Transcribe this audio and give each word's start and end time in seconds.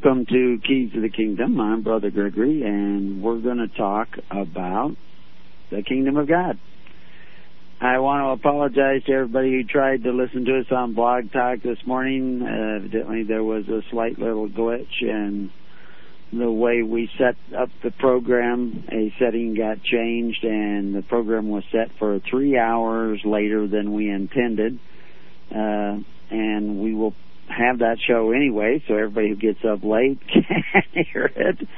Welcome 0.00 0.26
to 0.26 0.58
Keys 0.64 0.92
to 0.92 1.00
the 1.00 1.08
Kingdom. 1.08 1.60
I'm 1.60 1.82
Brother 1.82 2.12
Gregory, 2.12 2.62
and 2.62 3.20
we're 3.20 3.40
going 3.40 3.56
to 3.56 3.66
talk 3.66 4.06
about 4.30 4.94
the 5.72 5.82
Kingdom 5.82 6.16
of 6.16 6.28
God. 6.28 6.56
I 7.80 7.98
want 7.98 8.22
to 8.22 8.28
apologize 8.40 9.02
to 9.06 9.12
everybody 9.12 9.50
who 9.50 9.64
tried 9.64 10.04
to 10.04 10.12
listen 10.12 10.44
to 10.44 10.60
us 10.60 10.66
on 10.70 10.94
Blog 10.94 11.32
Talk 11.32 11.62
this 11.64 11.78
morning. 11.84 12.42
Uh, 12.42 12.76
evidently, 12.76 13.24
there 13.24 13.42
was 13.42 13.66
a 13.66 13.80
slight 13.90 14.20
little 14.20 14.48
glitch 14.48 15.02
in 15.02 15.50
the 16.32 16.48
way 16.48 16.84
we 16.84 17.10
set 17.18 17.34
up 17.58 17.70
the 17.82 17.90
program. 17.90 18.84
A 18.92 19.12
setting 19.18 19.56
got 19.56 19.82
changed, 19.82 20.44
and 20.44 20.94
the 20.94 21.02
program 21.02 21.48
was 21.48 21.64
set 21.72 21.90
for 21.98 22.20
three 22.30 22.56
hours 22.56 23.20
later 23.24 23.66
than 23.66 23.92
we 23.92 24.08
intended. 24.08 24.78
Uh, 25.50 25.98
and 26.30 26.80
we 26.80 26.94
will 26.94 27.16
have 27.48 27.78
that 27.80 27.98
show 28.06 28.32
anyway, 28.32 28.82
so 28.86 28.94
everybody 28.94 29.28
who 29.30 29.36
gets 29.36 29.64
up 29.64 29.82
late 29.82 30.20
can 30.28 31.04
hear 31.12 31.30
it. 31.34 31.68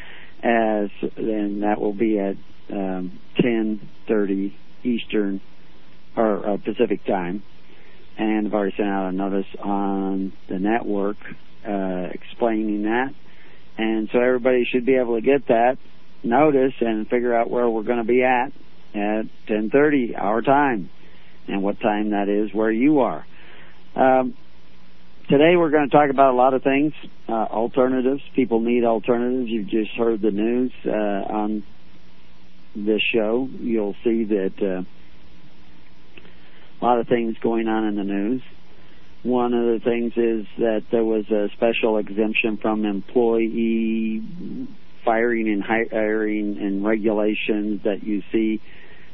As 0.42 0.90
then 1.16 1.60
that 1.60 1.80
will 1.80 1.92
be 1.92 2.18
at 2.18 2.36
um, 2.70 3.18
10:30 3.38 4.52
Eastern 4.82 5.40
or 6.16 6.48
uh, 6.48 6.56
Pacific 6.56 7.04
time, 7.04 7.42
and 8.18 8.46
I've 8.46 8.54
already 8.54 8.74
sent 8.76 8.88
out 8.88 9.08
a 9.08 9.12
notice 9.12 9.46
on 9.62 10.32
the 10.48 10.58
network 10.58 11.18
uh, 11.66 12.08
explaining 12.12 12.84
that, 12.84 13.14
and 13.76 14.08
so 14.12 14.18
everybody 14.18 14.64
should 14.64 14.86
be 14.86 14.96
able 14.96 15.16
to 15.16 15.20
get 15.20 15.46
that 15.48 15.76
notice 16.22 16.74
and 16.80 17.08
figure 17.08 17.34
out 17.34 17.50
where 17.50 17.68
we're 17.68 17.82
going 17.82 17.98
to 17.98 18.04
be 18.04 18.22
at 18.22 18.52
at 18.94 19.26
10:30 19.46 20.18
our 20.18 20.40
time, 20.40 20.88
and 21.48 21.62
what 21.62 21.78
time 21.80 22.10
that 22.10 22.28
is 22.28 22.54
where 22.54 22.72
you 22.72 23.00
are. 23.00 23.26
Um, 23.94 24.34
today 25.30 25.54
we're 25.54 25.70
going 25.70 25.88
to 25.88 25.96
talk 25.96 26.10
about 26.10 26.34
a 26.34 26.36
lot 26.36 26.54
of 26.54 26.64
things, 26.64 26.92
uh, 27.28 27.32
alternatives. 27.32 28.20
People 28.34 28.60
need 28.60 28.84
alternatives. 28.84 29.48
You've 29.48 29.68
just 29.68 29.92
heard 29.92 30.20
the 30.20 30.32
news 30.32 30.72
uh, 30.84 30.90
on 30.90 31.62
this 32.74 33.00
show. 33.14 33.48
You'll 33.60 33.94
see 34.02 34.24
that 34.24 34.52
uh, 34.60 34.82
a 36.80 36.84
lot 36.84 36.98
of 36.98 37.06
things 37.06 37.36
going 37.40 37.68
on 37.68 37.84
in 37.84 37.94
the 37.94 38.02
news. 38.02 38.42
One 39.22 39.54
of 39.54 39.66
the 39.66 39.80
things 39.84 40.14
is 40.16 40.46
that 40.58 40.86
there 40.90 41.04
was 41.04 41.30
a 41.30 41.48
special 41.54 41.98
exemption 41.98 42.58
from 42.60 42.84
employee 42.84 44.22
firing 45.04 45.48
and 45.48 45.62
hiring 45.62 46.58
and 46.58 46.84
regulations 46.84 47.82
that 47.84 48.02
you 48.02 48.22
see 48.32 48.60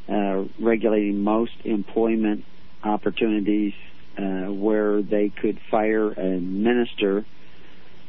uh, 0.09 0.45
regulating 0.59 1.19
most 1.19 1.53
employment 1.65 2.45
opportunities 2.83 3.75
uh, 4.19 4.53
where 4.53 5.03
they 5.03 5.33
could 5.41 5.59
fire 5.71 6.13
a 6.13 6.41
minister 6.41 7.27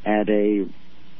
at 0.05 0.29
a 0.29 0.65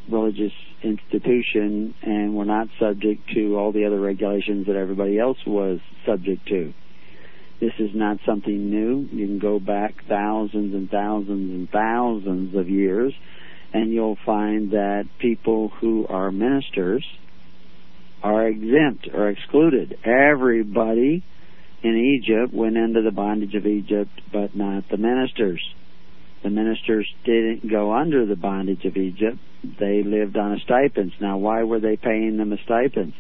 religious 0.09 0.53
institution 0.83 1.93
and 2.01 2.35
were 2.35 2.45
not 2.45 2.67
subject 2.79 3.29
to 3.33 3.57
all 3.57 3.71
the 3.71 3.85
other 3.85 3.99
regulations 3.99 4.67
that 4.67 4.75
everybody 4.75 5.19
else 5.19 5.37
was 5.45 5.79
subject 6.05 6.47
to. 6.47 6.73
This 7.59 7.73
is 7.79 7.89
not 7.93 8.19
something 8.25 8.69
new. 8.69 9.07
You 9.11 9.25
can 9.25 9.39
go 9.39 9.59
back 9.59 9.95
thousands 10.07 10.73
and 10.73 10.89
thousands 10.89 11.51
and 11.51 11.69
thousands 11.69 12.55
of 12.55 12.69
years 12.69 13.13
and 13.73 13.91
you'll 13.91 14.17
find 14.25 14.71
that 14.71 15.07
people 15.19 15.69
who 15.81 16.05
are 16.07 16.31
ministers 16.31 17.05
are 18.23 18.47
exempt 18.47 19.07
or 19.13 19.29
excluded. 19.29 19.97
Everybody 20.03 21.23
in 21.83 21.95
Egypt 21.95 22.53
went 22.53 22.77
into 22.77 23.01
the 23.01 23.11
bondage 23.11 23.53
of 23.55 23.65
Egypt, 23.65 24.09
but 24.31 24.55
not 24.55 24.89
the 24.89 24.97
ministers. 24.97 25.61
The 26.43 26.49
ministers 26.49 27.07
didn't 27.23 27.69
go 27.69 27.93
under 27.93 28.25
the 28.25 28.35
bondage 28.35 28.85
of 28.85 28.97
Egypt. 28.97 29.38
They 29.79 30.03
lived 30.03 30.38
on 30.38 30.53
a 30.53 30.59
stipends. 30.59 31.13
Now, 31.19 31.38
why 31.38 31.63
were 31.63 31.79
they 31.79 31.97
paying 31.97 32.38
them 32.38 32.53
a 32.53 32.57
stipends? 32.63 33.15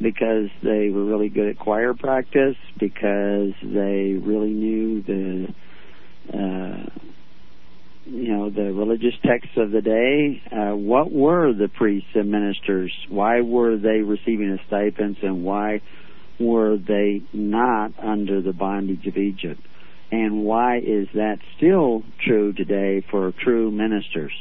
Because 0.00 0.50
they 0.62 0.90
were 0.90 1.04
really 1.04 1.28
good 1.28 1.48
at 1.48 1.58
choir 1.58 1.94
practice, 1.94 2.56
because 2.78 3.52
they 3.62 4.18
really 4.20 4.50
knew 4.50 5.02
the, 5.02 5.54
uh, 6.32 6.90
you 8.06 8.28
know, 8.28 8.50
the 8.50 8.72
religious 8.72 9.14
texts 9.24 9.56
of 9.56 9.70
the 9.70 9.80
day. 9.80 10.42
Uh, 10.50 10.76
what 10.76 11.12
were 11.12 11.52
the 11.52 11.68
priests 11.68 12.10
and 12.14 12.30
ministers? 12.30 12.92
Why 13.08 13.40
were 13.40 13.76
they 13.76 14.00
receiving 14.00 14.50
a 14.50 14.58
stipends, 14.66 15.18
and 15.22 15.44
why 15.44 15.80
were 16.38 16.76
they 16.76 17.22
not 17.32 17.92
under 18.02 18.42
the 18.42 18.52
bondage 18.52 19.06
of 19.06 19.16
Egypt? 19.16 19.60
And 20.10 20.44
why 20.44 20.78
is 20.78 21.08
that 21.14 21.38
still 21.56 22.02
true 22.24 22.52
today 22.52 23.04
for 23.10 23.32
true 23.42 23.70
ministers? 23.70 24.32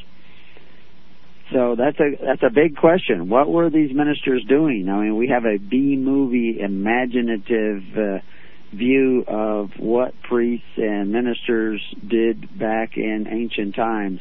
So 1.51 1.75
that's 1.77 1.99
a 1.99 2.23
that's 2.23 2.43
a 2.43 2.49
big 2.53 2.77
question. 2.77 3.29
What 3.29 3.49
were 3.49 3.69
these 3.69 3.93
ministers 3.93 4.43
doing? 4.47 4.87
I 4.89 5.01
mean, 5.01 5.17
we 5.17 5.27
have 5.27 5.45
a 5.45 5.57
B 5.57 5.95
movie 5.97 6.59
imaginative 6.59 7.83
uh, 7.95 8.19
view 8.75 9.23
of 9.27 9.71
what 9.77 10.13
priests 10.23 10.65
and 10.77 11.11
ministers 11.11 11.81
did 12.07 12.57
back 12.57 12.97
in 12.97 13.27
ancient 13.29 13.75
times. 13.75 14.19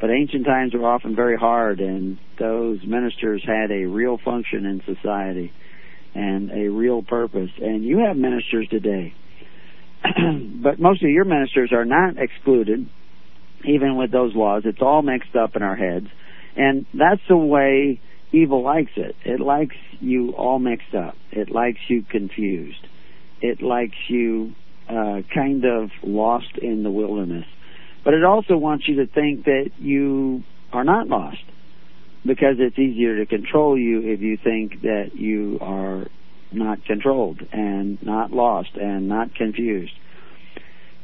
But 0.00 0.10
ancient 0.10 0.46
times 0.46 0.72
were 0.72 0.88
often 0.88 1.14
very 1.14 1.36
hard, 1.36 1.80
and 1.80 2.18
those 2.38 2.78
ministers 2.86 3.42
had 3.44 3.70
a 3.70 3.84
real 3.84 4.18
function 4.24 4.64
in 4.64 4.82
society 4.86 5.52
and 6.14 6.50
a 6.50 6.68
real 6.68 7.02
purpose. 7.02 7.50
And 7.60 7.84
you 7.84 7.98
have 8.06 8.16
ministers 8.16 8.68
today, 8.68 9.14
but 10.62 10.78
most 10.78 11.02
of 11.02 11.10
your 11.10 11.24
ministers 11.24 11.72
are 11.72 11.84
not 11.84 12.14
excluded, 12.18 12.88
even 13.64 13.96
with 13.96 14.10
those 14.10 14.34
laws. 14.34 14.62
It's 14.64 14.82
all 14.82 15.02
mixed 15.02 15.36
up 15.36 15.56
in 15.56 15.62
our 15.62 15.76
heads, 15.76 16.06
and 16.56 16.86
that's 16.94 17.20
the 17.28 17.36
way 17.36 18.00
evil 18.32 18.62
likes 18.62 18.92
it. 18.96 19.16
It 19.24 19.40
likes 19.40 19.76
you 20.00 20.32
all 20.32 20.58
mixed 20.58 20.94
up. 20.94 21.14
It 21.30 21.50
likes 21.50 21.80
you 21.88 22.04
confused. 22.08 22.86
It 23.40 23.62
likes 23.62 23.96
you 24.08 24.52
uh, 24.88 25.20
kind 25.34 25.64
of 25.64 25.90
lost 26.02 26.58
in 26.60 26.82
the 26.82 26.90
wilderness. 26.90 27.46
But 28.04 28.14
it 28.14 28.24
also 28.24 28.56
wants 28.56 28.88
you 28.88 28.96
to 28.96 29.06
think 29.06 29.44
that 29.44 29.70
you 29.78 30.42
are 30.72 30.84
not 30.84 31.08
lost 31.08 31.42
because 32.24 32.56
it's 32.58 32.78
easier 32.78 33.18
to 33.18 33.26
control 33.26 33.78
you 33.78 34.00
if 34.02 34.20
you 34.20 34.36
think 34.36 34.82
that 34.82 35.12
you 35.14 35.58
are 35.60 36.06
not 36.52 36.84
controlled 36.84 37.40
and 37.52 38.02
not 38.02 38.32
lost 38.32 38.70
and 38.74 39.08
not 39.08 39.34
confused. 39.34 39.92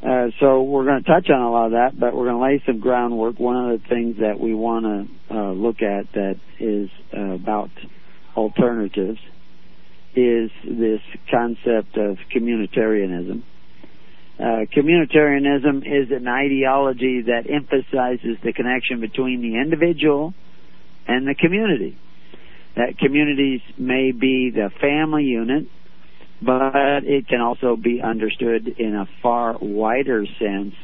Uh, 0.02 0.28
so 0.40 0.62
we're 0.62 0.84
going 0.84 1.02
to 1.02 1.08
touch 1.08 1.30
on 1.30 1.40
a 1.40 1.50
lot 1.50 1.66
of 1.66 1.72
that, 1.72 1.98
but 1.98 2.14
we're 2.14 2.26
going 2.26 2.36
to 2.36 2.42
lay 2.42 2.62
some 2.66 2.80
groundwork. 2.80 3.40
One 3.40 3.70
of 3.70 3.80
the 3.80 3.88
things 3.88 4.16
that 4.20 4.38
we 4.38 4.54
want 4.54 4.84
to 4.84 5.34
uh, 5.34 5.52
look 5.52 5.82
at 5.82 6.12
that 6.12 6.38
is 6.60 6.90
uh, 7.16 7.20
about 7.34 7.70
alternatives 8.36 9.18
is 10.14 10.50
this 10.64 11.00
concept 11.30 11.96
of 11.96 12.18
communitarianism. 12.34 13.42
Uh, 14.38 14.66
communitarianism 14.76 15.78
is 15.78 16.10
an 16.10 16.28
ideology 16.28 17.22
that 17.22 17.44
emphasizes 17.50 18.36
the 18.44 18.52
connection 18.52 19.00
between 19.00 19.40
the 19.40 19.58
individual 19.58 20.34
and 21.06 21.26
the 21.26 21.34
community. 21.34 21.98
That 22.76 22.98
communities 22.98 23.60
may 23.78 24.12
be 24.12 24.50
the 24.54 24.70
family 24.80 25.24
unit, 25.24 25.66
but 26.42 27.04
it 27.04 27.26
can 27.26 27.40
also 27.40 27.76
be 27.76 28.02
understood 28.02 28.68
in 28.78 28.94
a 28.94 29.06
far 29.22 29.56
wider 29.58 30.26
sense 30.38 30.74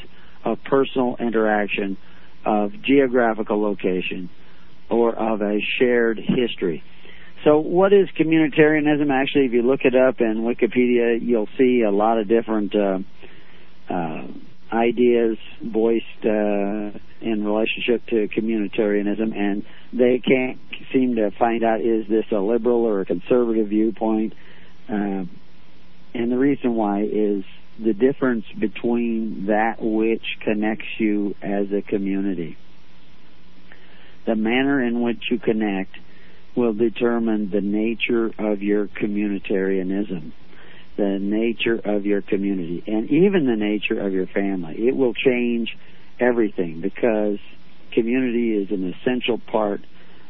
of 0.44 0.58
personal 0.64 1.16
interaction, 1.20 1.98
of 2.46 2.72
geographical 2.82 3.60
location, 3.60 4.30
or 4.90 5.14
of 5.14 5.42
a 5.42 5.58
shared 5.78 6.18
history. 6.18 6.82
So, 7.44 7.58
what 7.58 7.92
is 7.92 8.08
communitarianism? 8.18 9.10
Actually, 9.10 9.46
if 9.46 9.52
you 9.52 9.62
look 9.62 9.80
it 9.84 9.94
up 9.96 10.20
in 10.20 10.42
Wikipedia, 10.42 11.18
you'll 11.20 11.48
see 11.58 11.82
a 11.86 11.90
lot 11.90 12.18
of 12.18 12.28
different 12.28 12.74
uh, 12.74 12.98
uh, 13.92 14.26
ideas 14.72 15.36
voiced 15.62 16.24
uh, 16.24 16.98
in 17.20 17.44
relationship 17.44 18.06
to 18.06 18.28
communitarianism, 18.28 19.36
and 19.36 19.64
they 19.92 20.18
can't 20.18 20.58
seem 20.92 21.16
to 21.16 21.30
find 21.38 21.62
out 21.62 21.80
is 21.80 22.08
this 22.08 22.24
a 22.32 22.38
liberal 22.38 22.84
or 22.84 23.00
a 23.00 23.04
conservative 23.04 23.68
viewpoint. 23.68 24.32
Uh, 24.88 25.24
and 26.14 26.30
the 26.30 26.38
reason 26.38 26.74
why 26.74 27.02
is 27.02 27.44
the 27.82 27.92
difference 27.92 28.44
between 28.58 29.46
that 29.46 29.76
which 29.80 30.24
connects 30.42 30.88
you 30.98 31.34
as 31.42 31.66
a 31.72 31.82
community. 31.82 32.56
The 34.26 34.36
manner 34.36 34.82
in 34.82 35.02
which 35.02 35.22
you 35.30 35.38
connect 35.38 35.96
will 36.54 36.74
determine 36.74 37.50
the 37.50 37.60
nature 37.60 38.30
of 38.38 38.62
your 38.62 38.86
communitarianism 38.86 40.32
the 40.96 41.18
nature 41.20 41.80
of 41.84 42.04
your 42.04 42.22
community 42.22 42.82
and 42.86 43.10
even 43.10 43.46
the 43.46 43.56
nature 43.56 43.98
of 44.04 44.12
your 44.12 44.26
family. 44.26 44.74
It 44.76 44.96
will 44.96 45.14
change 45.14 45.76
everything 46.20 46.80
because 46.80 47.38
community 47.92 48.54
is 48.56 48.70
an 48.70 48.92
essential 48.92 49.38
part 49.38 49.80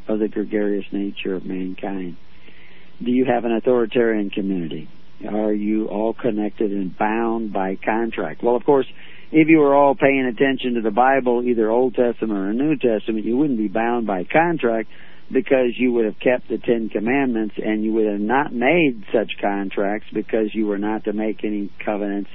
of 0.09 0.19
the 0.19 0.29
gregarious 0.29 0.87
nature 0.93 1.35
of 1.35 1.45
mankind. 1.45 2.17
Do 3.03 3.11
you 3.11 3.25
have 3.25 3.45
an 3.45 3.53
authoritarian 3.53 4.31
community? 4.31 4.89
Are 5.29 5.53
you 5.53 5.87
all 5.89 6.15
connected 6.15 6.73
and 6.73 6.97
bound 6.97 7.53
by 7.53 7.77
contract? 7.77 8.43
Well, 8.43 8.57
of 8.57 8.65
course, 8.65 8.87
if 9.31 9.49
you 9.49 9.59
were 9.59 9.75
all 9.75 9.95
paying 9.95 10.27
attention 10.27 10.75
to 10.75 10.83
the 10.83 10.91
Bible, 10.91 11.43
either 11.45 11.71
Old 11.71 11.95
Testament 11.95 12.39
or 12.39 12.53
New 12.53 12.77
Testament, 12.77 13.25
you 13.25 13.37
wouldn't 13.37 13.59
be 13.59 13.69
bound 13.69 14.07
by 14.07 14.25
contract 14.25 14.89
because 15.33 15.73
you 15.77 15.93
would 15.93 16.05
have 16.05 16.19
kept 16.19 16.49
the 16.49 16.59
Ten 16.59 16.91
Commandments 16.91 17.55
and 17.57 17.83
you 17.83 17.93
would 17.95 18.07
have 18.07 18.21
not 18.21 18.53
made 18.53 19.05
such 19.13 19.33
contracts 19.41 20.09
because 20.13 20.55
you 20.55 20.67
were 20.67 20.79
not 20.79 21.05
to 21.05 21.13
make 21.13 21.43
any 21.43 21.71
covenants 21.85 22.31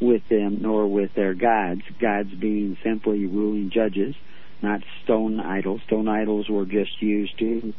with 0.00 0.22
them 0.28 0.58
nor 0.60 0.86
with 0.86 1.14
their 1.14 1.32
gods. 1.32 1.80
Gods 2.00 2.28
being 2.38 2.76
simply 2.84 3.24
ruling 3.24 3.70
judges, 3.72 4.14
not 4.60 4.80
stone 5.02 5.40
idols. 5.40 5.80
Stone 5.86 6.08
idols 6.08 6.48
were 6.50 6.66
just 6.66 7.00
used 7.00 7.38
to 7.38 7.72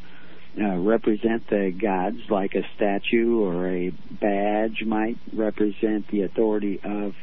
uh, 0.59 0.77
represent 0.77 1.47
the 1.49 1.71
gods, 1.79 2.17
like 2.29 2.55
a 2.55 2.63
statue 2.75 3.41
or 3.41 3.69
a 3.69 3.91
badge 4.21 4.83
might 4.85 5.17
represent 5.33 6.07
the 6.09 6.23
authority 6.23 6.79
of 6.83 7.13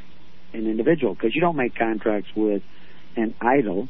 an 0.52 0.66
individual. 0.66 1.14
Because 1.14 1.34
you 1.34 1.40
don't 1.40 1.56
make 1.56 1.74
contracts 1.76 2.30
with 2.36 2.62
an 3.16 3.34
idol, 3.40 3.88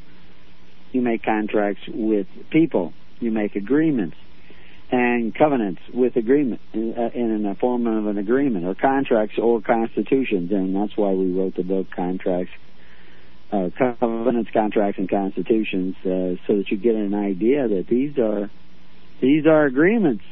you 0.92 1.02
make 1.02 1.22
contracts 1.22 1.82
with 1.88 2.26
people 2.50 2.94
you 3.20 3.30
make 3.30 3.56
agreements 3.56 4.16
and 4.92 5.34
covenants 5.34 5.80
with 5.94 6.16
agreement 6.16 6.60
in, 6.72 6.94
uh, 6.96 7.10
in 7.14 7.46
a 7.46 7.54
form 7.54 7.86
of 7.86 8.06
an 8.06 8.18
agreement 8.18 8.66
or 8.66 8.74
contracts 8.74 9.36
or 9.38 9.60
constitutions. 9.60 10.50
And 10.50 10.74
that's 10.74 10.96
why 10.96 11.12
we 11.12 11.32
wrote 11.32 11.54
the 11.56 11.62
book 11.62 11.86
contracts 11.94 12.52
uh, 13.52 13.68
covenants 13.76 14.50
contracts 14.52 14.98
and 14.98 15.08
constitutions 15.10 15.96
uh, 16.04 16.38
so 16.46 16.56
that 16.56 16.64
you 16.68 16.76
get 16.76 16.94
an 16.94 17.14
idea 17.14 17.66
that 17.66 17.86
these 17.88 18.16
are 18.16 18.48
these 19.20 19.44
are 19.46 19.66
agreements 19.66 20.24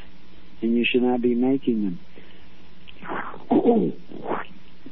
and 0.62 0.76
you 0.76 0.84
should 0.90 1.02
not 1.02 1.20
be 1.20 1.34
making 1.34 1.84
them. 1.84 2.00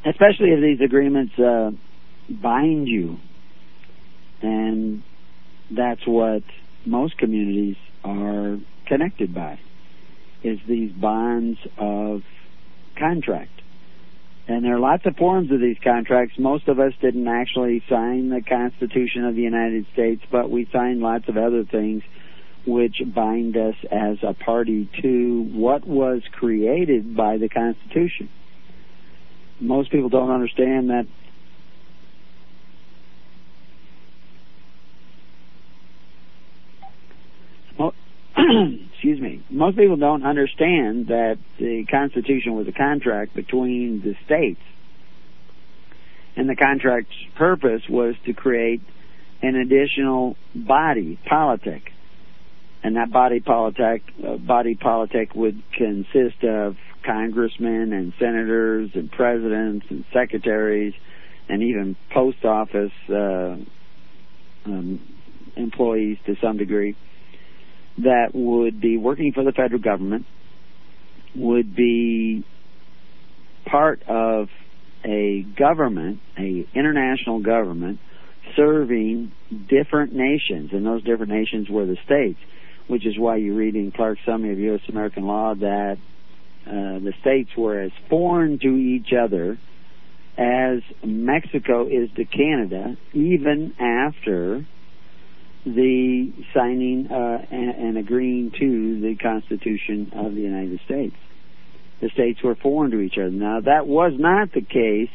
Especially 0.04 0.50
if 0.50 0.60
these 0.60 0.84
agreements 0.84 1.38
uh, 1.38 1.70
bind 2.28 2.88
you. 2.88 3.16
And 4.42 5.02
that's 5.70 6.06
what 6.06 6.42
most 6.84 7.18
communities 7.18 7.76
are 8.06 8.58
connected 8.86 9.34
by 9.34 9.58
is 10.42 10.58
these 10.68 10.92
bonds 10.92 11.58
of 11.76 12.22
contract. 12.96 13.50
And 14.48 14.64
there 14.64 14.76
are 14.76 14.80
lots 14.80 15.04
of 15.06 15.16
forms 15.16 15.50
of 15.50 15.60
these 15.60 15.76
contracts. 15.82 16.38
Most 16.38 16.68
of 16.68 16.78
us 16.78 16.92
didn't 17.00 17.26
actually 17.26 17.82
sign 17.88 18.28
the 18.28 18.40
Constitution 18.40 19.24
of 19.24 19.34
the 19.34 19.42
United 19.42 19.86
States, 19.92 20.22
but 20.30 20.48
we 20.48 20.68
signed 20.72 21.00
lots 21.00 21.28
of 21.28 21.36
other 21.36 21.64
things 21.64 22.02
which 22.64 23.02
bind 23.12 23.56
us 23.56 23.74
as 23.90 24.18
a 24.22 24.34
party 24.34 24.88
to 25.02 25.42
what 25.52 25.86
was 25.86 26.22
created 26.32 27.16
by 27.16 27.38
the 27.38 27.48
Constitution. 27.48 28.28
Most 29.58 29.90
people 29.90 30.10
don't 30.10 30.30
understand 30.30 30.90
that 30.90 31.06
excuse 39.06 39.22
me, 39.22 39.44
most 39.50 39.76
people 39.76 39.96
don't 39.96 40.24
understand 40.24 41.06
that 41.08 41.38
the 41.60 41.86
Constitution 41.88 42.56
was 42.56 42.66
a 42.66 42.72
contract 42.72 43.36
between 43.36 44.02
the 44.02 44.16
states. 44.24 44.60
And 46.34 46.48
the 46.48 46.56
contract's 46.56 47.14
purpose 47.36 47.82
was 47.88 48.16
to 48.26 48.32
create 48.32 48.82
an 49.42 49.54
additional 49.54 50.36
body 50.56 51.20
politic. 51.24 51.92
And 52.82 52.96
that 52.96 53.12
body 53.12 53.38
politic, 53.38 54.02
uh, 54.26 54.38
body 54.38 54.74
politic 54.74 55.36
would 55.36 55.62
consist 55.72 56.42
of 56.42 56.74
congressmen 57.04 57.92
and 57.92 58.12
senators 58.18 58.90
and 58.94 59.08
presidents 59.12 59.86
and 59.88 60.04
secretaries 60.12 60.94
and 61.48 61.62
even 61.62 61.94
post 62.12 62.44
office 62.44 62.90
uh, 63.08 63.54
um, 64.64 65.00
employees 65.54 66.18
to 66.26 66.34
some 66.42 66.56
degree 66.56 66.96
that 67.98 68.34
would 68.34 68.80
be 68.80 68.96
working 68.96 69.32
for 69.32 69.44
the 69.44 69.52
federal 69.52 69.80
government, 69.80 70.26
would 71.34 71.74
be 71.74 72.44
part 73.64 74.02
of 74.08 74.48
a 75.04 75.42
government, 75.56 76.20
a 76.38 76.66
international 76.74 77.40
government, 77.40 77.98
serving 78.54 79.32
different 79.68 80.12
nations, 80.12 80.70
and 80.72 80.84
those 80.84 81.02
different 81.02 81.32
nations 81.32 81.68
were 81.68 81.86
the 81.86 81.96
states, 82.04 82.38
which 82.86 83.06
is 83.06 83.18
why 83.18 83.36
you 83.36 83.54
read 83.54 83.74
in 83.74 83.92
Clark's 83.92 84.20
Summary 84.24 84.52
of 84.52 84.58
U.S. 84.58 84.80
American 84.88 85.24
Law 85.24 85.54
that 85.54 85.98
uh, 86.66 86.70
the 86.70 87.12
states 87.20 87.50
were 87.56 87.80
as 87.80 87.92
foreign 88.08 88.58
to 88.58 88.68
each 88.68 89.12
other 89.12 89.58
as 90.38 90.80
Mexico 91.04 91.86
is 91.86 92.10
to 92.16 92.24
Canada, 92.24 92.96
even 93.14 93.74
after 93.78 94.66
the 95.66 96.32
signing 96.54 97.08
uh, 97.10 97.44
and, 97.50 97.70
and 97.70 97.98
agreeing 97.98 98.52
to 98.52 99.00
the 99.00 99.16
Constitution 99.16 100.12
of 100.14 100.34
the 100.34 100.40
United 100.40 100.80
States. 100.84 101.16
The 102.00 102.08
states 102.10 102.40
were 102.42 102.54
foreign 102.54 102.92
to 102.92 103.00
each 103.00 103.18
other. 103.18 103.30
Now, 103.30 103.60
that 103.60 103.86
was 103.86 104.12
not 104.16 104.52
the 104.52 104.60
case 104.60 105.10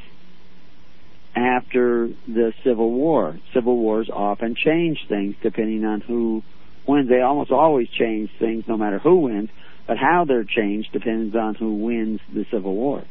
after 1.33 2.09
the 2.27 2.53
Civil 2.65 2.91
War. 2.91 3.39
Civil 3.53 3.77
wars 3.77 4.09
often 4.11 4.55
change 4.55 5.05
things 5.07 5.35
depending 5.41 5.85
on 5.85 6.01
who 6.01 6.43
wins. 6.85 7.07
They 7.07 7.21
almost 7.21 7.51
always 7.51 7.87
change 7.89 8.29
things 8.37 8.65
no 8.67 8.75
matter 8.75 8.99
who 8.99 9.19
wins, 9.21 9.49
but 9.87 9.97
how 9.97 10.25
they're 10.25 10.43
changed 10.43 10.91
depends 10.91 11.33
on 11.33 11.55
who 11.55 11.75
wins 11.75 12.19
the 12.33 12.45
Civil 12.51 12.75
War. 12.75 13.05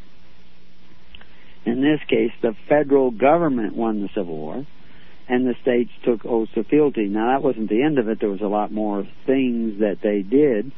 In 1.65 1.81
this 1.81 2.01
case, 2.07 2.33
the 2.43 2.55
federal 2.69 3.11
government 3.11 3.75
won 3.75 4.03
the 4.03 4.11
Civil 4.15 4.37
War 4.37 4.67
and 5.31 5.47
the 5.47 5.55
states 5.63 5.93
took 6.05 6.27
oaths 6.27 6.51
of 6.57 6.67
fealty. 6.67 7.07
Now 7.07 7.29
that 7.33 7.43
wasn't 7.43 7.71
the 7.71 7.85
end 7.85 8.01
of 8.01 8.09
it. 8.09 8.19
There 8.19 8.29
was 8.29 8.41
a 8.41 8.49
lot 8.49 8.73
more 8.73 9.07
things 9.27 9.79
that 9.79 9.99
they 10.03 10.23
did, 10.23 10.73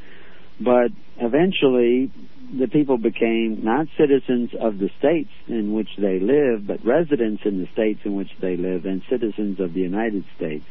but 0.60 0.92
eventually 1.16 2.12
the 2.52 2.68
people 2.68 2.98
became 2.98 3.64
not 3.64 3.86
citizens 3.96 4.50
of 4.60 4.78
the 4.78 4.90
states 4.98 5.30
in 5.48 5.72
which 5.72 5.88
they 5.96 6.20
live, 6.20 6.66
but 6.66 6.84
residents 6.84 7.42
in 7.46 7.62
the 7.62 7.68
states 7.72 8.00
in 8.04 8.14
which 8.14 8.28
they 8.42 8.58
live 8.58 8.84
and 8.84 9.00
citizens 9.08 9.58
of 9.58 9.72
the 9.72 9.80
United 9.80 10.24
States. 10.36 10.66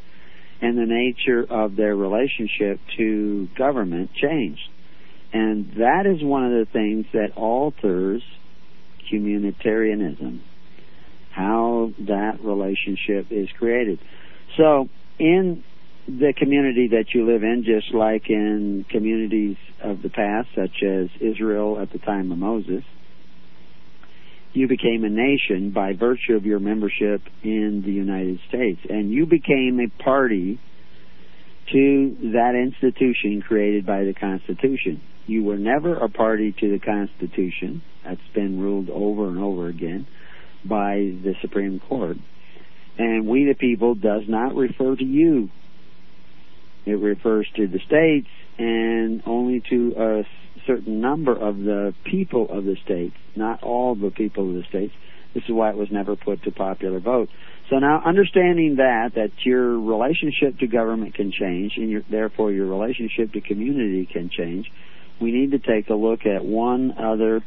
And 0.62 0.78
the 0.78 0.86
nature 0.86 1.44
of 1.44 1.76
their 1.76 1.96
relationship 1.96 2.80
to 2.98 3.50
government 3.58 4.12
changed. 4.14 4.70
And 5.34 5.74
that 5.78 6.06
is 6.06 6.24
one 6.24 6.46
of 6.46 6.52
the 6.52 6.72
things 6.72 7.08
that 7.14 7.36
alters 7.36 8.22
communitarianism 9.12 10.42
how 11.32 11.92
that 12.00 12.40
relationship 12.44 13.28
is 13.32 13.50
created. 13.58 14.00
So, 14.58 14.90
in 15.18 15.64
the 16.08 16.34
community 16.36 16.90
that 16.90 17.14
you 17.14 17.26
live 17.26 17.44
in, 17.44 17.64
just 17.64 17.94
like 17.94 18.30
in 18.30 18.86
communities 18.90 19.58
of 19.82 20.02
the 20.02 20.10
past, 20.10 20.50
such 20.56 20.84
as 20.84 21.10
Israel 21.20 21.80
at 21.80 21.92
the 21.92 22.00
time 22.00 22.32
of 22.32 22.38
Moses, 22.38 22.84
you 24.54 24.68
became 24.68 25.06
a 25.06 25.10
nation 25.10 25.72
by 25.72 25.94
virtue 25.94 26.36
of 26.36 26.46
your 26.46 26.60
membership 26.60 27.22
in 27.44 27.84
the 27.86 27.92
United 27.92 28.40
States. 28.50 28.82
And 28.90 29.12
you 29.12 29.26
became 29.26 29.80
a 29.80 30.04
party 30.04 30.60
to 31.72 32.18
that 32.34 32.56
institution 32.56 33.42
created 33.42 33.86
by 33.86 34.04
the 34.04 34.14
Constitution. 34.14 35.02
You 35.26 35.44
were 35.44 35.58
never 35.58 35.96
a 35.96 36.10
party 36.10 36.54
to 36.60 36.72
the 36.72 36.80
Constitution. 36.80 37.82
That's 38.04 38.20
been 38.34 38.60
ruled 38.60 38.90
over 38.90 39.30
and 39.30 39.40
over 39.40 39.68
again 39.68 40.08
by 40.66 40.96
the 40.96 41.34
Supreme 41.42 41.80
Court. 41.80 42.18
And 42.98 43.28
we 43.28 43.46
the 43.46 43.56
people 43.56 43.96
does 43.96 44.24
not 44.28 44.56
refer 44.56 44.96
to 44.96 45.04
you. 45.04 45.50
It 46.86 46.94
refers 46.94 47.48
to 47.56 47.68
the 47.68 47.80
states 47.80 48.28
and 48.58 49.24
only 49.26 49.64
to 49.70 49.94
a 49.98 50.24
certain 50.68 51.02
number 51.02 51.36
of 51.36 51.58
the 51.58 51.94
people 52.04 52.48
of 52.50 52.66
the 52.66 52.76
states, 52.84 53.16
not 53.36 53.64
all 53.64 53.96
the 53.96 54.12
people 54.12 54.50
of 54.50 54.56
the 54.56 54.64
states. 54.70 54.94
This 55.34 55.44
is 55.46 55.52
why 55.52 55.70
it 55.70 55.78
was 55.78 55.90
never 55.92 56.16
put 56.16 56.44
to 56.44 56.52
popular 56.52 57.00
vote. 57.00 57.30
So 57.70 57.78
now 57.80 58.02
understanding 58.06 58.76
that, 58.78 59.14
that 59.16 59.32
your 59.46 59.80
relationship 59.80 60.60
to 60.60 60.68
government 60.68 61.16
can 61.16 61.32
change 61.32 61.74
and 61.78 61.90
your, 61.90 62.02
therefore 62.10 62.52
your 62.52 62.68
relationship 62.68 63.32
to 63.34 63.42
community 63.42 64.08
can 64.12 64.30
change, 64.30 64.70
we 65.22 65.32
need 65.32 65.52
to 65.52 65.60
take 65.60 65.90
a 65.90 65.94
look 65.94 66.26
at 66.26 66.44
one 66.44 66.94
other 66.98 67.42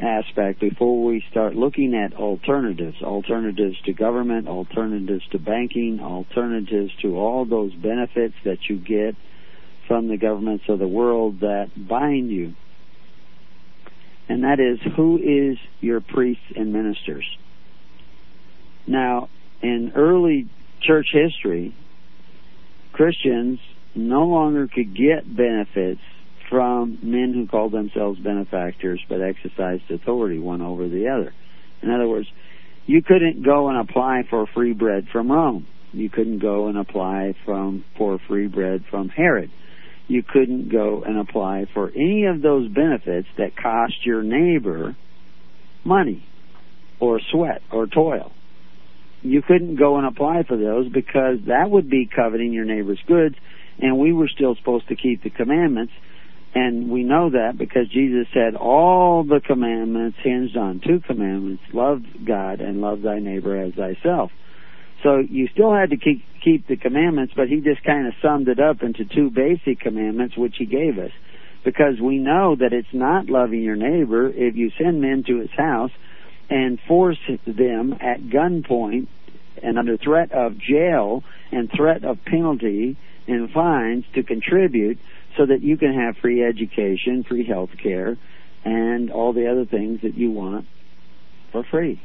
aspect 0.00 0.60
before 0.60 1.04
we 1.04 1.24
start 1.30 1.54
looking 1.54 1.94
at 1.94 2.14
alternatives, 2.14 2.96
alternatives 3.02 3.76
to 3.84 3.92
government, 3.92 4.48
alternatives 4.48 5.24
to 5.30 5.38
banking, 5.38 6.00
alternatives 6.00 6.92
to 7.02 7.16
all 7.16 7.44
those 7.44 7.72
benefits 7.74 8.34
that 8.44 8.58
you 8.68 8.76
get 8.76 9.14
from 9.86 10.08
the 10.08 10.16
governments 10.16 10.64
of 10.68 10.78
the 10.78 10.88
world 10.88 11.40
that 11.40 11.70
bind 11.76 12.30
you. 12.30 12.54
And 14.28 14.44
that 14.44 14.60
is 14.60 14.78
who 14.96 15.18
is 15.18 15.58
your 15.80 16.00
priests 16.00 16.44
and 16.56 16.72
ministers. 16.72 17.26
Now, 18.86 19.28
in 19.62 19.92
early 19.94 20.48
church 20.80 21.08
history, 21.12 21.74
Christians 22.92 23.60
no 23.94 24.26
longer 24.26 24.68
could 24.68 24.96
get 24.96 25.24
benefits 25.36 26.00
from 26.52 26.98
men 27.02 27.32
who 27.32 27.46
called 27.46 27.72
themselves 27.72 28.20
benefactors 28.20 29.00
but 29.08 29.22
exercised 29.22 29.90
authority 29.90 30.38
one 30.38 30.60
over 30.60 30.86
the 30.86 31.08
other. 31.08 31.32
In 31.82 31.90
other 31.90 32.06
words, 32.06 32.28
you 32.84 33.02
couldn't 33.02 33.42
go 33.42 33.70
and 33.70 33.78
apply 33.78 34.24
for 34.28 34.46
free 34.54 34.74
bread 34.74 35.06
from 35.10 35.32
Rome. 35.32 35.66
You 35.92 36.10
couldn't 36.10 36.40
go 36.40 36.68
and 36.68 36.76
apply 36.76 37.34
from 37.46 37.86
for 37.96 38.18
free 38.28 38.48
bread 38.48 38.84
from 38.90 39.08
Herod. 39.08 39.50
You 40.08 40.22
couldn't 40.22 40.70
go 40.70 41.02
and 41.02 41.18
apply 41.18 41.68
for 41.72 41.88
any 41.88 42.26
of 42.26 42.42
those 42.42 42.68
benefits 42.68 43.28
that 43.38 43.56
cost 43.56 44.04
your 44.04 44.22
neighbor 44.22 44.94
money 45.84 46.26
or 47.00 47.18
sweat 47.30 47.62
or 47.72 47.86
toil. 47.86 48.30
You 49.22 49.40
couldn't 49.40 49.76
go 49.76 49.96
and 49.96 50.06
apply 50.06 50.42
for 50.46 50.58
those 50.58 50.92
because 50.92 51.38
that 51.46 51.70
would 51.70 51.88
be 51.88 52.10
coveting 52.14 52.52
your 52.52 52.66
neighbor's 52.66 53.00
goods 53.06 53.36
and 53.78 53.98
we 53.98 54.12
were 54.12 54.28
still 54.28 54.54
supposed 54.54 54.88
to 54.88 54.96
keep 54.96 55.22
the 55.22 55.30
commandments 55.30 55.94
and 56.54 56.90
we 56.90 57.02
know 57.02 57.30
that 57.30 57.56
because 57.56 57.88
Jesus 57.88 58.26
said 58.34 58.56
all 58.56 59.24
the 59.24 59.40
commandments 59.40 60.18
hinged 60.22 60.56
on 60.56 60.80
two 60.80 61.00
commandments 61.00 61.62
love 61.72 62.02
God 62.24 62.60
and 62.60 62.80
love 62.80 63.02
thy 63.02 63.20
neighbor 63.20 63.56
as 63.56 63.74
thyself. 63.74 64.30
So 65.02 65.18
you 65.18 65.48
still 65.48 65.72
had 65.74 65.90
to 65.90 65.96
keep, 65.96 66.24
keep 66.44 66.66
the 66.68 66.76
commandments, 66.76 67.32
but 67.34 67.48
he 67.48 67.60
just 67.60 67.82
kind 67.82 68.06
of 68.06 68.14
summed 68.20 68.48
it 68.48 68.60
up 68.60 68.82
into 68.82 69.04
two 69.04 69.30
basic 69.30 69.80
commandments 69.80 70.36
which 70.36 70.56
he 70.58 70.66
gave 70.66 70.98
us. 70.98 71.10
Because 71.64 72.00
we 72.00 72.18
know 72.18 72.54
that 72.56 72.72
it's 72.72 72.92
not 72.92 73.30
loving 73.30 73.62
your 73.62 73.76
neighbor 73.76 74.28
if 74.28 74.54
you 74.54 74.70
send 74.78 75.00
men 75.00 75.24
to 75.28 75.38
his 75.38 75.50
house 75.56 75.92
and 76.50 76.78
force 76.86 77.18
them 77.46 77.94
at 78.00 78.20
gunpoint 78.20 79.06
and 79.62 79.78
under 79.78 79.96
threat 79.96 80.32
of 80.32 80.58
jail 80.58 81.24
and 81.50 81.70
threat 81.70 82.04
of 82.04 82.24
penalty 82.24 82.96
and 83.26 83.50
fines 83.50 84.04
to 84.14 84.22
contribute 84.22 84.98
so 85.36 85.46
that 85.46 85.62
you 85.62 85.76
can 85.76 85.94
have 85.94 86.16
free 86.20 86.44
education, 86.44 87.24
free 87.28 87.46
health 87.46 87.70
care, 87.82 88.16
and 88.64 89.10
all 89.10 89.32
the 89.32 89.50
other 89.50 89.64
things 89.64 90.00
that 90.02 90.14
you 90.14 90.30
want 90.30 90.66
for 91.50 91.64
free. 91.70 92.00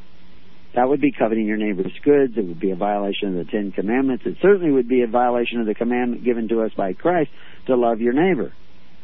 That 0.75 0.89
would 0.89 1.01
be 1.01 1.11
coveting 1.11 1.47
your 1.47 1.57
neighbor's 1.57 1.93
goods. 2.03 2.33
It 2.37 2.45
would 2.45 2.59
be 2.59 2.71
a 2.71 2.75
violation 2.75 3.29
of 3.29 3.45
the 3.45 3.51
Ten 3.51 3.71
Commandments. 3.71 4.25
It 4.25 4.37
certainly 4.41 4.71
would 4.71 4.87
be 4.87 5.01
a 5.01 5.07
violation 5.07 5.59
of 5.59 5.65
the 5.65 5.73
commandment 5.73 6.23
given 6.23 6.47
to 6.49 6.61
us 6.61 6.71
by 6.75 6.93
Christ 6.93 7.31
to 7.67 7.75
love 7.75 7.99
your 7.99 8.13
neighbor. 8.13 8.53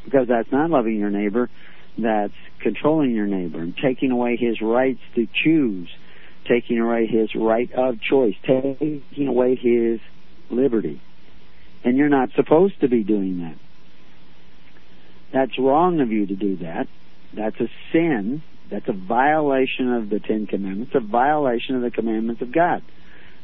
Because 0.05 0.27
that's 0.27 0.51
not 0.51 0.69
loving 0.69 0.97
your 0.97 1.09
neighbor, 1.09 1.49
that's 1.97 2.33
controlling 2.61 3.11
your 3.11 3.27
neighbor 3.27 3.59
and 3.59 3.75
taking 3.75 4.11
away 4.11 4.35
his 4.35 4.61
rights 4.61 4.99
to 5.15 5.27
choose, 5.43 5.89
taking 6.47 6.79
away 6.79 7.07
his 7.07 7.33
right 7.35 7.71
of 7.73 8.01
choice, 8.01 8.35
taking 8.45 9.27
away 9.27 9.55
his 9.55 9.99
liberty. 10.49 11.01
And 11.83 11.97
you're 11.97 12.09
not 12.09 12.29
supposed 12.35 12.81
to 12.81 12.87
be 12.87 13.03
doing 13.03 13.39
that. 13.39 13.57
That's 15.33 15.57
wrong 15.57 15.99
of 15.99 16.11
you 16.11 16.27
to 16.27 16.35
do 16.35 16.57
that. 16.57 16.87
That's 17.35 17.59
a 17.59 17.67
sin. 17.91 18.43
That's 18.71 18.87
a 18.87 18.93
violation 18.93 19.91
of 19.91 20.09
the 20.09 20.19
Ten 20.19 20.47
Commandments, 20.47 20.93
a 20.95 20.99
violation 20.99 21.75
of 21.75 21.81
the 21.81 21.91
commandments 21.91 22.41
of 22.41 22.53
God. 22.53 22.83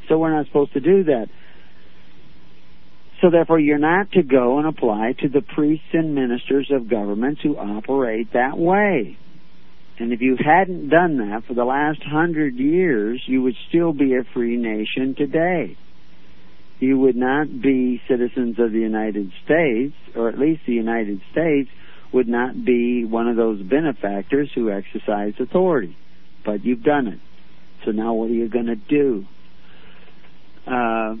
So 0.08 0.18
we're 0.18 0.34
not 0.34 0.46
supposed 0.46 0.72
to 0.74 0.80
do 0.80 1.04
that. 1.04 1.26
So 3.20 3.30
therefore, 3.30 3.58
you're 3.58 3.78
not 3.78 4.12
to 4.12 4.22
go 4.22 4.58
and 4.58 4.66
apply 4.66 5.14
to 5.20 5.28
the 5.28 5.42
priests 5.42 5.88
and 5.92 6.14
ministers 6.14 6.70
of 6.72 6.88
governments 6.88 7.42
who 7.42 7.56
operate 7.56 8.32
that 8.32 8.56
way. 8.56 9.18
And 9.98 10.14
if 10.14 10.22
you 10.22 10.36
hadn't 10.42 10.88
done 10.88 11.18
that 11.18 11.44
for 11.46 11.52
the 11.52 11.64
last 11.64 12.02
hundred 12.02 12.56
years, 12.56 13.22
you 13.26 13.42
would 13.42 13.56
still 13.68 13.92
be 13.92 14.14
a 14.14 14.24
free 14.32 14.56
nation 14.56 15.14
today. 15.14 15.76
You 16.80 16.98
would 16.98 17.16
not 17.16 17.60
be 17.60 18.00
citizens 18.08 18.58
of 18.58 18.72
the 18.72 18.78
United 18.78 19.30
States, 19.44 19.94
or 20.16 20.30
at 20.30 20.38
least 20.38 20.62
the 20.66 20.72
United 20.72 21.20
States 21.30 21.68
would 22.10 22.26
not 22.26 22.64
be 22.64 23.04
one 23.04 23.28
of 23.28 23.36
those 23.36 23.62
benefactors 23.62 24.50
who 24.54 24.70
exercise 24.70 25.34
authority. 25.38 25.96
But 26.44 26.64
you've 26.64 26.82
done 26.82 27.06
it. 27.06 27.20
So 27.84 27.90
now 27.90 28.14
what 28.14 28.30
are 28.30 28.34
you 28.34 28.48
going 28.48 28.66
to 28.66 28.76
do? 28.76 29.26
Uh, 30.66 31.16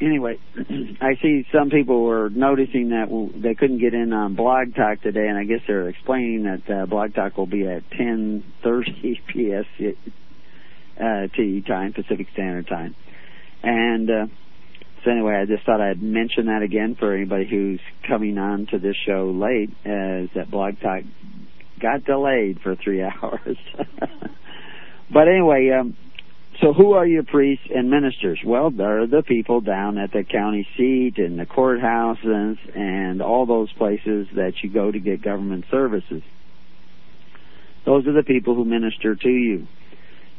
anyway, 0.00 0.38
I 1.00 1.14
see 1.22 1.46
some 1.52 1.70
people 1.70 2.02
were 2.02 2.30
noticing 2.30 2.90
that 2.90 3.32
they 3.36 3.54
couldn't 3.54 3.78
get 3.78 3.94
in 3.94 4.12
on 4.12 4.34
Blog 4.34 4.74
Talk 4.74 5.02
today, 5.02 5.28
and 5.28 5.38
I 5.38 5.44
guess 5.44 5.60
they're 5.68 5.88
explaining 5.88 6.44
that 6.44 6.82
uh, 6.82 6.86
Blog 6.86 7.14
Talk 7.14 7.36
will 7.36 7.46
be 7.46 7.64
at 7.64 7.88
10:30 7.90 9.20
PST 9.94 10.12
uh, 10.98 11.66
time, 11.66 11.92
Pacific 11.92 12.28
Standard 12.32 12.68
Time, 12.68 12.94
and. 13.62 14.10
Uh, 14.10 14.26
so 15.04 15.12
anyway, 15.12 15.34
I 15.40 15.46
just 15.46 15.64
thought 15.64 15.80
I'd 15.80 16.02
mention 16.02 16.46
that 16.46 16.62
again 16.62 16.96
for 16.98 17.14
anybody 17.14 17.46
who's 17.48 17.80
coming 18.08 18.36
on 18.36 18.66
to 18.72 18.80
this 18.80 18.96
show 19.06 19.30
late, 19.30 19.70
as 19.84 20.28
that 20.34 20.50
Blog 20.50 20.80
Talk 20.80 21.04
got 21.80 22.04
delayed 22.04 22.60
for 22.62 22.74
three 22.74 23.02
hours. 23.22 23.56
but 25.12 25.28
anyway, 25.28 25.70
um, 25.70 25.96
so 26.60 26.72
who 26.72 26.92
are 26.92 27.06
your 27.06 27.22
priests 27.22 27.66
and 27.72 27.88
ministers? 27.88 28.40
Well, 28.44 28.70
they're 28.70 29.06
the 29.06 29.22
people 29.22 29.60
down 29.60 29.98
at 29.98 30.12
the 30.12 30.24
county 30.24 30.66
seat 30.76 31.14
and 31.18 31.38
the 31.38 31.46
courthouses 31.46 32.56
and 32.76 33.22
all 33.22 33.46
those 33.46 33.72
places 33.74 34.26
that 34.34 34.54
you 34.62 34.70
go 34.70 34.90
to 34.90 34.98
get 34.98 35.22
government 35.22 35.66
services. 35.70 36.22
Those 37.86 38.06
are 38.06 38.12
the 38.12 38.24
people 38.24 38.54
who 38.54 38.64
minister 38.64 39.14
to 39.14 39.28
you. 39.28 39.68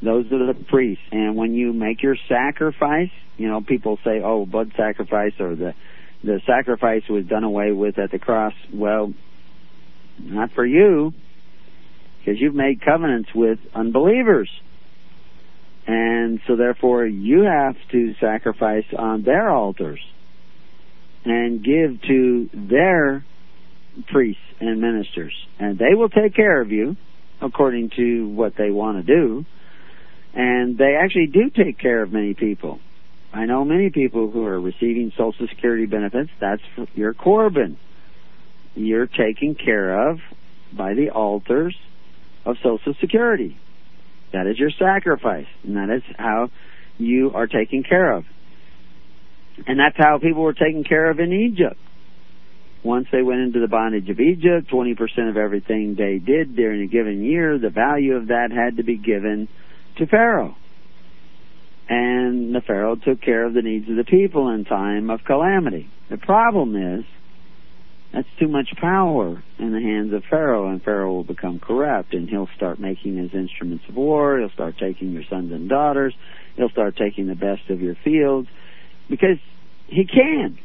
Those 0.01 0.31
are 0.31 0.53
the 0.53 0.53
priests. 0.53 1.03
And 1.11 1.35
when 1.35 1.53
you 1.53 1.73
make 1.73 2.01
your 2.01 2.15
sacrifice, 2.27 3.11
you 3.37 3.47
know, 3.47 3.61
people 3.61 3.99
say, 4.03 4.21
oh, 4.23 4.45
blood 4.45 4.71
sacrifice 4.77 5.33
or 5.39 5.55
the, 5.55 5.73
the 6.23 6.41
sacrifice 6.45 7.03
was 7.09 7.25
done 7.25 7.43
away 7.43 7.71
with 7.71 7.99
at 7.99 8.11
the 8.11 8.19
cross. 8.19 8.53
Well, 8.73 9.13
not 10.19 10.51
for 10.51 10.65
you, 10.65 11.13
because 12.19 12.39
you've 12.39 12.55
made 12.55 12.81
covenants 12.81 13.29
with 13.33 13.59
unbelievers. 13.73 14.49
And 15.87 16.39
so 16.45 16.55
therefore 16.55 17.05
you 17.05 17.41
have 17.41 17.75
to 17.91 18.13
sacrifice 18.19 18.85
on 18.97 19.23
their 19.23 19.49
altars 19.49 19.99
and 21.25 21.63
give 21.63 22.01
to 22.03 22.49
their 22.53 23.25
priests 24.07 24.41
and 24.59 24.79
ministers. 24.81 25.33
And 25.59 25.77
they 25.77 25.95
will 25.95 26.09
take 26.09 26.35
care 26.35 26.61
of 26.61 26.71
you 26.71 26.95
according 27.41 27.91
to 27.95 28.27
what 28.29 28.55
they 28.55 28.71
want 28.71 28.97
to 28.97 29.03
do 29.03 29.45
and 30.33 30.77
they 30.77 30.95
actually 30.95 31.27
do 31.27 31.49
take 31.49 31.79
care 31.79 32.01
of 32.01 32.11
many 32.11 32.33
people. 32.33 32.79
I 33.33 33.45
know 33.45 33.63
many 33.63 33.89
people 33.89 34.31
who 34.31 34.45
are 34.45 34.59
receiving 34.59 35.11
Social 35.17 35.47
Security 35.47 35.85
benefits. 35.85 36.31
That's 36.39 36.61
your 36.95 37.13
Corban. 37.13 37.77
You're 38.75 39.07
taken 39.07 39.55
care 39.55 40.09
of 40.09 40.19
by 40.75 40.93
the 40.93 41.11
altars 41.11 41.75
of 42.45 42.55
Social 42.63 42.95
Security. 42.99 43.57
That 44.33 44.47
is 44.47 44.57
your 44.57 44.71
sacrifice, 44.71 45.47
and 45.63 45.75
that 45.75 45.89
is 45.89 46.03
how 46.17 46.49
you 46.97 47.31
are 47.33 47.47
taken 47.47 47.83
care 47.83 48.13
of. 48.13 48.25
And 49.67 49.79
that's 49.79 49.97
how 49.97 50.19
people 50.19 50.43
were 50.43 50.53
taken 50.53 50.83
care 50.83 51.09
of 51.09 51.19
in 51.19 51.33
Egypt. 51.33 51.77
Once 52.83 53.07
they 53.11 53.21
went 53.21 53.41
into 53.41 53.59
the 53.59 53.67
bondage 53.67 54.09
of 54.09 54.19
Egypt, 54.19 54.69
20% 54.71 55.29
of 55.29 55.35
everything 55.35 55.95
they 55.95 56.17
did 56.17 56.55
during 56.55 56.81
a 56.81 56.87
given 56.87 57.23
year, 57.23 57.57
the 57.57 57.69
value 57.69 58.15
of 58.15 58.27
that 58.27 58.51
had 58.51 58.77
to 58.77 58.83
be 58.83 58.97
given 58.97 59.49
to 59.99 60.07
Pharaoh. 60.07 60.55
And 61.87 62.53
the 62.53 62.61
Pharaoh 62.61 62.95
took 62.95 63.21
care 63.21 63.45
of 63.45 63.53
the 63.53 63.61
needs 63.61 63.89
of 63.89 63.95
the 63.95 64.03
people 64.03 64.49
in 64.49 64.65
time 64.65 65.09
of 65.09 65.21
calamity. 65.25 65.89
The 66.09 66.17
problem 66.17 66.75
is 66.75 67.05
that's 68.13 68.27
too 68.39 68.47
much 68.47 68.69
power 68.79 69.43
in 69.57 69.71
the 69.71 69.79
hands 69.79 70.13
of 70.13 70.23
Pharaoh, 70.29 70.69
and 70.69 70.81
Pharaoh 70.81 71.13
will 71.13 71.23
become 71.23 71.59
corrupt, 71.59 72.13
and 72.13 72.27
he'll 72.29 72.49
start 72.55 72.79
making 72.79 73.17
his 73.17 73.33
instruments 73.33 73.85
of 73.87 73.95
war. 73.95 74.39
He'll 74.39 74.49
start 74.49 74.75
taking 74.79 75.11
your 75.11 75.23
sons 75.29 75.51
and 75.51 75.69
daughters. 75.69 76.13
He'll 76.55 76.69
start 76.69 76.95
taking 76.95 77.27
the 77.27 77.35
best 77.35 77.69
of 77.69 77.81
your 77.81 77.95
fields 78.03 78.47
because 79.09 79.37
he 79.87 80.05
can. 80.05 80.57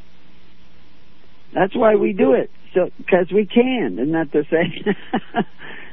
That's 1.54 1.74
why 1.74 1.94
we 1.96 2.12
do 2.12 2.32
it. 2.32 2.50
So, 2.74 2.90
because 2.98 3.30
we 3.32 3.46
can, 3.46 3.98
isn't 4.00 4.12
that 4.12 4.32
the 4.32 4.44
same? 4.50 4.94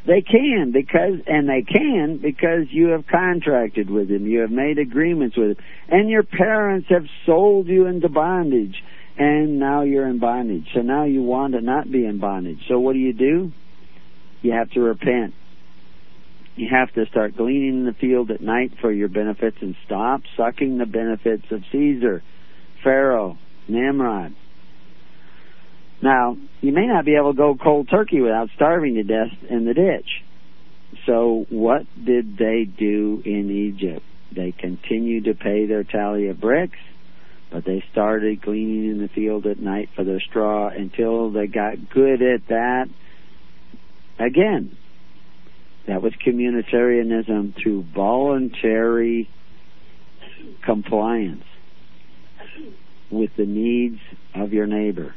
They 0.05 0.21
can 0.21 0.71
because, 0.71 1.19
and 1.27 1.47
they 1.47 1.61
can 1.61 2.17
because 2.17 2.65
you 2.71 2.87
have 2.87 3.05
contracted 3.07 3.89
with 3.89 4.09
him. 4.09 4.25
You 4.25 4.39
have 4.39 4.51
made 4.51 4.79
agreements 4.79 5.37
with 5.37 5.57
him. 5.57 5.65
And 5.89 6.09
your 6.09 6.23
parents 6.23 6.87
have 6.89 7.05
sold 7.25 7.67
you 7.67 7.85
into 7.85 8.09
bondage. 8.09 8.75
And 9.17 9.59
now 9.59 9.83
you're 9.83 10.07
in 10.07 10.19
bondage. 10.19 10.67
So 10.73 10.81
now 10.81 11.05
you 11.05 11.21
want 11.21 11.53
to 11.53 11.61
not 11.61 11.91
be 11.91 12.05
in 12.05 12.19
bondage. 12.19 12.59
So 12.67 12.79
what 12.79 12.93
do 12.93 12.99
you 12.99 13.13
do? 13.13 13.51
You 14.41 14.53
have 14.53 14.71
to 14.71 14.79
repent. 14.79 15.35
You 16.55 16.69
have 16.71 16.91
to 16.93 17.05
start 17.05 17.37
gleaning 17.37 17.79
in 17.79 17.85
the 17.85 17.93
field 17.93 18.31
at 18.31 18.41
night 18.41 18.71
for 18.81 18.91
your 18.91 19.07
benefits 19.07 19.57
and 19.61 19.75
stop 19.85 20.21
sucking 20.35 20.77
the 20.77 20.85
benefits 20.85 21.45
of 21.51 21.61
Caesar, 21.71 22.23
Pharaoh, 22.83 23.37
Nimrod, 23.67 24.33
now, 26.01 26.37
you 26.61 26.71
may 26.71 26.87
not 26.87 27.05
be 27.05 27.15
able 27.15 27.33
to 27.33 27.37
go 27.37 27.55
cold 27.61 27.89
turkey 27.89 28.21
without 28.21 28.49
starving 28.55 28.95
to 28.95 29.03
death 29.03 29.31
in 29.49 29.65
the 29.65 29.73
ditch. 29.73 30.23
So, 31.05 31.45
what 31.49 31.83
did 32.03 32.37
they 32.37 32.65
do 32.65 33.21
in 33.23 33.49
Egypt? 33.51 34.05
They 34.35 34.51
continued 34.51 35.25
to 35.25 35.33
pay 35.33 35.65
their 35.65 35.83
tally 35.83 36.27
of 36.27 36.39
bricks, 36.39 36.77
but 37.51 37.65
they 37.65 37.83
started 37.91 38.41
gleaning 38.41 38.89
in 38.89 38.97
the 38.99 39.09
field 39.09 39.45
at 39.45 39.59
night 39.59 39.89
for 39.95 40.03
their 40.03 40.19
straw 40.21 40.69
until 40.69 41.31
they 41.31 41.47
got 41.47 41.89
good 41.89 42.21
at 42.21 42.47
that 42.47 42.87
again. 44.19 44.77
That 45.87 46.01
was 46.01 46.13
communitarianism 46.25 47.55
through 47.61 47.85
voluntary 47.93 49.29
compliance 50.63 51.43
with 53.09 53.31
the 53.35 53.45
needs 53.45 53.99
of 54.33 54.53
your 54.53 54.67
neighbor. 54.67 55.15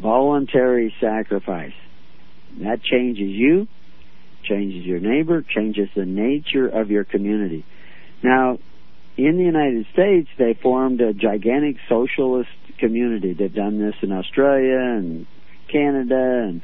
Voluntary 0.00 0.94
sacrifice. 1.00 1.74
That 2.60 2.82
changes 2.82 3.28
you, 3.28 3.66
changes 4.44 4.84
your 4.84 5.00
neighbor, 5.00 5.42
changes 5.42 5.88
the 5.94 6.04
nature 6.04 6.68
of 6.68 6.90
your 6.90 7.04
community. 7.04 7.64
Now, 8.22 8.58
in 9.16 9.36
the 9.36 9.44
United 9.44 9.86
States, 9.92 10.28
they 10.38 10.58
formed 10.60 11.00
a 11.00 11.12
gigantic 11.12 11.76
socialist 11.88 12.48
community. 12.78 13.34
They've 13.34 13.54
done 13.54 13.78
this 13.78 13.94
in 14.02 14.12
Australia 14.12 14.78
and 14.78 15.26
Canada 15.70 16.48
and 16.48 16.62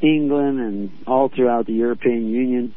England 0.00 0.60
and 0.60 0.90
all 1.06 1.28
throughout 1.28 1.66
the 1.66 1.72
European 1.72 2.28
Union 2.28 2.74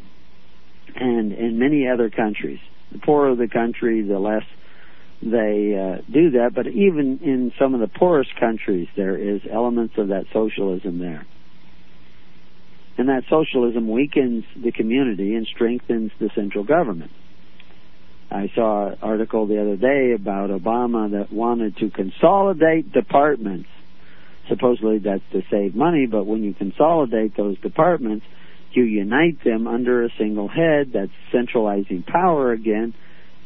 and 0.95 1.31
in 1.31 1.59
many 1.59 1.87
other 1.87 2.09
countries. 2.09 2.59
The 2.91 2.99
poorer 2.99 3.35
the 3.35 3.47
country, 3.47 4.01
the 4.01 4.19
less 4.19 4.43
they 5.23 5.75
uh, 5.75 6.01
do 6.11 6.31
that. 6.31 6.51
But 6.55 6.67
even 6.67 7.19
in 7.23 7.51
some 7.59 7.73
of 7.73 7.79
the 7.79 7.87
poorest 7.87 8.31
countries, 8.39 8.87
there 8.95 9.17
is 9.17 9.41
elements 9.51 9.95
of 9.97 10.09
that 10.09 10.25
socialism 10.33 10.99
there. 10.99 11.25
And 12.97 13.09
that 13.09 13.23
socialism 13.29 13.89
weakens 13.89 14.43
the 14.61 14.71
community 14.71 15.35
and 15.35 15.47
strengthens 15.47 16.11
the 16.19 16.29
central 16.35 16.63
government. 16.63 17.11
I 18.29 18.51
saw 18.55 18.89
an 18.89 18.97
article 19.01 19.47
the 19.47 19.61
other 19.61 19.75
day 19.75 20.13
about 20.13 20.49
Obama 20.49 21.11
that 21.11 21.31
wanted 21.31 21.77
to 21.77 21.89
consolidate 21.89 22.91
departments. 22.91 23.69
Supposedly 24.49 24.99
that's 24.99 25.23
to 25.31 25.41
save 25.49 25.75
money, 25.75 26.05
but 26.05 26.25
when 26.25 26.43
you 26.43 26.53
consolidate 26.53 27.37
those 27.37 27.59
departments, 27.59 28.25
you 28.71 28.83
unite 28.83 29.43
them 29.43 29.67
under 29.67 30.03
a 30.03 30.09
single 30.17 30.47
head. 30.47 30.91
That's 30.93 31.11
centralizing 31.31 32.03
power 32.03 32.51
again, 32.51 32.93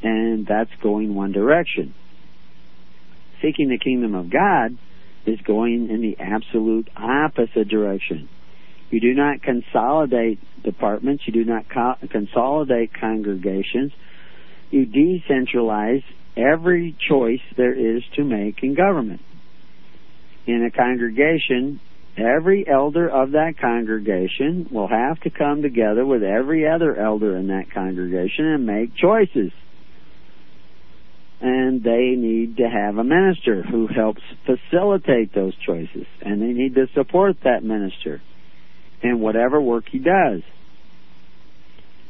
and 0.04 0.46
that's 0.46 0.72
going 0.82 1.16
one 1.16 1.32
direction. 1.32 1.94
Seeking 3.42 3.70
the 3.70 3.78
kingdom 3.78 4.16
of 4.16 4.32
God 4.32 4.78
is 5.26 5.40
going 5.42 5.90
in 5.90 6.02
the 6.02 6.18
absolute 6.20 6.90
opposite 6.96 7.68
direction. 7.68 8.30
You 8.90 9.02
do 9.02 9.14
not 9.14 9.42
consolidate 9.42 10.40
departments. 10.64 11.24
You 11.28 11.34
do 11.34 11.44
not 11.44 11.66
co- 11.70 12.08
consolidate 12.10 12.92
congregations. 13.00 13.92
You 14.70 14.86
decentralize 14.86 16.04
every 16.38 16.96
choice 17.10 17.42
there 17.58 17.74
is 17.74 18.04
to 18.16 18.24
make 18.24 18.64
in 18.64 18.76
government. 18.76 19.22
In 20.46 20.64
a 20.64 20.72
congregation, 20.72 21.82
every 22.18 22.66
elder 22.68 23.10
of 23.10 23.32
that 23.32 23.56
congregation 23.60 24.70
will 24.72 24.88
have 24.88 25.20
to 25.22 25.30
come 25.30 25.62
together 25.62 26.06
with 26.06 26.24
every 26.24 26.68
other 26.68 26.96
elder 26.96 27.36
in 27.36 27.48
that 27.48 27.72
congregation 27.74 28.46
and 28.46 28.66
make 28.66 28.96
choices. 28.96 29.52
And 31.40 31.84
they 31.84 32.16
need 32.18 32.58
to 32.58 32.68
have 32.68 32.98
a 32.98 33.04
minister 33.04 33.62
who 33.62 33.88
helps 33.88 34.22
facilitate 34.46 35.36
those 35.36 35.54
choices. 35.56 36.08
And 36.22 36.42
they 36.42 36.54
need 36.54 36.76
to 36.76 36.88
support 36.96 37.38
that 37.44 37.64
minister 37.64 38.22
in 39.04 39.20
whatever 39.20 39.62
work 39.62 39.86
he 39.92 40.00
does. 40.00 40.42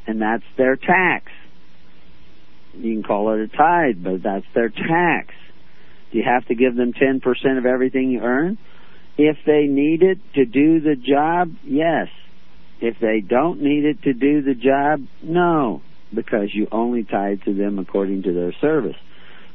And 0.05 0.21
that's 0.21 0.45
their 0.57 0.77
tax. 0.77 1.25
You 2.73 2.93
can 2.93 3.03
call 3.03 3.33
it 3.33 3.41
a 3.41 3.47
tithe, 3.47 4.01
but 4.01 4.23
that's 4.23 4.45
their 4.53 4.69
tax. 4.69 5.33
Do 6.11 6.19
you 6.19 6.23
have 6.23 6.45
to 6.47 6.55
give 6.55 6.75
them 6.75 6.93
10% 6.93 7.21
of 7.57 7.65
everything 7.65 8.11
you 8.11 8.21
earn? 8.21 8.57
If 9.17 9.37
they 9.45 9.65
need 9.65 10.03
it 10.03 10.19
to 10.35 10.45
do 10.45 10.79
the 10.79 10.95
job, 10.95 11.51
yes. 11.65 12.07
If 12.79 12.99
they 13.01 13.19
don't 13.19 13.61
need 13.61 13.83
it 13.83 14.03
to 14.03 14.13
do 14.13 14.41
the 14.43 14.53
job, 14.53 15.01
no, 15.23 15.81
because 16.13 16.53
you 16.53 16.67
only 16.71 17.03
tithe 17.03 17.41
to 17.45 17.53
them 17.53 17.79
according 17.79 18.23
to 18.23 18.33
their 18.33 18.53
service. 18.61 18.95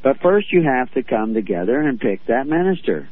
But 0.03 0.21
first 0.21 0.53
you 0.53 0.63
have 0.63 0.93
to 0.95 1.03
come 1.03 1.35
together 1.35 1.81
and 1.81 2.01
pick 2.01 2.27
that 2.27 2.47
minister. 2.47 3.09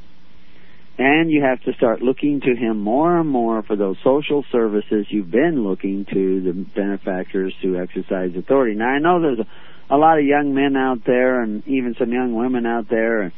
And 0.98 1.31
you 1.31 1.42
have 1.42 1.62
to 1.62 1.72
start 1.74 2.03
looking 2.03 2.40
to 2.42 2.55
him 2.55 2.81
more 2.81 3.18
and 3.18 3.29
more 3.29 3.62
for 3.62 3.76
those 3.76 3.96
social 4.05 4.44
services 4.53 5.07
you've 5.09 5.31
been 5.31 5.64
looking 5.64 6.05
to 6.12 6.42
the 6.42 6.53
benefactors 6.53 7.55
to 7.62 7.79
exercise 7.79 8.33
authority. 8.37 8.74
Now 8.74 8.88
I 8.88 8.98
know 8.98 9.20
there's 9.20 9.38
a, 9.38 9.94
a 9.94 9.96
lot 9.96 10.18
of 10.18 10.24
young 10.24 10.53
men 10.53 10.76
out 10.76 11.05
there 11.07 11.42
and 11.42 11.66
even 11.66 11.94
some 11.98 12.12
young 12.12 12.35
women 12.35 12.66
out 12.66 12.88
there 12.90 13.33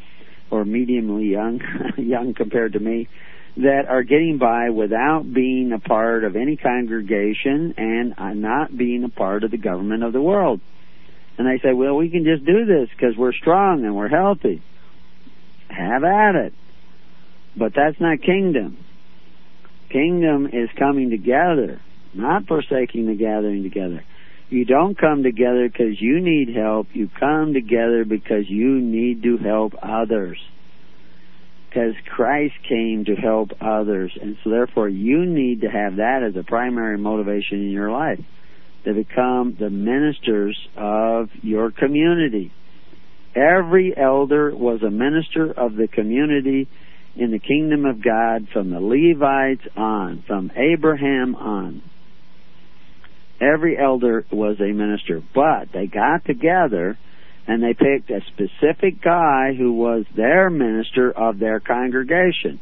or 0.50 0.64
mediumly 0.64 1.30
young, 1.30 1.60
young 1.98 2.34
compared 2.34 2.72
to 2.72 2.80
me, 2.80 3.08
that 3.56 3.82
are 3.88 4.02
getting 4.02 4.38
by 4.38 4.70
without 4.70 5.30
being 5.32 5.72
a 5.72 5.78
part 5.78 6.24
of 6.24 6.36
any 6.36 6.56
congregation 6.56 7.74
and 7.76 8.14
not 8.40 8.76
being 8.76 9.04
a 9.04 9.08
part 9.08 9.44
of 9.44 9.50
the 9.50 9.58
government 9.58 10.02
of 10.02 10.12
the 10.12 10.20
world. 10.20 10.60
And 11.42 11.50
they 11.50 11.60
say, 11.60 11.72
well, 11.72 11.96
we 11.96 12.08
can 12.08 12.22
just 12.22 12.44
do 12.44 12.64
this 12.66 12.88
because 12.90 13.16
we're 13.16 13.32
strong 13.32 13.84
and 13.84 13.96
we're 13.96 14.06
healthy. 14.06 14.62
Have 15.68 16.04
at 16.04 16.36
it. 16.36 16.54
But 17.56 17.72
that's 17.74 18.00
not 18.00 18.22
kingdom. 18.22 18.76
Kingdom 19.90 20.46
is 20.46 20.70
coming 20.78 21.10
together, 21.10 21.80
not 22.14 22.46
forsaking 22.46 23.06
the 23.06 23.16
gathering 23.16 23.64
together. 23.64 24.04
You 24.50 24.64
don't 24.64 24.96
come 24.96 25.24
together 25.24 25.68
because 25.68 26.00
you 26.00 26.20
need 26.20 26.54
help. 26.54 26.86
You 26.92 27.10
come 27.18 27.54
together 27.54 28.04
because 28.04 28.48
you 28.48 28.80
need 28.80 29.24
to 29.24 29.36
help 29.36 29.74
others. 29.82 30.38
Because 31.68 31.96
Christ 32.08 32.54
came 32.68 33.04
to 33.06 33.16
help 33.16 33.50
others. 33.60 34.16
And 34.20 34.36
so 34.44 34.50
therefore 34.50 34.88
you 34.88 35.26
need 35.26 35.62
to 35.62 35.68
have 35.68 35.96
that 35.96 36.22
as 36.22 36.36
a 36.36 36.44
primary 36.44 36.98
motivation 36.98 37.62
in 37.62 37.70
your 37.70 37.90
life. 37.90 38.20
To 38.84 38.94
become 38.94 39.56
the 39.60 39.70
ministers 39.70 40.58
of 40.76 41.28
your 41.42 41.70
community. 41.70 42.52
Every 43.34 43.96
elder 43.96 44.54
was 44.54 44.82
a 44.82 44.90
minister 44.90 45.50
of 45.50 45.76
the 45.76 45.86
community 45.86 46.68
in 47.14 47.30
the 47.30 47.38
kingdom 47.38 47.84
of 47.84 48.02
God 48.02 48.48
from 48.52 48.70
the 48.70 48.80
Levites 48.80 49.66
on, 49.76 50.24
from 50.26 50.50
Abraham 50.56 51.36
on. 51.36 51.82
Every 53.40 53.78
elder 53.78 54.24
was 54.30 54.60
a 54.60 54.72
minister, 54.72 55.22
but 55.34 55.68
they 55.72 55.86
got 55.86 56.24
together 56.24 56.98
and 57.46 57.62
they 57.62 57.74
picked 57.74 58.10
a 58.10 58.20
specific 58.28 59.02
guy 59.02 59.54
who 59.56 59.72
was 59.72 60.04
their 60.16 60.48
minister 60.48 61.10
of 61.10 61.38
their 61.38 61.58
congregation. 61.60 62.60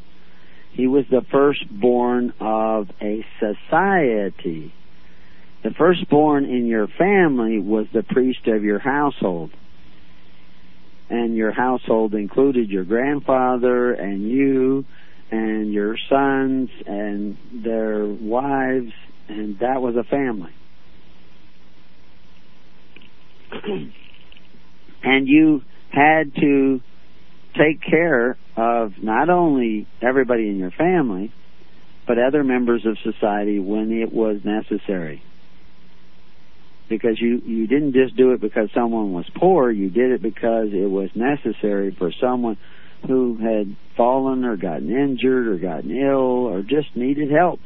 He 0.73 0.87
was 0.87 1.05
the 1.11 1.23
firstborn 1.31 2.33
of 2.41 2.89
a 3.03 3.25
society. 3.39 4.73
The 5.63 5.71
firstborn 5.71 6.45
in 6.47 6.67
your 6.67 6.87
family 6.87 7.59
was 7.59 7.87
the 7.93 8.03
priest 8.03 8.47
of 8.47 8.65
your 8.65 8.79
household 8.79 9.51
and 11.11 11.37
your 11.37 11.51
household 11.51 12.15
included 12.15 12.71
your 12.71 12.85
grandfather 12.85 13.93
and 13.93 14.23
you 14.31 14.87
and 15.31 15.73
your 15.73 15.97
sons 16.09 16.71
and 16.87 17.37
their 17.65 18.07
wives, 18.07 18.93
and 19.29 19.59
that 19.59 19.83
was 19.83 19.97
a 19.97 20.05
family. 20.05 20.53
and 25.03 25.27
you 25.29 25.63
had 25.91 26.35
to 26.37 26.81
take 27.55 27.83
care 27.83 28.39
of 28.57 28.93
not 29.03 29.29
only 29.29 29.89
everybody 30.01 30.49
in 30.49 30.57
your 30.57 30.71
family, 30.71 31.33
but 32.07 32.19
other 32.19 32.45
members 32.45 32.87
of 32.87 32.97
society 33.03 33.59
when 33.59 33.93
it 33.93 34.13
was 34.13 34.41
necessary 34.45 35.23
because 36.91 37.21
you 37.21 37.41
you 37.47 37.69
didn't 37.69 37.95
just 37.95 38.17
do 38.17 38.33
it 38.33 38.41
because 38.41 38.69
someone 38.75 39.13
was 39.13 39.25
poor. 39.35 39.71
You 39.71 39.89
did 39.89 40.11
it 40.11 40.21
because 40.21 40.69
it 40.73 40.91
was 40.91 41.09
necessary 41.15 41.95
for 41.97 42.13
someone 42.21 42.59
who 43.07 43.37
had 43.37 43.77
fallen 43.97 44.45
or 44.45 44.57
gotten 44.57 44.91
injured 44.91 45.47
or 45.47 45.57
gotten 45.57 45.97
ill 45.97 46.49
or 46.49 46.63
just 46.63 46.95
needed 46.95 47.31
help. 47.31 47.61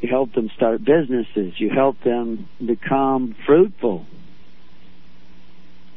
You 0.00 0.08
helped 0.08 0.34
them 0.34 0.50
start 0.56 0.82
businesses. 0.82 1.60
You 1.60 1.70
helped 1.70 2.02
them 2.02 2.48
become 2.64 3.36
fruitful. 3.46 4.06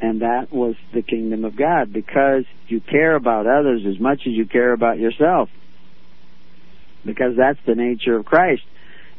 And 0.02 0.22
that 0.22 0.52
was 0.52 0.76
the 0.94 1.02
kingdom 1.02 1.44
of 1.44 1.56
God 1.56 1.92
because 1.92 2.46
you 2.68 2.80
care 2.82 3.16
about 3.16 3.48
others 3.48 3.82
as 3.88 4.00
much 4.00 4.22
as 4.28 4.34
you 4.34 4.46
care 4.46 4.74
about 4.74 5.00
yourself. 5.00 5.50
Because 7.06 7.36
that's 7.38 7.60
the 7.66 7.76
nature 7.76 8.18
of 8.18 8.26
Christ 8.26 8.64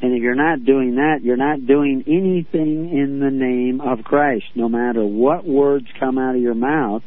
and 0.02 0.14
if 0.14 0.22
you're 0.22 0.34
not 0.34 0.64
doing 0.64 0.96
that, 0.96 1.22
you're 1.22 1.36
not 1.36 1.66
doing 1.66 2.04
anything 2.06 2.96
in 2.96 3.20
the 3.20 3.30
name 3.30 3.80
of 3.80 4.02
Christ. 4.02 4.46
No 4.54 4.68
matter 4.68 5.04
what 5.04 5.44
words 5.44 5.86
come 5.98 6.16
out 6.16 6.36
of 6.36 6.40
your 6.40 6.54
mouth, 6.54 7.02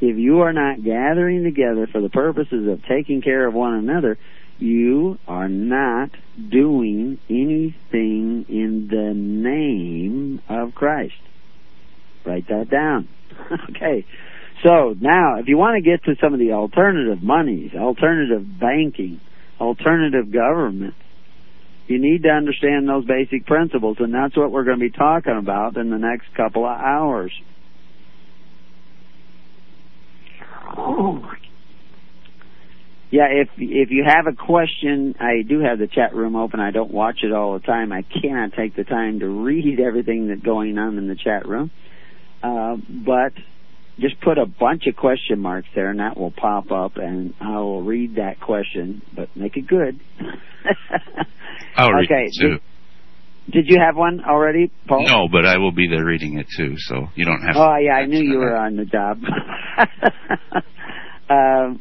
if 0.00 0.16
you 0.16 0.40
are 0.40 0.52
not 0.52 0.82
gathering 0.82 1.44
together 1.44 1.86
for 1.86 2.00
the 2.00 2.08
purposes 2.08 2.66
of 2.66 2.84
taking 2.86 3.22
care 3.22 3.46
of 3.46 3.54
one 3.54 3.74
another, 3.74 4.18
you 4.58 5.18
are 5.28 5.48
not 5.48 6.10
doing 6.48 7.18
anything 7.30 8.46
in 8.48 8.88
the 8.88 9.14
name 9.14 10.42
of 10.48 10.74
Christ. 10.74 11.14
Write 12.24 12.48
that 12.48 12.68
down. 12.68 13.08
okay. 13.70 14.04
So 14.62 14.94
now, 15.00 15.38
if 15.38 15.48
you 15.48 15.56
want 15.56 15.76
to 15.76 15.82
get 15.82 16.04
to 16.04 16.16
some 16.20 16.32
of 16.32 16.40
the 16.40 16.52
alternative 16.52 17.22
monies, 17.22 17.72
alternative 17.74 18.58
banking, 18.58 19.20
alternative 19.60 20.32
government, 20.32 20.94
you 21.92 22.00
need 22.00 22.22
to 22.22 22.30
understand 22.30 22.88
those 22.88 23.04
basic 23.04 23.46
principles, 23.46 23.98
and 24.00 24.14
that's 24.14 24.36
what 24.36 24.50
we're 24.50 24.64
going 24.64 24.78
to 24.78 24.84
be 24.84 24.90
talking 24.90 25.36
about 25.36 25.76
in 25.76 25.90
the 25.90 25.98
next 25.98 26.34
couple 26.34 26.64
of 26.64 26.80
hours. 26.80 27.32
Yeah, 33.10 33.26
if 33.26 33.48
if 33.58 33.90
you 33.90 34.04
have 34.06 34.26
a 34.26 34.34
question, 34.34 35.14
I 35.20 35.42
do 35.46 35.60
have 35.60 35.78
the 35.78 35.86
chat 35.86 36.14
room 36.14 36.34
open. 36.34 36.60
I 36.60 36.70
don't 36.70 36.90
watch 36.90 37.18
it 37.22 37.30
all 37.30 37.52
the 37.52 37.60
time. 37.60 37.92
I 37.92 38.02
cannot 38.02 38.54
take 38.54 38.74
the 38.74 38.84
time 38.84 39.20
to 39.20 39.28
read 39.28 39.80
everything 39.86 40.28
that's 40.28 40.40
going 40.40 40.78
on 40.78 40.96
in 40.96 41.08
the 41.08 41.14
chat 41.14 41.46
room. 41.46 41.70
Uh, 42.42 42.76
but 42.88 43.34
just 44.00 44.18
put 44.22 44.38
a 44.38 44.46
bunch 44.46 44.86
of 44.86 44.96
question 44.96 45.40
marks 45.40 45.68
there, 45.74 45.90
and 45.90 46.00
that 46.00 46.16
will 46.16 46.30
pop 46.30 46.72
up, 46.72 46.96
and 46.96 47.34
I 47.38 47.58
will 47.58 47.82
read 47.82 48.16
that 48.16 48.40
question, 48.40 49.02
but 49.14 49.28
make 49.36 49.58
it 49.58 49.66
good. 49.66 50.00
I'll 51.76 51.92
read 51.92 52.04
okay. 52.04 52.26
it 52.26 52.34
too. 52.38 52.58
Did, 53.50 53.68
you 53.68 53.80
have 53.84 53.96
one 53.96 54.22
already, 54.24 54.70
Paul? 54.86 55.04
No, 55.06 55.28
but 55.30 55.44
I 55.44 55.58
will 55.58 55.72
be 55.72 55.88
there 55.88 56.04
reading 56.04 56.38
it 56.38 56.46
too, 56.56 56.76
so 56.78 57.08
you 57.16 57.24
don't 57.24 57.42
have. 57.42 57.56
Oh 57.56 57.76
to 57.76 57.82
yeah, 57.82 57.94
I 57.94 58.06
knew 58.06 58.22
you 58.22 58.38
were 58.38 58.56
on 58.56 58.76
the 58.76 58.84
job. 58.84 59.18
um, 61.28 61.80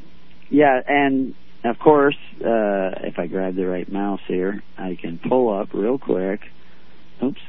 yeah, 0.50 0.80
and 0.88 1.36
of 1.64 1.78
course, 1.78 2.18
uh, 2.40 2.98
if 3.04 3.20
I 3.20 3.28
grab 3.28 3.56
the 3.56 3.68
right 3.68 3.90
mouse 3.92 4.22
here, 4.28 4.64
I 4.78 4.98
can 5.00 5.20
pull 5.20 5.56
up 5.56 5.70
real 5.74 6.00
quick. 6.00 6.42
Oops. 7.24 7.42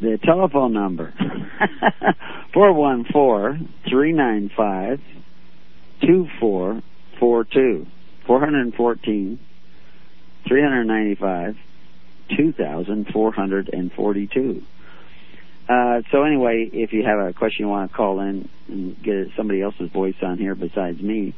The 0.00 0.18
telephone 0.24 0.72
number. 0.72 1.12
Four 2.54 2.72
one 2.72 3.04
four 3.12 3.58
three 3.88 4.12
nine 4.12 4.50
five 4.56 5.00
two 6.00 6.26
four 6.40 6.80
four 7.20 7.44
two. 7.44 7.86
Four 8.26 8.40
hundred 8.40 8.74
fourteen 8.74 9.38
three 10.48 10.62
hundred 10.62 10.84
ninety 10.84 11.14
five 11.14 11.56
two 12.36 12.52
thousand 12.52 13.08
four 13.12 13.32
hundred 13.32 13.68
and 13.72 13.92
forty 13.92 14.26
two. 14.32 14.62
Uh, 15.68 16.02
so 16.12 16.22
anyway, 16.24 16.68
if 16.72 16.92
you 16.92 17.02
have 17.04 17.18
a 17.18 17.32
question 17.32 17.64
you 17.64 17.68
want 17.68 17.90
to 17.90 17.96
call 17.96 18.20
in 18.20 18.48
and 18.68 19.02
get 19.02 19.28
somebody 19.36 19.62
else's 19.62 19.90
voice 19.90 20.14
on 20.22 20.36
here 20.38 20.54
besides 20.54 21.00
me. 21.00 21.34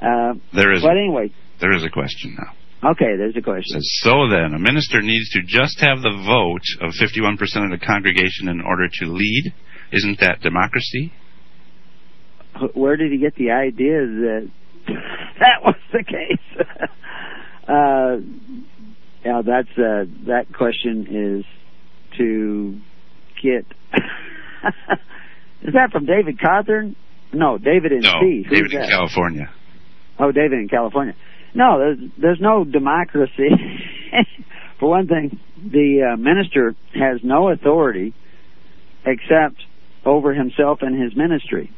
Uh, 0.00 0.34
There 0.54 0.72
is. 0.72 0.82
but 0.82 0.96
anyway, 0.96 1.32
There 1.60 1.72
is 1.74 1.82
a 1.82 1.90
question 1.90 2.36
now. 2.38 2.90
okay, 2.92 3.16
there's 3.16 3.34
a 3.36 3.42
question. 3.42 3.80
says, 3.80 3.90
so 4.04 4.28
then, 4.30 4.54
a 4.54 4.60
minister 4.60 5.02
needs 5.02 5.28
to 5.30 5.42
just 5.42 5.80
have 5.80 5.98
the 6.02 6.14
vote 6.24 6.62
of 6.86 6.94
51% 6.94 7.34
of 7.64 7.70
the 7.80 7.84
congregation 7.84 8.48
in 8.48 8.60
order 8.60 8.86
to 8.88 9.06
lead. 9.06 9.52
Isn't 9.90 10.20
that 10.20 10.40
democracy? 10.40 11.12
Where 12.74 12.96
did 12.96 13.10
he 13.10 13.18
get 13.18 13.34
the 13.34 13.50
idea 13.50 14.06
that 14.06 14.50
that 15.40 15.62
was 15.64 15.74
the 15.92 16.04
case? 16.04 16.66
uh, 17.68 18.16
yeah, 19.24 19.42
that's 19.44 19.68
uh, 19.76 20.04
that 20.26 20.46
question 20.56 21.44
is 21.44 21.44
to 22.16 22.80
get. 23.42 23.66
is 25.62 25.74
that 25.74 25.90
from 25.92 26.06
David 26.06 26.38
Cawthorn? 26.38 26.96
No, 27.32 27.58
David 27.58 27.92
in 27.92 28.00
No. 28.00 28.20
Who's 28.20 28.46
David 28.50 28.72
in? 28.72 28.88
California. 28.88 29.50
Oh, 30.18 30.32
David 30.32 30.60
in 30.60 30.68
California. 30.68 31.14
No, 31.54 31.78
there's 31.78 31.98
there's 32.18 32.40
no 32.40 32.64
democracy. 32.64 33.50
For 34.80 34.88
one 34.88 35.08
thing, 35.08 35.38
the 35.56 36.12
uh, 36.12 36.16
minister 36.16 36.74
has 36.94 37.20
no 37.22 37.50
authority 37.50 38.14
except 39.04 39.56
over 40.04 40.32
himself 40.32 40.78
and 40.82 41.00
his 41.00 41.16
ministry. 41.16 41.70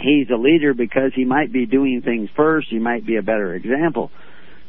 He's 0.00 0.28
a 0.30 0.36
leader 0.36 0.74
because 0.74 1.12
he 1.14 1.24
might 1.24 1.52
be 1.52 1.66
doing 1.66 2.02
things 2.02 2.28
first. 2.36 2.66
He 2.68 2.78
might 2.78 3.06
be 3.06 3.16
a 3.16 3.22
better 3.22 3.54
example. 3.54 4.10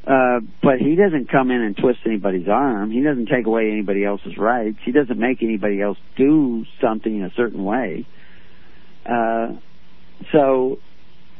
Uh, 0.06 0.40
but 0.62 0.78
he 0.78 0.96
doesn't 0.96 1.32
come 1.32 1.50
in 1.50 1.62
and 1.62 1.76
twist 1.76 2.00
anybody's 2.06 2.48
arm. 2.48 2.92
He 2.92 3.02
doesn't 3.02 3.26
take 3.26 3.48
away 3.48 3.72
anybody 3.72 4.06
else's 4.06 4.38
rights. 4.38 4.78
He 4.86 4.92
doesn't 4.92 5.18
make 5.18 5.42
anybody 5.42 5.82
else 5.82 5.98
do 6.16 6.64
something 6.80 7.16
in 7.16 7.24
a 7.24 7.32
certain 7.36 7.64
way. 7.64 8.06
Uh, 9.04 9.54
so 10.32 10.78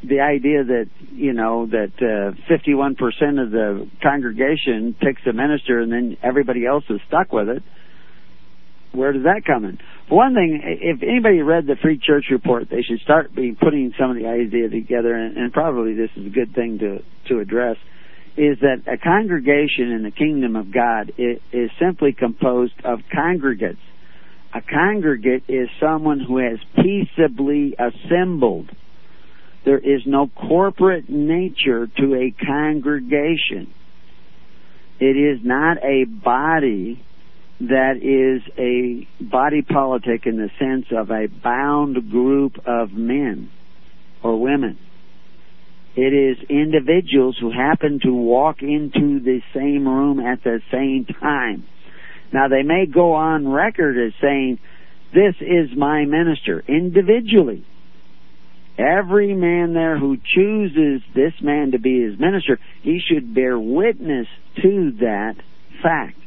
the 0.04 0.22
idea 0.22 0.64
that 0.64 0.90
you 1.12 1.34
know 1.34 1.68
that 1.68 1.94
uh, 1.98 2.52
51% 2.52 3.44
of 3.44 3.52
the 3.52 3.88
congregation 4.02 4.96
picks 5.00 5.22
a 5.28 5.34
minister 5.34 5.80
and 5.80 5.92
then 5.92 6.18
everybody 6.24 6.66
else 6.66 6.84
is 6.90 7.00
stuck 7.08 7.32
with 7.32 7.50
it. 7.50 7.64
Where 8.94 9.12
does 9.12 9.24
that 9.24 9.44
come 9.46 9.66
in? 9.66 9.78
For 10.08 10.16
one 10.16 10.34
thing, 10.34 10.62
if 10.64 11.04
anybody 11.04 11.42
read 11.42 11.68
the 11.68 11.76
Free 11.76 12.00
Church 12.00 12.26
Report, 12.32 12.70
they 12.70 12.82
should 12.82 13.00
start 13.02 13.36
be 13.36 13.52
putting 13.52 13.94
some 14.00 14.10
of 14.10 14.16
the 14.16 14.28
idea 14.28 14.70
together, 14.70 15.14
and, 15.14 15.38
and 15.38 15.52
probably 15.52 15.96
this 15.96 16.10
is 16.16 16.28
a 16.28 16.30
good 16.30 16.56
thing 16.56 16.80
to 16.80 17.04
to 17.28 17.40
address. 17.40 17.78
Is 18.38 18.60
that 18.60 18.84
a 18.86 18.98
congregation 18.98 19.92
in 19.92 20.04
the 20.04 20.12
kingdom 20.12 20.56
of 20.56 20.72
God 20.72 21.14
is, 21.18 21.40
is 21.54 21.70
simply 21.80 22.12
composed 22.12 22.74
of 22.84 23.00
congregates. 23.14 23.80
A 24.54 24.62
congregate 24.62 25.44
is 25.48 25.70
someone 25.80 26.20
who 26.20 26.38
has 26.38 26.60
peaceably 26.76 27.76
assembled. 27.80 28.70
There 29.64 29.80
is 29.80 30.02
no 30.06 30.28
corporate 30.28 31.10
nature 31.10 31.88
to 31.88 32.16
a 32.16 32.32
congregation. 32.46 33.74
It 35.00 35.18
is 35.18 35.40
not 35.44 35.78
a 35.84 36.06
body 36.06 37.04
that 37.60 37.98
is 38.02 38.44
a 38.58 39.08
body 39.24 39.62
politic 39.62 40.26
in 40.26 40.38
the 40.38 40.50
sense 40.60 40.86
of 40.92 41.10
a 41.10 41.28
bound 41.28 42.12
group 42.12 42.60
of 42.66 42.92
men 42.92 43.50
or 44.24 44.40
women. 44.40 44.78
It 45.96 46.14
is 46.14 46.38
individuals 46.50 47.38
who 47.40 47.52
happen 47.52 48.00
to 48.04 48.14
walk 48.14 48.62
into 48.62 49.20
the 49.20 49.42
same 49.54 49.88
room 49.88 50.20
at 50.20 50.44
the 50.44 50.62
same 50.72 51.06
time. 51.06 51.66
Now 52.34 52.50
they 52.50 52.64
may 52.64 52.86
go 52.86 53.14
on 53.14 53.48
record 53.48 53.98
as 53.98 54.14
saying, 54.22 54.60
this 55.14 55.36
is 55.40 55.70
my 55.78 56.04
minister, 56.04 56.62
individually. 56.68 57.66
Every 58.78 59.34
man 59.34 59.74
there 59.74 59.98
who 59.98 60.18
chooses 60.18 61.02
this 61.16 61.34
man 61.42 61.72
to 61.72 61.80
be 61.80 62.02
his 62.04 62.20
minister, 62.20 62.60
he 62.82 63.00
should 63.00 63.34
bear 63.34 63.58
witness 63.58 64.28
to 64.62 64.92
that 65.00 65.36
fact. 65.82 66.18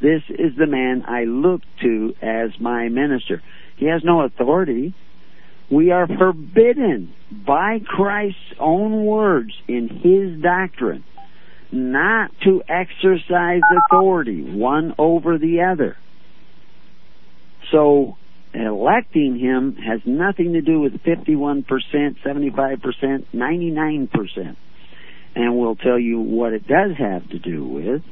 This 0.00 0.22
is 0.28 0.56
the 0.56 0.66
man 0.66 1.04
I 1.08 1.24
look 1.24 1.62
to 1.82 2.14
as 2.22 2.50
my 2.60 2.88
minister. 2.88 3.42
He 3.76 3.86
has 3.86 4.02
no 4.04 4.20
authority. 4.20 4.94
We 5.70 5.90
are 5.90 6.06
forbidden 6.06 7.12
by 7.30 7.80
Christ's 7.84 8.54
own 8.60 9.04
words 9.04 9.52
in 9.66 9.88
his 9.88 10.42
doctrine 10.42 11.04
not 11.72 12.30
to 12.44 12.62
exercise 12.68 13.62
authority 13.86 14.42
one 14.42 14.94
over 14.98 15.38
the 15.38 15.62
other. 15.72 15.96
So 17.72 18.16
electing 18.54 19.38
him 19.38 19.76
has 19.76 20.00
nothing 20.06 20.52
to 20.52 20.62
do 20.62 20.80
with 20.80 21.02
51%, 21.02 21.64
75%, 21.66 23.24
99%. 23.34 24.56
And 25.34 25.58
we'll 25.58 25.76
tell 25.76 25.98
you 25.98 26.20
what 26.20 26.52
it 26.52 26.66
does 26.66 26.92
have 26.98 27.28
to 27.30 27.38
do 27.38 27.66
with 27.66 28.02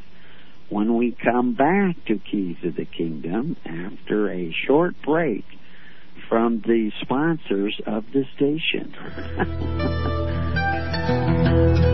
when 0.68 0.96
we 0.96 1.12
come 1.12 1.54
back 1.54 2.04
to 2.06 2.18
Keys 2.18 2.56
of 2.64 2.74
the 2.76 2.84
Kingdom 2.84 3.56
after 3.64 4.30
a 4.30 4.52
short 4.66 4.94
break 5.04 5.44
from 6.28 6.60
the 6.66 6.90
sponsors 7.02 7.80
of 7.86 8.04
the 8.12 8.24
station. 8.36 8.94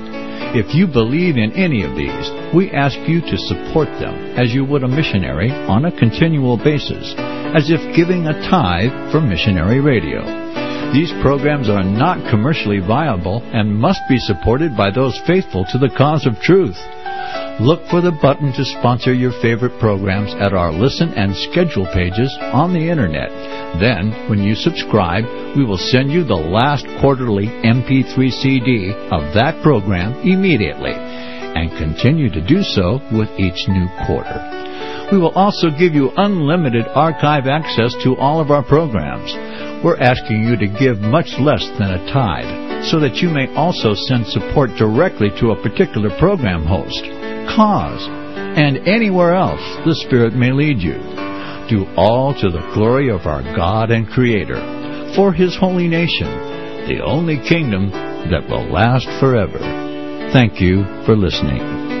If 0.53 0.75
you 0.75 0.87
believe 0.87 1.37
in 1.37 1.53
any 1.53 1.83
of 1.83 1.95
these, 1.95 2.53
we 2.53 2.71
ask 2.71 2.97
you 3.07 3.21
to 3.21 3.37
support 3.37 3.87
them 3.99 4.37
as 4.37 4.53
you 4.53 4.65
would 4.65 4.83
a 4.83 4.87
missionary 4.87 5.49
on 5.49 5.85
a 5.85 5.97
continual 5.97 6.57
basis, 6.57 7.15
as 7.55 7.71
if 7.71 7.95
giving 7.95 8.27
a 8.27 8.49
tithe 8.49 9.11
for 9.11 9.21
missionary 9.21 9.79
radio. 9.79 10.19
These 10.91 11.13
programs 11.21 11.69
are 11.69 11.83
not 11.83 12.29
commercially 12.29 12.79
viable 12.79 13.41
and 13.53 13.73
must 13.73 14.01
be 14.09 14.19
supported 14.19 14.75
by 14.75 14.91
those 14.91 15.17
faithful 15.25 15.63
to 15.71 15.77
the 15.77 15.93
cause 15.97 16.25
of 16.25 16.35
truth. 16.41 16.75
Look 17.59 17.85
for 17.87 18.01
the 18.01 18.11
button 18.21 18.53
to 18.53 18.65
sponsor 18.65 19.13
your 19.13 19.33
favorite 19.41 19.77
programs 19.79 20.33
at 20.35 20.53
our 20.53 20.71
listen 20.71 21.13
and 21.13 21.35
schedule 21.35 21.85
pages 21.93 22.31
on 22.53 22.73
the 22.73 22.89
internet. 22.89 23.29
Then, 23.79 24.29
when 24.29 24.39
you 24.39 24.55
subscribe, 24.55 25.25
we 25.55 25.65
will 25.65 25.77
send 25.77 26.11
you 26.11 26.23
the 26.23 26.33
last 26.33 26.85
quarterly 27.01 27.47
MP3 27.47 28.31
CD 28.31 28.93
of 29.11 29.33
that 29.33 29.61
program 29.61 30.13
immediately 30.21 30.93
and 30.93 31.77
continue 31.77 32.29
to 32.29 32.47
do 32.47 32.63
so 32.63 33.01
with 33.11 33.29
each 33.37 33.67
new 33.67 33.87
quarter. 34.07 34.39
We 35.11 35.19
will 35.19 35.35
also 35.35 35.69
give 35.69 35.93
you 35.93 36.11
unlimited 36.15 36.87
archive 36.95 37.45
access 37.45 37.93
to 38.03 38.15
all 38.15 38.39
of 38.39 38.49
our 38.49 38.63
programs. 38.63 39.35
We're 39.83 39.99
asking 39.99 40.43
you 40.43 40.55
to 40.55 40.79
give 40.79 41.01
much 41.01 41.35
less 41.37 41.67
than 41.77 41.91
a 41.91 42.05
tithe 42.13 42.85
so 42.89 42.99
that 42.99 43.17
you 43.17 43.29
may 43.29 43.53
also 43.55 43.93
send 43.93 44.25
support 44.27 44.71
directly 44.77 45.29
to 45.39 45.51
a 45.51 45.61
particular 45.61 46.09
program 46.17 46.65
host, 46.65 47.03
cause, 47.55 48.07
and 48.57 48.77
anywhere 48.87 49.35
else 49.35 49.61
the 49.85 49.95
Spirit 50.07 50.33
may 50.33 50.51
lead 50.51 50.79
you. 50.79 50.97
Do 51.69 51.85
all 51.95 52.33
to 52.33 52.49
the 52.49 52.71
glory 52.73 53.09
of 53.09 53.25
our 53.25 53.43
God 53.55 53.91
and 53.91 54.07
Creator, 54.07 55.13
for 55.15 55.31
His 55.33 55.55
holy 55.55 55.87
nation, 55.87 56.27
the 56.87 57.01
only 57.03 57.37
kingdom 57.47 57.91
that 57.91 58.47
will 58.49 58.71
last 58.71 59.07
forever. 59.19 59.59
Thank 60.33 60.61
you 60.61 60.83
for 61.05 61.15
listening. 61.15 62.00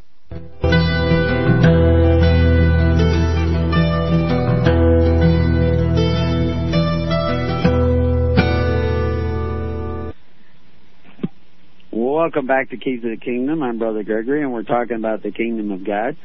Welcome 12.21 12.45
back 12.45 12.69
to 12.69 12.77
Keys 12.77 13.03
of 13.03 13.09
the 13.09 13.17
Kingdom. 13.17 13.63
I'm 13.63 13.79
Brother 13.79 14.03
Gregory, 14.03 14.43
and 14.43 14.53
we're 14.53 14.61
talking 14.61 14.95
about 14.95 15.23
the 15.23 15.31
Kingdom 15.31 15.71
of 15.71 15.83
God. 15.83 16.15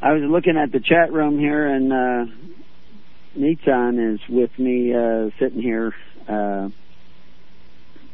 I 0.00 0.12
was 0.12 0.22
looking 0.24 0.56
at 0.56 0.70
the 0.70 0.78
chat 0.78 1.12
room 1.12 1.36
here, 1.36 1.66
and 1.66 1.92
uh, 1.92 2.32
Nitsan 3.36 4.14
is 4.14 4.20
with 4.28 4.56
me 4.56 4.94
uh, 4.94 5.30
sitting 5.40 5.60
here, 5.60 5.92
uh, 6.28 6.68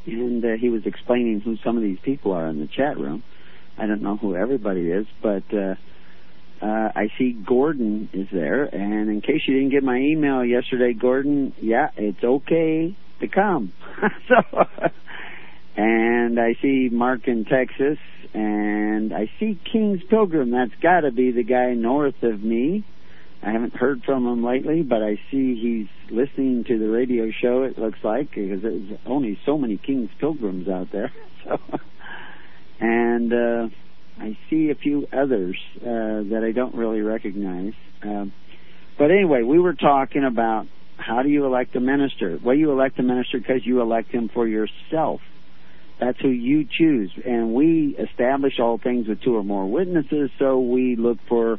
and 0.07 0.43
uh, 0.43 0.57
he 0.59 0.71
was 0.71 0.87
explaining 0.87 1.43
who 1.45 1.57
some 1.63 1.77
of 1.77 1.83
these 1.83 1.99
people 2.03 2.33
are 2.33 2.49
in 2.49 2.61
the 2.61 2.67
chat 2.67 2.97
room. 2.97 3.23
I 3.77 3.87
don't 3.87 4.01
know 4.01 4.17
who 4.17 4.35
everybody 4.35 4.91
is, 4.91 5.07
but 5.23 5.45
uh, 5.53 5.75
uh, 6.63 6.93
I 6.97 7.09
see 7.19 7.33
Gordon 7.47 8.09
is 8.15 8.29
there. 8.33 8.65
And 8.65 9.11
in 9.11 9.21
case 9.21 9.43
you 9.47 9.53
didn't 9.53 9.73
get 9.73 9.83
my 9.83 9.99
email 9.99 10.47
yesterday, 10.47 10.95
Gordon, 10.99 11.53
yeah, 11.61 11.89
it's 11.95 12.25
okay 12.25 12.97
to 13.21 13.29
come. 13.29 13.75
so, 14.29 14.65
and 15.79 16.41
I 16.41 16.57
see 16.61 16.89
Mark 16.91 17.29
in 17.29 17.45
Texas, 17.45 17.99
and 18.35 19.15
I 19.15 19.31
see 19.39 19.57
King's 19.71 20.03
Pilgrim. 20.03 20.51
That's 20.51 20.75
got 20.83 21.03
to 21.03 21.13
be 21.13 21.31
the 21.31 21.45
guy 21.45 21.75
north 21.75 22.21
of 22.25 22.43
me. 22.43 22.85
I 23.45 23.53
haven't 23.53 23.77
heard 23.77 24.03
from 24.03 24.27
him 24.27 24.45
lately, 24.45 24.83
but 24.83 25.05
I 25.05 25.21
see 25.31 25.55
he's 25.55 26.11
listening 26.11 26.65
to 26.65 26.79
the 26.81 26.91
radio 26.91 27.31
show. 27.31 27.63
It 27.63 27.79
looks 27.79 28.01
like 28.03 28.31
because 28.31 28.61
there's 28.61 28.99
only 29.07 29.39
so 29.47 29.57
many 29.57 29.77
King's 29.77 30.11
Pilgrims 30.19 30.69
out 30.69 30.91
there. 30.93 31.13
So 31.45 31.57
and 32.81 33.33
uh, 33.33 33.69
I 34.19 34.37
see 34.51 34.71
a 34.71 34.75
few 34.75 35.07
others 35.13 35.57
uh, 35.81 36.27
that 36.31 36.43
I 36.45 36.51
don't 36.51 36.75
really 36.75 37.01
recognize. 37.01 37.75
Um, 38.03 38.33
but 38.99 39.13
anyway, 39.13 39.45
we 39.45 39.61
were 39.61 39.75
talking 39.75 40.25
about 40.25 40.67
how 40.97 41.23
do 41.23 41.29
you 41.29 41.47
elect 41.47 41.77
a 41.77 41.81
minister? 41.81 42.39
Well, 42.43 42.57
you 42.57 42.73
elect 42.73 42.99
a 42.99 43.05
minister 43.05 43.39
because 43.39 43.65
you 43.65 43.81
elect 43.81 44.11
him 44.11 44.29
for 44.29 44.49
yourself. 44.49 45.21
That's 46.01 46.21
who 46.21 46.29
you 46.29 46.67
choose. 46.71 47.11
And 47.25 47.55
we 47.55 47.97
establish 47.99 48.61
all 48.61 48.79
things 48.79 49.09
with 49.09 49.21
two 49.23 49.37
or 49.37 49.43
more 49.43 49.67
witnesses, 49.69 50.31
so 50.39 50.61
we 50.61 50.97
look 50.97 51.19
for, 51.29 51.59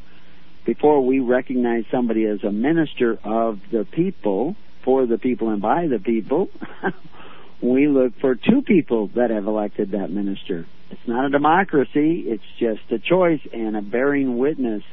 before 0.66 1.06
we 1.06 1.20
recognize 1.20 1.84
somebody 1.92 2.26
as 2.26 2.44
a 2.44 2.52
minister 2.52 3.18
of 3.24 3.60
the 3.72 3.86
people, 3.86 4.56
for 4.84 5.06
the 5.06 5.18
people 5.18 5.50
and 5.50 5.62
by 5.62 5.88
the 5.88 6.00
people, 6.00 6.48
we 7.62 7.88
look 7.88 8.14
for 8.22 8.36
two 8.36 8.62
people 8.62 9.08
that 9.16 9.30
have 9.30 9.46
elected 9.46 9.92
that 9.92 10.10
minister. 10.10 10.66
It's 10.90 11.08
not 11.08 11.26
a 11.26 11.30
democracy, 11.30 12.24
it's 12.26 12.44
just 12.60 12.82
a 12.92 12.98
choice 12.98 13.42
and 13.54 13.76
a 13.76 13.82
bearing 13.82 14.38
witness 14.38 14.84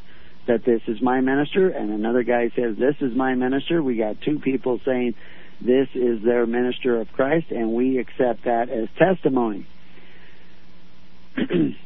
that 0.47 0.65
this 0.65 0.83
is 0.87 1.01
my 1.01 1.21
minister, 1.21 1.69
and 1.69 1.91
another 1.91 2.23
guy 2.23 2.51
says, 2.55 2.77
This 2.79 2.97
is 3.01 3.17
my 3.17 3.35
minister. 3.35 3.83
We 3.83 3.97
got 3.97 4.21
two 4.21 4.39
people 4.39 4.81
saying, 4.85 5.15
This 5.61 5.89
is 5.95 6.23
their 6.23 6.47
minister 6.47 7.01
of 7.01 7.09
Christ, 7.13 7.47
and 7.51 7.73
we 7.73 7.99
accept 7.99 8.45
that 8.45 8.69
as 8.69 8.89
testimony. 8.99 9.67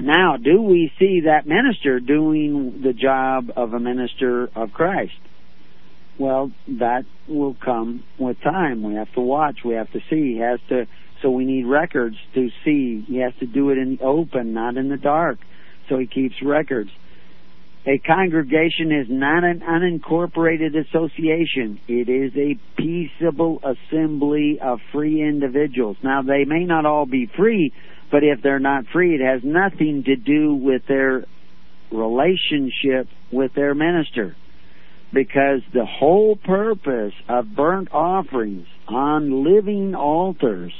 now, 0.00 0.36
do 0.36 0.62
we 0.62 0.92
see 0.98 1.22
that 1.26 1.46
minister 1.46 2.00
doing 2.00 2.80
the 2.82 2.92
job 2.92 3.50
of 3.56 3.74
a 3.74 3.80
minister 3.80 4.48
of 4.54 4.72
Christ? 4.72 5.12
Well, 6.18 6.52
that 6.68 7.04
will 7.28 7.54
come 7.54 8.04
with 8.18 8.40
time. 8.40 8.82
We 8.82 8.94
have 8.94 9.12
to 9.14 9.20
watch. 9.20 9.58
We 9.64 9.74
have 9.74 9.90
to 9.92 10.00
see. 10.10 10.34
He 10.34 10.38
has 10.38 10.60
to. 10.68 10.86
So 11.22 11.30
we 11.30 11.44
need 11.44 11.66
records 11.66 12.16
to 12.34 12.50
see. 12.64 13.04
He 13.06 13.18
has 13.18 13.32
to 13.40 13.46
do 13.46 13.70
it 13.70 13.78
in 13.78 13.96
the 13.96 14.04
open, 14.04 14.52
not 14.54 14.76
in 14.76 14.88
the 14.88 14.96
dark. 14.96 15.38
So 15.88 15.98
he 15.98 16.06
keeps 16.06 16.36
records. 16.42 16.90
A 17.86 17.98
congregation 17.98 18.92
is 18.92 19.08
not 19.10 19.44
an 19.44 19.60
unincorporated 19.60 20.74
association. 20.74 21.78
It 21.86 22.08
is 22.08 22.32
a 22.34 22.58
peaceable 22.80 23.60
assembly 23.62 24.58
of 24.58 24.80
free 24.90 25.20
individuals. 25.20 25.98
Now, 26.02 26.22
they 26.22 26.44
may 26.46 26.64
not 26.64 26.86
all 26.86 27.04
be 27.04 27.26
free, 27.36 27.74
but 28.10 28.24
if 28.24 28.40
they're 28.42 28.58
not 28.58 28.86
free, 28.86 29.14
it 29.14 29.20
has 29.20 29.42
nothing 29.44 30.04
to 30.04 30.16
do 30.16 30.54
with 30.54 30.86
their 30.86 31.26
relationship 31.92 33.08
with 33.30 33.52
their 33.54 33.74
minister. 33.74 34.34
Because 35.12 35.60
the 35.74 35.84
whole 35.84 36.36
purpose 36.36 37.12
of 37.28 37.54
burnt 37.54 37.92
offerings 37.92 38.66
on 38.88 39.44
living 39.44 39.94
altars 39.94 40.72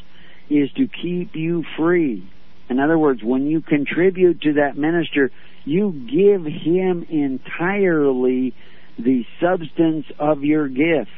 is 0.48 0.70
to 0.72 0.88
keep 0.88 1.36
you 1.36 1.64
free. 1.76 2.26
In 2.70 2.80
other 2.80 2.98
words, 2.98 3.22
when 3.22 3.46
you 3.46 3.60
contribute 3.60 4.40
to 4.40 4.54
that 4.54 4.76
minister, 4.78 5.30
you 5.64 5.92
give 5.92 6.44
him 6.44 7.06
entirely 7.08 8.54
the 8.98 9.24
substance 9.40 10.06
of 10.18 10.42
your 10.44 10.68
gift. 10.68 11.10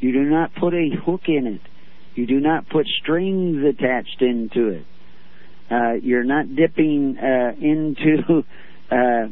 You 0.00 0.12
do 0.12 0.24
not 0.24 0.54
put 0.54 0.74
a 0.74 0.90
hook 1.04 1.22
in 1.28 1.46
it. 1.46 1.60
You 2.14 2.26
do 2.26 2.40
not 2.40 2.68
put 2.68 2.86
strings 2.86 3.64
attached 3.64 4.20
into 4.20 4.68
it. 4.68 4.86
Uh, 5.70 5.92
you're 5.94 6.24
not 6.24 6.54
dipping 6.54 7.16
uh, 7.18 7.52
into 7.58 8.44
uh, 8.90 9.28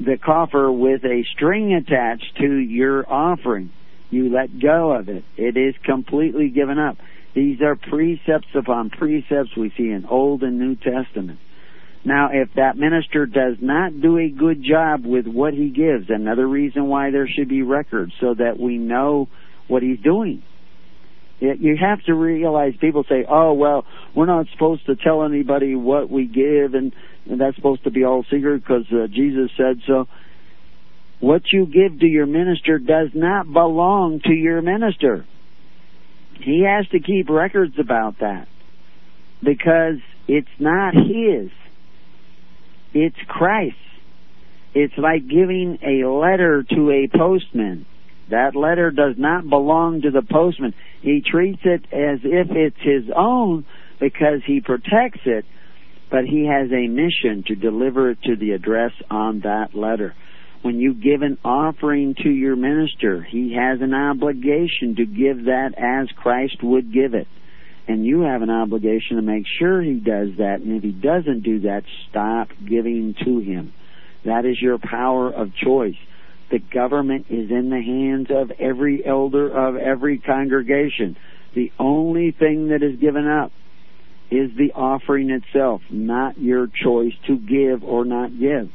the 0.00 0.18
coffer 0.24 0.70
with 0.70 1.04
a 1.04 1.24
string 1.34 1.74
attached 1.74 2.36
to 2.38 2.56
your 2.56 3.10
offering. 3.10 3.70
You 4.10 4.32
let 4.32 4.58
go 4.60 4.92
of 4.92 5.08
it. 5.08 5.24
It 5.36 5.56
is 5.56 5.74
completely 5.84 6.48
given 6.48 6.78
up. 6.78 6.96
These 7.34 7.60
are 7.60 7.76
precepts 7.76 8.48
upon 8.54 8.90
precepts 8.90 9.56
we 9.56 9.70
see 9.76 9.90
in 9.90 10.06
Old 10.06 10.42
and 10.42 10.58
New 10.58 10.76
Testament. 10.76 11.38
Now, 12.06 12.28
if 12.32 12.50
that 12.54 12.76
minister 12.76 13.26
does 13.26 13.56
not 13.60 14.00
do 14.00 14.16
a 14.16 14.28
good 14.28 14.62
job 14.62 15.04
with 15.04 15.26
what 15.26 15.54
he 15.54 15.70
gives, 15.70 16.08
another 16.08 16.46
reason 16.46 16.86
why 16.86 17.10
there 17.10 17.26
should 17.26 17.48
be 17.48 17.62
records 17.62 18.12
so 18.20 18.32
that 18.32 18.60
we 18.60 18.78
know 18.78 19.28
what 19.66 19.82
he's 19.82 19.98
doing. 19.98 20.44
You 21.40 21.76
have 21.76 22.00
to 22.04 22.14
realize 22.14 22.74
people 22.80 23.04
say, 23.08 23.26
oh, 23.28 23.54
well, 23.54 23.84
we're 24.14 24.26
not 24.26 24.46
supposed 24.52 24.86
to 24.86 24.94
tell 24.94 25.24
anybody 25.24 25.74
what 25.74 26.08
we 26.08 26.26
give, 26.26 26.74
and, 26.74 26.94
and 27.28 27.40
that's 27.40 27.56
supposed 27.56 27.82
to 27.82 27.90
be 27.90 28.04
all 28.04 28.24
secret 28.30 28.62
because 28.62 28.86
uh, 28.92 29.08
Jesus 29.08 29.50
said 29.56 29.80
so. 29.84 30.06
What 31.18 31.42
you 31.52 31.66
give 31.66 31.98
to 31.98 32.06
your 32.06 32.26
minister 32.26 32.78
does 32.78 33.08
not 33.14 33.52
belong 33.52 34.20
to 34.26 34.32
your 34.32 34.62
minister. 34.62 35.26
He 36.40 36.64
has 36.64 36.86
to 36.90 37.00
keep 37.00 37.28
records 37.28 37.74
about 37.80 38.20
that 38.20 38.46
because 39.42 39.98
it's 40.28 40.46
not 40.60 40.94
his. 40.94 41.50
It's 42.92 43.16
Christ. 43.28 43.76
It's 44.74 44.96
like 44.98 45.26
giving 45.26 45.78
a 45.82 46.06
letter 46.08 46.62
to 46.62 46.90
a 46.90 47.08
postman. 47.08 47.86
That 48.30 48.56
letter 48.56 48.90
does 48.90 49.14
not 49.16 49.48
belong 49.48 50.02
to 50.02 50.10
the 50.10 50.22
postman. 50.22 50.74
He 51.00 51.22
treats 51.22 51.62
it 51.64 51.84
as 51.92 52.20
if 52.24 52.48
it's 52.50 52.80
his 52.80 53.04
own 53.14 53.64
because 54.00 54.40
he 54.44 54.60
protects 54.60 55.20
it, 55.24 55.44
but 56.10 56.24
he 56.24 56.46
has 56.46 56.70
a 56.72 56.88
mission 56.88 57.44
to 57.46 57.54
deliver 57.54 58.10
it 58.10 58.18
to 58.24 58.36
the 58.36 58.50
address 58.50 58.92
on 59.10 59.40
that 59.40 59.74
letter. 59.74 60.14
When 60.62 60.78
you 60.78 60.94
give 60.94 61.22
an 61.22 61.38
offering 61.44 62.14
to 62.22 62.28
your 62.28 62.56
minister, 62.56 63.22
he 63.22 63.54
has 63.54 63.80
an 63.80 63.94
obligation 63.94 64.96
to 64.96 65.06
give 65.06 65.44
that 65.44 65.74
as 65.78 66.08
Christ 66.16 66.62
would 66.62 66.92
give 66.92 67.14
it 67.14 67.28
and 67.88 68.04
you 68.04 68.22
have 68.22 68.42
an 68.42 68.50
obligation 68.50 69.16
to 69.16 69.22
make 69.22 69.44
sure 69.58 69.80
he 69.80 69.94
does 69.94 70.28
that. 70.38 70.60
And 70.60 70.76
if 70.76 70.82
he 70.82 70.90
doesn't 70.90 71.42
do 71.42 71.60
that, 71.60 71.82
stop 72.10 72.48
giving 72.68 73.14
to 73.24 73.40
him. 73.40 73.72
That 74.24 74.44
is 74.44 74.60
your 74.60 74.78
power 74.78 75.30
of 75.30 75.54
choice. 75.54 75.96
The 76.50 76.58
government 76.58 77.26
is 77.30 77.50
in 77.50 77.70
the 77.70 77.80
hands 77.80 78.28
of 78.30 78.50
every 78.58 79.04
elder 79.04 79.48
of 79.48 79.76
every 79.76 80.18
congregation. 80.18 81.16
The 81.54 81.72
only 81.78 82.32
thing 82.36 82.68
that 82.68 82.82
is 82.82 83.00
given 83.00 83.26
up 83.26 83.52
is 84.30 84.50
the 84.56 84.72
offering 84.74 85.30
itself, 85.30 85.80
not 85.90 86.38
your 86.38 86.66
choice 86.66 87.12
to 87.28 87.36
give 87.38 87.84
or 87.84 88.04
not 88.04 88.30
give. 88.38 88.70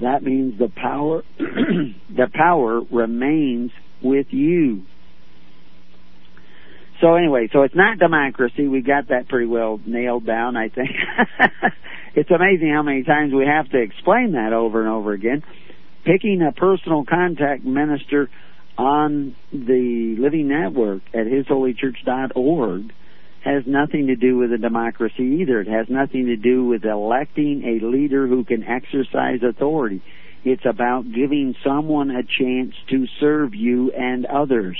That 0.00 0.22
means 0.22 0.58
the 0.58 0.68
power, 0.74 1.22
the 1.38 2.28
power 2.32 2.80
remains 2.90 3.70
with 4.02 4.28
you. 4.30 4.82
So 7.00 7.14
anyway, 7.14 7.48
so 7.52 7.62
it's 7.62 7.74
not 7.74 7.98
democracy. 7.98 8.68
We 8.68 8.82
got 8.82 9.08
that 9.08 9.28
pretty 9.28 9.46
well 9.46 9.80
nailed 9.86 10.26
down, 10.26 10.56
I 10.56 10.68
think. 10.68 10.90
it's 12.14 12.30
amazing 12.30 12.70
how 12.74 12.82
many 12.82 13.04
times 13.04 13.32
we 13.32 13.46
have 13.46 13.70
to 13.70 13.80
explain 13.80 14.32
that 14.32 14.52
over 14.52 14.80
and 14.80 14.90
over 14.90 15.12
again. 15.12 15.42
Picking 16.04 16.42
a 16.42 16.52
personal 16.52 17.04
contact 17.04 17.64
minister 17.64 18.28
on 18.76 19.34
the 19.52 20.16
Living 20.18 20.48
Network 20.48 21.02
at 21.14 21.26
hisholychurch.org 21.26 22.92
has 23.44 23.62
nothing 23.66 24.08
to 24.08 24.16
do 24.16 24.36
with 24.36 24.52
a 24.52 24.58
democracy 24.58 25.38
either. 25.40 25.60
It 25.60 25.68
has 25.68 25.86
nothing 25.88 26.26
to 26.26 26.36
do 26.36 26.66
with 26.66 26.84
electing 26.84 27.62
a 27.64 27.86
leader 27.86 28.26
who 28.26 28.44
can 28.44 28.62
exercise 28.62 29.40
authority. 29.42 30.02
It's 30.44 30.64
about 30.66 31.04
giving 31.04 31.54
someone 31.64 32.10
a 32.10 32.22
chance 32.22 32.74
to 32.90 33.06
serve 33.18 33.54
you 33.54 33.90
and 33.92 34.26
others 34.26 34.76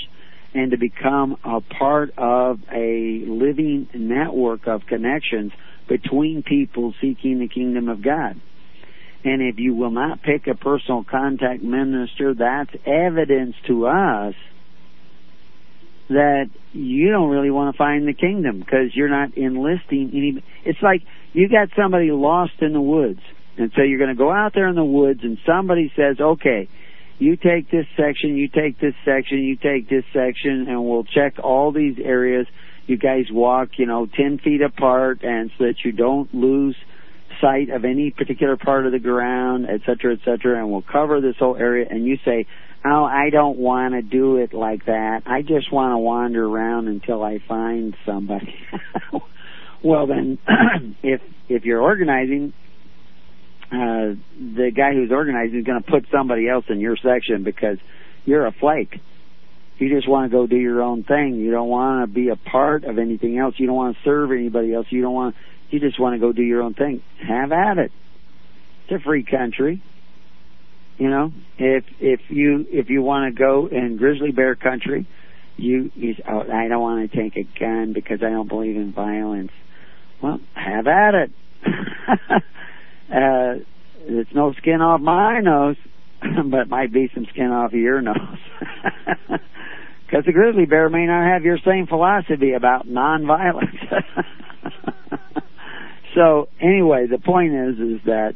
and 0.53 0.71
to 0.71 0.77
become 0.77 1.37
a 1.43 1.61
part 1.61 2.13
of 2.17 2.59
a 2.71 3.23
living 3.25 3.87
network 3.93 4.67
of 4.67 4.85
connections 4.85 5.51
between 5.87 6.43
people 6.43 6.93
seeking 7.01 7.39
the 7.39 7.47
kingdom 7.47 7.89
of 7.89 8.01
God. 8.01 8.39
And 9.23 9.41
if 9.41 9.59
you 9.59 9.75
will 9.75 9.91
not 9.91 10.21
pick 10.23 10.47
a 10.47 10.55
personal 10.55 11.03
contact 11.03 11.61
minister, 11.61 12.33
that's 12.33 12.71
evidence 12.85 13.55
to 13.67 13.87
us 13.87 14.35
that 16.09 16.49
you 16.73 17.11
don't 17.11 17.29
really 17.29 17.51
want 17.51 17.73
to 17.73 17.77
find 17.77 18.07
the 18.07 18.13
kingdom 18.13 18.59
because 18.59 18.93
you're 18.93 19.09
not 19.09 19.37
enlisting 19.37 20.11
any. 20.13 20.43
It's 20.65 20.81
like 20.81 21.03
you 21.33 21.47
got 21.47 21.69
somebody 21.75 22.11
lost 22.11 22.53
in 22.61 22.73
the 22.73 22.81
woods. 22.81 23.21
And 23.57 23.71
so 23.75 23.81
you're 23.83 23.99
going 23.99 24.09
to 24.09 24.15
go 24.15 24.31
out 24.31 24.53
there 24.53 24.67
in 24.67 24.75
the 24.75 24.83
woods 24.83 25.21
and 25.23 25.37
somebody 25.45 25.91
says, 25.95 26.19
okay, 26.19 26.67
you 27.21 27.35
take 27.35 27.69
this 27.69 27.85
section, 27.95 28.35
you 28.35 28.47
take 28.47 28.79
this 28.79 28.95
section, 29.05 29.43
you 29.43 29.55
take 29.55 29.87
this 29.87 30.03
section, 30.11 30.65
and 30.67 30.83
we'll 30.83 31.03
check 31.03 31.35
all 31.37 31.71
these 31.71 31.97
areas. 32.03 32.47
You 32.87 32.97
guys 32.97 33.25
walk, 33.31 33.77
you 33.77 33.85
know, 33.85 34.07
10 34.07 34.39
feet 34.39 34.61
apart, 34.61 35.21
and 35.21 35.51
so 35.55 35.65
that 35.65 35.75
you 35.85 35.91
don't 35.91 36.33
lose 36.33 36.75
sight 37.39 37.69
of 37.69 37.85
any 37.85 38.09
particular 38.09 38.57
part 38.57 38.87
of 38.87 38.91
the 38.91 38.99
ground, 38.99 39.67
et 39.69 39.81
cetera, 39.85 40.13
et 40.13 40.19
cetera, 40.25 40.57
and 40.57 40.71
we'll 40.71 40.81
cover 40.81 41.21
this 41.21 41.35
whole 41.37 41.55
area. 41.55 41.85
And 41.87 42.07
you 42.07 42.17
say, 42.25 42.47
oh, 42.83 43.03
I 43.03 43.29
don't 43.29 43.59
want 43.59 43.93
to 43.93 44.01
do 44.01 44.37
it 44.37 44.51
like 44.51 44.85
that. 44.85 45.21
I 45.27 45.43
just 45.43 45.71
want 45.71 45.93
to 45.93 45.99
wander 45.99 46.43
around 46.43 46.87
until 46.87 47.23
I 47.23 47.37
find 47.47 47.95
somebody. 48.03 48.55
well, 49.83 50.07
then, 50.07 50.39
if 51.03 51.21
if 51.47 51.65
you're 51.65 51.81
organizing, 51.81 52.53
uh, 53.71 54.15
the 54.37 54.71
guy 54.75 54.93
who's 54.93 55.11
organizing 55.11 55.59
is 55.59 55.65
going 55.65 55.81
to 55.81 55.89
put 55.89 56.05
somebody 56.11 56.49
else 56.49 56.65
in 56.69 56.79
your 56.79 56.97
section 56.97 57.43
because 57.43 57.77
you're 58.25 58.45
a 58.45 58.51
flake. 58.51 58.99
You 59.77 59.89
just 59.95 60.07
want 60.07 60.29
to 60.29 60.37
go 60.37 60.45
do 60.45 60.57
your 60.57 60.81
own 60.81 61.03
thing. 61.03 61.35
You 61.35 61.51
don't 61.51 61.69
want 61.69 62.07
to 62.07 62.13
be 62.13 62.29
a 62.29 62.35
part 62.35 62.83
of 62.83 62.99
anything 62.99 63.39
else. 63.39 63.55
You 63.57 63.67
don't 63.67 63.75
want 63.75 63.95
to 63.95 64.03
serve 64.03 64.31
anybody 64.31 64.73
else. 64.73 64.87
You 64.89 65.01
don't 65.01 65.13
want. 65.13 65.35
You 65.69 65.79
just 65.79 65.99
want 65.99 66.15
to 66.15 66.19
go 66.19 66.33
do 66.33 66.43
your 66.43 66.61
own 66.61 66.73
thing. 66.73 67.01
Have 67.27 67.51
at 67.51 67.77
it. 67.77 67.91
It's 68.83 69.01
a 69.01 69.03
free 69.03 69.23
country. 69.23 69.81
You 70.97 71.09
know, 71.09 71.31
if 71.57 71.85
if 71.99 72.19
you 72.29 72.65
if 72.69 72.89
you 72.89 73.01
want 73.01 73.33
to 73.33 73.39
go 73.39 73.67
in 73.71 73.97
grizzly 73.97 74.31
bear 74.31 74.53
country, 74.55 75.07
you, 75.57 75.91
you 75.95 76.15
oh, 76.29 76.41
I 76.41 76.67
don't 76.67 76.81
want 76.81 77.09
to 77.09 77.17
take 77.17 77.37
a 77.37 77.59
gun 77.59 77.93
because 77.93 78.19
I 78.21 78.29
don't 78.29 78.47
believe 78.47 78.75
in 78.75 78.93
violence. 78.93 79.51
Well, 80.21 80.39
have 80.53 80.85
at 80.87 81.15
it. 81.15 81.31
Uh, 83.11 83.63
it's 84.03 84.33
no 84.33 84.53
skin 84.53 84.81
off 84.81 85.01
my 85.01 85.41
nose, 85.41 85.75
but 86.21 86.69
might 86.69 86.93
be 86.93 87.09
some 87.13 87.25
skin 87.31 87.51
off 87.51 87.73
your 87.73 88.01
nose. 88.01 88.17
Because 90.11 90.25
the 90.25 90.33
grizzly 90.33 90.65
bear 90.65 90.89
may 90.89 91.05
not 91.05 91.25
have 91.25 91.43
your 91.43 91.57
same 91.65 91.87
philosophy 91.87 92.51
about 92.51 92.85
nonviolence. 92.85 93.79
so 96.15 96.49
anyway, 96.59 97.07
the 97.09 97.17
point 97.17 97.53
is, 97.53 97.79
is 97.79 98.01
that 98.05 98.33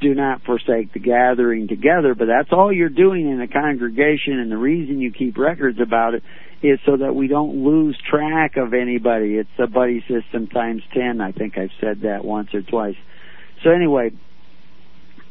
do 0.00 0.14
not 0.14 0.44
forsake 0.44 0.94
the 0.94 1.00
gathering 1.00 1.68
together, 1.68 2.14
but 2.14 2.24
that's 2.24 2.48
all 2.52 2.72
you're 2.72 2.88
doing 2.88 3.30
in 3.30 3.38
a 3.42 3.48
congregation, 3.48 4.38
and 4.38 4.50
the 4.50 4.56
reason 4.56 4.98
you 4.98 5.12
keep 5.12 5.36
records 5.36 5.78
about 5.78 6.14
it 6.14 6.22
is 6.62 6.78
so 6.86 6.96
that 6.96 7.14
we 7.14 7.28
don't 7.28 7.62
lose 7.62 7.98
track 8.10 8.56
of 8.56 8.72
anybody. 8.72 9.34
It's 9.34 9.50
a 9.58 9.66
buddy 9.66 10.02
system 10.08 10.46
times 10.46 10.82
ten. 10.94 11.20
I 11.20 11.32
think 11.32 11.58
I've 11.58 11.68
said 11.82 12.00
that 12.04 12.24
once 12.24 12.54
or 12.54 12.62
twice. 12.62 12.96
So 13.64 13.70
anyway, 13.70 14.10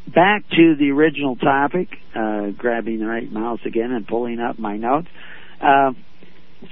back 0.07 0.43
to 0.49 0.75
the 0.77 0.89
original 0.89 1.35
topic, 1.35 1.87
uh, 2.15 2.47
grabbing 2.57 2.99
the 2.99 3.05
right 3.05 3.31
mouse 3.31 3.59
again 3.65 3.91
and 3.91 4.07
pulling 4.07 4.39
up 4.39 4.57
my 4.57 4.75
notes. 4.75 5.07
Uh, 5.61 5.91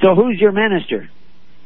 so 0.01 0.15
who's 0.15 0.37
your 0.39 0.51
minister? 0.51 1.09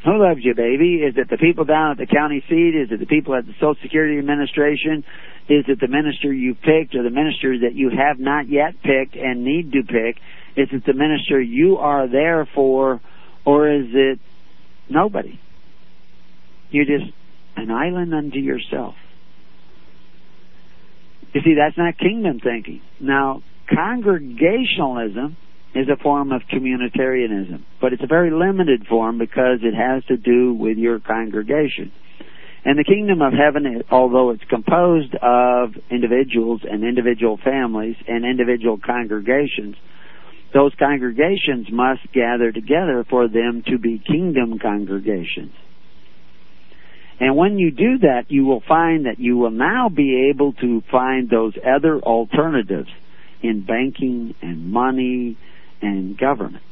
Who 0.04 0.22
loves 0.22 0.42
you, 0.44 0.54
baby? 0.54 0.98
Is 0.98 1.16
it 1.18 1.30
the 1.30 1.38
people 1.38 1.64
down 1.66 1.92
at 1.92 1.98
the 1.98 2.06
county 2.06 2.44
seat? 2.48 2.76
Is 2.76 2.92
it 2.92 3.00
the 3.00 3.08
people 3.08 3.34
at 3.36 3.46
the 3.48 3.54
Social 3.54 3.78
Security 3.82 4.20
Administration? 4.20 5.04
Is 5.48 5.66
it 5.68 5.80
the 5.80 5.88
minister 5.88 6.32
you 6.32 6.54
picked 6.54 6.94
or 6.94 7.02
the 7.02 7.10
minister 7.10 7.58
that 7.60 7.74
you 7.74 7.90
have 7.90 8.20
not 8.20 8.50
yet 8.50 8.74
picked 8.84 9.16
and 9.16 9.44
need 9.44 9.72
to 9.72 9.82
pick? 9.82 10.18
Is 10.56 10.68
it 10.72 10.86
the 10.86 10.94
minister 10.94 11.42
you 11.42 11.78
are 11.78 12.08
there 12.08 12.48
for 12.54 13.02
or 13.46 13.72
is 13.72 13.88
it 13.94 14.20
nobody? 14.90 15.40
You're 16.70 16.86
just 16.86 17.12
an 17.56 17.72
island 17.72 18.14
unto 18.14 18.40
yourself. 18.40 18.96
You 21.36 21.42
see, 21.44 21.54
that's 21.54 21.78
not 21.78 21.98
kingdom 21.98 22.40
thinking. 22.40 22.82
Now, 23.02 23.44
congregationalism 23.68 25.36
is 25.76 25.90
a 25.90 26.02
form 26.02 26.32
of 26.32 26.44
communitarianism, 26.44 27.62
but 27.82 27.92
it's 27.92 28.02
a 28.02 28.08
very 28.08 28.32
limited 28.32 28.88
form 28.88 29.18
because 29.18 29.60
it 29.62 29.74
has 29.76 30.06
to 30.06 30.16
do 30.16 30.54
with 30.54 30.78
your 30.78 31.02
congregation. 31.02 31.92
And 32.64 32.80
the 32.80 32.86
kingdom 32.86 33.22
of 33.22 33.34
heaven, 33.34 33.84
although 33.92 34.30
it's 34.30 34.46
composed 34.46 35.14
of 35.22 35.74
individuals 35.92 36.62
and 36.64 36.86
individual 36.86 37.38
families 37.44 37.98
and 38.08 38.24
individual 38.24 38.80
congregations, 38.80 39.76
those 40.54 40.72
congregations 40.80 41.68
must 41.70 42.14
gather 42.14 42.54
together 42.54 43.06
for 43.10 43.28
them 43.28 43.62
to 43.68 43.78
be 43.78 44.00
kingdom 44.00 44.58
congregations. 44.58 45.52
And 47.20 47.38
when 47.38 47.58
you 47.58 47.72
do 47.72 48.00
that, 48.00 48.26
you 48.30 48.46
will 48.46 48.62
find 48.68 49.06
that 49.06 49.20
you 49.20 49.38
will 49.38 49.52
now 49.52 49.90
be 49.90 50.30
able 50.34 50.54
to 50.54 50.82
find 50.92 51.30
those 51.30 51.54
other 51.66 52.00
alternatives 52.00 52.90
in 53.42 53.66
banking 53.66 54.36
and 54.42 54.72
money 54.72 55.38
and 55.82 56.18
government. 56.18 56.64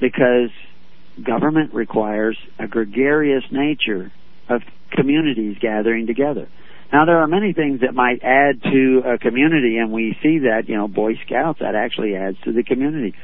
Because 0.00 0.50
government 1.24 1.74
requires 1.74 2.36
a 2.58 2.68
gregarious 2.68 3.44
nature 3.50 4.12
of 4.48 4.62
communities 4.92 5.56
gathering 5.60 6.06
together. 6.06 6.48
Now 6.92 7.04
there 7.04 7.18
are 7.18 7.26
many 7.26 7.52
things 7.52 7.80
that 7.80 7.94
might 7.94 8.22
add 8.22 8.62
to 8.62 9.02
a 9.04 9.18
community 9.18 9.78
and 9.78 9.90
we 9.90 10.16
see 10.22 10.40
that, 10.40 10.68
you 10.68 10.76
know, 10.76 10.86
Boy 10.86 11.14
Scouts, 11.26 11.58
that 11.60 11.74
actually 11.74 12.14
adds 12.14 12.36
to 12.44 12.52
the 12.52 12.62
community. 12.62 13.14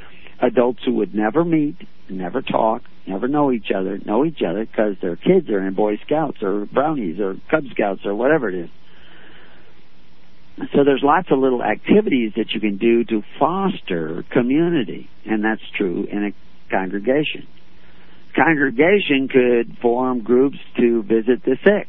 Adults 0.43 0.80
who 0.84 0.95
would 0.95 1.14
never 1.14 1.45
meet, 1.45 1.76
never 2.11 2.43
talk, 2.43 2.82
never 3.07 3.28
know 3.28 3.53
each 3.53 3.70
other, 3.74 3.99
know 4.05 4.24
each 4.24 4.43
other 4.47 4.66
because 4.66 4.97
their 5.01 5.14
kids 5.14 5.49
are 5.49 5.64
in 5.64 5.74
Boy 5.74 5.99
Scouts 6.05 6.43
or 6.43 6.66
Brownies 6.66 7.20
or 7.20 7.36
Cub 7.49 7.64
Scouts 7.70 8.05
or 8.05 8.14
whatever 8.14 8.49
it 8.49 8.57
is. 8.57 8.70
So 10.74 10.84
there's 10.84 11.03
lots 11.03 11.28
of 11.30 11.38
little 11.38 11.62
activities 11.62 12.32
that 12.36 12.51
you 12.53 12.61
can 12.61 12.76
do 12.76 13.05
to 13.05 13.22
foster 13.38 14.24
community, 14.30 15.09
and 15.24 15.45
that's 15.45 15.62
true 15.76 16.07
in 16.11 16.24
a 16.24 16.70
congregation. 16.70 17.47
Congregation 18.34 19.28
could 19.28 19.78
form 19.80 20.22
groups 20.22 20.59
to 20.78 21.03
visit 21.03 21.45
the 21.45 21.57
sick. 21.64 21.88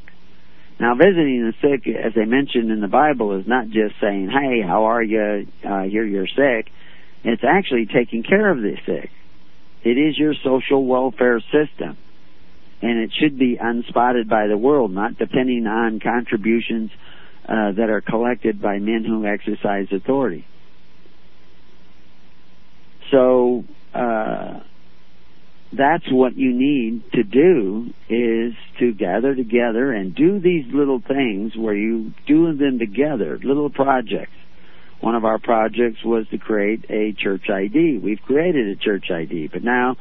Now, 0.79 0.95
visiting 0.95 1.41
the 1.45 1.53
sick, 1.61 1.87
as 1.87 2.13
I 2.15 2.25
mentioned 2.25 2.71
in 2.71 2.81
the 2.81 2.87
Bible, 2.87 3.37
is 3.39 3.47
not 3.47 3.67
just 3.67 3.95
saying, 4.01 4.29
"Hey, 4.29 4.61
how 4.61 4.85
are 4.85 5.03
you? 5.03 5.47
Uh, 5.63 5.83
here 5.83 6.05
you're 6.05 6.27
sick." 6.27 6.71
It's 7.23 7.43
actually 7.47 7.85
taking 7.85 8.23
care 8.23 8.49
of 8.49 8.57
the 8.57 8.75
sick. 8.85 9.09
It 9.83 9.97
is 9.97 10.17
your 10.17 10.33
social 10.43 10.85
welfare 10.85 11.39
system, 11.39 11.97
and 12.81 12.99
it 12.99 13.11
should 13.19 13.37
be 13.37 13.57
unspotted 13.61 14.29
by 14.29 14.47
the 14.47 14.57
world, 14.57 14.91
not 14.91 15.17
depending 15.17 15.67
on 15.67 15.99
contributions 15.99 16.91
uh, 17.47 17.73
that 17.73 17.89
are 17.89 18.01
collected 18.01 18.61
by 18.61 18.79
men 18.79 19.03
who 19.05 19.25
exercise 19.25 19.87
authority. 19.91 20.45
So 23.11 23.65
uh, 23.93 24.61
that's 25.71 26.05
what 26.11 26.37
you 26.37 26.53
need 26.53 27.03
to 27.13 27.23
do 27.23 27.93
is 28.09 28.53
to 28.79 28.93
gather 28.93 29.35
together 29.35 29.91
and 29.91 30.15
do 30.15 30.39
these 30.39 30.65
little 30.73 31.01
things 31.05 31.53
where 31.55 31.75
you 31.75 32.13
do 32.27 32.55
them 32.55 32.79
together, 32.79 33.39
little 33.43 33.69
projects. 33.69 34.31
One 35.03 35.15
of 35.15 35.25
our 35.25 35.37
projects 35.37 36.01
was 36.05 36.25
to 36.29 36.37
create 36.37 36.85
a 36.89 37.11
church 37.11 37.49
ID. 37.49 37.99
We've 38.01 38.21
created 38.21 38.69
a 38.69 38.77
church 38.77 39.11
ID, 39.11 39.49
but 39.51 39.61
now 39.61 39.97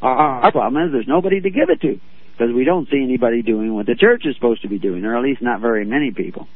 our 0.00 0.52
problem 0.52 0.86
is 0.86 0.92
there's 0.92 1.08
nobody 1.08 1.40
to 1.40 1.50
give 1.50 1.70
it 1.70 1.80
to 1.80 1.98
because 2.30 2.54
we 2.54 2.62
don't 2.62 2.88
see 2.88 3.02
anybody 3.02 3.42
doing 3.42 3.74
what 3.74 3.86
the 3.86 3.96
church 3.96 4.22
is 4.26 4.36
supposed 4.36 4.62
to 4.62 4.68
be 4.68 4.78
doing, 4.78 5.04
or 5.04 5.16
at 5.16 5.24
least 5.24 5.42
not 5.42 5.60
very 5.60 5.84
many 5.84 6.12
people. 6.12 6.46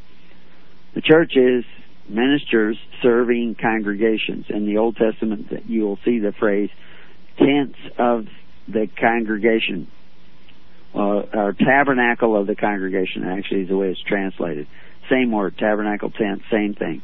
The 0.95 1.01
church 1.01 1.33
is 1.35 1.65
ministers 2.09 2.79
serving 3.03 3.57
congregations. 3.61 4.47
In 4.49 4.65
the 4.65 4.79
Old 4.79 4.95
Testament, 4.95 5.49
you 5.67 5.83
will 5.83 5.99
see 6.05 6.21
the 6.21 6.33
phrase 6.39 6.71
tents 7.37 7.79
of 7.99 8.27
the 8.69 8.87
congregation, 8.97 9.91
uh, 10.95 10.99
or 11.35 11.57
tabernacle 11.59 12.41
of 12.41 12.47
the 12.47 12.55
congregation, 12.55 13.25
actually, 13.25 13.63
is 13.63 13.69
the 13.69 13.77
way 13.77 13.89
it's 13.89 14.03
translated. 14.03 14.69
Same 15.11 15.33
word, 15.33 15.59
tabernacle, 15.59 16.13
tent, 16.13 16.43
same 16.49 16.75
thing. 16.75 17.03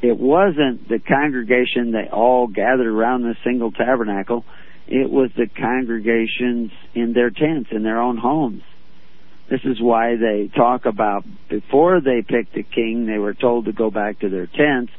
It 0.00 0.18
wasn't 0.18 0.88
the 0.88 1.00
congregation 1.00 1.92
that 1.92 2.12
all 2.12 2.46
gathered 2.46 2.86
around 2.86 3.22
the 3.22 3.34
single 3.44 3.72
tabernacle. 3.72 4.44
It 4.86 5.10
was 5.10 5.30
the 5.36 5.46
congregations 5.46 6.70
in 6.94 7.12
their 7.12 7.30
tents, 7.30 7.70
in 7.72 7.82
their 7.82 8.00
own 8.00 8.16
homes. 8.16 8.62
This 9.50 9.60
is 9.64 9.80
why 9.80 10.16
they 10.16 10.50
talk 10.54 10.84
about 10.84 11.24
before 11.48 12.00
they 12.00 12.22
picked 12.22 12.56
a 12.56 12.62
king, 12.62 13.06
they 13.06 13.18
were 13.18 13.34
told 13.34 13.64
to 13.64 13.72
go 13.72 13.90
back 13.90 14.20
to 14.20 14.28
their 14.28 14.46
tents, 14.46 14.92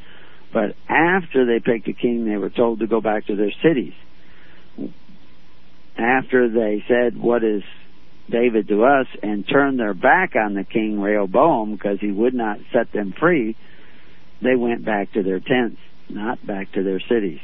but 0.51 0.75
after 0.87 1.45
they 1.45 1.59
picked 1.59 1.87
a 1.87 1.93
king, 1.93 2.25
they 2.25 2.37
were 2.37 2.49
told 2.49 2.79
to 2.79 2.87
go 2.87 2.99
back 2.99 3.27
to 3.27 3.35
their 3.35 3.53
cities. 3.63 3.93
After 5.97 6.49
they 6.49 6.83
said, 6.87 7.17
What 7.17 7.43
is 7.43 7.61
David 8.29 8.67
to 8.69 8.83
us, 8.83 9.07
and 9.21 9.47
turned 9.47 9.79
their 9.79 9.93
back 9.93 10.35
on 10.35 10.55
the 10.55 10.63
king 10.63 10.99
Rehoboam 10.99 11.73
because 11.73 11.99
he 11.99 12.11
would 12.11 12.33
not 12.33 12.59
set 12.73 12.91
them 12.91 13.13
free, 13.19 13.55
they 14.41 14.55
went 14.55 14.85
back 14.85 15.13
to 15.13 15.23
their 15.23 15.39
tents, 15.39 15.77
not 16.09 16.45
back 16.45 16.71
to 16.73 16.83
their 16.83 16.99
cities. 16.99 17.39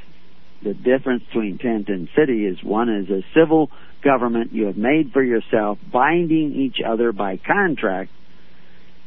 The 0.63 0.73
difference 0.73 1.23
between 1.27 1.57
tent 1.57 1.89
and 1.89 2.07
city 2.15 2.45
is 2.45 2.63
one 2.63 2.89
is 2.89 3.09
a 3.09 3.23
civil 3.37 3.69
government 4.03 4.53
you 4.53 4.65
have 4.65 4.77
made 4.77 5.11
for 5.11 5.23
yourself, 5.23 5.77
binding 5.91 6.53
each 6.55 6.77
other 6.85 7.11
by 7.11 7.37
contract, 7.37 8.11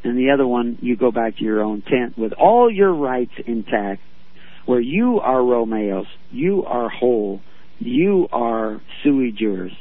and 0.05 0.16
the 0.16 0.30
other 0.30 0.47
one 0.47 0.78
you 0.80 0.97
go 0.97 1.11
back 1.11 1.39
to 1.39 1.45
your 1.45 1.62
own 1.62 1.82
tent 1.82 2.16
with 2.16 2.32
all 2.32 2.70
your 2.70 2.93
rights 2.93 3.32
intact, 3.47 4.03
where 4.66 4.80
you 4.80 5.20
are 5.20 5.43
Romeos, 5.43 6.07
you 6.30 6.64
are 6.64 6.89
whole, 6.89 7.41
you 7.78 8.28
are 8.30 8.80
sui 9.03 9.32
juris, 9.32 9.72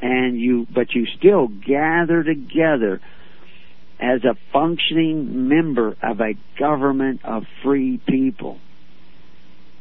and 0.00 0.40
you, 0.40 0.66
but 0.74 0.94
you 0.94 1.06
still 1.18 1.48
gather 1.48 2.24
together 2.24 3.00
as 4.02 4.24
a 4.24 4.36
functioning 4.52 5.48
member 5.48 5.96
of 6.02 6.20
a 6.20 6.34
government 6.58 7.20
of 7.24 7.44
free 7.62 8.00
people 8.08 8.58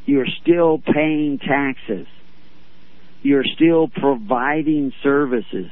you're 0.05 0.27
still 0.41 0.79
paying 0.79 1.39
taxes. 1.39 2.07
You're 3.21 3.45
still 3.55 3.87
providing 3.87 4.93
services. 5.03 5.71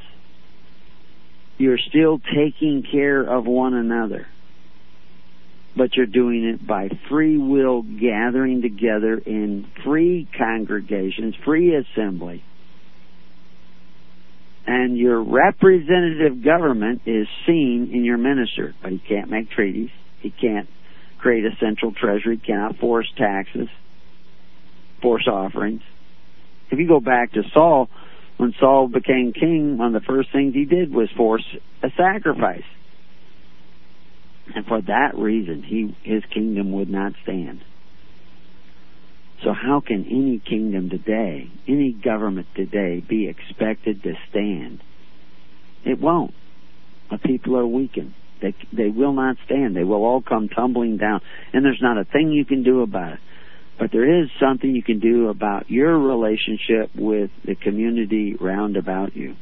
You're 1.58 1.78
still 1.78 2.20
taking 2.34 2.84
care 2.90 3.22
of 3.22 3.44
one 3.44 3.74
another. 3.74 4.26
But 5.76 5.94
you're 5.94 6.06
doing 6.06 6.44
it 6.44 6.66
by 6.66 6.88
free 7.08 7.38
will 7.38 7.82
gathering 7.82 8.62
together 8.62 9.18
in 9.18 9.66
free 9.84 10.28
congregations, 10.36 11.34
free 11.44 11.74
assembly. 11.74 12.44
And 14.70 14.96
your 14.96 15.20
representative 15.20 16.44
government 16.44 17.02
is 17.04 17.26
seen 17.44 17.90
in 17.92 18.04
your 18.04 18.18
minister, 18.18 18.72
but 18.80 18.92
he 18.92 18.98
can't 18.98 19.28
make 19.28 19.50
treaties. 19.50 19.90
He 20.20 20.30
can't 20.30 20.68
create 21.18 21.44
a 21.44 21.56
central 21.58 21.92
treasury, 21.92 22.36
He 22.36 22.46
cannot 22.46 22.78
force 22.78 23.06
taxes 23.16 23.68
force 25.00 25.26
offerings. 25.26 25.82
If 26.70 26.78
you 26.78 26.86
go 26.86 27.00
back 27.00 27.32
to 27.32 27.42
Saul, 27.52 27.88
when 28.36 28.54
Saul 28.58 28.88
became 28.88 29.32
king, 29.32 29.78
one 29.78 29.94
of 29.94 30.02
the 30.02 30.06
first 30.06 30.30
things 30.32 30.54
he 30.54 30.64
did 30.64 30.92
was 30.92 31.10
force 31.16 31.44
a 31.82 31.88
sacrifice. 31.96 32.64
And 34.54 34.66
for 34.66 34.80
that 34.82 35.16
reason, 35.16 35.62
he, 35.62 35.96
his 36.02 36.22
kingdom 36.32 36.72
would 36.72 36.90
not 36.90 37.12
stand. 37.22 37.64
So 39.42 39.54
how 39.54 39.80
can 39.80 40.04
any 40.04 40.38
kingdom 40.38 40.90
today, 40.90 41.50
any 41.66 41.92
government 41.92 42.48
today, 42.54 43.02
be 43.06 43.28
expected 43.28 44.02
to 44.02 44.12
stand? 44.28 44.82
It 45.84 45.98
won't. 45.98 46.34
The 47.10 47.18
people 47.18 47.56
are 47.56 47.66
weakened. 47.66 48.14
They, 48.42 48.54
they 48.72 48.88
will 48.88 49.12
not 49.12 49.36
stand. 49.46 49.76
They 49.76 49.84
will 49.84 50.04
all 50.04 50.22
come 50.22 50.48
tumbling 50.48 50.98
down. 50.98 51.20
And 51.52 51.64
there's 51.64 51.80
not 51.82 51.98
a 51.98 52.04
thing 52.04 52.32
you 52.32 52.44
can 52.44 52.62
do 52.62 52.82
about 52.82 53.14
it. 53.14 53.20
But 53.78 53.92
there 53.92 54.22
is 54.22 54.28
something 54.38 54.74
you 54.74 54.82
can 54.82 55.00
do 55.00 55.28
about 55.28 55.70
your 55.70 55.98
relationship 55.98 56.90
with 56.94 57.30
the 57.44 57.54
community 57.54 58.36
round 58.38 58.76
about 58.76 59.16
you. 59.16 59.36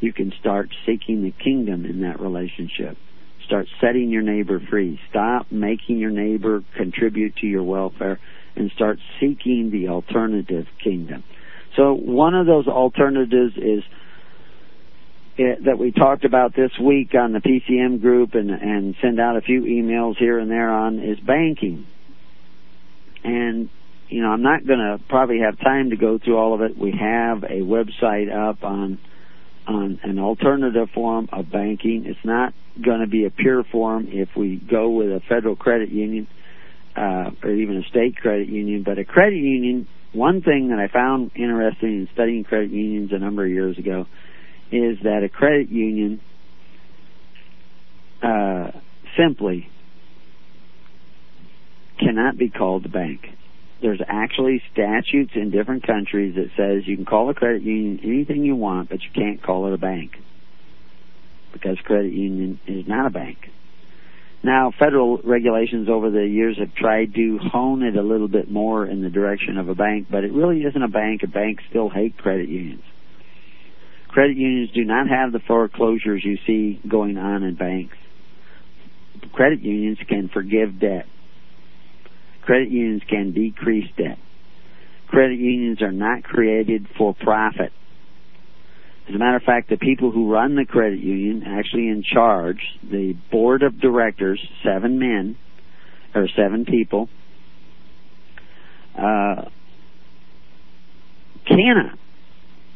You 0.00 0.12
can 0.12 0.32
start 0.38 0.68
seeking 0.84 1.22
the 1.22 1.32
kingdom 1.32 1.86
in 1.86 2.02
that 2.02 2.20
relationship. 2.20 2.98
Start 3.46 3.66
setting 3.80 4.10
your 4.10 4.22
neighbor 4.22 4.60
free. 4.68 5.00
Stop 5.08 5.50
making 5.50 5.98
your 5.98 6.10
neighbor 6.10 6.64
contribute 6.76 7.36
to 7.36 7.46
your 7.46 7.62
welfare 7.62 8.20
and 8.56 8.70
start 8.72 8.98
seeking 9.20 9.70
the 9.70 9.88
alternative 9.88 10.66
kingdom. 10.82 11.24
So 11.76 11.92
one 11.92 12.34
of 12.34 12.46
those 12.46 12.66
alternatives 12.66 13.56
is 13.56 13.82
it, 15.36 15.64
that 15.66 15.78
we 15.78 15.92
talked 15.92 16.24
about 16.24 16.54
this 16.54 16.70
week 16.82 17.14
on 17.14 17.32
the 17.32 17.40
PCM 17.40 18.00
group 18.00 18.34
and 18.34 18.50
and 18.50 18.94
send 19.02 19.20
out 19.20 19.36
a 19.36 19.42
few 19.42 19.62
emails 19.62 20.16
here 20.16 20.38
and 20.38 20.50
there 20.50 20.70
on 20.70 20.98
is 20.98 21.18
banking. 21.20 21.86
And 23.22 23.68
you 24.08 24.22
know, 24.22 24.28
I'm 24.28 24.42
not 24.42 24.66
going 24.66 24.78
to 24.78 25.00
probably 25.08 25.40
have 25.40 25.58
time 25.58 25.90
to 25.90 25.96
go 25.96 26.18
through 26.18 26.38
all 26.38 26.54
of 26.54 26.62
it. 26.62 26.78
We 26.78 26.92
have 26.92 27.42
a 27.42 27.60
website 27.60 28.32
up 28.32 28.64
on 28.64 28.98
on 29.66 30.00
an 30.04 30.18
alternative 30.18 30.88
form 30.94 31.28
of 31.32 31.50
banking. 31.50 32.04
It's 32.06 32.24
not 32.24 32.54
going 32.82 33.00
to 33.00 33.06
be 33.06 33.24
a 33.24 33.30
pure 33.30 33.64
form 33.64 34.06
if 34.08 34.28
we 34.36 34.56
go 34.56 34.90
with 34.90 35.08
a 35.08 35.20
federal 35.28 35.56
credit 35.56 35.90
union 35.90 36.28
uh, 36.96 37.30
or 37.42 37.50
even 37.50 37.76
a 37.76 37.88
state 37.88 38.16
credit 38.16 38.48
union. 38.48 38.82
But 38.82 38.98
a 38.98 39.04
credit 39.04 39.36
union, 39.36 39.86
one 40.12 40.42
thing 40.42 40.70
that 40.70 40.78
I 40.78 40.88
found 40.92 41.32
interesting 41.34 42.00
in 42.00 42.08
studying 42.12 42.44
credit 42.44 42.70
unions 42.70 43.10
a 43.12 43.18
number 43.18 43.44
of 43.44 43.50
years 43.50 43.78
ago 43.78 44.06
is 44.72 44.98
that 45.02 45.22
a 45.22 45.28
credit 45.28 45.68
union 45.68 46.20
uh, 48.22 48.70
simply 49.16 49.68
cannot 51.98 52.36
be 52.36 52.50
called 52.50 52.84
a 52.86 52.88
bank. 52.88 53.26
There's 53.82 54.00
actually 54.06 54.62
statutes 54.72 55.32
in 55.34 55.50
different 55.50 55.86
countries 55.86 56.34
that 56.34 56.50
says 56.56 56.88
you 56.88 56.96
can 56.96 57.04
call 57.04 57.28
a 57.30 57.34
credit 57.34 57.62
union 57.62 58.00
anything 58.02 58.42
you 58.42 58.56
want, 58.56 58.88
but 58.88 59.00
you 59.02 59.10
can't 59.14 59.42
call 59.42 59.66
it 59.66 59.74
a 59.74 59.78
bank 59.78 60.12
because 61.52 61.78
credit 61.84 62.12
union 62.12 62.58
is 62.66 62.86
not 62.86 63.06
a 63.06 63.10
bank. 63.10 63.38
Now, 64.46 64.70
federal 64.78 65.18
regulations 65.24 65.88
over 65.90 66.08
the 66.08 66.24
years 66.24 66.56
have 66.60 66.72
tried 66.72 67.16
to 67.16 67.38
hone 67.52 67.82
it 67.82 67.96
a 67.96 68.02
little 68.02 68.28
bit 68.28 68.48
more 68.48 68.86
in 68.86 69.02
the 69.02 69.10
direction 69.10 69.58
of 69.58 69.68
a 69.68 69.74
bank, 69.74 70.06
but 70.08 70.22
it 70.22 70.32
really 70.32 70.60
isn't 70.60 70.80
a 70.80 70.86
bank. 70.86 71.24
A 71.24 71.26
bank 71.26 71.58
still 71.68 71.90
hate 71.90 72.16
credit 72.16 72.48
unions. 72.48 72.84
Credit 74.06 74.36
unions 74.36 74.70
do 74.72 74.84
not 74.84 75.08
have 75.08 75.32
the 75.32 75.40
foreclosures 75.40 76.22
you 76.24 76.38
see 76.46 76.80
going 76.88 77.18
on 77.18 77.42
in 77.42 77.56
banks. 77.56 77.96
Credit 79.32 79.62
unions 79.62 79.98
can 80.08 80.28
forgive 80.32 80.78
debt. 80.78 81.06
Credit 82.42 82.70
unions 82.70 83.02
can 83.10 83.32
decrease 83.32 83.90
debt. 83.98 84.18
Credit 85.08 85.40
unions 85.40 85.82
are 85.82 85.90
not 85.90 86.22
created 86.22 86.86
for 86.96 87.14
profit. 87.14 87.72
As 89.08 89.14
a 89.14 89.18
matter 89.18 89.36
of 89.36 89.42
fact, 89.44 89.68
the 89.68 89.76
people 89.76 90.10
who 90.10 90.32
run 90.32 90.56
the 90.56 90.64
credit 90.64 90.98
union, 90.98 91.44
actually 91.46 91.88
in 91.88 92.02
charge, 92.02 92.58
the 92.82 93.14
board 93.30 93.62
of 93.62 93.80
directors, 93.80 94.40
seven 94.64 94.98
men, 94.98 95.36
or 96.14 96.26
seven 96.36 96.64
people, 96.64 97.08
uh, 98.98 99.44
cannot 101.46 101.98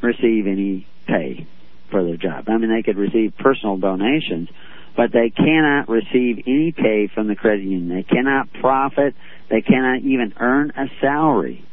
receive 0.02 0.46
any 0.46 0.86
pay 1.06 1.48
for 1.90 2.04
their 2.04 2.16
job. 2.16 2.44
I 2.48 2.58
mean, 2.58 2.70
they 2.72 2.82
could 2.82 2.98
receive 2.98 3.32
personal 3.36 3.78
donations, 3.78 4.48
but 4.96 5.10
they 5.12 5.30
cannot 5.30 5.88
receive 5.88 6.44
any 6.46 6.70
pay 6.70 7.08
from 7.12 7.26
the 7.26 7.34
credit 7.34 7.64
union. 7.64 7.88
They 7.88 8.04
cannot 8.04 8.52
profit. 8.52 9.16
They 9.48 9.62
cannot 9.62 10.02
even 10.02 10.34
earn 10.38 10.70
a 10.76 10.86
salary 11.00 11.64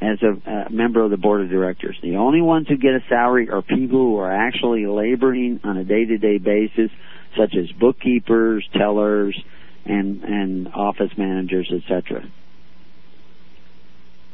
as 0.00 0.18
a, 0.22 0.50
a 0.50 0.70
member 0.70 1.02
of 1.02 1.10
the 1.10 1.16
board 1.16 1.42
of 1.42 1.50
directors. 1.50 1.96
The 2.02 2.16
only 2.16 2.40
ones 2.40 2.68
who 2.68 2.76
get 2.76 2.92
a 2.92 3.02
salary 3.08 3.50
are 3.50 3.62
people 3.62 3.98
who 3.98 4.18
are 4.18 4.32
actually 4.32 4.86
laboring 4.86 5.60
on 5.64 5.76
a 5.76 5.84
day-to-day 5.84 6.38
basis, 6.38 6.90
such 7.36 7.54
as 7.56 7.70
bookkeepers, 7.72 8.68
tellers, 8.72 9.38
and 9.84 10.22
and 10.22 10.68
office 10.68 11.10
managers, 11.16 11.70
etc. 11.72 12.30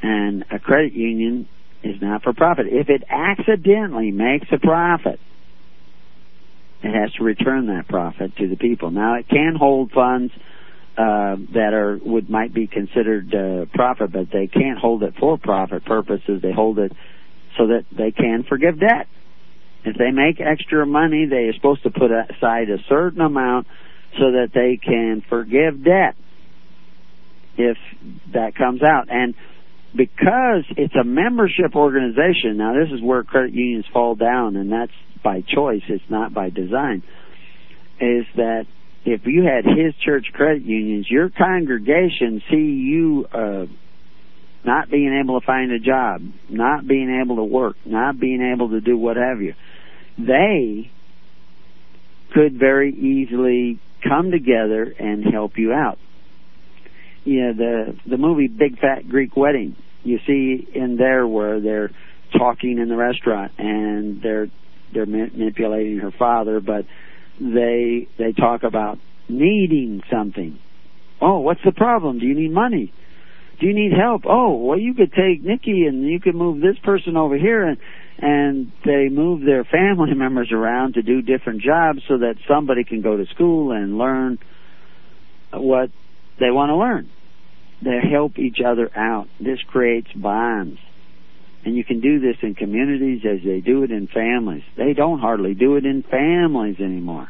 And 0.03 0.45
a 0.51 0.59
credit 0.59 0.93
union 0.93 1.49
is 1.83 2.01
not 2.01 2.23
for 2.23 2.33
profit. 2.33 2.67
If 2.69 2.89
it 2.89 3.05
accidentally 3.09 4.11
makes 4.11 4.49
a 4.53 4.59
profit, 4.59 5.21
it 6.83 6.95
has 6.95 7.12
to 7.15 7.25
return 7.25 7.67
that 7.69 7.89
profit 7.89 8.37
to 8.37 8.49
the 8.49 8.57
people. 8.57 8.91
Now 8.91 9.15
it 9.15 9.29
can 9.29 9.55
hold 9.55 9.93
funds 9.93 10.33
uh, 10.97 11.36
that 11.55 11.74
are 11.74 11.99
would 12.05 12.30
might 12.30 12.55
be 12.55 12.66
considered 12.66 13.34
uh, 13.34 13.66
profit, 13.74 14.12
but 14.12 14.26
they 14.32 14.47
can't 14.47 14.78
hold 14.78 15.03
it 15.03 15.14
for 15.18 15.38
profit 15.38 15.84
purposes. 15.84 16.40
They 16.40 16.53
hold 16.53 16.78
it 16.78 16.92
so 17.59 17.68
that 17.68 17.84
they 17.97 18.12
can 18.12 18.45
forgive 18.49 18.78
debt. 18.78 19.09
If 19.84 19.97
they 19.97 20.11
make 20.12 20.40
extra 20.40 20.86
money, 20.86 21.26
they 21.26 21.49
are 21.49 21.53
supposed 21.53 21.82
to 21.82 21.90
put 21.90 22.11
aside 22.11 22.70
a 22.70 22.78
certain 22.88 23.20
amount 23.20 23.66
so 24.18 24.32
that 24.32 24.51
they 24.55 24.78
can 24.82 25.22
forgive 25.28 25.84
debt 25.84 26.14
if 27.57 27.76
that 28.32 28.55
comes 28.55 28.82
out. 28.82 29.09
And 29.11 29.34
because 29.95 30.64
it's 30.76 30.95
a 30.95 31.05
membership 31.05 31.74
organization, 31.74 32.57
now 32.57 32.74
this 32.74 32.92
is 32.92 33.03
where 33.03 33.22
credit 33.22 33.53
unions 33.53 33.84
fall 33.92 34.14
down, 34.14 34.57
and 34.57 34.72
that's 34.72 34.92
by 35.22 35.42
choice, 35.42 35.82
it's 35.88 36.05
not 36.09 36.34
by 36.34 36.51
design, 36.51 37.03
is 38.01 38.26
that 38.36 38.66
if 39.05 39.27
you 39.27 39.45
had 39.45 39.65
his 39.65 39.95
church 40.05 40.27
credit 40.33 40.63
unions, 40.63 41.07
your 41.11 41.29
congregation 41.29 42.43
see 42.51 42.57
you 42.57 43.27
uh, 43.33 43.67
not 44.65 44.91
being 44.91 45.21
able 45.23 45.41
to 45.41 45.47
find 45.47 45.73
a 45.73 45.79
job, 45.79 46.23
not 46.49 46.87
being 46.87 47.21
able 47.23 47.37
to 47.37 47.45
work, 47.45 47.77
not 47.85 48.19
being 48.19 48.53
able 48.55 48.71
to 48.71 48.81
do 48.81 48.97
what 48.97 49.17
have 49.17 49.43
you, 49.43 49.55
they 50.19 50.91
could 52.33 52.59
very 52.59 52.93
easily 52.93 53.79
come 54.03 54.31
together 54.31 54.95
and 54.99 55.25
help 55.25 55.53
you 55.57 55.73
out. 55.73 55.99
You 57.25 57.41
know, 57.41 57.53
the 57.55 57.97
the 58.11 58.17
movie 58.17 58.49
Big 58.49 58.79
Fat 58.79 59.09
Greek 59.09 59.37
Wedding, 59.37 59.77
you 60.03 60.19
see 60.27 60.67
in 60.75 60.97
there 60.97 61.27
where 61.27 61.61
they're 61.61 61.91
talking 62.37 62.79
in 62.79 62.89
the 62.89 62.97
restaurant 62.97 63.53
and 63.59 64.21
they're 64.23 64.49
they're 64.93 65.07
manipulating 65.07 65.99
her 65.99 66.11
father, 66.11 66.61
but 66.61 66.85
they 67.41 68.09
they 68.18 68.32
talk 68.32 68.62
about 68.62 68.99
needing 69.28 70.03
something. 70.11 70.59
Oh, 71.20 71.41
what's 71.41 71.62
the 71.64 71.72
problem? 71.72 72.18
Do 72.18 72.26
you 72.26 72.35
need 72.35 72.53
money? 72.53 72.93
Do 73.61 73.66
you 73.66 73.74
need 73.74 73.93
help? 73.93 74.22
Oh, 74.26 74.57
well, 74.57 74.78
you 74.78 74.95
could 74.95 75.12
take 75.12 75.43
Nikki 75.43 75.87
and 75.87 76.05
you 76.05 76.20
could 76.20 76.35
move 76.35 76.61
this 76.61 76.76
person 76.82 77.16
over 77.16 77.37
here, 77.37 77.64
and 77.64 77.78
and 78.18 78.72
they 78.85 79.09
move 79.09 79.45
their 79.45 79.64
family 79.64 80.14
members 80.16 80.51
around 80.53 80.95
to 80.95 81.03
do 81.03 81.22
different 81.22 81.62
jobs 81.62 82.01
so 82.09 82.18
that 82.18 82.37
somebody 82.49 82.85
can 82.85 83.01
go 83.01 83.16
to 83.16 83.26
school 83.26 83.72
and 83.72 83.99
learn 83.99 84.39
what 85.53 85.91
they 86.39 86.51
want 86.51 86.70
to 86.70 86.76
learn. 86.76 87.11
They 87.82 88.09
help 88.11 88.39
each 88.39 88.59
other 88.64 88.91
out. 88.97 89.28
This 89.41 89.61
creates 89.62 90.11
bonds. 90.14 90.78
And 91.65 91.77
you 91.77 91.85
can 91.85 92.01
do 92.01 92.21
this 92.21 92.37
in 92.43 92.55
communities 92.55 93.23
as 93.25 93.39
they 93.45 93.61
do 93.61 93.85
it 93.85 93.91
in 93.91 94.07
families. 94.07 94.62
They 94.77 94.93
don't 94.93 95.19
hardly 95.19 95.55
do 95.55 95.77
it 95.77 95.87
in 95.87 96.03
families 96.03 96.77
anymore. 96.79 97.29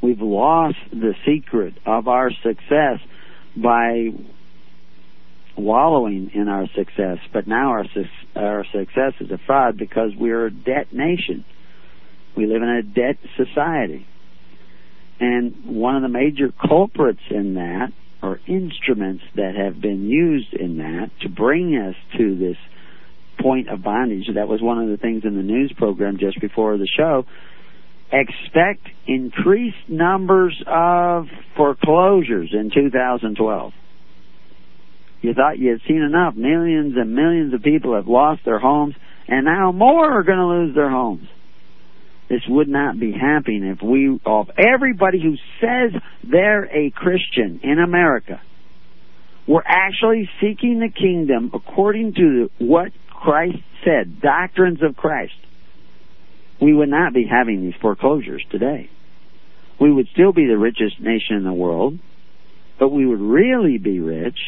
We've 0.00 0.20
lost 0.20 0.78
the 0.90 1.14
secret 1.26 1.74
of 1.84 2.06
our 2.08 2.30
success 2.30 3.00
by 3.56 4.08
wallowing 5.56 6.30
in 6.34 6.48
our 6.48 6.66
success, 6.74 7.18
but 7.32 7.46
now 7.46 7.70
our 7.70 7.84
our 8.34 8.64
success 8.72 9.12
is 9.20 9.30
a 9.30 9.38
fraud 9.46 9.76
because 9.76 10.10
we're 10.16 10.46
a 10.46 10.50
debt 10.50 10.92
nation. 10.92 11.44
We 12.36 12.46
live 12.46 12.62
in 12.62 12.68
a 12.68 12.82
debt 12.82 13.18
society. 13.36 14.06
And 15.20 15.54
one 15.66 15.96
of 15.96 16.02
the 16.02 16.08
major 16.08 16.52
culprits 16.52 17.20
in 17.30 17.54
that, 17.54 17.92
or 18.22 18.40
instruments 18.46 19.24
that 19.36 19.54
have 19.54 19.80
been 19.80 20.08
used 20.08 20.54
in 20.54 20.78
that 20.78 21.10
to 21.20 21.28
bring 21.28 21.76
us 21.76 21.94
to 22.16 22.36
this 22.38 22.56
point 23.40 23.68
of 23.68 23.82
bondage, 23.82 24.26
that 24.34 24.48
was 24.48 24.60
one 24.60 24.78
of 24.78 24.88
the 24.88 24.96
things 24.96 25.24
in 25.24 25.36
the 25.36 25.42
news 25.42 25.72
program 25.76 26.18
just 26.18 26.40
before 26.40 26.76
the 26.78 26.88
show, 26.96 27.24
expect 28.12 28.86
increased 29.06 29.88
numbers 29.88 30.62
of 30.66 31.26
foreclosures 31.56 32.50
in 32.52 32.70
2012. 32.74 33.72
You 35.22 35.34
thought 35.34 35.58
you 35.58 35.70
had 35.70 35.80
seen 35.86 36.02
enough. 36.02 36.34
Millions 36.34 36.94
and 36.96 37.14
millions 37.14 37.54
of 37.54 37.62
people 37.62 37.94
have 37.94 38.08
lost 38.08 38.42
their 38.44 38.58
homes, 38.58 38.94
and 39.28 39.44
now 39.44 39.72
more 39.72 40.18
are 40.18 40.24
going 40.24 40.38
to 40.38 40.46
lose 40.46 40.74
their 40.74 40.90
homes. 40.90 41.28
This 42.28 42.42
would 42.48 42.68
not 42.68 42.98
be 42.98 43.12
happening 43.12 43.64
if 43.64 43.82
we, 43.82 44.18
of 44.24 44.50
everybody 44.58 45.20
who 45.22 45.36
says 45.60 46.00
they're 46.28 46.64
a 46.64 46.90
Christian 46.90 47.60
in 47.62 47.78
America, 47.78 48.40
were 49.46 49.62
actually 49.66 50.28
seeking 50.40 50.80
the 50.80 50.88
kingdom 50.88 51.50
according 51.52 52.14
to 52.14 52.50
what 52.58 52.92
Christ 53.22 53.58
said, 53.84 54.20
doctrines 54.20 54.82
of 54.82 54.96
Christ, 54.96 55.34
we 56.60 56.74
would 56.74 56.88
not 56.88 57.14
be 57.14 57.24
having 57.24 57.62
these 57.62 57.74
foreclosures 57.80 58.44
today. 58.50 58.90
We 59.80 59.92
would 59.92 60.08
still 60.12 60.32
be 60.32 60.46
the 60.46 60.58
richest 60.58 61.00
nation 61.00 61.36
in 61.36 61.44
the 61.44 61.52
world, 61.52 61.98
but 62.80 62.88
we 62.88 63.06
would 63.06 63.20
really 63.20 63.78
be 63.78 64.00
rich 64.00 64.38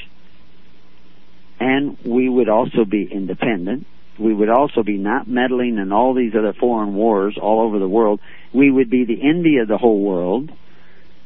and 1.60 1.96
we 2.04 2.28
would 2.28 2.48
also 2.48 2.84
be 2.84 3.08
independent. 3.10 3.86
We 4.18 4.34
would 4.34 4.50
also 4.50 4.82
be 4.82 4.96
not 4.96 5.28
meddling 5.28 5.78
in 5.78 5.92
all 5.92 6.12
these 6.12 6.34
other 6.36 6.52
foreign 6.52 6.94
wars 6.94 7.38
all 7.40 7.60
over 7.60 7.78
the 7.78 7.88
world. 7.88 8.20
We 8.52 8.72
would 8.72 8.90
be 8.90 9.04
the 9.04 9.22
envy 9.22 9.58
of 9.58 9.68
the 9.68 9.78
whole 9.78 10.00
world, 10.00 10.50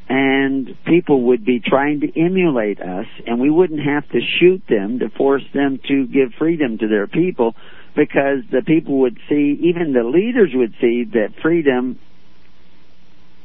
and 0.09 0.75
people 0.85 1.21
would 1.27 1.45
be 1.45 1.61
trying 1.63 2.01
to 2.01 2.19
emulate 2.19 2.81
us, 2.81 3.05
and 3.27 3.39
we 3.39 3.51
wouldn't 3.51 3.79
have 3.79 4.09
to 4.09 4.19
shoot 4.39 4.63
them 4.67 4.99
to 4.99 5.09
force 5.09 5.43
them 5.53 5.79
to 5.87 6.07
give 6.07 6.33
freedom 6.39 6.79
to 6.79 6.87
their 6.87 7.05
people 7.05 7.55
because 7.95 8.39
the 8.51 8.63
people 8.65 9.01
would 9.01 9.19
see, 9.29 9.59
even 9.61 9.93
the 9.93 10.03
leaders 10.03 10.49
would 10.53 10.73
see 10.81 11.05
that 11.13 11.35
freedom 11.43 11.99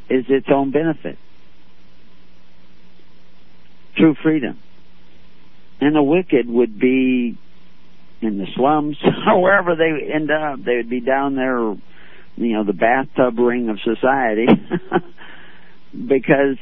is 0.08 0.24
its 0.28 0.46
own 0.50 0.70
benefit. 0.70 1.18
True 3.96 4.14
freedom. 4.22 4.58
And 5.80 5.94
the 5.94 6.02
wicked 6.02 6.48
would 6.48 6.78
be 6.78 7.36
in 8.22 8.38
the 8.38 8.46
slums 8.56 8.96
wherever 9.26 9.76
they 9.76 10.12
end 10.14 10.30
up. 10.30 10.64
They 10.64 10.76
would 10.76 10.90
be 10.90 11.00
down 11.00 11.36
there, 11.36 11.58
you 11.58 12.52
know, 12.54 12.64
the 12.64 12.72
bathtub 12.72 13.38
ring 13.38 13.68
of 13.68 13.78
society 13.80 14.46
because 16.09 16.59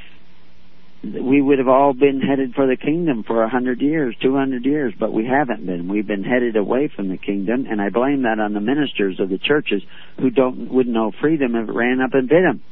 we 1.02 1.42
would 1.42 1.58
have 1.58 1.68
all 1.68 1.92
been 1.92 2.20
headed 2.20 2.54
for 2.54 2.66
the 2.66 2.76
kingdom 2.76 3.24
for 3.26 3.42
a 3.42 3.48
hundred 3.48 3.80
years, 3.80 4.14
two 4.22 4.36
hundred 4.36 4.64
years, 4.64 4.94
but 4.98 5.12
we 5.12 5.26
haven't 5.26 5.66
been. 5.66 5.88
We've 5.88 6.06
been 6.06 6.22
headed 6.22 6.56
away 6.56 6.90
from 6.94 7.08
the 7.08 7.16
kingdom, 7.16 7.66
and 7.68 7.80
I 7.80 7.88
blame 7.90 8.22
that 8.22 8.38
on 8.38 8.52
the 8.52 8.60
ministers 8.60 9.18
of 9.18 9.28
the 9.28 9.38
churches 9.38 9.82
who 10.20 10.30
don't 10.30 10.72
wouldn't 10.72 10.94
know 10.94 11.12
freedom 11.20 11.56
if 11.56 11.68
it 11.68 11.72
ran 11.72 12.00
up 12.00 12.14
and 12.14 12.28
bit 12.28 12.42
them. 12.42 12.62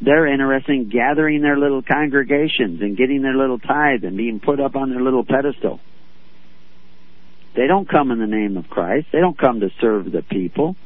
They're 0.00 0.26
interested 0.26 0.72
in 0.72 0.88
gathering 0.88 1.42
their 1.42 1.58
little 1.58 1.82
congregations 1.82 2.80
and 2.80 2.96
getting 2.96 3.20
their 3.20 3.36
little 3.36 3.58
tithe 3.58 4.02
and 4.02 4.16
being 4.16 4.40
put 4.40 4.58
up 4.58 4.74
on 4.74 4.88
their 4.88 5.02
little 5.02 5.24
pedestal. 5.24 5.80
They 7.54 7.66
don't 7.66 7.88
come 7.88 8.10
in 8.10 8.18
the 8.18 8.26
name 8.26 8.56
of 8.56 8.70
Christ. 8.70 9.08
They 9.12 9.20
don't 9.20 9.38
come 9.38 9.60
to 9.60 9.68
serve 9.80 10.10
the 10.10 10.22
people 10.22 10.76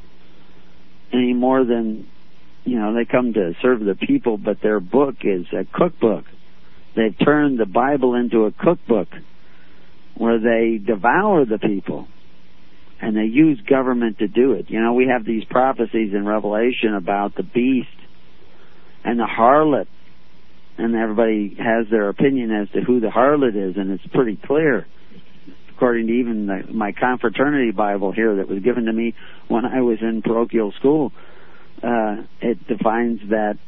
any 1.12 1.32
more 1.32 1.64
than 1.64 2.08
you 2.64 2.78
know, 2.78 2.94
they 2.94 3.04
come 3.04 3.32
to 3.34 3.52
serve 3.60 3.80
the 3.80 3.94
people, 3.94 4.38
but 4.38 4.58
their 4.62 4.80
book 4.80 5.16
is 5.22 5.46
a 5.52 5.64
cookbook. 5.64 6.24
They've 6.96 7.16
turned 7.18 7.58
the 7.58 7.66
Bible 7.66 8.14
into 8.14 8.44
a 8.44 8.52
cookbook 8.52 9.08
where 10.16 10.38
they 10.38 10.78
devour 10.78 11.44
the 11.44 11.58
people 11.58 12.06
and 13.00 13.16
they 13.16 13.24
use 13.24 13.60
government 13.68 14.18
to 14.18 14.28
do 14.28 14.52
it. 14.52 14.66
You 14.68 14.80
know, 14.80 14.94
we 14.94 15.08
have 15.08 15.26
these 15.26 15.44
prophecies 15.44 16.14
in 16.14 16.24
Revelation 16.24 16.94
about 16.94 17.34
the 17.34 17.42
beast 17.42 17.88
and 19.04 19.18
the 19.18 19.26
harlot, 19.26 19.86
and 20.78 20.94
everybody 20.94 21.56
has 21.58 21.86
their 21.90 22.08
opinion 22.08 22.50
as 22.50 22.70
to 22.70 22.80
who 22.80 23.00
the 23.00 23.08
harlot 23.08 23.56
is, 23.56 23.76
and 23.76 23.90
it's 23.90 24.06
pretty 24.06 24.38
clear, 24.42 24.86
according 25.74 26.06
to 26.06 26.12
even 26.14 26.46
the, 26.46 26.72
my 26.72 26.92
confraternity 26.92 27.72
Bible 27.72 28.12
here 28.12 28.36
that 28.36 28.48
was 28.48 28.62
given 28.62 28.86
to 28.86 28.92
me 28.92 29.14
when 29.48 29.66
I 29.66 29.82
was 29.82 29.98
in 30.00 30.22
parochial 30.22 30.72
school 30.78 31.12
uh, 31.84 32.22
it 32.40 32.66
defines 32.66 33.20
that 33.30 33.58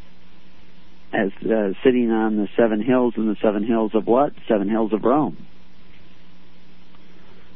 as 1.12 1.30
uh, 1.44 1.72
sitting 1.84 2.10
on 2.10 2.36
the 2.36 2.48
seven 2.56 2.82
hills 2.82 3.14
and 3.16 3.28
the 3.28 3.36
seven 3.42 3.64
hills 3.64 3.92
of 3.94 4.06
what? 4.06 4.32
Seven 4.48 4.68
hills 4.68 4.92
of 4.92 5.04
Rome. 5.04 5.46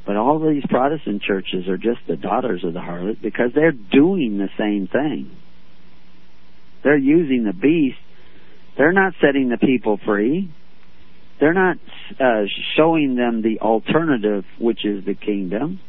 But 0.07 0.17
all 0.17 0.39
these 0.39 0.65
Protestant 0.69 1.23
churches 1.23 1.69
are 1.69 1.77
just 1.77 2.01
the 2.09 2.17
daughters 2.17 2.65
of 2.65 2.73
the 2.73 2.81
harlot 2.81 3.21
because 3.23 3.51
they're 3.55 3.73
doing 3.73 4.39
the 4.39 4.49
same 4.59 4.89
thing. 4.89 5.37
They're 6.83 6.99
using 6.99 7.45
the 7.45 7.53
beast. 7.53 7.99
They're 8.77 8.93
not 8.93 9.13
setting 9.21 9.51
the 9.51 9.59
people 9.59 9.99
free. 10.05 10.53
They're 11.39 11.55
not 11.55 11.77
uh, 12.19 12.45
showing 12.77 13.15
them 13.17 13.43
the 13.43 13.61
alternative, 13.61 14.45
which 14.59 14.85
is 14.85 15.05
the 15.05 15.15
kingdom. 15.15 15.81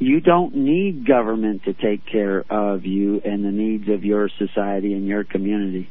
You 0.00 0.20
don't 0.20 0.56
need 0.56 1.06
government 1.06 1.64
to 1.64 1.74
take 1.74 2.06
care 2.06 2.42
of 2.48 2.86
you 2.86 3.20
and 3.22 3.44
the 3.44 3.50
needs 3.50 3.86
of 3.90 4.02
your 4.02 4.30
society 4.38 4.94
and 4.94 5.06
your 5.06 5.24
community. 5.24 5.90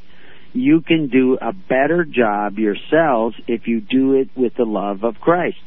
You 0.52 0.82
can 0.82 1.10
do 1.10 1.38
a 1.40 1.54
better 1.54 2.04
job 2.06 2.58
yourselves 2.58 3.36
if 3.48 3.68
you 3.68 3.82
do 3.82 4.16
it 4.16 4.30
with 4.36 4.56
the 4.56 4.66
love 4.66 5.04
of 5.04 5.20
Christ. 5.22 5.62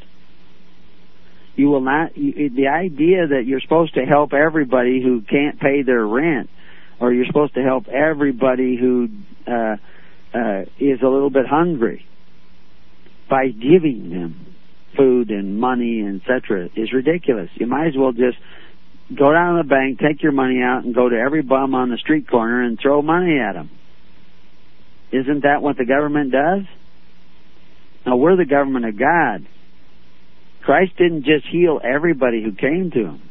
You 1.55 1.69
will 1.69 1.83
not, 1.83 2.15
the 2.15 2.67
idea 2.67 3.29
that 3.29 3.45
you're 3.47 3.61
supposed 3.61 3.95
to 3.95 4.05
help 4.05 4.33
everybody 4.33 5.01
who 5.01 5.21
can't 5.21 5.61
pay 5.61 5.83
their 5.83 6.05
rent, 6.05 6.51
or 6.99 7.13
you're 7.13 7.27
supposed 7.27 7.55
to 7.55 7.63
help 7.63 7.87
everybody 7.87 8.77
who 8.77 9.09
uh, 9.47 9.77
uh, 10.35 10.63
is 10.81 11.01
a 11.01 11.09
little 11.09 11.31
bit 11.31 11.47
hungry 11.47 12.05
by 13.31 13.49
giving 13.49 14.11
them 14.11 14.52
food 14.97 15.31
and 15.31 15.59
money, 15.59 16.01
and 16.01 16.21
etc., 16.21 16.69
is 16.77 16.93
ridiculous. 16.93 17.51
You 17.55 17.67
might 17.67 17.89
as 17.89 17.95
well 17.97 18.13
just 18.13 18.39
go 19.17 19.33
down 19.33 19.57
to 19.57 19.63
the 19.63 19.69
bank, 19.69 19.99
take 19.99 20.23
your 20.23 20.33
money 20.33 20.61
out, 20.63 20.85
and 20.85 20.95
go 20.95 21.09
to 21.09 21.17
every 21.17 21.43
bum 21.43 21.75
on 21.75 21.91
the 21.91 21.99
street 21.99 22.29
corner 22.29 22.63
and 22.63 22.79
throw 22.81 23.03
money 23.03 23.39
at 23.39 23.55
them. 23.55 23.71
Isn't 25.13 25.43
that 25.43 25.63
what 25.63 25.77
the 25.77 25.85
government 25.85 26.33
does? 26.33 26.63
Now, 28.07 28.17
we're 28.17 28.37
the 28.37 28.47
government 28.47 28.87
of 28.87 28.99
God. 28.99 29.47
Christ 30.63 30.93
didn't 30.97 31.25
just 31.25 31.47
heal 31.51 31.81
everybody 31.83 32.43
who 32.43 32.53
came 32.53 32.91
to 32.93 33.01
him. 33.01 33.23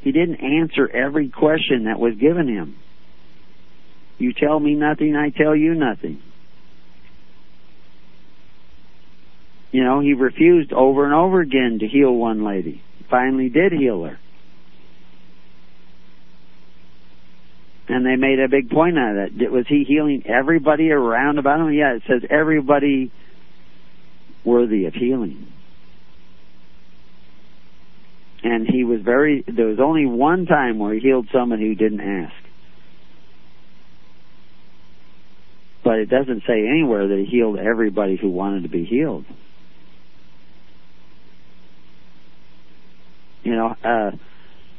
He 0.00 0.12
didn't 0.12 0.36
answer 0.36 0.88
every 0.88 1.28
question 1.28 1.84
that 1.84 1.98
was 1.98 2.14
given 2.14 2.48
him. 2.48 2.76
You 4.18 4.32
tell 4.32 4.58
me 4.58 4.74
nothing, 4.74 5.14
I 5.14 5.30
tell 5.30 5.54
you 5.54 5.74
nothing. 5.74 6.22
You 9.70 9.84
know, 9.84 10.00
he 10.00 10.14
refused 10.14 10.72
over 10.72 11.04
and 11.04 11.14
over 11.14 11.40
again 11.40 11.78
to 11.80 11.86
heal 11.86 12.12
one 12.12 12.44
lady. 12.44 12.82
Finally 13.10 13.50
did 13.50 13.72
heal 13.72 14.04
her. 14.04 14.18
And 17.88 18.04
they 18.04 18.16
made 18.16 18.38
a 18.38 18.48
big 18.48 18.70
point 18.70 18.98
out 18.98 19.16
of 19.16 19.38
that. 19.38 19.50
Was 19.50 19.66
he 19.66 19.84
healing 19.84 20.24
everybody 20.26 20.90
around 20.90 21.38
about 21.38 21.60
him? 21.60 21.72
Yeah, 21.72 21.94
it 21.94 22.02
says 22.06 22.22
everybody 22.28 23.10
worthy 24.44 24.84
of 24.86 24.94
healing. 24.94 25.52
And 28.42 28.66
he 28.66 28.84
was 28.84 29.00
very, 29.00 29.42
there 29.46 29.66
was 29.66 29.80
only 29.80 30.06
one 30.06 30.46
time 30.46 30.78
where 30.78 30.94
he 30.94 31.00
healed 31.00 31.28
someone 31.32 31.58
who 31.58 31.74
didn't 31.74 32.00
ask. 32.00 32.34
But 35.82 35.98
it 35.98 36.10
doesn't 36.10 36.42
say 36.46 36.68
anywhere 36.68 37.08
that 37.08 37.18
he 37.18 37.24
healed 37.24 37.58
everybody 37.58 38.16
who 38.16 38.30
wanted 38.30 38.64
to 38.64 38.68
be 38.68 38.84
healed. 38.84 39.24
You 43.42 43.56
know, 43.56 43.76
uh, 43.84 44.10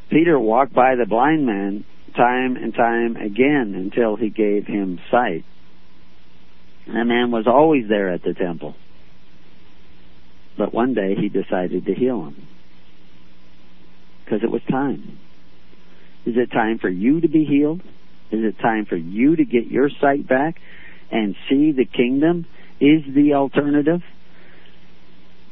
Peter 0.09 0.37
walked 0.39 0.73
by 0.73 0.95
the 0.95 1.05
blind 1.05 1.45
man 1.45 1.85
time 2.15 2.55
and 2.55 2.73
time 2.73 3.15
again 3.15 3.73
until 3.75 4.15
he 4.15 4.29
gave 4.29 4.65
him 4.65 4.99
sight. 5.11 5.45
That 6.87 7.05
man 7.05 7.31
was 7.31 7.45
always 7.47 7.87
there 7.87 8.11
at 8.11 8.23
the 8.23 8.33
temple. 8.33 8.75
But 10.57 10.73
one 10.73 10.93
day 10.93 11.15
he 11.15 11.29
decided 11.29 11.85
to 11.85 11.93
heal 11.93 12.25
him. 12.25 12.47
Because 14.25 14.43
it 14.43 14.51
was 14.51 14.61
time. 14.69 15.19
Is 16.25 16.35
it 16.35 16.51
time 16.51 16.79
for 16.79 16.89
you 16.89 17.21
to 17.21 17.27
be 17.27 17.45
healed? 17.45 17.81
Is 18.31 18.43
it 18.43 18.59
time 18.59 18.85
for 18.85 18.97
you 18.97 19.35
to 19.35 19.45
get 19.45 19.67
your 19.67 19.89
sight 20.01 20.27
back 20.27 20.57
and 21.11 21.35
see 21.49 21.71
the 21.71 21.85
kingdom 21.85 22.45
is 22.79 23.01
the 23.13 23.33
alternative? 23.33 24.01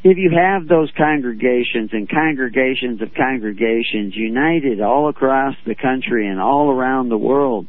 If 0.10 0.18
you 0.18 0.32
have 0.32 0.68
those 0.68 0.90
congregations 0.96 1.90
and 1.92 2.10
congregations 2.10 3.02
of 3.02 3.14
congregations 3.14 4.16
united 4.16 4.80
all 4.80 5.10
across 5.10 5.56
the 5.66 5.76
country 5.76 6.28
and 6.28 6.40
all 6.40 6.72
around 6.72 7.10
the 7.10 7.18
world, 7.18 7.68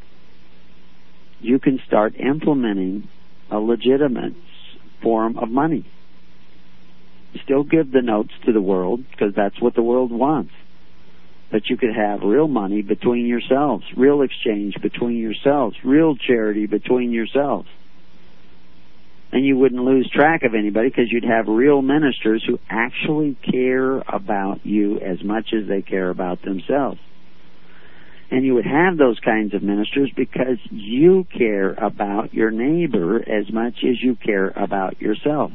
you 1.41 1.59
can 1.59 1.81
start 1.85 2.15
implementing 2.15 3.09
a 3.51 3.59
legitimate 3.59 4.33
form 5.03 5.37
of 5.37 5.49
money. 5.49 5.85
Still 7.43 7.63
give 7.63 7.91
the 7.91 8.01
notes 8.01 8.31
to 8.45 8.53
the 8.53 8.61
world 8.61 9.03
because 9.11 9.33
that's 9.35 9.59
what 9.61 9.75
the 9.75 9.83
world 9.83 10.11
wants. 10.11 10.53
But 11.51 11.67
you 11.69 11.75
could 11.75 11.93
have 11.93 12.21
real 12.21 12.47
money 12.47 12.81
between 12.81 13.25
yourselves, 13.25 13.83
real 13.97 14.21
exchange 14.21 14.75
between 14.81 15.17
yourselves, 15.17 15.75
real 15.83 16.15
charity 16.15 16.67
between 16.67 17.11
yourselves 17.11 17.67
and 19.31 19.45
you 19.45 19.57
wouldn't 19.57 19.83
lose 19.83 20.09
track 20.13 20.43
of 20.43 20.55
anybody 20.55 20.89
because 20.89 21.11
you'd 21.11 21.23
have 21.23 21.47
real 21.47 21.81
ministers 21.81 22.43
who 22.47 22.59
actually 22.69 23.37
care 23.49 23.99
about 23.99 24.65
you 24.65 24.99
as 24.99 25.23
much 25.23 25.53
as 25.53 25.67
they 25.67 25.81
care 25.81 26.09
about 26.09 26.41
themselves. 26.41 26.99
And 28.31 28.45
you 28.45 28.53
would 28.55 28.65
have 28.65 28.97
those 28.97 29.19
kinds 29.19 29.53
of 29.53 29.63
ministers 29.63 30.11
because 30.15 30.57
you 30.69 31.25
care 31.35 31.73
about 31.73 32.33
your 32.33 32.51
neighbor 32.51 33.17
as 33.17 33.51
much 33.51 33.83
as 33.83 34.01
you 34.01 34.15
care 34.15 34.49
about 34.55 35.01
yourself. 35.01 35.51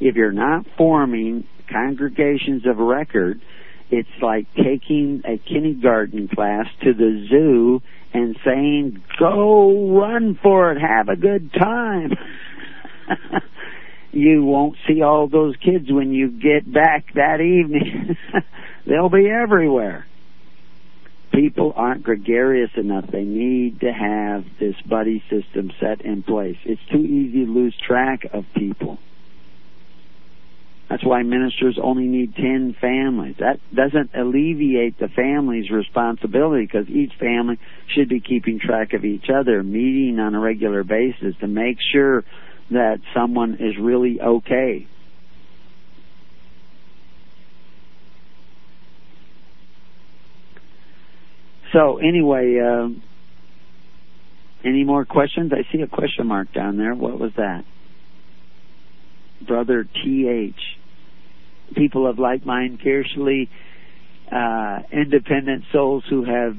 If 0.00 0.16
you're 0.16 0.32
not 0.32 0.66
forming 0.76 1.46
congregations 1.70 2.66
of 2.66 2.78
record, 2.78 3.40
it's 3.90 4.08
like 4.22 4.46
taking 4.54 5.22
a 5.26 5.36
kindergarten 5.36 6.28
class 6.28 6.66
to 6.82 6.94
the 6.94 7.26
zoo 7.28 7.82
and 8.14 8.36
saying, 8.44 9.02
go 9.18 9.98
run 9.98 10.38
for 10.42 10.72
it, 10.72 10.80
have 10.80 11.08
a 11.08 11.16
good 11.16 11.52
time. 11.52 12.12
you 14.12 14.44
won't 14.44 14.76
see 14.86 15.02
all 15.02 15.28
those 15.28 15.56
kids 15.56 15.90
when 15.90 16.12
you 16.12 16.30
get 16.30 16.70
back 16.70 17.14
that 17.14 17.40
evening. 17.40 18.16
They'll 18.86 19.08
be 19.08 19.28
everywhere. 19.28 20.06
people 21.32 21.72
aren't 21.74 22.02
gregarious 22.02 22.70
enough. 22.76 23.06
They 23.10 23.24
need 23.24 23.80
to 23.80 23.92
have 23.92 24.44
this 24.60 24.76
buddy 24.88 25.22
system 25.30 25.72
set 25.80 26.00
in 26.02 26.22
place. 26.22 26.58
It's 26.64 26.84
too 26.90 26.98
easy 27.04 27.44
to 27.44 27.50
lose 27.50 27.76
track 27.86 28.26
of 28.32 28.44
people. 28.56 28.98
That's 30.88 31.04
why 31.04 31.22
ministers 31.22 31.78
only 31.82 32.04
need 32.04 32.36
10 32.36 32.76
families. 32.80 33.36
That 33.40 33.58
doesn't 33.74 34.10
alleviate 34.14 34.98
the 34.98 35.08
family's 35.08 35.70
responsibility 35.70 36.66
because 36.66 36.88
each 36.88 37.14
family 37.18 37.58
should 37.88 38.08
be 38.08 38.20
keeping 38.20 38.60
track 38.60 38.92
of 38.92 39.04
each 39.04 39.28
other, 39.34 39.62
meeting 39.62 40.20
on 40.20 40.34
a 40.34 40.40
regular 40.40 40.84
basis 40.84 41.34
to 41.40 41.48
make 41.48 41.78
sure 41.92 42.22
that 42.70 43.00
someone 43.14 43.54
is 43.54 43.76
really 43.80 44.20
okay. 44.20 44.86
So 51.72 51.98
anyway, 51.98 52.58
uh, 52.60 52.88
any 54.64 54.84
more 54.84 55.04
questions? 55.04 55.52
I 55.52 55.70
see 55.72 55.82
a 55.82 55.88
question 55.88 56.26
mark 56.26 56.52
down 56.52 56.78
there. 56.78 56.94
What 56.94 57.18
was 57.18 57.32
that? 57.36 57.64
Brother 59.46 59.86
T.H. 60.02 60.54
People 61.76 62.08
of 62.08 62.18
like 62.18 62.46
mind, 62.46 62.80
fiercely 62.82 63.50
uh, 64.30 64.78
independent 64.92 65.64
souls 65.72 66.04
who 66.08 66.24
have 66.24 66.56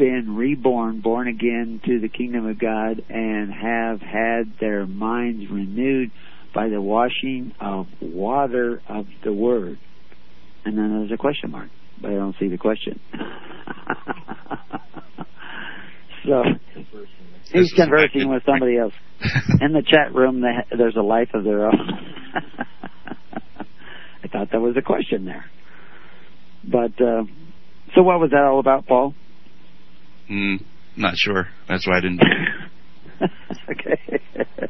been 0.00 0.34
reborn, 0.34 1.02
born 1.02 1.28
again 1.28 1.80
to 1.84 2.00
the 2.00 2.08
kingdom 2.08 2.46
of 2.46 2.58
God, 2.58 3.04
and 3.10 3.52
have 3.52 4.00
had 4.00 4.54
their 4.58 4.86
minds 4.86 5.44
renewed 5.50 6.10
by 6.54 6.70
the 6.70 6.80
washing 6.80 7.52
of 7.60 7.86
water 8.00 8.80
of 8.88 9.04
the 9.22 9.32
Word. 9.32 9.78
And 10.64 10.78
then 10.78 11.00
there's 11.00 11.12
a 11.12 11.18
question 11.18 11.50
mark, 11.50 11.68
but 12.00 12.12
I 12.12 12.14
don't 12.14 12.34
see 12.40 12.48
the 12.48 12.56
question. 12.56 12.98
so 16.24 16.44
he's 17.52 17.70
conversing 17.74 18.30
with 18.30 18.42
somebody 18.46 18.78
else 18.78 18.94
in 19.60 19.74
the 19.74 19.82
chat 19.86 20.14
room. 20.14 20.40
There's 20.40 20.96
a 20.96 21.02
life 21.02 21.28
of 21.34 21.44
their 21.44 21.66
own. 21.66 21.90
I 24.24 24.28
thought 24.28 24.50
that 24.52 24.60
was 24.60 24.76
a 24.78 24.82
question 24.82 25.26
there, 25.26 25.44
but 26.64 26.98
uh, 27.02 27.24
so 27.94 28.02
what 28.02 28.18
was 28.18 28.30
that 28.30 28.44
all 28.44 28.60
about, 28.60 28.86
Paul? 28.86 29.14
Mm, 30.30 30.64
not 30.96 31.14
sure. 31.16 31.48
That's 31.68 31.86
why 31.86 31.98
I 31.98 32.00
didn't. 32.00 32.22
okay. 33.70 34.22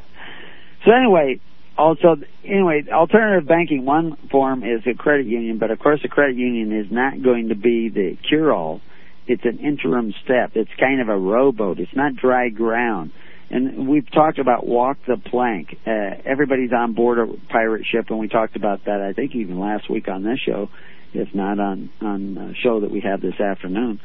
so 0.84 0.92
anyway, 0.92 1.40
also 1.76 2.16
anyway, 2.44 2.84
alternative 2.92 3.48
banking 3.48 3.84
one 3.84 4.16
form 4.30 4.62
is 4.62 4.82
a 4.86 4.94
credit 4.94 5.26
union, 5.26 5.58
but 5.58 5.70
of 5.70 5.78
course 5.78 6.00
a 6.04 6.08
credit 6.08 6.36
union 6.36 6.72
is 6.78 6.90
not 6.90 7.22
going 7.22 7.48
to 7.48 7.54
be 7.54 7.88
the 7.88 8.16
cure 8.28 8.52
all. 8.52 8.80
It's 9.26 9.44
an 9.44 9.58
interim 9.58 10.12
step. 10.24 10.52
It's 10.54 10.70
kind 10.78 11.00
of 11.00 11.08
a 11.08 11.16
rowboat. 11.16 11.78
It's 11.78 11.94
not 11.94 12.16
dry 12.16 12.48
ground. 12.48 13.12
And 13.50 13.88
we've 13.88 14.10
talked 14.10 14.38
about 14.38 14.66
walk 14.66 14.98
the 15.06 15.16
plank. 15.16 15.76
Uh, 15.86 16.20
everybody's 16.24 16.72
on 16.72 16.94
board 16.94 17.18
a 17.18 17.26
pirate 17.50 17.84
ship, 17.84 18.06
and 18.08 18.18
we 18.18 18.28
talked 18.28 18.56
about 18.56 18.84
that. 18.84 19.00
I 19.00 19.12
think 19.12 19.34
even 19.34 19.58
last 19.58 19.90
week 19.90 20.08
on 20.08 20.22
this 20.22 20.38
show, 20.38 20.68
if 21.12 21.34
not 21.34 21.58
on 21.58 21.90
on 22.00 22.38
a 22.38 22.54
show 22.62 22.80
that 22.80 22.90
we 22.90 23.00
have 23.00 23.20
this 23.20 23.40
afternoon. 23.40 24.00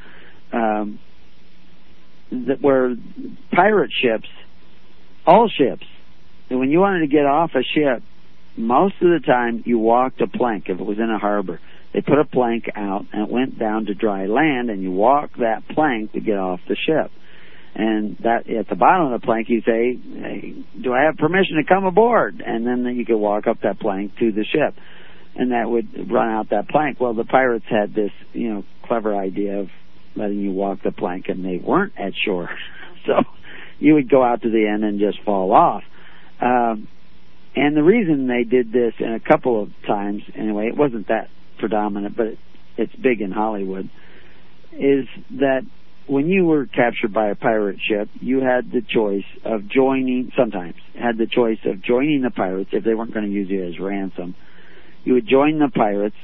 Um, 0.52 1.00
that 2.32 2.62
were 2.62 2.96
pirate 3.52 3.92
ships, 3.92 4.28
all 5.26 5.50
ships. 5.50 5.86
And 6.50 6.60
when 6.60 6.70
you 6.70 6.80
wanted 6.80 7.02
to 7.02 7.08
get 7.08 7.26
off 7.26 7.52
a 7.56 7.64
ship, 7.64 8.04
most 8.58 8.96
of 9.02 9.10
the 9.10 9.26
time 9.26 9.64
you 9.66 9.80
walked 9.80 10.22
a 10.22 10.28
plank 10.28 10.66
if 10.68 10.80
it 10.80 10.84
was 10.84 10.98
in 10.98 11.10
a 11.10 11.18
harbor. 11.18 11.60
They 11.94 12.02
put 12.02 12.20
a 12.20 12.26
plank 12.26 12.66
out 12.76 13.06
and 13.14 13.28
it 13.28 13.30
went 13.30 13.58
down 13.58 13.86
to 13.86 13.94
dry 13.94 14.26
land 14.26 14.70
and 14.70 14.82
you 14.82 14.92
walk 14.92 15.32
that 15.40 15.68
plank 15.70 16.12
to 16.14 16.20
get 16.20 16.38
off 16.38 16.60
the 16.68 16.76
ship. 16.76 17.12
And 17.74 18.18
that 18.20 18.50
at 18.50 18.70
the 18.70 18.76
bottom 18.76 19.12
of 19.12 19.20
the 19.20 19.26
plank 19.26 19.50
you 19.50 19.62
say, 19.62 19.98
hey, 19.98 20.64
do 20.82 20.94
I 20.94 21.04
have 21.04 21.18
permission 21.18 21.58
to 21.58 21.64
come 21.64 21.86
aboard? 21.86 22.42
And 22.46 22.66
then 22.66 22.86
you 22.96 23.06
could 23.06 23.18
walk 23.18 23.48
up 23.48 23.62
that 23.64 23.80
plank 23.80 24.18
to 24.20 24.32
the 24.32 24.46
ship. 24.46 24.76
And 25.36 25.52
that 25.52 25.70
would 25.70 26.10
run 26.10 26.30
out 26.30 26.50
that 26.52 26.70
plank. 26.70 27.00
Well, 27.00 27.14
the 27.14 27.26
pirates 27.26 27.66
had 27.70 27.94
this, 27.94 28.12
you 28.32 28.54
know, 28.54 28.64
clever 28.88 29.16
idea 29.16 29.60
of 29.60 29.68
letting 30.16 30.40
you 30.40 30.52
walk 30.52 30.80
the 30.84 30.92
plank 30.92 31.26
and 31.30 31.44
they 31.44 31.58
weren't 31.58 31.94
at 31.98 32.14
shore. 32.26 32.50
so 33.06 33.24
you 33.80 33.96
would 33.96 34.10
go 34.10 34.24
out 34.24 34.42
to 34.42 34.50
the 34.50 34.68
end 34.68 34.84
and 34.84 35.00
just 35.00 35.22
fall 35.24 35.52
off. 35.52 35.84
Um, 36.42 36.88
and 37.56 37.76
the 37.76 37.84
reason 37.84 38.28
they 38.28 38.44
did 38.44 38.72
this 38.72 38.94
in 39.00 39.14
a 39.14 39.20
couple 39.20 39.62
of 39.62 39.70
times, 39.88 40.24
anyway, 40.36 40.68
it 40.68 40.78
wasn't 40.78 41.08
that 41.08 41.30
predominant, 41.58 42.18
but 42.18 42.28
it, 42.28 42.40
it's 42.78 42.96
big 42.96 43.22
in 43.22 43.32
Hollywood, 43.32 43.90
is 44.74 45.06
that 45.32 45.62
when 46.08 46.28
you 46.28 46.46
were 46.46 46.66
captured 46.66 47.14
by 47.14 47.30
a 47.30 47.36
pirate 47.36 47.80
ship, 47.82 48.10
you 48.20 48.42
had 48.42 48.72
the 48.72 48.82
choice 48.82 49.24
of 49.44 49.68
joining, 49.68 50.32
sometimes, 50.38 50.76
had 50.94 51.18
the 51.18 51.26
choice 51.26 51.60
of 51.66 51.82
joining 51.82 52.22
the 52.22 52.30
pirates 52.30 52.70
if 52.74 52.84
they 52.84 52.94
weren't 52.94 53.14
going 53.14 53.26
to 53.26 53.32
use 53.32 53.50
you 53.50 53.66
as 53.66 53.80
ransom. 53.80 54.36
You 55.04 55.14
would 55.14 55.28
join 55.28 55.60
the 55.60 55.70
pirates 55.74 56.16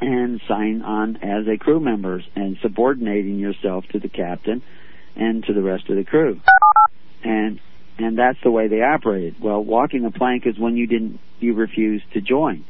and 0.00 0.40
sign 0.48 0.82
on 0.82 1.16
as 1.16 1.46
a 1.46 1.58
crew 1.58 1.80
member 1.80 2.22
and 2.34 2.56
subordinating 2.62 3.38
yourself 3.38 3.84
to 3.92 3.98
the 3.98 4.08
captain 4.08 4.62
and 5.16 5.44
to 5.44 5.52
the 5.52 5.62
rest 5.62 5.88
of 5.88 5.96
the 5.96 6.04
crew. 6.04 6.40
And 7.22 7.60
and 7.98 8.16
that's 8.16 8.38
the 8.44 8.50
way 8.50 8.68
they 8.68 8.80
operated. 8.80 9.36
Well, 9.42 9.62
walking 9.62 10.02
the 10.02 10.12
plank 10.12 10.46
is 10.46 10.58
when 10.58 10.76
you 10.76 10.86
didn't 10.86 11.18
you 11.40 11.54
refused 11.54 12.04
to 12.12 12.20
join. 12.20 12.64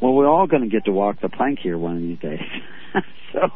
Well, 0.00 0.12
we're 0.12 0.28
all 0.28 0.46
going 0.46 0.62
to 0.62 0.68
get 0.68 0.84
to 0.86 0.92
walk 0.92 1.20
the 1.20 1.28
plank 1.28 1.58
here 1.60 1.78
one 1.78 1.96
of 1.96 2.02
these 2.02 2.18
days. 2.18 2.40
so 3.32 3.50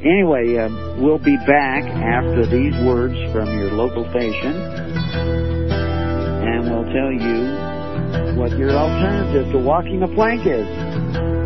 anyway, 0.00 0.56
um, 0.58 1.02
we'll 1.02 1.18
be 1.18 1.36
back 1.36 1.84
after 1.84 2.46
these 2.46 2.74
words 2.84 3.14
from 3.32 3.58
your 3.58 3.72
local 3.72 4.08
station, 4.10 4.56
and 6.42 6.64
we'll 6.64 6.90
tell 6.92 7.12
you 7.12 7.76
what 8.38 8.56
your 8.58 8.70
alternative 8.70 9.52
to 9.52 9.58
walking 9.58 10.00
the 10.00 10.08
plank 10.08 10.46
is. 10.46 11.45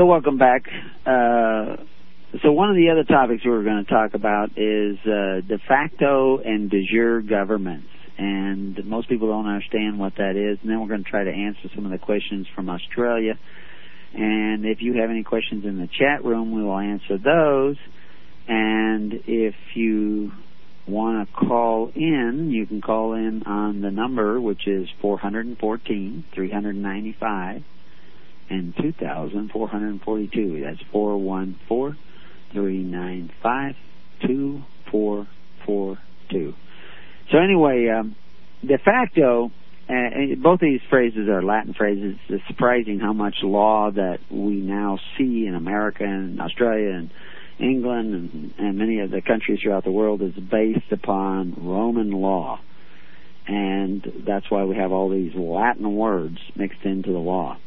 So 0.04 0.08
welcome 0.08 0.38
back. 0.38 0.64
Uh, 1.06 1.78
so 2.41 2.51
one 2.51 2.70
of 2.70 2.76
the 2.76 2.89
other 2.91 3.06
topics 3.06 3.45
we 3.45 3.51
were 3.51 3.64
going 3.64 3.86
to 3.86 3.89
talk 3.89 4.14
about 4.14 4.49
is 4.58 4.97
uh, 5.06 5.39
de 5.47 5.58
facto 5.66 6.39
and 6.39 6.70
de 6.70 6.86
jure 6.86 7.22
governments, 7.22 7.88
and 8.18 8.84
most 8.84 9.08
people 9.08 9.30
don't 9.30 9.47
understand 9.47 9.97
what 9.97 10.16
that 10.18 10.32
is. 10.36 10.60
And 10.62 10.70
then 10.70 10.82
we're 10.82 10.89
going 10.89 11.06
to 11.06 11.10
try 11.10 11.24
to 11.24 11.32
answer 11.32 11.70
some 11.74 11.86
of 11.86 11.91
the 11.91 11.99
questions 11.99 12.47
from 12.54 12.70
Australia. 12.70 13.39
And 14.14 14.66
if 14.66 14.82
you 14.82 14.99
have 14.99 15.10
any 15.10 15.24
questions 15.24 15.64
in 15.64 15.78
the 15.78 15.88
chat 15.88 16.26
room, 16.26 16.51
we 16.51 16.62
will 16.62 16.80
answer 16.80 17.18
those. 17.18 17.78
And 18.45 19.14
if 19.26 19.56
you 19.74 20.34
want 20.86 21.30
to 21.30 21.34
call 21.34 21.93
in, 21.95 22.49
you 22.51 22.66
can 22.66 22.82
call 22.82 23.14
in 23.14 23.43
on 23.43 23.80
the 23.80 23.89
number 23.89 24.41
which 24.41 24.68
is 24.68 24.89
414 24.99 26.26
395 26.36 27.64
and 28.50 28.76
2,442. 28.78 30.62
That's 30.64 30.80
414 30.91 31.98
395 32.54 33.76
2442. 34.22 36.54
So, 37.32 37.38
anyway, 37.38 37.88
um, 37.89 38.16
de 38.66 38.78
facto, 38.78 39.52
uh, 39.89 40.36
both 40.41 40.60
these 40.60 40.82
phrases 40.89 41.28
are 41.30 41.44
Latin 41.44 41.74
phrases. 41.74 42.16
It's 42.30 42.46
surprising 42.48 43.00
how 43.00 43.14
much 43.14 43.36
law 43.44 43.91
that 43.91 44.20
we 44.30 44.56
now 44.56 45.00
see 45.18 45.46
in 45.48 45.56
America 45.56 46.04
and 46.04 46.39
Australia 46.39 46.91
and 46.91 47.10
England 47.60 48.14
and, 48.14 48.54
and 48.58 48.78
many 48.78 49.00
of 49.00 49.12
the 49.12 49.22
countries 49.22 49.60
throughout 49.62 49.84
the 49.84 49.91
world 49.91 50.22
is 50.22 50.34
based 50.34 50.91
upon 50.91 51.56
Roman 51.58 52.12
law. 52.12 52.60
And 53.46 54.24
that's 54.26 54.50
why 54.50 54.64
we 54.64 54.78
have 54.78 54.91
all 54.91 55.10
these 55.10 55.36
Latin 55.36 55.96
words 55.96 56.38
mixed 56.56 56.84
into 56.84 57.12
the 57.12 57.20
law. 57.20 57.58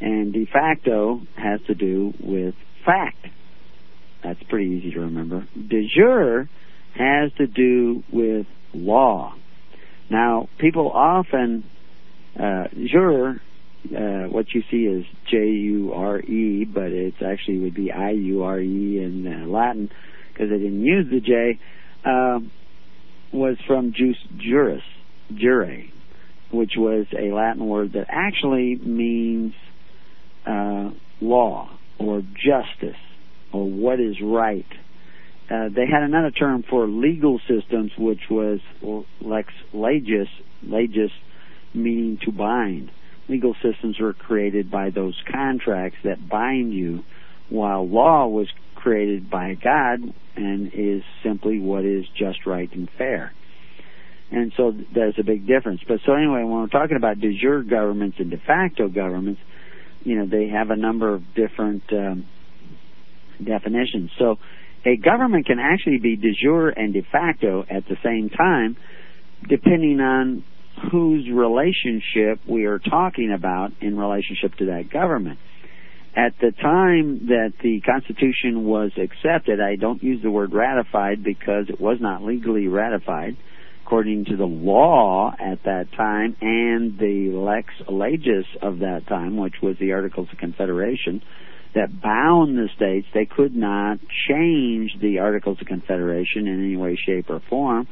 And 0.00 0.32
de 0.32 0.46
facto 0.46 1.22
has 1.36 1.60
to 1.66 1.74
do 1.74 2.12
with 2.20 2.54
fact. 2.84 3.26
That's 4.22 4.42
pretty 4.44 4.70
easy 4.70 4.92
to 4.92 5.00
remember. 5.00 5.46
De 5.54 5.88
jure 5.94 6.48
has 6.94 7.32
to 7.38 7.46
do 7.46 8.02
with 8.12 8.46
law. 8.72 9.34
Now, 10.10 10.48
people 10.58 10.90
often, 10.90 11.64
uh, 12.38 12.64
jure, 12.90 13.40
uh, 13.90 14.28
what 14.28 14.46
you 14.54 14.62
see 14.70 14.84
is 14.84 15.04
J-U-R-E, 15.30 16.64
but 16.64 16.92
it 16.92 17.14
actually 17.22 17.58
would 17.60 17.74
be 17.74 17.92
I-U-R-E 17.92 18.98
in 19.02 19.26
uh, 19.26 19.46
Latin, 19.46 19.90
because 20.32 20.50
they 20.50 20.58
didn't 20.58 20.84
use 20.84 21.06
the 21.10 21.20
J, 21.20 21.58
um, 22.04 22.50
was 23.32 23.56
from 23.66 23.92
jus 23.92 24.16
juris, 24.36 24.82
jure, 25.34 25.84
which 26.50 26.72
was 26.76 27.06
a 27.18 27.32
Latin 27.32 27.66
word 27.66 27.92
that 27.94 28.06
actually 28.08 28.76
means 28.76 29.54
uh, 30.46 30.90
law 31.20 31.70
or 31.98 32.22
justice 32.34 33.00
or 33.52 33.68
what 33.68 34.00
is 34.00 34.16
right. 34.22 34.66
Uh, 35.50 35.68
they 35.68 35.86
had 35.86 36.02
another 36.02 36.30
term 36.30 36.64
for 36.68 36.86
legal 36.86 37.38
systems, 37.48 37.92
which 37.98 38.22
was 38.30 38.60
lex 39.20 39.52
legis, 39.72 40.28
legis 40.62 41.10
meaning 41.74 42.18
to 42.24 42.32
bind. 42.32 42.90
Legal 43.28 43.54
systems 43.62 43.98
were 44.00 44.12
created 44.12 44.70
by 44.70 44.90
those 44.90 45.20
contracts 45.30 45.98
that 46.04 46.28
bind 46.28 46.72
you, 46.72 47.04
while 47.48 47.86
law 47.86 48.26
was 48.26 48.48
created 48.74 49.30
by 49.30 49.54
God 49.54 50.00
and 50.36 50.70
is 50.74 51.02
simply 51.22 51.58
what 51.58 51.84
is 51.84 52.04
just, 52.16 52.46
right, 52.46 52.70
and 52.72 52.88
fair. 52.98 53.32
And 54.30 54.52
so 54.56 54.72
there's 54.94 55.14
a 55.18 55.22
big 55.22 55.46
difference. 55.46 55.80
But 55.86 56.00
so 56.04 56.12
anyway, 56.14 56.42
when 56.42 56.60
we're 56.60 56.66
talking 56.66 56.96
about 56.96 57.20
de 57.20 57.38
jure 57.38 57.62
governments 57.62 58.16
and 58.18 58.30
de 58.30 58.38
facto 58.38 58.88
governments, 58.88 59.40
you 60.04 60.16
know, 60.16 60.26
they 60.26 60.48
have 60.48 60.70
a 60.70 60.76
number 60.76 61.12
of 61.12 61.22
different 61.34 61.82
um, 61.92 62.26
definitions. 63.42 64.10
So 64.18 64.36
a 64.84 64.96
government 64.96 65.46
can 65.46 65.58
actually 65.58 65.98
be 65.98 66.16
de 66.16 66.32
jure 66.34 66.68
and 66.68 66.92
de 66.92 67.02
facto 67.10 67.64
at 67.68 67.86
the 67.88 67.96
same 68.04 68.30
time, 68.30 68.76
depending 69.48 70.00
on 70.00 70.44
whose 70.90 71.28
relationship 71.30 72.40
we 72.46 72.64
are 72.64 72.78
talking 72.78 73.32
about 73.32 73.72
in 73.80 73.96
relationship 73.96 74.54
to 74.56 74.66
that 74.66 74.90
government. 74.90 75.38
At 76.16 76.34
the 76.40 76.52
time 76.52 77.26
that 77.26 77.54
the 77.62 77.80
Constitution 77.80 78.64
was 78.64 78.92
accepted, 78.96 79.60
I 79.60 79.76
don't 79.76 80.02
use 80.02 80.22
the 80.22 80.30
word 80.30 80.52
ratified 80.52 81.24
because 81.24 81.68
it 81.68 81.80
was 81.80 81.98
not 82.00 82.22
legally 82.22 82.68
ratified 82.68 83.36
according 83.84 84.24
to 84.24 84.36
the 84.36 84.46
law 84.46 85.30
at 85.38 85.62
that 85.64 85.86
time 85.94 86.34
and 86.40 86.98
the 86.98 87.30
lex 87.36 87.68
legis 87.86 88.46
of 88.62 88.78
that 88.78 89.06
time, 89.06 89.36
which 89.36 89.56
was 89.62 89.76
the 89.78 89.92
Articles 89.92 90.28
of 90.32 90.38
Confederation, 90.38 91.22
that 91.74 92.00
bound 92.00 92.56
the 92.56 92.68
states. 92.74 93.06
They 93.12 93.26
could 93.26 93.54
not 93.54 93.98
change 94.28 94.92
the 95.00 95.18
Articles 95.18 95.58
of 95.60 95.66
Confederation 95.66 96.46
in 96.46 96.64
any 96.64 96.76
way, 96.76 96.96
shape, 96.96 97.28
or 97.28 97.42
form 97.50 97.86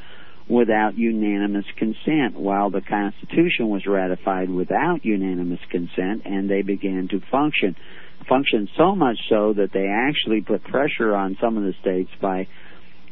without 0.49 0.97
unanimous 0.97 1.67
consent, 1.77 2.37
while 2.37 2.71
the 2.71 2.81
Constitution 2.81 3.69
was 3.69 3.87
ratified 3.87 4.49
without 4.49 5.05
unanimous 5.05 5.61
consent, 5.71 6.23
and 6.25 6.49
they 6.49 6.63
began 6.63 7.09
to 7.09 7.21
function. 7.31 7.77
Function 8.29 8.69
so 8.79 8.95
much 8.95 9.19
so 9.29 9.53
that 9.53 9.73
they 9.73 9.89
actually 9.89 10.41
put 10.41 10.65
pressure 10.65 11.15
on 11.15 11.37
some 11.41 11.59
of 11.59 11.65
the 11.65 11.75
states 11.81 12.11
by 12.21 12.47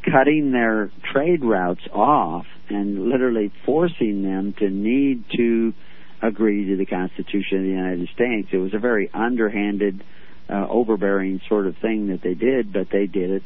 cutting 0.03 0.51
their 0.51 0.91
trade 1.11 1.43
routes 1.43 1.81
off 1.93 2.45
and 2.69 3.09
literally 3.09 3.51
forcing 3.65 4.23
them 4.23 4.53
to 4.59 4.69
need 4.69 5.25
to 5.35 5.73
agree 6.21 6.67
to 6.67 6.77
the 6.77 6.85
Constitution 6.85 7.57
of 7.57 7.63
the 7.63 7.69
United 7.69 8.09
States. 8.09 8.49
It 8.51 8.57
was 8.57 8.73
a 8.73 8.79
very 8.79 9.09
underhanded, 9.13 10.03
uh, 10.49 10.67
overbearing 10.69 11.41
sort 11.47 11.67
of 11.67 11.77
thing 11.77 12.07
that 12.07 12.21
they 12.21 12.33
did, 12.33 12.71
but 12.71 12.87
they 12.91 13.07
did 13.07 13.31
it 13.31 13.43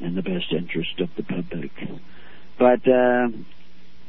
in 0.00 0.14
the 0.14 0.22
best 0.22 0.52
interest 0.52 1.00
of 1.00 1.08
the 1.16 1.22
public. 1.22 1.72
But 2.58 2.88
uh, 2.88 3.28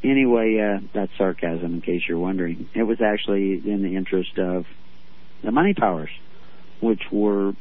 anyway, 0.03 0.59
uh, 0.59 0.87
that's 0.93 1.11
sarcasm 1.17 1.75
in 1.75 1.81
case 1.81 2.01
you're 2.07 2.19
wondering. 2.19 2.69
It 2.73 2.83
was 2.83 3.01
actually 3.01 3.61
in 3.65 3.83
the 3.83 3.95
interest 3.95 4.37
of 4.37 4.65
the 5.43 5.51
money 5.51 5.73
powers, 5.73 6.09
which 6.81 7.01
were 7.11 7.53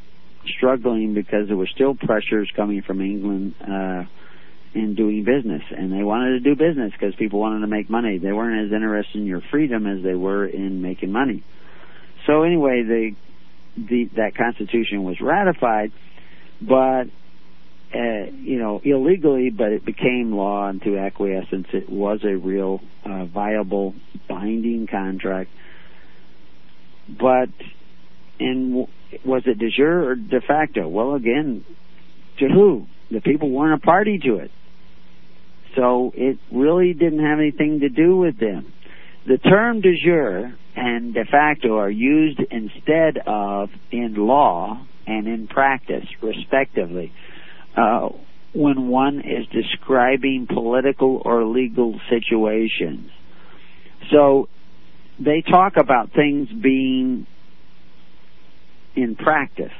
struggling 0.56 1.14
because 1.14 1.48
there 1.48 1.56
were 1.56 1.68
still 1.68 1.94
pressures 1.94 2.50
coming 2.54 2.82
from 2.82 3.00
England 3.00 3.54
uh, 3.60 4.04
in 4.74 4.94
doing 4.94 5.24
business, 5.24 5.62
and 5.70 5.92
they 5.92 6.02
wanted 6.02 6.30
to 6.30 6.40
do 6.40 6.54
business 6.54 6.92
because 6.92 7.14
people 7.16 7.40
wanted 7.40 7.60
to 7.60 7.66
make 7.66 7.88
money. 7.90 8.18
They 8.18 8.32
weren't 8.32 8.66
as 8.66 8.72
interested 8.72 9.16
in 9.16 9.26
your 9.26 9.42
freedom 9.50 9.86
as 9.86 10.02
they 10.02 10.14
were 10.14 10.46
in 10.46 10.82
making 10.82 11.10
money. 11.10 11.42
So 12.26 12.42
anyway, 12.42 12.82
the, 12.86 13.10
the 13.76 14.10
that 14.16 14.36
Constitution 14.36 15.02
was 15.02 15.20
ratified, 15.20 15.92
but 16.60 17.04
uh, 17.94 18.30
you 18.32 18.58
know 18.58 18.80
illegally, 18.84 19.50
but 19.50 19.72
it 19.72 19.84
became 19.84 20.32
law, 20.32 20.68
and 20.68 20.82
through 20.82 20.98
acquiescence, 20.98 21.68
it 21.72 21.88
was 21.88 22.20
a 22.24 22.36
real 22.36 22.80
uh, 23.04 23.24
viable 23.24 23.94
binding 24.28 24.86
contract. 24.90 25.50
But 27.08 27.48
in 28.38 28.86
was 29.24 29.42
it 29.46 29.58
de 29.58 29.70
jure 29.70 30.10
or 30.10 30.14
de 30.14 30.40
facto? 30.46 30.86
Well, 30.86 31.14
again, 31.14 31.64
to 32.38 32.48
who? 32.48 32.86
The 33.10 33.20
people 33.20 33.50
weren't 33.50 33.82
a 33.82 33.84
party 33.84 34.18
to 34.24 34.36
it. 34.36 34.50
So 35.76 36.12
it 36.14 36.38
really 36.52 36.92
didn't 36.92 37.24
have 37.24 37.38
anything 37.38 37.80
to 37.80 37.88
do 37.88 38.16
with 38.16 38.38
them. 38.38 38.72
The 39.26 39.38
term 39.38 39.80
de 39.80 39.96
jure 40.02 40.54
and 40.76 41.14
de 41.14 41.24
facto 41.24 41.78
are 41.78 41.90
used 41.90 42.40
instead 42.50 43.18
of 43.26 43.70
in 43.90 44.14
law 44.14 44.86
and 45.06 45.26
in 45.26 45.46
practice, 45.48 46.06
respectively, 46.22 47.12
uh, 47.76 48.08
when 48.54 48.88
one 48.88 49.20
is 49.20 49.46
describing 49.52 50.46
political 50.52 51.22
or 51.24 51.44
legal 51.44 52.00
situations. 52.10 53.10
So 54.10 54.48
they 55.18 55.42
talk 55.42 55.74
about 55.76 56.12
things 56.12 56.48
being 56.48 57.26
in 58.96 59.16
practice. 59.16 59.72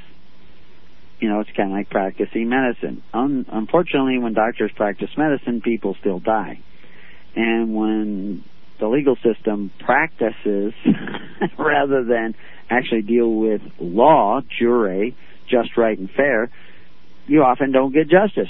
you 1.19 1.29
know, 1.29 1.41
it's 1.41 1.49
kind 1.55 1.71
of 1.71 1.77
like 1.77 1.89
practicing 1.89 2.49
medicine. 2.49 3.03
Un- 3.13 3.45
unfortunately, 3.51 4.17
when 4.19 4.33
doctors 4.33 4.71
practice 4.75 5.09
medicine, 5.17 5.61
people 5.61 5.95
still 5.99 6.19
die. 6.19 6.59
And 7.35 7.75
when 7.75 8.43
the 8.79 8.87
legal 8.87 9.17
system 9.17 9.71
practices 9.85 10.73
rather 11.57 12.03
than 12.05 12.35
actually 12.69 13.01
deal 13.01 13.29
with 13.33 13.61
law, 13.79 14.41
jure, 14.59 15.11
just, 15.49 15.77
right, 15.77 15.97
and 15.97 16.09
fair, 16.09 16.49
you 17.27 17.43
often 17.43 17.71
don't 17.71 17.93
get 17.93 18.09
justice. 18.09 18.49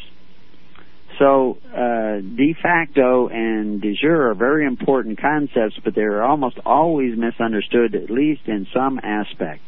So, 1.17 1.57
uh, 1.75 2.21
de 2.21 2.55
facto 2.61 3.27
and 3.27 3.81
de 3.81 3.93
jure 3.99 4.29
are 4.29 4.35
very 4.35 4.65
important 4.65 5.19
concepts, 5.19 5.77
but 5.83 5.95
they're 5.95 6.23
almost 6.23 6.59
always 6.65 7.17
misunderstood, 7.17 7.95
at 7.95 8.09
least 8.09 8.41
in 8.47 8.67
some 8.73 8.99
aspect. 9.03 9.61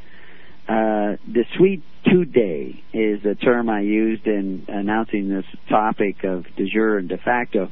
Uh, 0.67 1.17
de 1.31 1.43
suetude 1.57 2.81
is 2.93 3.25
a 3.25 3.35
term 3.35 3.69
I 3.69 3.81
used 3.81 4.25
in 4.27 4.65
announcing 4.67 5.29
this 5.29 5.45
topic 5.69 6.23
of 6.23 6.45
de 6.55 6.67
jure 6.67 6.97
and 6.97 7.09
de 7.09 7.17
facto. 7.17 7.71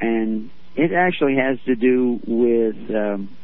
And 0.00 0.50
it 0.74 0.92
actually 0.92 1.36
has 1.36 1.58
to 1.66 1.74
do 1.74 2.20
with 2.26 2.90
um, 2.94 3.36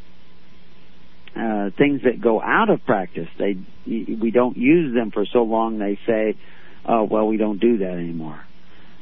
uh, 1.37 1.71
things 1.77 2.03
that 2.05 2.21
go 2.21 2.41
out 2.41 2.71
of 2.71 2.85
practice. 2.85 3.29
They 3.39 3.57
we 3.87 4.31
don't 4.33 4.57
use 4.57 4.95
them 4.95 5.11
for 5.11 5.25
so 5.27 5.43
long. 5.43 5.79
They 5.79 5.99
say, 6.07 6.37
"Oh, 6.87 7.05
well, 7.05 7.27
we 7.27 7.37
don't 7.37 7.61
do 7.61 7.79
that 7.79 7.93
anymore." 7.93 8.41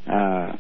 Uh, 0.06 0.56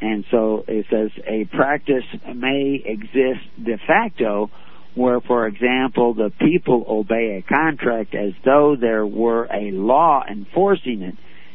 and 0.00 0.24
so 0.30 0.64
it 0.66 0.86
says 0.90 1.10
a 1.26 1.44
practice 1.44 2.04
may 2.34 2.82
exist 2.84 3.46
de 3.62 3.78
facto 3.86 4.50
where, 4.94 5.20
for 5.20 5.46
example, 5.46 6.14
the 6.14 6.30
people 6.38 6.84
obey 6.88 7.38
a 7.38 7.42
contract 7.42 8.14
as 8.14 8.32
though 8.44 8.76
there 8.78 9.06
were 9.06 9.44
a 9.52 9.70
law 9.70 10.22
enforcing 10.28 11.02
it, 11.02 11.14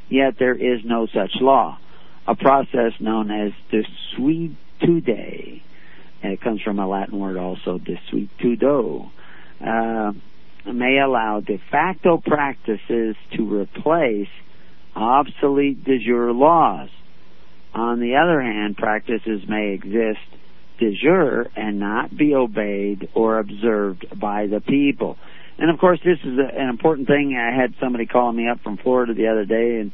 yet 0.09 0.35
there 0.39 0.55
is 0.55 0.81
no 0.83 1.07
such 1.07 1.31
law. 1.39 1.77
A 2.27 2.35
process 2.35 2.93
known 2.99 3.31
as 3.31 3.51
desuetude. 3.71 5.61
And 6.23 6.33
it 6.33 6.41
comes 6.41 6.61
from 6.61 6.79
a 6.79 6.87
Latin 6.87 7.19
word 7.19 7.37
also, 7.37 7.79
desuetudo. 7.79 9.11
Uh, 9.65 10.11
may 10.73 10.99
allow 10.99 11.39
de 11.39 11.61
facto 11.71 12.17
practices 12.17 13.15
to 13.35 13.61
replace 13.61 14.27
obsolete 14.95 15.83
de 15.83 15.99
jure 15.99 16.33
laws. 16.33 16.89
On 17.73 17.99
the 17.99 18.15
other 18.15 18.41
hand, 18.41 18.75
practices 18.75 19.41
may 19.47 19.73
exist 19.73 20.19
de 20.79 20.95
jure 20.95 21.47
and 21.55 21.79
not 21.79 22.15
be 22.15 22.33
obeyed 22.35 23.09
or 23.13 23.39
observed 23.39 24.05
by 24.19 24.47
the 24.47 24.61
people. 24.61 25.17
And 25.57 25.71
of 25.71 25.79
course, 25.79 25.99
this 26.05 26.19
is 26.23 26.37
a, 26.37 26.61
an 26.61 26.69
important 26.69 27.07
thing. 27.07 27.37
I 27.37 27.59
had 27.59 27.73
somebody 27.81 28.05
calling 28.05 28.35
me 28.35 28.47
up 28.47 28.61
from 28.61 28.77
Florida 28.77 29.13
the 29.13 29.27
other 29.27 29.45
day 29.45 29.79
and 29.79 29.91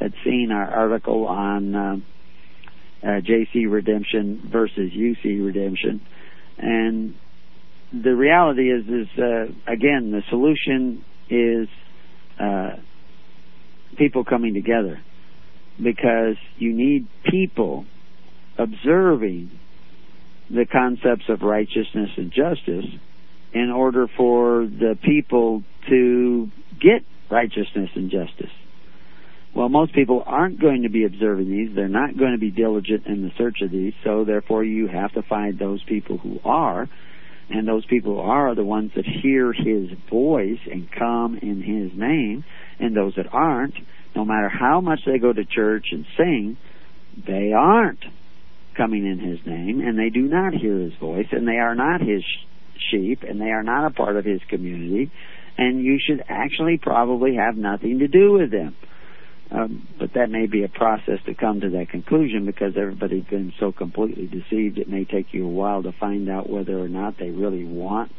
had 0.00 0.14
seen 0.24 0.50
our 0.50 0.68
article 0.68 1.26
on 1.26 1.74
uh, 1.74 1.96
uh, 3.02 3.06
JC 3.20 3.70
redemption 3.70 4.48
versus 4.50 4.90
UC 4.92 5.44
redemption, 5.44 6.00
and 6.58 7.14
the 7.92 8.14
reality 8.14 8.70
is, 8.70 8.84
is 8.86 9.08
uh, 9.18 9.44
again, 9.70 10.12
the 10.12 10.22
solution 10.30 11.04
is 11.28 11.68
uh, 12.40 12.76
people 13.98 14.24
coming 14.24 14.54
together 14.54 15.00
because 15.76 16.36
you 16.56 16.72
need 16.72 17.06
people 17.30 17.84
observing 18.58 19.50
the 20.50 20.66
concepts 20.66 21.24
of 21.28 21.42
righteousness 21.42 22.10
and 22.16 22.32
justice 22.32 22.86
in 23.52 23.70
order 23.70 24.06
for 24.16 24.66
the 24.66 24.96
people 25.02 25.62
to 25.88 26.50
get 26.80 27.04
righteousness 27.30 27.90
and 27.94 28.10
justice. 28.10 28.50
Well, 29.54 29.68
most 29.68 29.92
people 29.92 30.22
aren't 30.24 30.60
going 30.60 30.82
to 30.82 30.88
be 30.88 31.04
observing 31.04 31.50
these. 31.50 31.74
They're 31.74 31.88
not 31.88 32.16
going 32.16 32.32
to 32.32 32.38
be 32.38 32.50
diligent 32.50 33.06
in 33.06 33.22
the 33.22 33.32
search 33.36 33.60
of 33.60 33.70
these. 33.70 33.92
So 34.02 34.24
therefore 34.24 34.64
you 34.64 34.88
have 34.88 35.12
to 35.12 35.22
find 35.22 35.58
those 35.58 35.82
people 35.82 36.16
who 36.16 36.40
are. 36.44 36.88
And 37.50 37.68
those 37.68 37.84
people 37.84 38.14
who 38.14 38.20
are, 38.20 38.48
are 38.48 38.54
the 38.54 38.64
ones 38.64 38.92
that 38.96 39.04
hear 39.04 39.52
his 39.52 39.90
voice 40.08 40.60
and 40.70 40.90
come 40.90 41.36
in 41.36 41.60
his 41.60 41.98
name. 41.98 42.44
And 42.78 42.96
those 42.96 43.14
that 43.16 43.26
aren't, 43.30 43.74
no 44.16 44.24
matter 44.24 44.48
how 44.48 44.80
much 44.80 45.00
they 45.04 45.18
go 45.18 45.32
to 45.32 45.44
church 45.44 45.88
and 45.92 46.06
sing, 46.16 46.56
they 47.26 47.52
aren't 47.52 48.04
coming 48.76 49.06
in 49.06 49.18
his 49.18 49.38
name 49.46 49.80
and 49.80 49.98
they 49.98 50.10
do 50.10 50.22
not 50.22 50.54
hear 50.54 50.78
his 50.78 50.94
voice 50.94 51.26
and 51.32 51.46
they 51.46 51.58
are 51.58 51.74
not 51.74 52.00
his 52.00 52.22
sheep 52.90 53.22
and 53.22 53.40
they 53.40 53.50
are 53.50 53.62
not 53.62 53.86
a 53.86 53.90
part 53.90 54.16
of 54.16 54.24
his 54.24 54.40
community 54.48 55.10
and 55.58 55.82
you 55.82 55.98
should 56.04 56.22
actually 56.28 56.78
probably 56.78 57.36
have 57.36 57.56
nothing 57.56 57.98
to 57.98 58.08
do 58.08 58.32
with 58.32 58.50
them. 58.50 58.76
Um, 59.50 59.86
but 59.98 60.14
that 60.14 60.30
may 60.30 60.46
be 60.46 60.64
a 60.64 60.68
process 60.68 61.18
to 61.26 61.34
come 61.34 61.60
to 61.60 61.68
that 61.70 61.90
conclusion 61.90 62.46
because 62.46 62.72
everybody's 62.76 63.24
been 63.24 63.52
so 63.60 63.70
completely 63.70 64.26
deceived. 64.26 64.78
It 64.78 64.88
may 64.88 65.04
take 65.04 65.34
you 65.34 65.44
a 65.44 65.50
while 65.50 65.82
to 65.82 65.92
find 65.92 66.30
out 66.30 66.48
whether 66.48 66.78
or 66.78 66.88
not 66.88 67.18
they 67.18 67.30
really 67.30 67.64
want 67.64 68.12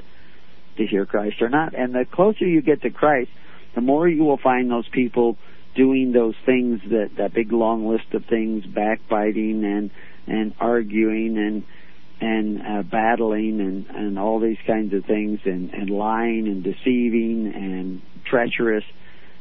to 0.77 0.85
hear 0.85 1.07
Christ 1.07 1.41
or 1.41 1.49
not. 1.49 1.73
And 1.73 1.93
the 1.93 2.05
closer 2.11 2.45
you 2.45 2.61
get 2.61 2.83
to 2.83 2.91
Christ, 2.91 3.31
the 3.73 3.81
more 3.81 4.07
you 4.07 4.23
will 4.23 4.37
find 4.37 4.69
those 4.69 4.87
people 4.89 5.37
doing 5.75 6.11
those 6.11 6.35
things 6.45 6.81
that 6.89 7.11
that 7.17 7.33
big 7.33 7.51
long 7.51 7.87
list 7.87 8.13
of 8.13 8.25
things, 8.25 8.65
backbiting 8.65 9.63
and 9.63 9.91
and 10.27 10.53
arguing 10.59 11.37
and 11.37 11.63
and 12.21 12.61
uh, 12.61 12.83
battling 12.83 13.59
and 13.59 13.87
and 13.87 14.19
all 14.19 14.39
these 14.39 14.57
kinds 14.65 14.93
of 14.93 15.05
things 15.05 15.39
and 15.45 15.71
and 15.71 15.89
lying 15.89 16.47
and 16.47 16.63
deceiving 16.63 17.51
and 17.53 18.01
treacherous 18.29 18.83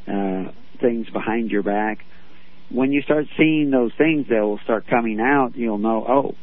uh, 0.09 0.51
things 0.81 1.09
behind 1.11 1.51
your 1.51 1.63
back. 1.63 1.99
When 2.71 2.91
you 2.91 3.03
start 3.03 3.27
seeing 3.37 3.71
those 3.71 3.93
things 3.99 4.27
that 4.31 4.41
will 4.41 4.61
start 4.65 4.87
coming 4.87 5.21
out, 5.21 5.53
you'll 5.55 5.79
know, 5.79 6.07
oh, 6.09 6.35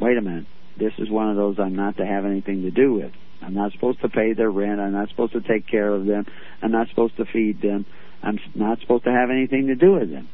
wait 0.00 0.16
a 0.16 0.22
minute, 0.22 0.46
this 0.78 0.92
is 0.98 1.10
one 1.10 1.28
of 1.28 1.36
those 1.36 1.56
I'm 1.58 1.74
not 1.74 1.96
to 1.96 2.06
have 2.06 2.24
anything 2.24 2.62
to 2.62 2.70
do 2.70 2.94
with. 2.94 3.12
I'm 3.42 3.54
not 3.54 3.72
supposed 3.72 4.00
to 4.02 4.08
pay 4.08 4.32
their 4.32 4.50
rent. 4.50 4.80
I'm 4.80 4.92
not 4.92 5.08
supposed 5.08 5.32
to 5.32 5.40
take 5.40 5.66
care 5.66 5.92
of 5.92 6.06
them. 6.06 6.24
I'm 6.62 6.70
not 6.70 6.88
supposed 6.88 7.16
to 7.16 7.24
feed 7.24 7.60
them. 7.60 7.84
I'm 8.22 8.38
not 8.54 8.80
supposed 8.80 9.04
to 9.04 9.10
have 9.10 9.30
anything 9.30 9.66
to 9.68 9.74
do 9.74 9.94
with 9.94 10.10
them. 10.10 10.28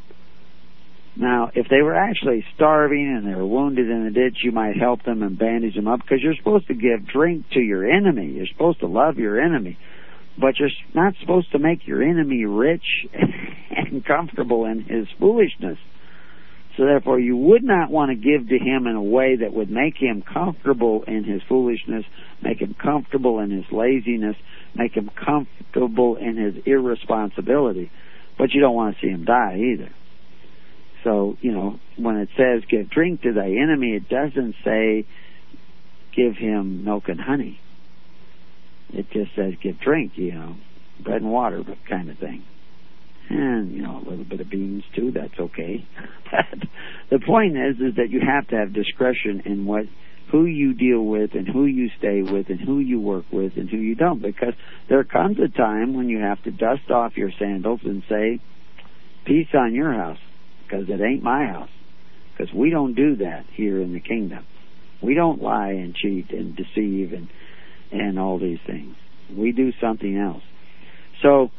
Now, 1.16 1.50
if 1.52 1.66
they 1.68 1.82
were 1.82 1.96
actually 1.96 2.44
starving 2.54 3.12
and 3.16 3.26
they 3.26 3.34
were 3.34 3.46
wounded 3.46 3.90
in 3.90 4.06
a 4.06 4.10
ditch, 4.10 4.38
you 4.44 4.52
might 4.52 4.76
help 4.76 5.02
them 5.02 5.22
and 5.22 5.36
bandage 5.36 5.74
them 5.74 5.88
up 5.88 6.00
because 6.00 6.22
you're 6.22 6.36
supposed 6.36 6.68
to 6.68 6.74
give 6.74 7.08
drink 7.08 7.46
to 7.54 7.60
your 7.60 7.90
enemy. 7.90 8.30
You're 8.30 8.46
supposed 8.46 8.80
to 8.80 8.86
love 8.86 9.18
your 9.18 9.40
enemy. 9.40 9.78
But 10.40 10.60
you're 10.60 10.70
not 10.94 11.14
supposed 11.20 11.50
to 11.52 11.58
make 11.58 11.86
your 11.88 12.02
enemy 12.02 12.44
rich 12.44 12.84
and 13.70 14.04
comfortable 14.04 14.64
in 14.66 14.84
his 14.84 15.08
foolishness. 15.18 15.78
So 16.76 16.84
therefore, 16.84 17.18
you 17.18 17.36
would 17.36 17.64
not 17.64 17.90
want 17.90 18.10
to 18.10 18.14
give 18.14 18.48
to 18.48 18.56
him 18.56 18.86
in 18.86 18.94
a 18.94 19.02
way 19.02 19.34
that 19.40 19.52
would 19.52 19.68
make 19.68 19.96
him 19.96 20.22
comfortable 20.22 21.02
in 21.08 21.24
his 21.24 21.42
foolishness, 21.48 22.04
make 22.40 22.60
him 22.60 22.76
comfortable 22.80 23.40
in 23.40 23.50
his 23.50 23.64
laziness, 23.72 24.36
make 24.74 24.94
him 24.94 25.10
comfortable 25.24 26.16
in 26.16 26.36
his 26.36 26.54
irresponsibility. 26.66 27.90
But 28.38 28.52
you 28.52 28.60
don't 28.60 28.74
want 28.74 28.96
to 28.96 29.00
see 29.00 29.10
him 29.10 29.24
die 29.24 29.58
either. 29.74 29.90
So, 31.04 31.36
you 31.40 31.52
know, 31.52 31.78
when 31.96 32.16
it 32.16 32.28
says 32.36 32.62
give 32.68 32.90
drink 32.90 33.22
to 33.22 33.32
thy 33.32 33.46
enemy, 33.46 33.92
it 33.92 34.08
doesn't 34.08 34.54
say 34.64 35.06
give 36.14 36.36
him 36.36 36.84
milk 36.84 37.04
and 37.08 37.20
honey. 37.20 37.60
It 38.90 39.10
just 39.10 39.34
says 39.36 39.54
give 39.62 39.78
drink, 39.80 40.12
you 40.16 40.32
know, 40.32 40.56
bread 41.02 41.22
and 41.22 41.30
water 41.30 41.62
kind 41.88 42.10
of 42.10 42.18
thing. 42.18 42.44
And, 43.30 43.72
you 43.72 43.82
know, 43.82 43.98
a 43.98 44.08
little 44.08 44.24
bit 44.24 44.40
of 44.40 44.48
beans 44.48 44.84
too, 44.96 45.12
that's 45.12 45.38
okay. 45.38 45.86
but 46.30 46.68
the 47.10 47.24
point 47.24 47.56
is, 47.56 47.76
is 47.76 47.96
that 47.96 48.10
you 48.10 48.20
have 48.20 48.48
to 48.48 48.56
have 48.56 48.72
discretion 48.72 49.42
in 49.44 49.66
what, 49.66 49.84
who 50.30 50.44
you 50.44 50.74
deal 50.74 51.02
with 51.02 51.30
and 51.34 51.48
who 51.48 51.64
you 51.64 51.88
stay 51.98 52.22
with 52.22 52.48
and 52.48 52.60
who 52.60 52.78
you 52.80 53.00
work 53.00 53.24
with 53.32 53.52
and 53.56 53.68
who 53.68 53.78
you 53.78 53.94
don't 53.94 54.20
because 54.20 54.54
there 54.88 55.04
comes 55.04 55.38
a 55.38 55.48
time 55.48 55.94
when 55.94 56.08
you 56.08 56.18
have 56.18 56.42
to 56.44 56.50
dust 56.50 56.90
off 56.90 57.16
your 57.16 57.30
sandals 57.38 57.80
and 57.84 58.02
say, 58.08 58.40
peace 59.24 59.48
on 59.54 59.74
your 59.74 59.92
house 59.92 60.18
because 60.64 60.88
it 60.88 61.00
ain't 61.00 61.22
my 61.22 61.46
house. 61.46 61.70
Because 62.36 62.52
we 62.54 62.70
don't 62.70 62.94
do 62.94 63.16
that 63.16 63.46
here 63.54 63.80
in 63.80 63.92
the 63.92 64.00
kingdom. 64.00 64.44
We 65.02 65.14
don't 65.14 65.42
lie 65.42 65.70
and 65.70 65.94
cheat 65.94 66.30
and 66.30 66.56
deceive 66.56 67.12
and 67.12 67.28
and 67.90 68.18
all 68.18 68.38
these 68.38 68.58
things. 68.66 68.94
We 69.34 69.52
do 69.52 69.72
something 69.80 70.16
else. 70.18 70.42
So 71.22 71.50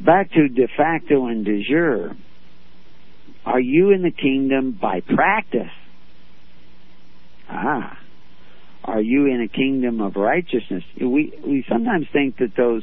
back 0.00 0.30
to 0.32 0.48
de 0.48 0.66
facto 0.76 1.26
and 1.26 1.44
de 1.44 1.62
jure. 1.62 2.16
Are 3.44 3.60
you 3.60 3.90
in 3.90 4.02
the 4.02 4.10
kingdom 4.10 4.78
by 4.80 5.00
practice? 5.00 5.72
Ah. 7.50 7.98
Are 8.84 9.00
you 9.00 9.26
in 9.26 9.40
a 9.42 9.48
kingdom 9.48 10.00
of 10.00 10.16
righteousness? 10.16 10.84
We 10.98 11.34
we 11.44 11.64
sometimes 11.68 12.06
think 12.12 12.38
that 12.38 12.56
those 12.56 12.82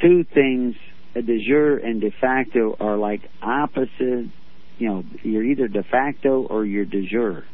two 0.00 0.24
things, 0.24 0.74
de 1.14 1.44
jure 1.46 1.78
and 1.78 2.00
de 2.00 2.10
facto, 2.20 2.76
are 2.78 2.96
like 2.96 3.22
opposite 3.40 4.30
you 4.78 4.88
know, 4.88 5.04
you're 5.22 5.44
either 5.44 5.68
de 5.68 5.82
facto 5.84 6.46
or 6.48 6.64
you're 6.64 6.84
de 6.84 7.06
jure. 7.06 7.44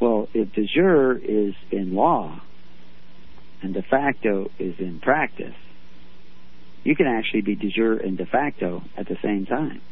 Well, 0.00 0.28
if 0.32 0.52
de 0.52 0.66
jure 0.66 1.18
is 1.18 1.54
in 1.72 1.94
law 1.94 2.40
and 3.62 3.74
de 3.74 3.82
facto 3.82 4.50
is 4.58 4.76
in 4.78 5.00
practice, 5.00 5.56
You 6.84 6.96
can 6.96 7.06
actually 7.06 7.42
be 7.42 7.54
de 7.54 7.68
jure 7.70 7.98
and 7.98 8.16
de 8.16 8.24
facto 8.24 8.82
at 8.96 9.08
the 9.08 9.16
same 9.22 9.46
time 9.46 9.82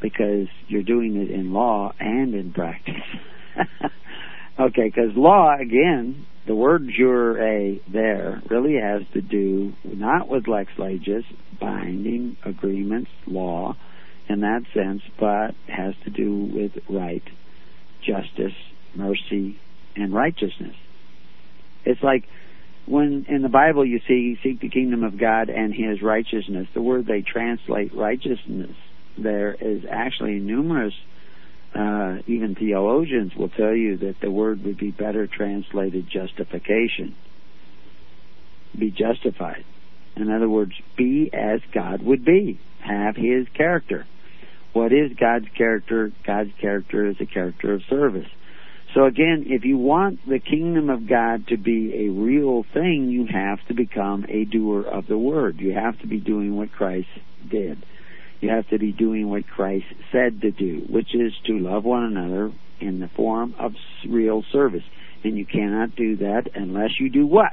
because 0.00 0.48
you're 0.68 0.82
doing 0.82 1.16
it 1.16 1.30
in 1.30 1.52
law 1.52 1.92
and 1.98 2.34
in 2.34 2.52
practice. 2.52 2.94
okay, 4.60 4.84
because 4.84 5.16
law, 5.16 5.56
again, 5.58 6.26
the 6.46 6.54
word 6.54 6.88
jure 6.96 7.34
there 7.92 8.42
really 8.48 8.76
has 8.80 9.02
to 9.14 9.20
do 9.20 9.72
not 9.84 10.28
with 10.28 10.46
lex 10.46 10.70
legis, 10.78 11.24
binding 11.60 12.36
agreements, 12.44 13.10
law 13.26 13.76
in 14.28 14.40
that 14.40 14.62
sense, 14.74 15.02
but 15.18 15.54
has 15.68 15.94
to 16.04 16.10
do 16.10 16.50
with 16.52 16.72
right, 16.88 17.22
justice, 18.04 18.54
mercy, 18.94 19.58
and 19.94 20.12
righteousness. 20.12 20.74
It's 21.84 22.02
like 22.02 22.24
when 22.86 23.26
in 23.28 23.42
the 23.42 23.48
Bible 23.48 23.84
you 23.84 24.00
see 24.06 24.38
seek 24.42 24.60
the 24.60 24.68
kingdom 24.68 25.04
of 25.04 25.18
God 25.18 25.48
and 25.48 25.72
his 25.74 26.02
righteousness, 26.02 26.68
the 26.74 26.82
word 26.82 27.06
they 27.06 27.22
translate 27.22 27.94
righteousness 27.94 28.72
there 29.18 29.54
is 29.54 29.82
actually 29.90 30.38
numerous 30.38 30.94
uh, 31.76 32.22
even 32.26 32.54
theologians 32.54 33.34
will 33.36 33.48
tell 33.48 33.74
you 33.74 33.98
that 33.98 34.16
the 34.20 34.30
word 34.30 34.64
would 34.64 34.78
be 34.78 34.90
better 34.90 35.26
translated 35.26 36.08
justification. 36.08 37.14
Be 38.78 38.90
justified. 38.90 39.64
In 40.16 40.30
other 40.30 40.48
words, 40.48 40.72
be 40.96 41.30
as 41.32 41.60
God 41.72 42.02
would 42.02 42.24
be. 42.24 42.58
Have 42.80 43.16
His 43.16 43.46
character. 43.54 44.06
What 44.72 44.92
is 44.92 45.12
God's 45.18 45.48
character? 45.56 46.12
God's 46.26 46.52
character 46.60 47.06
is 47.06 47.16
a 47.20 47.26
character 47.26 47.74
of 47.74 47.82
service. 47.88 48.28
So 48.94 49.04
again, 49.04 49.44
if 49.48 49.64
you 49.64 49.76
want 49.76 50.20
the 50.26 50.38
kingdom 50.38 50.88
of 50.88 51.08
God 51.08 51.48
to 51.48 51.58
be 51.58 52.06
a 52.06 52.08
real 52.10 52.64
thing, 52.72 53.08
you 53.10 53.26
have 53.26 53.58
to 53.68 53.74
become 53.74 54.24
a 54.28 54.44
doer 54.44 54.82
of 54.82 55.06
the 55.06 55.18
word. 55.18 55.60
You 55.60 55.72
have 55.72 55.98
to 56.00 56.06
be 56.06 56.18
doing 56.18 56.56
what 56.56 56.72
Christ 56.72 57.08
did. 57.50 57.84
You 58.40 58.50
have 58.50 58.68
to 58.68 58.78
be 58.78 58.92
doing 58.92 59.28
what 59.28 59.46
Christ 59.46 59.86
said 60.12 60.42
to 60.42 60.50
do, 60.50 60.84
which 60.88 61.14
is 61.14 61.32
to 61.46 61.58
love 61.58 61.84
one 61.84 62.04
another 62.04 62.52
in 62.80 63.00
the 63.00 63.08
form 63.08 63.54
of 63.58 63.72
real 64.08 64.44
service. 64.52 64.84
And 65.24 65.36
you 65.36 65.46
cannot 65.46 65.96
do 65.96 66.16
that 66.18 66.50
unless 66.54 66.90
you 67.00 67.10
do 67.10 67.26
what? 67.26 67.52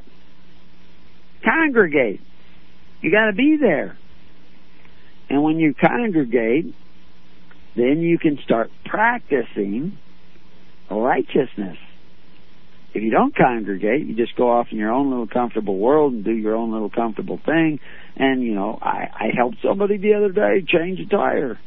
Congregate. 1.44 2.22
You 3.02 3.12
got 3.12 3.28
to 3.28 3.34
be 3.34 3.58
there. 3.60 3.98
And 5.30 5.44
when 5.44 5.58
you 5.58 5.74
congregate, 5.74 6.74
then 7.76 8.02
you 8.02 8.20
can 8.20 8.38
start 8.44 8.70
practicing 8.86 9.98
righteousness. 10.92 11.78
If 12.94 13.02
you 13.02 13.10
don't 13.10 13.36
congregate, 13.36 14.06
you 14.06 14.16
just 14.16 14.36
go 14.36 14.52
off 14.52 14.68
in 14.72 14.78
your 14.78 14.92
own 14.92 15.10
little 15.10 15.28
comfortable 15.28 15.78
world 15.78 16.14
and 16.14 16.24
do 16.24 16.32
your 16.32 16.56
own 16.56 16.72
little 16.72 16.92
comfortable 16.92 17.40
thing. 17.44 17.80
And, 18.16 18.44
you 18.44 18.54
know, 18.54 18.78
I, 18.82 19.10
I 19.14 19.26
helped 19.36 19.58
somebody 19.64 19.98
the 19.98 20.14
other 20.14 20.32
day 20.32 20.64
change 20.68 21.00
a 21.00 21.08
tire. 21.08 21.60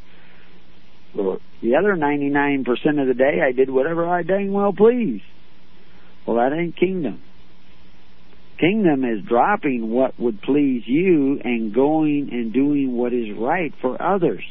Well, 1.17 1.41
the 1.63 1.77
other 1.77 1.97
99% 1.97 2.67
of 3.01 3.09
the 3.09 3.15
day, 3.15 3.41
I 3.47 3.53
did 3.53 3.71
whatever 3.71 4.07
I 4.07 4.23
dang 4.23 4.53
well 4.53 4.73
please. 4.73 5.23
Well, 6.27 6.37
that 6.37 6.57
ain't 6.57 6.77
kingdom. 6.77 7.23
Kingdom 8.59 9.05
is 9.05 9.25
dropping 9.27 9.91
what 9.91 10.19
would 10.19 10.41
please 10.43 10.83
you 10.87 11.41
and 11.43 11.75
going 11.75 12.31
and 12.33 12.53
doing 12.53 12.97
what 12.97 13.13
is 13.13 13.29
right 13.37 13.73
for 13.81 14.01
others. 14.01 14.43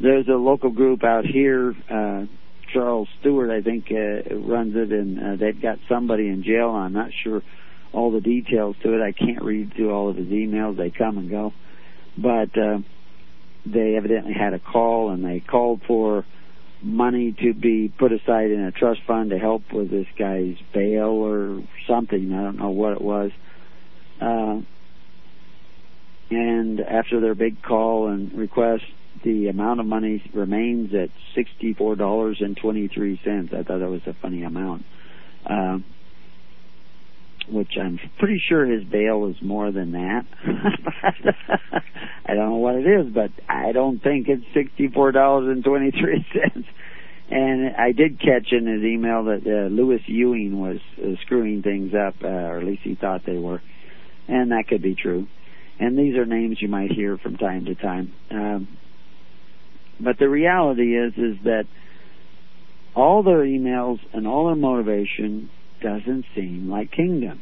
There's 0.00 0.28
a 0.28 0.36
local 0.36 0.70
group 0.70 1.02
out 1.04 1.24
here, 1.24 1.74
uh, 1.90 2.26
Charles 2.74 3.08
Stewart, 3.20 3.50
I 3.50 3.62
think, 3.62 3.86
uh, 3.90 4.34
runs 4.36 4.74
it, 4.76 4.92
and 4.92 5.18
uh, 5.18 5.36
they've 5.36 5.60
got 5.60 5.78
somebody 5.88 6.28
in 6.28 6.42
jail. 6.42 6.70
I'm 6.70 6.92
not 6.92 7.10
sure 7.22 7.40
all 7.92 8.10
the 8.10 8.20
details 8.20 8.74
to 8.82 8.94
it. 8.94 9.00
I 9.00 9.12
can't 9.12 9.42
read 9.42 9.72
through 9.74 9.92
all 9.92 10.10
of 10.10 10.16
his 10.16 10.26
emails. 10.26 10.76
They 10.76 10.90
come 10.90 11.16
and 11.16 11.30
go, 11.30 11.52
but 12.18 12.58
uh, 12.58 12.78
they 13.64 13.94
evidently 13.96 14.34
had 14.34 14.52
a 14.52 14.58
call, 14.58 15.10
and 15.10 15.24
they 15.24 15.40
called 15.40 15.82
for 15.86 16.26
money 16.82 17.34
to 17.40 17.54
be 17.54 17.92
put 17.96 18.12
aside 18.12 18.50
in 18.50 18.60
a 18.60 18.72
trust 18.72 19.00
fund 19.06 19.30
to 19.30 19.38
help 19.38 19.62
with 19.72 19.90
this 19.90 20.06
guy's 20.18 20.56
bail 20.74 21.06
or 21.06 21.62
something. 21.88 22.32
I 22.32 22.42
don't 22.42 22.58
know 22.58 22.70
what 22.70 22.92
it 22.92 23.00
was. 23.00 23.30
Uh, 24.20 24.60
and 26.30 26.80
after 26.80 27.20
their 27.20 27.34
big 27.34 27.62
call 27.62 28.08
and 28.08 28.32
request, 28.32 28.84
the 29.24 29.48
amount 29.48 29.80
of 29.80 29.86
money 29.86 30.22
remains 30.34 30.94
at 30.94 31.08
sixty-four 31.34 31.96
dollars 31.96 32.38
and 32.40 32.56
twenty-three 32.56 33.20
cents. 33.24 33.52
I 33.52 33.62
thought 33.62 33.80
that 33.80 33.90
was 33.90 34.02
a 34.06 34.14
funny 34.20 34.42
amount, 34.42 34.84
uh, 35.46 35.78
which 37.50 37.72
I'm 37.80 37.98
pretty 38.18 38.40
sure 38.48 38.64
his 38.66 38.84
bail 38.84 39.26
is 39.26 39.36
more 39.42 39.72
than 39.72 39.92
that. 39.92 40.26
I 42.26 42.34
don't 42.34 42.50
know 42.50 42.56
what 42.56 42.76
it 42.76 42.86
is, 42.86 43.12
but 43.12 43.30
I 43.48 43.72
don't 43.72 44.02
think 44.02 44.28
it's 44.28 44.44
sixty-four 44.54 45.12
dollars 45.12 45.48
and 45.48 45.64
twenty-three 45.64 46.26
cents. 46.32 46.68
And 47.30 47.74
I 47.76 47.92
did 47.92 48.20
catch 48.20 48.52
in 48.52 48.66
his 48.66 48.82
email 48.82 49.24
that 49.24 49.46
uh, 49.46 49.68
Lewis 49.74 50.02
Ewing 50.06 50.60
was 50.60 50.76
uh, 51.02 51.16
screwing 51.22 51.62
things 51.62 51.94
up, 51.94 52.16
uh, 52.22 52.28
or 52.28 52.58
at 52.58 52.64
least 52.64 52.82
he 52.84 52.94
thought 52.94 53.22
they 53.24 53.38
were, 53.38 53.62
and 54.28 54.50
that 54.50 54.64
could 54.68 54.82
be 54.82 54.94
true. 54.94 55.26
And 55.80 55.98
these 55.98 56.16
are 56.16 56.26
names 56.26 56.58
you 56.60 56.68
might 56.68 56.92
hear 56.92 57.16
from 57.16 57.36
time 57.36 57.64
to 57.64 57.74
time. 57.74 58.12
Um, 58.30 58.68
but 60.00 60.18
the 60.18 60.28
reality 60.28 60.96
is, 60.96 61.12
is 61.14 61.36
that 61.44 61.64
all 62.94 63.22
their 63.22 63.44
emails 63.44 63.98
and 64.12 64.26
all 64.26 64.46
their 64.46 64.56
motivation 64.56 65.50
doesn't 65.82 66.24
seem 66.34 66.70
like 66.70 66.90
kingdom. 66.92 67.40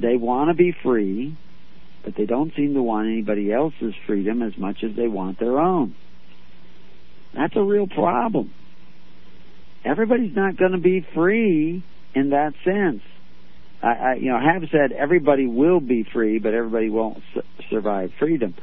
They 0.00 0.16
want 0.16 0.50
to 0.50 0.54
be 0.54 0.74
free, 0.82 1.36
but 2.04 2.14
they 2.16 2.24
don't 2.26 2.52
seem 2.56 2.74
to 2.74 2.82
want 2.82 3.08
anybody 3.08 3.52
else's 3.52 3.94
freedom 4.06 4.42
as 4.42 4.52
much 4.56 4.78
as 4.82 4.96
they 4.96 5.08
want 5.08 5.38
their 5.38 5.58
own. 5.58 5.94
That's 7.34 7.54
a 7.56 7.62
real 7.62 7.86
problem. 7.86 8.52
Everybody's 9.84 10.34
not 10.34 10.56
going 10.56 10.72
to 10.72 10.78
be 10.78 11.06
free 11.14 11.84
in 12.14 12.30
that 12.30 12.52
sense. 12.64 13.02
I, 13.82 13.88
I, 13.88 14.14
you 14.14 14.30
know, 14.30 14.38
have 14.38 14.62
said 14.70 14.92
everybody 14.92 15.46
will 15.46 15.80
be 15.80 16.04
free, 16.12 16.38
but 16.38 16.54
everybody 16.54 16.90
won't 16.90 17.18
su- 17.34 17.42
survive 17.70 18.10
freedom. 18.18 18.54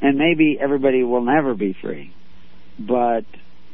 And 0.00 0.18
maybe 0.18 0.58
everybody 0.60 1.02
will 1.02 1.22
never 1.22 1.54
be 1.54 1.72
free. 1.80 2.14
But 2.78 3.24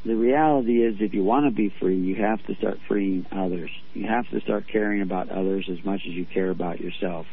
the 0.05 0.15
reality 0.15 0.85
is, 0.85 0.97
if 1.01 1.15
you 1.15 1.23
want 1.23 1.47
to 1.47 1.51
be 1.51 1.73
free, 1.81 1.99
you 1.99 2.17
have 2.17 2.45
to 2.47 2.55
start 2.57 2.79
freeing 2.89 3.27
others. 3.31 3.71
You 3.95 4.07
have 4.07 4.29
to 4.31 4.41
start 4.41 4.67
caring 4.69 5.03
about 5.03 5.31
others 5.31 5.69
as 5.71 5.85
much 5.85 6.03
as 6.07 6.13
you 6.13 6.27
care 6.27 6.51
about 6.51 6.81
yourself. 6.81 7.27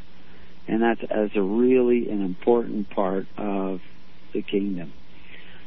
And 0.68 0.82
that's, 0.82 1.02
that's 1.02 1.36
a 1.36 1.42
really 1.42 2.10
an 2.10 2.24
important 2.24 2.90
part 2.90 3.28
of 3.38 3.82
the 4.34 4.42
kingdom. 4.42 4.94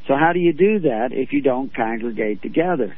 So 0.07 0.15
how 0.15 0.33
do 0.33 0.39
you 0.39 0.53
do 0.53 0.79
that 0.81 1.09
if 1.11 1.31
you 1.33 1.41
don't 1.41 1.73
congregate 1.73 2.41
together? 2.41 2.95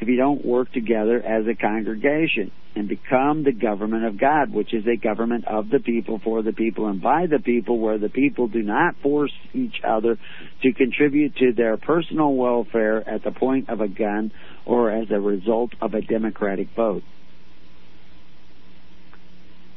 If 0.00 0.08
you 0.08 0.16
don't 0.16 0.44
work 0.44 0.72
together 0.72 1.22
as 1.22 1.46
a 1.46 1.54
congregation 1.54 2.50
and 2.74 2.88
become 2.88 3.44
the 3.44 3.52
government 3.52 4.04
of 4.04 4.18
God, 4.18 4.52
which 4.52 4.72
is 4.72 4.86
a 4.86 4.96
government 4.96 5.46
of 5.46 5.68
the 5.68 5.80
people, 5.80 6.20
for 6.22 6.42
the 6.42 6.52
people, 6.52 6.86
and 6.86 7.02
by 7.02 7.26
the 7.26 7.38
people, 7.38 7.78
where 7.78 7.98
the 7.98 8.08
people 8.08 8.48
do 8.48 8.62
not 8.62 8.96
force 9.02 9.32
each 9.52 9.80
other 9.86 10.16
to 10.62 10.72
contribute 10.72 11.36
to 11.36 11.52
their 11.52 11.76
personal 11.76 12.34
welfare 12.34 13.06
at 13.08 13.24
the 13.24 13.32
point 13.32 13.68
of 13.68 13.80
a 13.80 13.88
gun 13.88 14.32
or 14.64 14.90
as 14.90 15.10
a 15.10 15.20
result 15.20 15.72
of 15.82 15.94
a 15.94 16.00
democratic 16.00 16.68
vote 16.74 17.02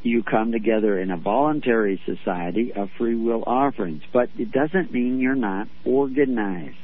you 0.04 0.22
come 0.22 0.52
together 0.52 1.00
in 1.00 1.12
a 1.12 1.18
voluntary 1.18 2.02
society 2.06 2.74
of 2.76 2.90
free 2.98 3.16
will 3.16 3.44
offerings. 3.48 4.04
But 4.12 4.30
it 4.38 4.52
doesn't 4.52 4.92
mean 4.92 5.20
you're 5.20 5.36
not 5.36 5.68
organized. 5.86 6.76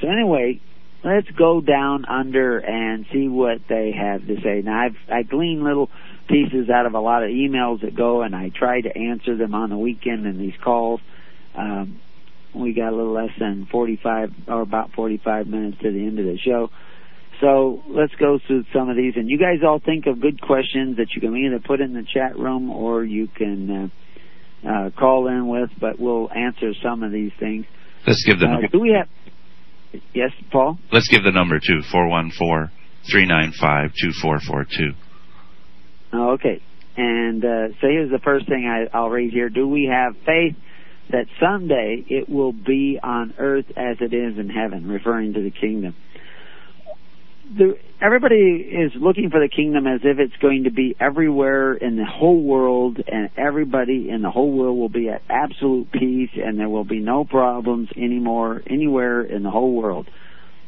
So 0.00 0.08
anyway, 0.08 0.60
let's 1.04 1.30
go 1.30 1.60
down 1.60 2.04
under 2.06 2.58
and 2.58 3.06
see 3.12 3.28
what 3.28 3.58
they 3.68 3.92
have 3.92 4.26
to 4.26 4.36
say. 4.42 4.62
Now 4.64 4.86
I've 4.86 4.96
I 5.12 5.22
glean 5.22 5.62
little 5.62 5.90
pieces 6.28 6.70
out 6.70 6.86
of 6.86 6.94
a 6.94 7.00
lot 7.00 7.22
of 7.22 7.30
emails 7.30 7.82
that 7.82 7.94
go 7.94 8.22
and 8.22 8.34
I 8.34 8.50
try 8.54 8.80
to 8.80 8.96
answer 8.96 9.36
them 9.36 9.54
on 9.54 9.70
the 9.70 9.76
weekend 9.76 10.26
in 10.26 10.38
these 10.38 10.54
calls. 10.62 11.00
Um, 11.54 12.00
we 12.54 12.72
got 12.72 12.92
a 12.92 12.96
little 12.96 13.12
less 13.12 13.32
than 13.38 13.66
45 13.70 14.30
or 14.48 14.62
about 14.62 14.92
45 14.92 15.46
minutes 15.46 15.78
to 15.82 15.90
the 15.90 16.06
end 16.06 16.18
of 16.18 16.24
the 16.24 16.38
show. 16.38 16.70
So 17.40 17.82
let's 17.88 18.14
go 18.14 18.38
through 18.46 18.64
some 18.72 18.88
of 18.88 18.96
these, 18.96 19.14
and 19.16 19.28
you 19.28 19.38
guys 19.38 19.58
all 19.66 19.80
think 19.80 20.06
of 20.06 20.20
good 20.20 20.40
questions 20.40 20.98
that 20.98 21.08
you 21.14 21.20
can 21.20 21.36
either 21.36 21.58
put 21.58 21.80
in 21.80 21.92
the 21.92 22.04
chat 22.04 22.38
room 22.38 22.70
or 22.70 23.04
you 23.04 23.26
can 23.26 23.92
uh, 24.64 24.68
uh, 24.68 24.90
call 24.90 25.26
in 25.26 25.48
with. 25.48 25.70
But 25.80 25.98
we'll 25.98 26.30
answer 26.32 26.72
some 26.82 27.02
of 27.02 27.10
these 27.10 27.32
things. 27.40 27.66
Let's 28.06 28.24
give 28.24 28.38
them. 28.38 28.52
Uh, 28.52 28.68
do 28.70 28.78
we 28.78 28.90
have? 28.96 29.08
Yes, 30.14 30.30
Paul. 30.50 30.78
Let's 30.92 31.08
give 31.08 31.22
the 31.22 31.32
number 31.32 31.58
too. 31.58 31.80
Four 31.90 32.08
one 32.08 32.30
four 32.30 32.70
three 33.10 33.26
nine 33.26 33.52
five 33.52 33.92
two 34.00 34.12
four 34.20 34.38
four 34.40 34.64
two. 34.64 34.92
Oh, 36.12 36.32
okay. 36.32 36.62
And 36.96 37.44
uh, 37.44 37.68
so 37.80 37.88
here's 37.88 38.10
the 38.10 38.20
first 38.22 38.48
thing 38.48 38.66
I, 38.66 38.96
I'll 38.96 39.10
read 39.10 39.32
here. 39.32 39.48
Do 39.48 39.66
we 39.66 39.90
have 39.92 40.14
faith 40.24 40.56
that 41.10 41.26
someday 41.40 42.04
it 42.08 42.28
will 42.28 42.52
be 42.52 42.98
on 43.02 43.34
earth 43.38 43.66
as 43.76 43.96
it 44.00 44.14
is 44.14 44.38
in 44.38 44.48
heaven, 44.48 44.88
referring 44.88 45.34
to 45.34 45.42
the 45.42 45.50
kingdom? 45.50 45.94
The, 47.56 47.78
everybody 48.00 48.34
is 48.34 48.92
looking 49.00 49.30
for 49.30 49.40
the 49.40 49.48
kingdom 49.48 49.86
as 49.86 50.00
if 50.02 50.18
it's 50.18 50.36
going 50.40 50.64
to 50.64 50.70
be 50.70 50.96
everywhere 50.98 51.74
in 51.74 51.96
the 51.96 52.04
whole 52.04 52.42
world, 52.42 52.98
and 53.06 53.30
everybody 53.36 54.08
in 54.10 54.22
the 54.22 54.30
whole 54.30 54.50
world 54.50 54.78
will 54.78 54.88
be 54.88 55.08
at 55.08 55.22
absolute 55.28 55.90
peace, 55.92 56.30
and 56.34 56.58
there 56.58 56.68
will 56.68 56.84
be 56.84 57.00
no 57.00 57.24
problems 57.24 57.88
anymore 57.96 58.62
anywhere 58.68 59.22
in 59.22 59.42
the 59.42 59.50
whole 59.50 59.74
world. 59.74 60.08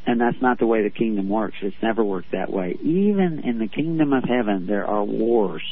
And 0.07 0.20
that's 0.20 0.40
not 0.40 0.59
the 0.59 0.66
way 0.66 0.82
the 0.82 0.90
kingdom 0.90 1.28
works. 1.28 1.57
It's 1.62 1.77
never 1.82 2.05
worked 2.05 2.32
that 2.32 2.53
way. 2.53 2.77
Even 2.81 3.43
in 3.44 3.59
the 3.59 3.66
kingdom 3.66 4.12
of 4.12 4.23
heaven, 4.23 4.66
there 4.66 4.86
are 4.86 5.03
wars. 5.03 5.62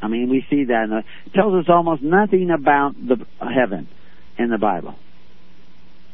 I 0.00 0.08
mean, 0.08 0.30
we 0.30 0.46
see 0.48 0.64
that. 0.64 0.84
In 0.84 0.90
the, 0.90 1.02
it 1.26 1.34
tells 1.34 1.52
us 1.54 1.66
almost 1.68 2.02
nothing 2.02 2.50
about 2.50 2.94
the 2.94 3.16
heaven 3.38 3.88
in 4.38 4.48
the 4.48 4.56
Bible 4.56 4.94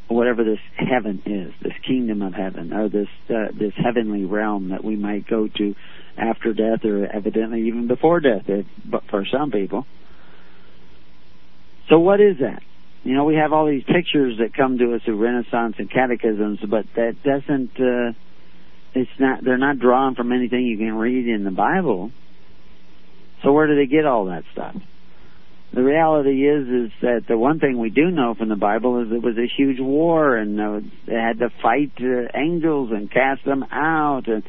whatever 0.07 0.43
this 0.43 0.59
heaven 0.75 1.21
is, 1.25 1.53
this 1.61 1.73
kingdom 1.85 2.21
of 2.21 2.33
heaven, 2.33 2.73
or 2.73 2.89
this 2.89 3.07
uh, 3.29 3.51
this 3.57 3.73
heavenly 3.75 4.25
realm 4.25 4.69
that 4.69 4.83
we 4.83 4.95
might 4.95 5.27
go 5.27 5.47
to 5.47 5.75
after 6.17 6.53
death, 6.53 6.85
or 6.85 7.05
evidently 7.05 7.67
even 7.67 7.87
before 7.87 8.19
death, 8.19 8.43
if, 8.47 8.65
but 8.85 9.03
for 9.09 9.25
some 9.25 9.51
people. 9.51 9.85
So 11.89 11.99
what 11.99 12.19
is 12.19 12.37
that? 12.39 12.63
You 13.03 13.13
know, 13.13 13.23
we 13.23 13.35
have 13.35 13.53
all 13.53 13.67
these 13.67 13.83
pictures 13.83 14.39
that 14.39 14.53
come 14.53 14.77
to 14.79 14.95
us 14.95 15.01
through 15.05 15.17
Renaissance 15.17 15.75
and 15.77 15.89
catechisms, 15.89 16.59
but 16.69 16.85
that 16.95 17.15
doesn't. 17.23 17.71
Uh, 17.79 18.13
it's 18.93 19.11
not. 19.19 19.43
They're 19.43 19.57
not 19.57 19.79
drawn 19.79 20.15
from 20.15 20.31
anything 20.31 20.65
you 20.65 20.77
can 20.77 20.95
read 20.95 21.27
in 21.27 21.43
the 21.43 21.51
Bible. 21.51 22.11
So 23.43 23.53
where 23.53 23.67
do 23.67 23.75
they 23.75 23.85
get 23.85 24.05
all 24.05 24.25
that 24.25 24.43
stuff? 24.51 24.75
The 25.73 25.83
reality 25.83 26.47
is 26.47 26.67
is 26.67 26.91
that 27.01 27.25
the 27.27 27.37
one 27.37 27.59
thing 27.59 27.77
we 27.77 27.89
do 27.89 28.09
know 28.09 28.33
from 28.33 28.49
the 28.49 28.55
Bible 28.55 29.01
is 29.01 29.11
it 29.11 29.21
was 29.21 29.37
a 29.37 29.47
huge 29.47 29.79
war 29.79 30.35
and 30.35 30.59
uh, 30.59 30.79
they 31.05 31.13
had 31.13 31.39
to 31.39 31.49
fight 31.61 31.91
uh, 31.99 32.27
angels 32.35 32.89
and 32.91 33.11
cast 33.11 33.43
them 33.45 33.63
out 33.71 34.27
and 34.27 34.43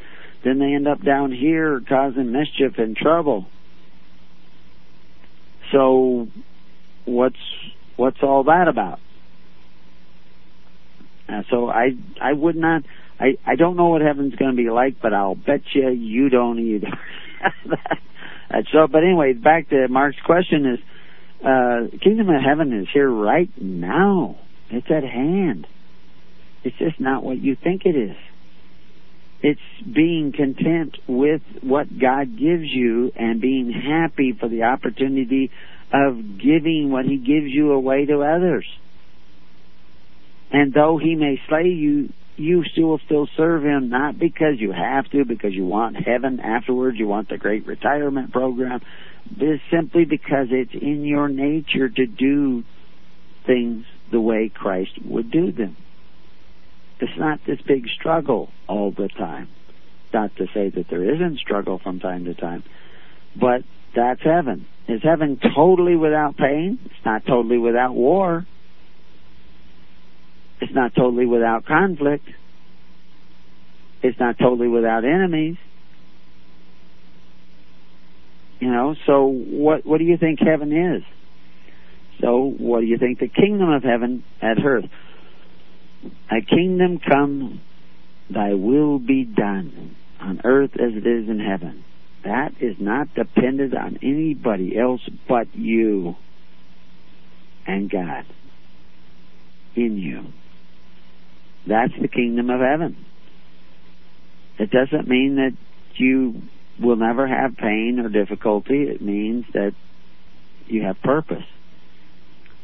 then 0.44 0.58
they 0.58 0.74
end 0.74 0.86
up 0.86 1.02
down 1.02 1.32
here 1.32 1.82
causing 1.88 2.32
mischief 2.32 2.78
and 2.78 2.96
trouble. 2.96 3.46
So 5.72 6.28
what's 7.04 7.36
what's 7.96 8.22
all 8.22 8.44
that 8.44 8.68
about? 8.68 9.00
Uh, 11.28 11.42
so 11.50 11.68
I 11.68 11.90
I 12.22 12.32
would 12.32 12.56
not 12.56 12.84
I 13.18 13.36
I 13.44 13.56
don't 13.56 13.76
know 13.76 13.88
what 13.88 14.00
heaven's 14.00 14.36
going 14.36 14.52
to 14.52 14.56
be 14.56 14.70
like, 14.70 15.00
but 15.02 15.12
I'll 15.12 15.34
bet 15.34 15.62
you 15.74 15.90
you 15.90 16.28
don't 16.28 16.58
either. 16.60 16.98
so, 18.72 18.86
but 18.86 19.02
anyway, 19.02 19.32
back 19.32 19.68
to 19.70 19.88
Mark's 19.88 20.20
question 20.24 20.64
is 20.64 20.78
uh, 21.44 21.98
kingdom 22.02 22.28
of 22.28 22.42
heaven 22.42 22.72
is 22.72 22.88
here 22.92 23.10
right 23.10 23.50
now. 23.60 24.38
It's 24.70 24.90
at 24.90 25.04
hand. 25.04 25.66
It's 26.64 26.76
just 26.78 27.00
not 27.00 27.22
what 27.22 27.38
you 27.38 27.56
think 27.56 27.82
it 27.84 27.96
is. 27.96 28.16
It's 29.40 29.60
being 29.84 30.32
content 30.32 30.96
with 31.06 31.42
what 31.62 31.86
God 31.98 32.36
gives 32.38 32.64
you 32.64 33.12
and 33.14 33.40
being 33.40 33.70
happy 33.72 34.36
for 34.38 34.48
the 34.48 34.64
opportunity 34.64 35.50
of 35.92 36.16
giving 36.38 36.90
what 36.90 37.04
He 37.04 37.16
gives 37.18 37.46
you 37.46 37.72
away 37.72 38.04
to 38.06 38.20
others. 38.22 38.66
And 40.50 40.74
though 40.74 40.98
He 40.98 41.14
may 41.14 41.40
slay 41.48 41.68
you, 41.68 42.12
you 42.38 42.64
still 42.72 42.98
still 43.04 43.28
serve 43.36 43.64
Him 43.64 43.88
not 43.88 44.18
because 44.18 44.54
you 44.58 44.72
have 44.72 45.10
to, 45.10 45.24
because 45.24 45.54
you 45.54 45.66
want 45.66 45.96
heaven 45.96 46.40
afterwards, 46.40 46.98
you 46.98 47.06
want 47.06 47.28
the 47.28 47.38
great 47.38 47.66
retirement 47.66 48.32
program, 48.32 48.80
is 49.40 49.60
simply 49.70 50.04
because 50.04 50.48
it's 50.50 50.74
in 50.74 51.04
your 51.04 51.28
nature 51.28 51.88
to 51.88 52.06
do 52.06 52.64
things 53.46 53.84
the 54.10 54.20
way 54.20 54.50
Christ 54.52 54.92
would 55.04 55.30
do 55.30 55.52
them. 55.52 55.76
It's 57.00 57.18
not 57.18 57.40
this 57.46 57.60
big 57.60 57.86
struggle 57.88 58.50
all 58.66 58.90
the 58.90 59.08
time. 59.08 59.48
Not 60.12 60.34
to 60.36 60.46
say 60.54 60.70
that 60.70 60.86
there 60.88 61.14
isn't 61.14 61.38
struggle 61.38 61.78
from 61.78 62.00
time 62.00 62.24
to 62.24 62.34
time, 62.34 62.64
but 63.38 63.62
that's 63.94 64.22
heaven. 64.22 64.66
Is 64.88 65.02
heaven 65.02 65.38
totally 65.54 65.96
without 65.96 66.36
pain? 66.36 66.78
It's 66.86 67.04
not 67.04 67.26
totally 67.26 67.58
without 67.58 67.94
war. 67.94 68.46
It's 70.60 70.74
not 70.74 70.94
totally 70.94 71.26
without 71.26 71.66
conflict. 71.66 72.26
It's 74.02 74.18
not 74.18 74.38
totally 74.38 74.68
without 74.68 75.04
enemies. 75.04 75.56
You 78.60 78.70
know, 78.70 78.96
so 79.06 79.26
what 79.26 79.86
what 79.86 79.98
do 79.98 80.04
you 80.04 80.16
think 80.16 80.40
heaven 80.40 80.72
is? 80.72 81.02
So 82.20 82.52
what 82.58 82.80
do 82.80 82.86
you 82.86 82.98
think 82.98 83.20
the 83.20 83.28
kingdom 83.28 83.70
of 83.70 83.84
heaven 83.84 84.24
at 84.42 84.58
earth? 84.64 84.86
A 86.30 86.40
kingdom 86.40 86.98
come, 86.98 87.60
thy 88.30 88.54
will 88.54 88.98
be 88.98 89.24
done 89.24 89.96
on 90.20 90.40
earth 90.44 90.72
as 90.74 90.92
it 90.94 91.06
is 91.06 91.28
in 91.28 91.38
heaven. 91.38 91.84
That 92.24 92.52
is 92.60 92.76
not 92.80 93.14
dependent 93.14 93.76
on 93.76 93.98
anybody 94.02 94.76
else 94.76 95.00
but 95.28 95.54
you 95.54 96.16
and 97.66 97.88
God 97.88 98.24
in 99.76 99.98
you. 99.98 100.26
That's 101.66 101.92
the 102.00 102.08
kingdom 102.08 102.50
of 102.50 102.60
heaven. 102.60 103.04
It 104.58 104.70
doesn't 104.70 105.08
mean 105.08 105.36
that 105.36 105.56
you 105.94 106.42
will 106.80 106.96
never 106.96 107.26
have 107.26 107.56
pain 107.56 108.00
or 108.02 108.08
difficulty. 108.08 108.82
It 108.82 109.02
means 109.02 109.44
that 109.52 109.72
you 110.66 110.82
have 110.82 111.00
purpose. 111.02 111.44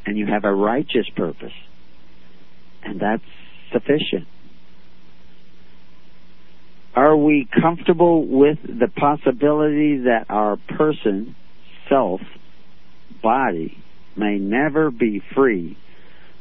And 0.07 0.19
you 0.19 0.27
have 0.27 0.45
a 0.45 0.53
righteous 0.53 1.09
purpose. 1.16 1.53
And 2.83 3.01
that's 3.01 3.23
sufficient. 3.73 4.27
Are 6.95 7.16
we 7.16 7.49
comfortable 7.61 8.25
with 8.25 8.59
the 8.62 8.89
possibility 8.89 9.99
that 10.05 10.27
our 10.29 10.57
person, 10.57 11.35
self, 11.89 12.21
body, 13.23 13.77
may 14.16 14.39
never 14.39 14.91
be 14.91 15.21
free, 15.35 15.77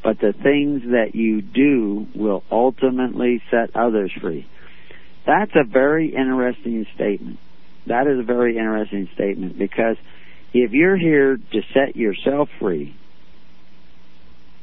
but 0.04 0.20
the 0.20 0.34
things 0.34 0.82
that 0.92 1.16
you 1.16 1.42
do 1.42 2.08
will 2.14 2.44
ultimately 2.52 3.42
set 3.50 3.76
others 3.76 4.12
free? 4.22 4.48
That's 5.26 5.52
a 5.56 5.64
very 5.64 6.14
interesting 6.14 6.86
statement. 6.96 7.40
That 7.88 8.08
is 8.08 8.20
a 8.20 8.24
very 8.24 8.58
interesting 8.58 9.10
statement 9.14 9.58
because 9.58 9.98
if 10.54 10.72
you're 10.72 10.98
here 10.98 11.38
to 11.38 11.62
set 11.74 11.96
yourself 11.96 12.50
free 12.60 12.96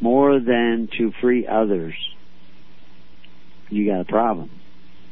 more 0.01 0.39
than 0.39 0.89
to 0.99 1.13
free 1.21 1.47
others, 1.47 1.95
you 3.69 3.87
got 3.91 4.01
a 4.01 4.05
problem. 4.05 4.51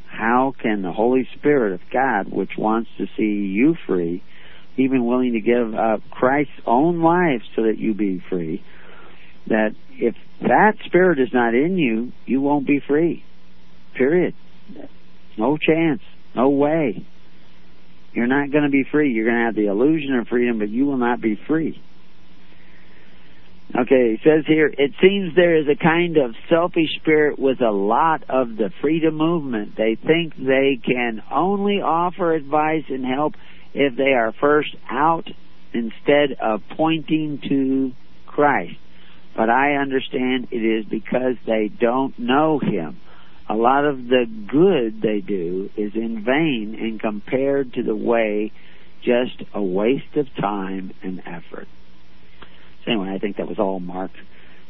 How 0.06 0.54
can 0.60 0.82
the 0.82 0.92
Holy 0.92 1.28
Spirit 1.36 1.74
of 1.74 1.80
God, 1.92 2.30
which 2.30 2.52
wants 2.56 2.90
to 2.98 3.06
see 3.16 3.46
you 3.46 3.76
free, 3.86 4.22
even 4.76 5.06
willing 5.06 5.32
to 5.32 5.40
give 5.40 5.74
up 5.74 6.00
Christ's 6.10 6.60
own 6.66 7.02
life 7.02 7.42
so 7.54 7.62
that 7.62 7.78
you 7.78 7.94
be 7.94 8.22
free, 8.28 8.62
that 9.48 9.70
if 9.90 10.14
that 10.42 10.74
spirit 10.86 11.18
is 11.18 11.28
not 11.32 11.54
in 11.54 11.76
you, 11.76 12.12
you 12.26 12.40
won't 12.40 12.66
be 12.66 12.80
free. 12.86 13.24
Period. 13.96 14.34
No 15.36 15.56
chance. 15.56 16.00
No 16.34 16.50
way. 16.50 17.06
You're 18.12 18.26
not 18.26 18.50
going 18.50 18.64
to 18.64 18.70
be 18.70 18.84
free. 18.90 19.12
You're 19.12 19.26
going 19.26 19.38
to 19.38 19.44
have 19.44 19.54
the 19.54 19.66
illusion 19.66 20.14
of 20.14 20.28
freedom, 20.28 20.58
but 20.58 20.68
you 20.68 20.86
will 20.86 20.96
not 20.96 21.20
be 21.20 21.38
free. 21.46 21.80
Okay, 23.78 24.16
it 24.16 24.20
says 24.24 24.44
here, 24.46 24.66
it 24.66 24.92
seems 25.00 25.36
there 25.36 25.56
is 25.56 25.66
a 25.68 25.76
kind 25.76 26.16
of 26.16 26.34
selfish 26.48 26.88
spirit 27.00 27.38
with 27.38 27.60
a 27.60 27.70
lot 27.70 28.24
of 28.28 28.56
the 28.56 28.70
freedom 28.80 29.14
movement. 29.16 29.76
They 29.76 29.94
think 29.94 30.34
they 30.36 30.80
can 30.82 31.22
only 31.30 31.82
offer 31.82 32.32
advice 32.32 32.84
and 32.88 33.04
help 33.04 33.34
if 33.74 33.94
they 33.94 34.14
are 34.14 34.32
first 34.40 34.74
out 34.90 35.28
instead 35.74 36.38
of 36.40 36.62
pointing 36.76 37.40
to 37.48 37.92
Christ. 38.26 38.76
But 39.38 39.48
I 39.48 39.76
understand 39.76 40.48
it 40.50 40.56
is 40.56 40.84
because 40.84 41.36
they 41.46 41.70
don't 41.80 42.18
know 42.18 42.58
Him 42.58 43.00
a 43.48 43.54
lot 43.54 43.84
of 43.84 43.96
the 44.08 44.26
good 44.46 45.00
they 45.00 45.20
do 45.20 45.70
is 45.76 45.92
in 45.94 46.22
vain 46.24 46.76
and 46.78 47.00
compared 47.00 47.72
to 47.74 47.82
the 47.82 47.96
way 47.96 48.52
just 49.02 49.42
a 49.54 49.62
waste 49.62 50.16
of 50.16 50.26
time 50.38 50.92
and 51.02 51.20
effort. 51.20 51.66
So 52.84 52.92
anyway, 52.92 53.12
I 53.14 53.18
think 53.18 53.38
that 53.38 53.48
was 53.48 53.58
all 53.58 53.80
Mark 53.80 54.10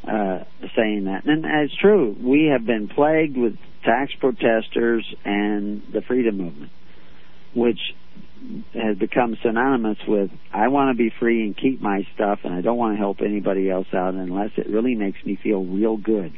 uh, 0.04 0.44
saying 0.76 1.04
that. 1.04 1.24
And 1.24 1.44
it's 1.44 1.76
true. 1.76 2.16
We 2.20 2.50
have 2.52 2.64
been 2.64 2.88
plagued 2.88 3.36
with 3.36 3.54
tax 3.84 4.12
protesters 4.20 5.04
and 5.24 5.82
the 5.92 6.02
freedom 6.02 6.38
movement, 6.38 6.70
which 7.56 7.80
has 8.74 8.96
become 8.96 9.36
synonymous 9.42 9.98
with 10.06 10.30
I 10.52 10.68
want 10.68 10.96
to 10.96 11.02
be 11.02 11.10
free 11.10 11.42
and 11.42 11.56
keep 11.56 11.80
my 11.80 12.06
stuff 12.14 12.40
and 12.44 12.54
I 12.54 12.60
don't 12.60 12.76
want 12.76 12.94
to 12.94 12.98
help 12.98 13.20
anybody 13.20 13.70
else 13.70 13.88
out 13.92 14.14
unless 14.14 14.50
it 14.56 14.68
really 14.68 14.94
makes 14.94 15.24
me 15.24 15.36
feel 15.36 15.64
real 15.64 15.96
good. 15.96 16.32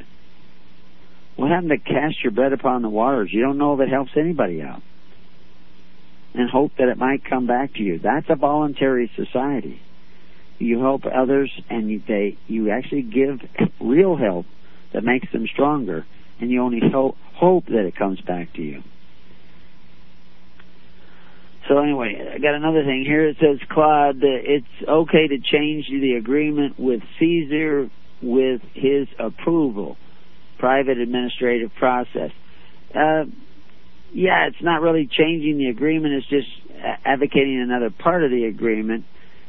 What 1.37 1.51
happened 1.51 1.71
to 1.71 1.79
cast 1.79 2.23
your 2.23 2.33
bread 2.33 2.53
upon 2.53 2.83
the 2.83 2.89
waters? 2.89 3.31
You 3.33 3.43
don't 3.43 3.59
know 3.59 3.75
if 3.75 3.81
it 3.81 3.89
helps 3.89 4.13
anybody 4.17 4.63
out. 4.63 4.83
And 6.35 6.49
hope 6.49 6.73
that 6.79 6.89
it 6.89 6.97
might 6.97 7.25
come 7.25 7.47
back 7.47 7.75
to 7.75 7.83
you. 7.83 7.99
That's 7.99 8.29
a 8.29 8.37
voluntary 8.37 9.11
society. 9.17 9.81
You 10.59 10.81
help 10.81 11.07
others 11.07 11.51
and 11.69 11.91
you, 11.91 12.03
they, 12.07 12.37
you 12.47 12.71
actually 12.71 13.03
give 13.03 13.41
real 13.81 14.17
help 14.17 14.47
that 14.93 15.03
makes 15.03 15.31
them 15.33 15.47
stronger 15.47 16.05
and 16.41 16.51
you 16.51 16.63
only 16.63 16.81
hope 16.81 17.17
hope 17.35 17.67
that 17.67 17.87
it 17.87 17.97
comes 17.97 18.21
back 18.21 18.53
to 18.55 18.63
you. 18.63 18.83
So 21.69 21.79
anyway, 21.79 22.33
I 22.35 22.39
got 22.39 22.55
another 22.55 22.85
thing 22.85 23.05
here. 23.07 23.29
It 23.29 23.37
says, 23.41 23.59
Claude, 23.71 24.17
it's 24.23 24.67
okay 24.89 25.29
to 25.29 25.39
change 25.39 25.87
the 25.89 26.15
agreement 26.19 26.79
with 26.79 27.01
Caesar 27.19 27.91
with 28.23 28.61
his 28.75 29.09
approval, 29.19 29.97
private 30.59 30.99
administrative 30.99 31.71
process. 31.79 32.31
Uh, 32.95 33.25
yeah, 34.13 34.49
it's 34.49 34.63
not 34.63 34.81
really 34.81 35.09
changing 35.11 35.59
the 35.59 35.67
agreement. 35.67 36.15
It's 36.15 36.29
just 36.29 36.49
advocating 37.05 37.61
another 37.61 37.91
part 37.91 38.25
of 38.25 38.31
the 38.31 38.45
agreement. 38.45 39.05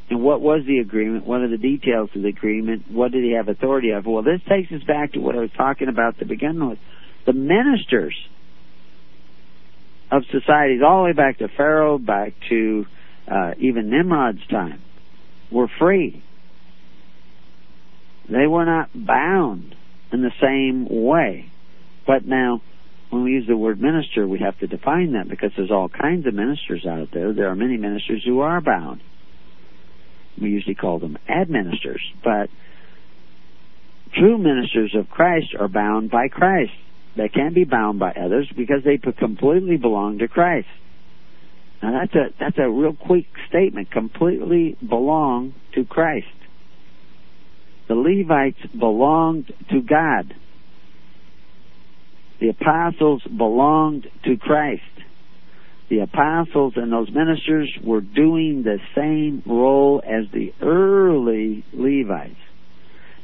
And 0.10 0.22
what 0.22 0.42
was 0.42 0.62
the 0.68 0.80
agreement? 0.80 1.26
What 1.26 1.42
are 1.42 1.48
the 1.48 1.58
details 1.58 2.10
of 2.16 2.22
the 2.22 2.28
agreement? 2.28 2.92
What 2.92 3.12
did 3.12 3.24
he 3.24 3.32
have 3.32 3.48
authority 3.48 3.92
of? 3.92 4.06
Well, 4.06 4.24
this 4.24 4.42
takes 4.48 4.72
us 4.72 4.84
back 4.84 5.14
to 5.14 5.20
what 5.20 5.36
I 5.36 5.40
was 5.40 5.52
talking 5.58 5.88
about 5.88 6.20
to 6.20 6.26
begin 6.26 6.68
with. 6.68 6.78
The 7.26 7.34
ministers 7.34 8.16
of 10.12 10.24
societies, 10.26 10.82
all 10.86 11.04
the 11.04 11.06
way 11.06 11.14
back 11.14 11.40
to 11.40 11.48
Pharaoh, 11.48 11.98
back 11.98 12.34
to 12.50 12.86
uh, 13.32 13.52
even 13.60 13.90
Nimrod's 13.90 14.46
time, 14.48 14.82
were 15.52 15.70
free. 15.80 16.24
They 18.30 18.46
were 18.48 18.66
not 18.66 18.90
bound 18.94 19.76
in 20.12 20.22
the 20.22 20.32
same 20.42 20.88
way. 20.90 21.52
But 22.06 22.26
now, 22.26 22.62
when 23.10 23.24
we 23.24 23.32
use 23.32 23.46
the 23.48 23.58
word 23.58 23.82
minister, 23.82 24.28
we 24.28 24.40
have 24.40 24.58
to 24.60 24.68
define 24.68 25.14
that 25.14 25.30
because 25.30 25.52
there's 25.56 25.72
all 25.72 25.90
kinds 25.90 26.28
of 26.28 26.34
ministers 26.34 26.86
out 26.86 27.10
there. 27.14 27.34
There 27.34 27.50
are 27.50 27.56
many 27.56 27.78
ministers 27.78 28.24
who 28.26 28.40
are 28.40 28.62
bound. 28.62 29.02
We 30.42 30.50
usually 30.50 30.76
call 30.76 31.00
them 31.00 31.18
administers, 31.30 32.02
but 32.24 32.50
true 34.14 34.38
ministers 34.38 34.96
of 34.98 35.10
Christ 35.10 35.56
are 35.60 35.68
bound 35.68 36.10
by 36.10 36.30
Christ. 36.30 36.72
They 37.16 37.28
can't 37.28 37.54
be 37.54 37.66
bound 37.66 38.00
by 38.00 38.12
others 38.12 38.50
because 38.56 38.84
they 38.86 38.98
completely 38.98 39.78
belong 39.78 40.20
to 40.20 40.28
Christ. 40.28 40.68
Now 41.82 42.00
that's 42.00 42.16
a 42.16 42.34
that's 42.40 42.58
a 42.58 42.70
real 42.70 42.94
quick 42.94 43.26
statement. 43.50 43.92
Completely 43.92 44.78
belong 44.88 45.56
to 45.74 45.84
Christ. 45.84 46.28
The 47.88 47.96
Levites 47.96 48.60
belonged 48.78 49.52
to 49.72 49.82
God. 49.82 50.34
The 52.40 52.50
apostles 52.50 53.22
belonged 53.24 54.08
to 54.26 54.38
Christ. 54.38 54.82
The 55.90 56.00
apostles 56.00 56.74
and 56.78 56.92
those 56.92 57.10
ministers 57.12 57.70
were 57.84 58.00
doing 58.00 58.64
the 58.64 58.78
same 58.96 59.44
role 59.46 60.02
as 60.06 60.32
the 60.32 60.54
early 60.62 61.66
Levites. 61.74 62.36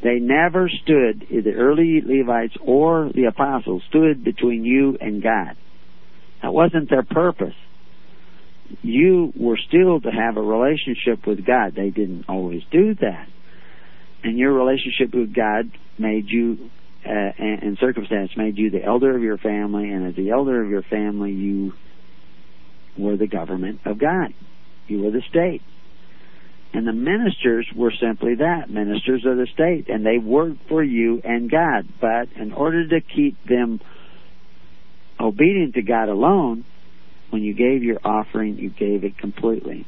They 0.03 0.19
never 0.19 0.69
stood, 0.69 1.26
the 1.30 1.53
early 1.53 2.02
Levites 2.06 2.56
or 2.61 3.10
the 3.14 3.26
apostles 3.26 3.82
stood 3.90 4.24
between 4.24 4.64
you 4.64 4.98
and 5.02 5.24
God. 5.24 5.57
That 6.41 6.53
wasn't 6.53 6.90
their 6.90 7.03
purpose. 7.03 7.56
You 8.82 9.34
were 9.36 9.57
still 9.57 9.99
to 10.02 10.10
have 10.11 10.38
a 10.38 10.41
relationship 10.41 11.26
with 11.26 11.45
God. 11.45 11.74
They 11.76 11.90
didn't 11.90 12.26
always 12.30 12.61
do 12.69 12.94
that. 12.95 13.28
And 14.24 14.38
your 14.38 14.53
relationship 14.53 15.14
with 15.14 15.34
God 15.34 15.72
made 15.98 16.30
you, 16.30 16.69
uh, 17.06 17.10
and, 17.10 17.64
and 17.64 17.78
circumstance 17.80 18.32
made 18.38 18.57
you 18.57 18.69
the 18.69 18.84
elder 18.84 19.15
of 19.15 19.24
your 19.24 19.38
family, 19.38 19.90
and 19.90 20.07
as 20.07 20.15
the 20.15 20.30
elder 20.30 20.64
of 20.64 20.69
your 20.69 20.84
family, 20.84 21.32
you 21.32 21.74
were 22.98 23.18
the 23.18 23.28
government 23.28 23.80
of 23.86 23.98
God. 23.98 24.34
You 24.88 25.02
were 25.02 25.11
the 25.11 25.24
state. 25.30 25.61
And 26.73 26.88
the 26.88 26.94
ministers 26.94 27.68
were 27.76 27.94
simply 27.99 28.35
that, 28.35 28.69
ministers 28.69 29.26
of 29.26 29.38
the 29.38 29.48
state, 29.53 29.89
and 29.89 30.06
they 30.06 30.18
worked 30.18 30.68
for 30.68 30.84
you 30.84 31.22
and 31.23 31.49
God. 31.49 31.88
But 31.99 32.30
in 32.39 32.53
order 32.53 32.88
to 32.88 33.02
keep 33.02 33.44
them 33.48 33.80
obedient 35.19 35.76
to 35.76 35.81
God 35.81 36.10
alone, 36.10 36.65
when 37.30 37.41
you 37.41 37.53
gave 37.53 37.84
your 37.84 37.99
offering, 38.03 38.57
you 38.57 38.69
gave 38.69 39.03
it 39.03 39.18
completely. 39.18 39.85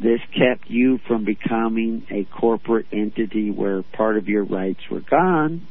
This 0.00 0.20
kept 0.32 0.68
you 0.68 0.98
from 1.06 1.24
becoming 1.24 2.06
a 2.10 2.24
corporate 2.24 2.86
entity 2.92 3.50
where 3.50 3.82
part 3.82 4.16
of 4.16 4.28
your 4.28 4.44
rights 4.44 4.80
were 4.90 5.00
gone 5.00 5.66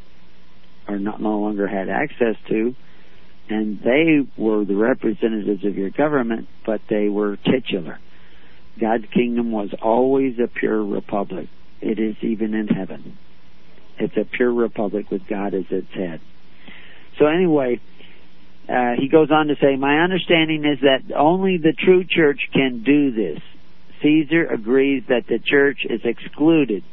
or 0.88 1.00
not, 1.00 1.22
no 1.22 1.40
longer 1.40 1.68
had 1.68 1.90
access 1.90 2.36
to, 2.50 2.76
and 3.50 3.80
they 3.80 4.20
were 4.38 4.66
the 4.66 4.76
representatives 4.76 5.66
of 5.66 5.76
your 5.76 5.90
government, 5.90 6.48
but 6.66 6.82
they 6.90 7.10
were 7.10 7.38
titular. 7.38 8.00
God's 8.80 9.06
kingdom 9.14 9.52
was 9.52 9.70
always 9.82 10.36
a 10.40 10.48
pure 10.48 10.84
republic. 10.84 11.48
It 11.82 12.00
is 12.00 12.16
even 12.22 12.54
in 12.54 12.68
heaven. 12.68 13.18
It's 14.00 14.16
a 14.16 14.26
pure 14.26 14.54
republic 14.54 15.10
with 15.12 15.22
God 15.28 15.54
as 15.54 15.66
its 15.70 15.92
head. 15.94 16.22
So 17.20 17.26
anyway, 17.26 17.80
uh, 18.70 18.94
he 19.00 19.10
goes 19.10 19.30
on 19.32 19.48
to 19.48 19.56
say, 19.62 19.76
my 19.76 20.00
understanding 20.00 20.66
is 20.66 20.80
that 20.82 21.16
only 21.16 21.58
the 21.58 21.74
true 21.74 22.04
church 22.04 22.42
can 22.54 22.84
do 22.84 23.12
this. 23.12 23.42
Caesar 24.04 24.46
agrees 24.46 25.04
that 25.10 25.26
the 25.28 25.40
church 25.40 25.80
is 25.90 26.02
excluded. 26.04 26.84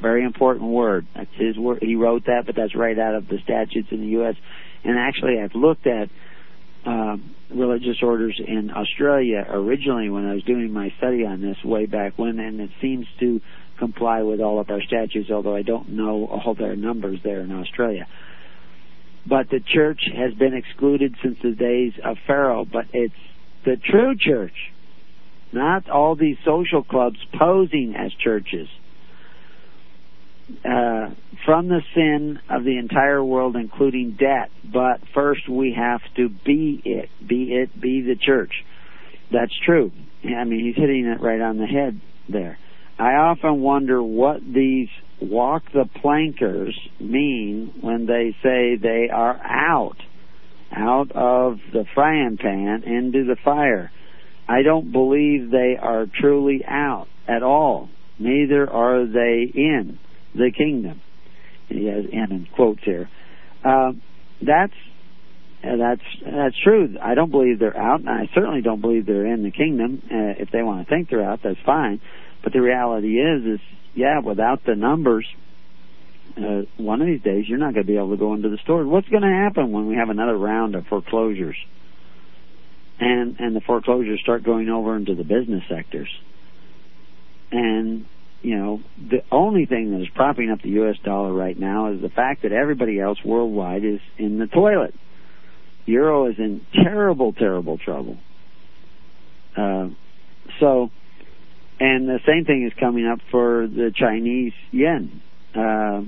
Very 0.00 0.24
important 0.24 0.70
word. 0.70 1.06
That's 1.14 1.30
his 1.36 1.58
word. 1.58 1.78
He 1.82 1.96
wrote 1.96 2.26
that, 2.26 2.44
but 2.46 2.54
that's 2.54 2.74
right 2.74 2.98
out 2.98 3.14
of 3.14 3.28
the 3.28 3.38
statutes 3.44 3.88
in 3.90 4.00
the 4.00 4.06
U.S. 4.18 4.34
And 4.84 4.98
actually, 4.98 5.40
I've 5.40 5.54
looked 5.54 5.86
at 5.86 6.08
um, 6.86 7.34
religious 7.50 7.96
orders 8.02 8.40
in 8.44 8.70
Australia 8.70 9.44
originally 9.48 10.08
when 10.08 10.26
I 10.26 10.34
was 10.34 10.42
doing 10.44 10.72
my 10.72 10.92
study 10.98 11.24
on 11.24 11.40
this 11.40 11.56
way 11.64 11.86
back 11.86 12.16
when, 12.16 12.38
and 12.38 12.60
it 12.60 12.70
seems 12.80 13.06
to 13.20 13.40
comply 13.78 14.22
with 14.22 14.40
all 14.40 14.60
of 14.60 14.70
our 14.70 14.80
statutes, 14.82 15.30
although 15.30 15.56
I 15.56 15.62
don't 15.62 15.90
know 15.90 16.26
all 16.26 16.54
their 16.54 16.76
numbers 16.76 17.18
there 17.22 17.40
in 17.40 17.52
Australia. 17.52 18.06
But 19.28 19.50
the 19.50 19.60
church 19.60 20.00
has 20.16 20.32
been 20.34 20.54
excluded 20.54 21.16
since 21.22 21.38
the 21.42 21.52
days 21.52 21.92
of 22.04 22.16
Pharaoh, 22.26 22.64
but 22.64 22.86
it's 22.92 23.14
the 23.64 23.76
true 23.76 24.14
church, 24.16 24.54
not 25.52 25.90
all 25.90 26.14
these 26.14 26.36
social 26.44 26.84
clubs 26.84 27.18
posing 27.36 27.94
as 27.96 28.12
churches. 28.12 28.68
Uh, 30.64 31.10
from 31.44 31.68
the 31.68 31.80
sin 31.94 32.38
of 32.48 32.62
the 32.62 32.78
entire 32.78 33.22
world, 33.22 33.56
including 33.56 34.12
debt. 34.12 34.50
But 34.64 35.00
first, 35.12 35.48
we 35.48 35.74
have 35.76 36.00
to 36.16 36.28
be 36.28 36.80
it. 36.84 37.08
Be 37.26 37.54
it. 37.54 37.80
Be 37.80 38.02
the 38.02 38.14
church. 38.14 38.52
That's 39.32 39.52
true. 39.64 39.90
I 40.24 40.44
mean, 40.44 40.64
he's 40.64 40.76
hitting 40.76 41.06
it 41.06 41.20
right 41.20 41.40
on 41.40 41.58
the 41.58 41.66
head 41.66 42.00
there. 42.28 42.58
I 42.98 43.14
often 43.14 43.60
wonder 43.60 44.02
what 44.02 44.40
these 44.40 44.88
walk 45.20 45.64
the 45.72 45.88
plankers 46.00 46.78
mean 47.00 47.74
when 47.80 48.06
they 48.06 48.36
say 48.42 48.76
they 48.76 49.08
are 49.12 49.36
out, 49.44 49.96
out 50.72 51.10
of 51.12 51.58
the 51.72 51.84
frying 51.94 52.38
pan 52.38 52.84
into 52.84 53.24
the 53.24 53.36
fire. 53.44 53.90
I 54.48 54.62
don't 54.62 54.92
believe 54.92 55.50
they 55.50 55.76
are 55.80 56.06
truly 56.06 56.64
out 56.66 57.08
at 57.26 57.42
all. 57.42 57.88
Neither 58.18 58.70
are 58.70 59.04
they 59.06 59.50
in 59.52 59.98
the 60.36 60.50
kingdom. 60.56 61.00
He 61.68 61.86
has 61.86 62.04
and 62.12 62.32
in 62.32 62.48
quotes 62.54 62.82
here. 62.84 63.08
Uh, 63.64 63.92
that's 64.40 64.74
uh, 65.64 65.76
that's 65.76 66.02
that's 66.24 66.56
true. 66.62 66.96
I 67.02 67.14
don't 67.14 67.30
believe 67.30 67.58
they're 67.58 67.76
out, 67.76 68.00
and 68.00 68.08
I 68.08 68.28
certainly 68.34 68.62
don't 68.62 68.80
believe 68.80 69.06
they're 69.06 69.26
in 69.26 69.42
the 69.42 69.50
kingdom. 69.50 70.02
Uh, 70.04 70.40
if 70.40 70.50
they 70.50 70.62
want 70.62 70.86
to 70.86 70.94
think 70.94 71.10
they're 71.10 71.24
out, 71.24 71.40
that's 71.42 71.58
fine. 71.64 72.00
But 72.44 72.52
the 72.52 72.60
reality 72.60 73.18
is, 73.18 73.58
is 73.58 73.60
yeah, 73.94 74.20
without 74.20 74.64
the 74.64 74.76
numbers, 74.76 75.26
uh, 76.36 76.62
one 76.76 77.00
of 77.00 77.06
these 77.06 77.22
days 77.22 77.48
you're 77.48 77.58
not 77.58 77.74
going 77.74 77.86
to 77.86 77.90
be 77.90 77.96
able 77.96 78.10
to 78.10 78.16
go 78.16 78.34
into 78.34 78.50
the 78.50 78.58
store. 78.58 78.86
What's 78.86 79.08
going 79.08 79.22
to 79.22 79.28
happen 79.28 79.72
when 79.72 79.86
we 79.86 79.96
have 79.96 80.10
another 80.10 80.36
round 80.36 80.74
of 80.74 80.86
foreclosures? 80.86 81.56
And 83.00 83.40
and 83.40 83.56
the 83.56 83.60
foreclosures 83.60 84.20
start 84.20 84.44
going 84.44 84.68
over 84.68 84.96
into 84.96 85.14
the 85.14 85.24
business 85.24 85.64
sectors. 85.68 86.08
And 87.50 88.06
you 88.42 88.56
know, 88.56 88.80
the 89.10 89.22
only 89.32 89.66
thing 89.66 89.92
that 89.92 90.02
is 90.02 90.08
propping 90.14 90.50
up 90.50 90.62
the 90.62 90.70
U.S. 90.70 90.96
dollar 91.04 91.32
right 91.32 91.58
now 91.58 91.92
is 91.92 92.00
the 92.00 92.08
fact 92.08 92.42
that 92.42 92.52
everybody 92.52 93.00
else 93.00 93.18
worldwide 93.24 93.84
is 93.84 94.00
in 94.18 94.38
the 94.38 94.46
toilet. 94.46 94.94
Euro 95.86 96.26
is 96.26 96.36
in 96.38 96.60
terrible, 96.72 97.32
terrible 97.32 97.78
trouble. 97.78 98.18
Uh, 99.56 99.88
so, 100.60 100.90
and 101.80 102.08
the 102.08 102.20
same 102.26 102.44
thing 102.44 102.64
is 102.66 102.72
coming 102.78 103.06
up 103.06 103.20
for 103.30 103.66
the 103.66 103.92
Chinese 103.94 104.52
yen. 104.70 105.22
Uh, 105.54 106.02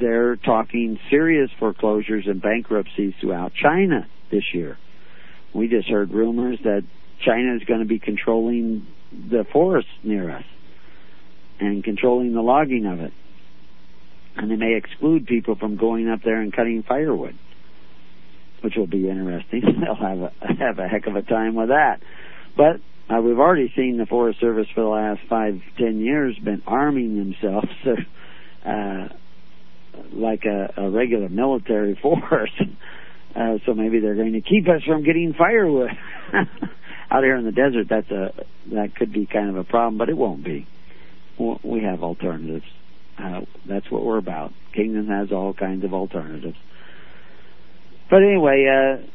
they're 0.00 0.36
talking 0.36 0.98
serious 1.10 1.50
foreclosures 1.58 2.24
and 2.26 2.40
bankruptcies 2.40 3.12
throughout 3.20 3.52
China 3.54 4.08
this 4.30 4.54
year. 4.54 4.78
We 5.54 5.68
just 5.68 5.88
heard 5.88 6.12
rumors 6.12 6.58
that 6.64 6.82
China 7.24 7.56
is 7.56 7.64
going 7.64 7.80
to 7.80 7.86
be 7.86 7.98
controlling 7.98 8.86
the 9.12 9.44
forests 9.52 9.90
near 10.02 10.30
us 10.30 10.44
and 11.60 11.82
controlling 11.82 12.34
the 12.34 12.42
logging 12.42 12.86
of 12.86 13.00
it. 13.00 13.12
And 14.36 14.50
they 14.50 14.56
may 14.56 14.74
exclude 14.76 15.26
people 15.26 15.54
from 15.54 15.76
going 15.76 16.08
up 16.08 16.22
there 16.22 16.40
and 16.40 16.52
cutting 16.52 16.82
firewood, 16.82 17.38
which 18.60 18.74
will 18.76 18.86
be 18.86 19.08
interesting. 19.08 19.62
They'll 19.80 19.94
have 19.94 20.18
a, 20.18 20.32
have 20.58 20.78
a 20.78 20.88
heck 20.88 21.06
of 21.06 21.16
a 21.16 21.22
time 21.22 21.54
with 21.54 21.68
that. 21.68 22.00
But 22.56 22.80
uh, 23.08 23.20
we've 23.20 23.38
already 23.38 23.72
seen 23.74 23.96
the 23.98 24.06
Forest 24.06 24.40
Service 24.40 24.66
for 24.74 24.82
the 24.82 24.88
last 24.88 25.20
five, 25.28 25.60
ten 25.78 26.00
years 26.00 26.38
been 26.38 26.62
arming 26.66 27.16
themselves 27.16 27.68
uh, 28.66 29.08
like 30.12 30.44
a, 30.44 30.74
a 30.76 30.90
regular 30.90 31.28
military 31.28 31.94
force. 32.02 32.52
Uh, 33.34 33.58
so 33.64 33.74
maybe 33.74 34.00
they're 34.00 34.14
going 34.14 34.32
to 34.32 34.40
keep 34.40 34.68
us 34.68 34.82
from 34.84 35.04
getting 35.04 35.34
firewood 35.34 35.90
out 37.10 37.22
here 37.22 37.36
in 37.36 37.44
the 37.44 37.52
desert. 37.52 37.86
That's 37.88 38.10
a 38.10 38.32
that 38.72 38.96
could 38.96 39.12
be 39.12 39.26
kind 39.26 39.50
of 39.50 39.56
a 39.56 39.64
problem, 39.64 39.98
but 39.98 40.08
it 40.08 40.16
won't 40.16 40.42
be. 40.42 40.66
We 41.38 41.82
have 41.82 42.02
alternatives. 42.02 42.64
Uh, 43.18 43.42
that's 43.66 43.90
what 43.90 44.04
we're 44.04 44.18
about. 44.18 44.52
Kingdom 44.74 45.08
has 45.08 45.32
all 45.32 45.54
kinds 45.54 45.84
of 45.84 45.94
alternatives. 45.94 46.56
But 48.10 48.22
anyway, 48.22 48.66
uh, 48.66 49.06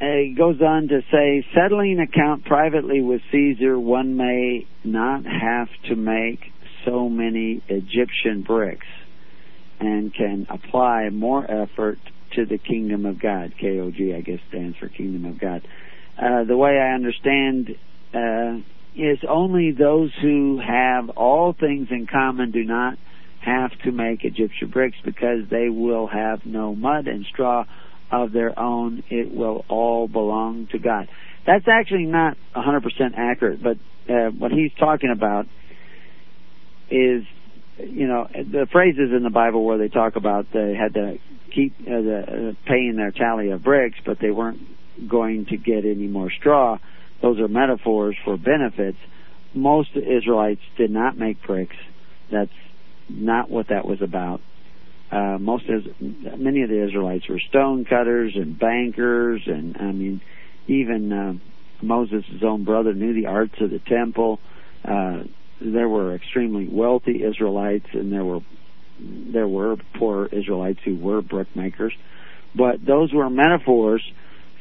it 0.00 0.36
goes 0.36 0.60
on 0.60 0.88
to 0.88 1.02
say, 1.10 1.44
settling 1.54 2.00
account 2.00 2.44
privately 2.44 3.00
with 3.00 3.20
Caesar, 3.32 3.78
one 3.78 4.16
may 4.16 4.66
not 4.84 5.24
have 5.24 5.68
to 5.88 5.96
make 5.96 6.40
so 6.84 7.08
many 7.08 7.62
Egyptian 7.68 8.42
bricks 8.42 8.86
and 9.80 10.12
can 10.14 10.46
apply 10.50 11.08
more 11.10 11.44
effort 11.50 11.98
to 12.34 12.44
the 12.44 12.58
kingdom 12.58 13.06
of 13.06 13.20
God. 13.20 13.54
KOG, 13.60 14.16
I 14.16 14.20
guess, 14.20 14.40
stands 14.48 14.76
for 14.78 14.88
kingdom 14.88 15.24
of 15.24 15.38
God. 15.38 15.66
Uh, 16.16 16.44
the 16.44 16.56
way 16.56 16.78
I 16.78 16.94
understand 16.94 17.76
uh, 18.12 18.58
is 18.98 19.18
only 19.28 19.70
those 19.70 20.10
who 20.20 20.60
have 20.60 21.08
all 21.10 21.54
things 21.58 21.88
in 21.90 22.06
common 22.06 22.50
do 22.50 22.64
not 22.64 22.98
have 23.40 23.70
to 23.84 23.92
make 23.92 24.24
Egyptian 24.24 24.70
bricks 24.70 24.96
because 25.04 25.48
they 25.50 25.68
will 25.68 26.08
have 26.08 26.44
no 26.44 26.74
mud 26.74 27.06
and 27.06 27.24
straw 27.26 27.64
of 28.10 28.32
their 28.32 28.58
own. 28.58 29.04
It 29.08 29.32
will 29.32 29.64
all 29.68 30.08
belong 30.08 30.66
to 30.72 30.78
God. 30.78 31.08
That's 31.46 31.66
actually 31.68 32.06
not 32.06 32.36
100% 32.56 32.82
accurate, 33.16 33.62
but 33.62 33.76
uh, 34.12 34.30
what 34.30 34.50
he's 34.50 34.72
talking 34.78 35.10
about 35.10 35.46
is, 36.90 37.22
you 37.78 38.08
know, 38.08 38.26
the 38.32 38.66
phrases 38.72 39.12
in 39.16 39.22
the 39.22 39.30
Bible 39.30 39.64
where 39.64 39.78
they 39.78 39.88
talk 39.88 40.16
about 40.16 40.46
they 40.52 40.74
had 40.74 40.94
to 40.94 41.18
keep 41.54 41.74
uh, 41.82 41.84
the, 41.84 42.18
uh, 42.18 42.68
paying 42.68 42.96
their 42.96 43.12
tally 43.12 43.50
of 43.50 43.62
bricks, 43.62 43.98
but 44.04 44.18
they 44.20 44.30
weren't 44.30 44.60
going 45.08 45.46
to 45.46 45.56
get 45.56 45.84
any 45.84 46.08
more 46.08 46.30
straw. 46.30 46.78
Those 47.22 47.40
are 47.40 47.48
metaphors 47.48 48.16
for 48.24 48.36
benefits. 48.36 48.98
Most 49.54 49.90
Israelites 49.96 50.60
did 50.76 50.90
not 50.90 51.18
make 51.18 51.42
bricks. 51.42 51.76
That's 52.30 52.50
not 53.08 53.50
what 53.50 53.68
that 53.68 53.86
was 53.86 54.02
about. 54.02 54.40
Uh, 55.10 55.38
most 55.38 55.64
many 56.10 56.62
of 56.62 56.68
the 56.68 56.84
Israelites 56.86 57.28
were 57.28 57.40
stone 57.48 57.84
cutters 57.86 58.32
and 58.34 58.58
bankers, 58.58 59.42
and 59.46 59.76
I 59.78 59.92
mean, 59.92 60.20
even 60.66 61.12
uh, 61.12 61.32
Moses' 61.82 62.24
own 62.42 62.64
brother 62.64 62.92
knew 62.92 63.14
the 63.14 63.26
arts 63.26 63.54
of 63.60 63.70
the 63.70 63.78
temple. 63.78 64.38
Uh, 64.84 65.22
there 65.60 65.88
were 65.88 66.14
extremely 66.14 66.68
wealthy 66.70 67.24
Israelites, 67.24 67.86
and 67.92 68.12
there 68.12 68.24
were 68.24 68.40
there 69.00 69.48
were 69.48 69.76
poor 69.98 70.26
Israelites 70.26 70.80
who 70.84 70.96
were 70.96 71.22
brickmakers, 71.22 71.92
but 72.54 72.84
those 72.84 73.12
were 73.12 73.30
metaphors 73.30 74.02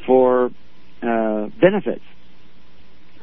for 0.06 0.52
uh, 1.02 1.48
benefits. 1.60 2.04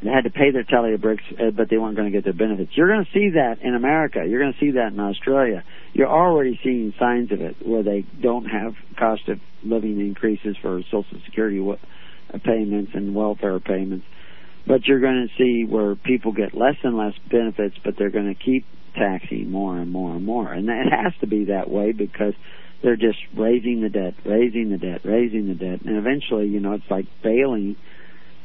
They 0.05 0.10
had 0.10 0.24
to 0.24 0.31
pay 0.31 0.51
their 0.51 0.64
tally 0.64 0.93
of 0.93 1.01
bricks, 1.01 1.24
uh, 1.32 1.51
but 1.51 1.70
they 1.70 1.78
weren't 1.78 1.97
going 1.97 2.12
to 2.12 2.16
get 2.16 2.24
their 2.24 2.35
benefits. 2.35 2.72
You're 2.74 2.89
going 2.89 3.06
to 3.06 3.10
see 3.12 3.31
that 3.36 3.62
in 3.62 3.74
America. 3.74 4.22
You're 4.28 4.40
going 4.40 4.52
to 4.52 4.60
see 4.60 4.72
that 4.72 4.93
in 4.93 5.01
Australia. 5.01 5.64
You're 5.94 6.09
already 6.09 6.60
seeing 6.62 6.93
signs 6.98 7.32
of 7.32 7.40
it 7.40 7.66
where 7.66 7.82
they 7.82 8.05
don't 8.20 8.44
have 8.44 8.74
cost 8.98 9.26
of 9.28 9.40
living 9.64 10.01
increases 10.01 10.56
for 10.60 10.82
Social 10.90 11.18
Security 11.24 11.59
uh, 11.59 12.39
payments 12.44 12.93
and 12.94 13.14
welfare 13.14 13.59
payments. 13.60 14.05
But 14.66 14.86
you're 14.86 15.01
going 15.01 15.26
to 15.26 15.43
see 15.43 15.64
where 15.64 15.94
people 15.94 16.32
get 16.32 16.55
less 16.55 16.76
and 16.82 16.98
less 16.98 17.14
benefits, 17.31 17.76
but 17.82 17.94
they're 17.98 18.10
going 18.10 18.35
to 18.35 18.35
keep 18.35 18.66
taxing 18.94 19.51
more 19.51 19.78
and 19.78 19.90
more 19.90 20.14
and 20.14 20.24
more. 20.24 20.52
And 20.52 20.68
it 20.68 20.93
has 20.93 21.14
to 21.20 21.26
be 21.26 21.47
that 21.47 21.70
way 21.70 21.93
because 21.93 22.35
they're 22.82 22.97
just 22.97 23.18
raising 23.35 23.81
the 23.81 23.89
debt, 23.89 24.14
raising 24.26 24.68
the 24.70 24.76
debt, 24.76 25.01
raising 25.05 25.48
the 25.48 25.55
debt. 25.55 25.81
And 25.86 25.97
eventually, 25.97 26.48
you 26.48 26.60
know, 26.60 26.74
it's 26.74 26.90
like 26.90 27.06
bailing 27.22 27.76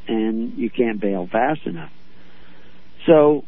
and 0.10 0.58
you 0.58 0.70
can't 0.70 1.00
bail 1.00 1.28
fast 1.32 1.62
enough. 1.66 1.92
So, 3.06 3.44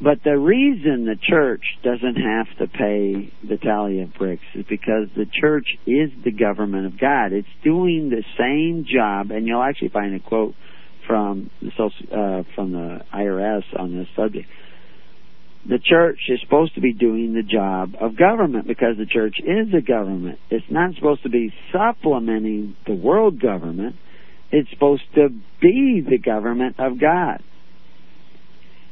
but 0.00 0.22
the 0.24 0.38
reason 0.38 1.06
the 1.06 1.16
church 1.20 1.62
doesn't 1.82 2.16
have 2.16 2.46
to 2.58 2.66
pay 2.66 3.32
the 3.46 3.56
tally 3.56 4.00
of 4.00 4.14
bricks 4.14 4.44
is 4.54 4.64
because 4.68 5.08
the 5.16 5.26
church 5.40 5.66
is 5.86 6.10
the 6.24 6.30
government 6.30 6.86
of 6.86 6.98
God. 6.98 7.32
It's 7.32 7.48
doing 7.64 8.10
the 8.10 8.22
same 8.38 8.84
job, 8.84 9.30
and 9.30 9.46
you'll 9.46 9.62
actually 9.62 9.88
find 9.88 10.14
a 10.14 10.20
quote 10.20 10.54
from 11.06 11.50
the 11.62 11.70
uh, 11.70 12.42
from 12.54 12.72
the 12.72 13.00
IRS 13.14 13.64
on 13.78 13.96
this 13.96 14.08
subject. 14.14 14.48
The 15.68 15.78
church 15.78 16.18
is 16.28 16.40
supposed 16.42 16.76
to 16.76 16.80
be 16.80 16.92
doing 16.92 17.34
the 17.34 17.42
job 17.42 17.96
of 18.00 18.16
government 18.16 18.68
because 18.68 18.96
the 18.98 19.06
church 19.06 19.36
is 19.40 19.74
a 19.76 19.80
government. 19.80 20.38
It's 20.48 20.66
not 20.70 20.94
supposed 20.94 21.24
to 21.24 21.28
be 21.28 21.52
supplementing 21.72 22.76
the 22.86 22.94
world 22.94 23.40
government 23.40 23.96
it's 24.50 24.70
supposed 24.70 25.02
to 25.14 25.28
be 25.60 26.04
the 26.08 26.18
government 26.18 26.76
of 26.78 27.00
God. 27.00 27.42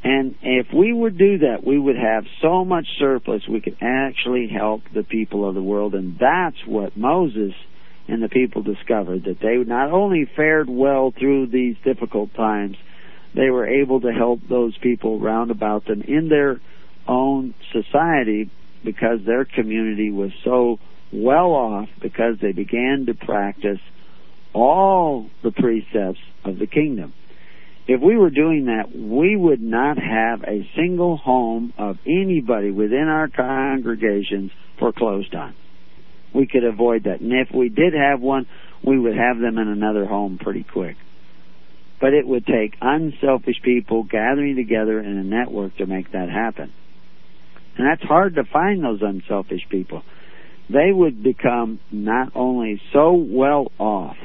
And 0.02 0.34
if 0.42 0.66
we 0.74 0.92
would 0.92 1.16
do 1.16 1.38
that, 1.38 1.64
we 1.66 1.78
would 1.78 1.96
have 1.96 2.24
so 2.42 2.64
much 2.64 2.86
surplus 2.98 3.48
we 3.48 3.62
could 3.62 3.78
actually 3.80 4.48
help 4.48 4.82
the 4.94 5.02
people 5.02 5.48
of 5.48 5.54
the 5.54 5.62
world. 5.62 5.94
And 5.94 6.18
that's 6.18 6.58
what 6.66 6.94
Moses 6.94 7.54
and 8.06 8.22
the 8.22 8.28
people 8.28 8.62
discovered 8.62 9.24
that 9.24 9.40
they 9.40 9.56
not 9.56 9.90
only 9.90 10.28
fared 10.36 10.68
well 10.68 11.10
through 11.18 11.46
these 11.46 11.76
difficult 11.82 12.34
times, 12.34 12.76
they 13.34 13.48
were 13.48 13.66
able 13.66 14.02
to 14.02 14.12
help 14.12 14.40
those 14.46 14.76
people 14.76 15.18
round 15.18 15.50
about 15.50 15.86
them 15.86 16.02
in 16.02 16.28
their 16.28 16.60
own 17.08 17.54
society 17.72 18.50
because 18.84 19.20
their 19.24 19.46
community 19.46 20.10
was 20.10 20.32
so 20.44 20.78
well 21.12 21.52
off 21.52 21.88
because 22.02 22.36
they 22.42 22.52
began 22.52 23.06
to 23.06 23.14
practice 23.14 23.80
all 24.54 25.28
the 25.42 25.50
precepts 25.50 26.20
of 26.44 26.58
the 26.58 26.66
kingdom. 26.66 27.12
If 27.86 28.00
we 28.00 28.16
were 28.16 28.30
doing 28.30 28.66
that, 28.66 28.96
we 28.96 29.36
would 29.36 29.60
not 29.60 29.98
have 29.98 30.42
a 30.42 30.66
single 30.74 31.18
home 31.18 31.74
of 31.76 31.98
anybody 32.06 32.70
within 32.70 33.08
our 33.08 33.28
congregations 33.28 34.52
foreclosed 34.78 35.34
on. 35.34 35.54
We 36.34 36.46
could 36.46 36.64
avoid 36.64 37.04
that. 37.04 37.20
And 37.20 37.32
if 37.32 37.54
we 37.54 37.68
did 37.68 37.92
have 37.92 38.20
one, 38.20 38.46
we 38.82 38.98
would 38.98 39.16
have 39.16 39.38
them 39.38 39.58
in 39.58 39.68
another 39.68 40.06
home 40.06 40.38
pretty 40.42 40.64
quick. 40.64 40.96
But 42.00 42.14
it 42.14 42.26
would 42.26 42.46
take 42.46 42.74
unselfish 42.80 43.56
people 43.62 44.02
gathering 44.02 44.56
together 44.56 44.98
in 44.98 45.18
a 45.18 45.22
network 45.22 45.76
to 45.76 45.86
make 45.86 46.12
that 46.12 46.28
happen. 46.30 46.72
And 47.76 47.86
that's 47.86 48.02
hard 48.02 48.36
to 48.36 48.44
find 48.44 48.82
those 48.82 49.00
unselfish 49.02 49.62
people. 49.68 50.02
They 50.70 50.90
would 50.90 51.22
become 51.22 51.80
not 51.92 52.32
only 52.34 52.80
so 52.92 53.12
well 53.12 53.70
off 53.78 54.16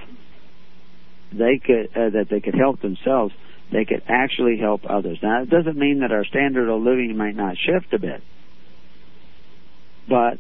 they 1.32 1.60
could 1.64 1.90
uh, 1.96 2.10
that 2.12 2.28
they 2.30 2.40
could 2.40 2.56
help 2.56 2.82
themselves, 2.82 3.34
they 3.72 3.86
could 3.86 4.04
actually 4.08 4.58
help 4.58 4.82
others. 4.88 5.20
Now, 5.22 5.44
it 5.44 5.50
doesn't 5.50 5.78
mean 5.78 6.02
that 6.02 6.12
our 6.12 6.26
standard 6.26 6.70
of 6.70 6.82
living 6.82 7.16
might 7.18 7.36
not 7.36 7.56
shift 7.58 7.94
a 7.94 8.00
bit, 8.00 8.22
but 10.08 10.40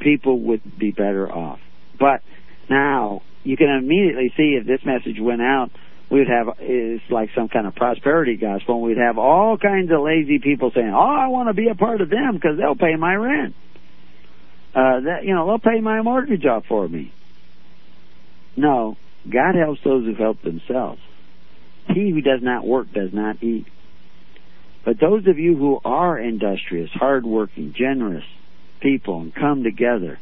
people 0.00 0.38
would 0.40 0.78
be 0.78 0.90
better 0.90 1.30
off. 1.30 1.60
But 1.98 2.22
now 2.68 3.22
you 3.44 3.56
can 3.56 3.68
immediately 3.68 4.32
see 4.36 4.58
if 4.60 4.66
this 4.66 4.84
message 4.84 5.20
went 5.20 5.42
out, 5.42 5.70
we'd 6.10 6.28
have 6.28 6.56
it's 6.60 7.02
like 7.10 7.30
some 7.34 7.48
kind 7.48 7.66
of 7.66 7.74
prosperity 7.74 8.36
gospel. 8.36 8.76
And 8.76 8.84
we'd 8.84 8.98
have 8.98 9.18
all 9.18 9.56
kinds 9.56 9.90
of 9.90 10.00
lazy 10.00 10.38
people 10.38 10.70
saying, 10.74 10.92
"Oh, 10.94 10.98
I 10.98 11.28
want 11.28 11.48
to 11.48 11.54
be 11.54 11.68
a 11.68 11.74
part 11.74 12.00
of 12.00 12.10
them 12.10 12.34
because 12.34 12.58
they'll 12.58 12.76
pay 12.76 12.96
my 12.96 13.14
rent. 13.14 13.54
Uh, 14.74 15.00
that 15.00 15.24
you 15.24 15.34
know, 15.34 15.46
they'll 15.46 15.58
pay 15.58 15.80
my 15.80 16.02
mortgage 16.02 16.44
off 16.44 16.66
for 16.66 16.86
me." 16.88 17.12
No, 18.56 18.96
God 19.30 19.54
helps 19.54 19.80
those 19.84 20.04
who 20.04 20.14
help 20.14 20.42
themselves. 20.42 21.00
He 21.88 22.10
who 22.10 22.20
does 22.20 22.40
not 22.42 22.66
work 22.66 22.92
does 22.92 23.10
not 23.12 23.42
eat. 23.42 23.66
But 24.84 25.00
those 25.00 25.26
of 25.28 25.38
you 25.38 25.56
who 25.56 25.80
are 25.84 26.18
industrious, 26.18 26.90
hardworking, 26.92 27.74
generous 27.76 28.24
people 28.80 29.20
and 29.20 29.34
come 29.34 29.62
together 29.62 30.18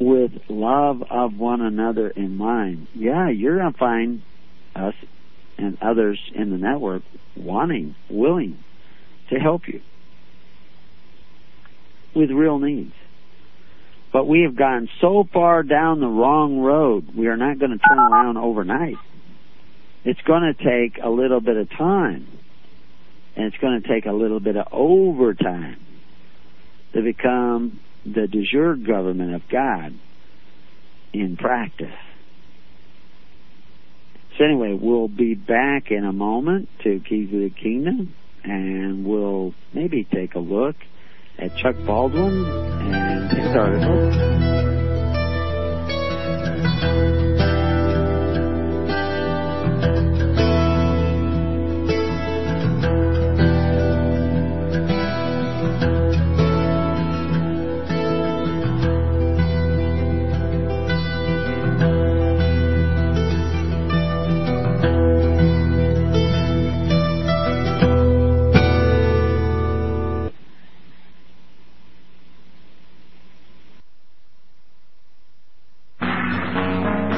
with 0.00 0.32
love 0.48 1.02
of 1.08 1.36
one 1.36 1.60
another 1.60 2.08
in 2.08 2.36
mind, 2.36 2.88
yeah, 2.94 3.28
you're 3.28 3.58
going 3.58 3.72
to 3.72 3.78
find 3.78 4.22
us 4.74 4.94
and 5.58 5.78
others 5.82 6.18
in 6.34 6.50
the 6.50 6.56
network 6.56 7.02
wanting, 7.36 7.94
willing 8.08 8.58
to 9.28 9.36
help 9.38 9.68
you 9.68 9.80
with 12.14 12.30
real 12.30 12.58
needs. 12.58 12.94
But 14.12 14.26
we 14.26 14.42
have 14.42 14.56
gone 14.56 14.88
so 15.00 15.26
far 15.32 15.62
down 15.62 16.00
the 16.00 16.08
wrong 16.08 16.60
road, 16.60 17.14
we 17.14 17.28
are 17.28 17.36
not 17.36 17.58
going 17.58 17.70
to 17.70 17.78
turn 17.78 17.98
around 17.98 18.36
overnight. 18.36 18.96
It's 20.04 20.20
going 20.22 20.42
to 20.42 20.54
take 20.54 20.98
a 21.02 21.08
little 21.08 21.40
bit 21.40 21.56
of 21.56 21.70
time. 21.70 22.26
And 23.36 23.46
it's 23.46 23.56
going 23.58 23.80
to 23.80 23.88
take 23.88 24.06
a 24.06 24.12
little 24.12 24.40
bit 24.40 24.56
of 24.56 24.66
overtime 24.72 25.78
to 26.92 27.02
become 27.02 27.80
the 28.04 28.26
de 28.26 28.44
jure 28.44 28.74
government 28.74 29.34
of 29.34 29.48
God 29.48 29.94
in 31.12 31.36
practice. 31.36 31.94
So 34.36 34.44
anyway, 34.44 34.72
we'll 34.72 35.08
be 35.08 35.34
back 35.34 35.90
in 35.90 36.04
a 36.04 36.12
moment 36.12 36.68
to 36.82 37.00
Keys 37.00 37.32
of 37.32 37.40
the 37.40 37.50
Kingdom, 37.50 38.14
and 38.42 39.04
we'll 39.04 39.54
maybe 39.72 40.04
take 40.04 40.34
a 40.34 40.38
look 40.38 40.76
at 41.38 41.56
Chuck 41.56 41.76
Baldwin 41.86 42.44
and 42.44 43.30
his 43.30 43.56
article. 43.56 44.30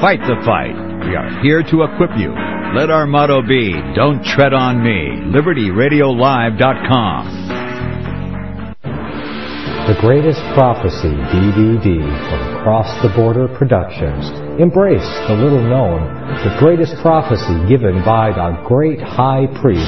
Fight 0.03 0.19
the 0.27 0.35
fight. 0.43 0.75
We 1.07 1.15
are 1.15 1.31
here 1.39 1.63
to 1.63 1.87
equip 1.87 2.11
you. 2.19 2.35
Let 2.75 2.91
our 2.91 3.07
motto 3.07 3.39
be, 3.41 3.71
don't 3.95 4.19
tread 4.21 4.51
on 4.51 4.83
me. 4.83 5.31
LibertyRadioLive.com. 5.31 7.23
The 9.87 9.95
Greatest 10.01 10.43
Prophecy 10.59 11.15
DVD 11.31 12.03
from 12.03 12.41
Across 12.59 13.01
the 13.01 13.15
Border 13.15 13.47
Productions. 13.47 14.27
Embrace 14.59 15.07
the 15.31 15.39
little 15.39 15.63
known, 15.63 16.03
the 16.43 16.51
greatest 16.59 16.99
prophecy 16.99 17.55
given 17.71 18.03
by 18.03 18.35
the 18.35 18.59
great 18.67 18.99
high 18.99 19.47
priest, 19.63 19.87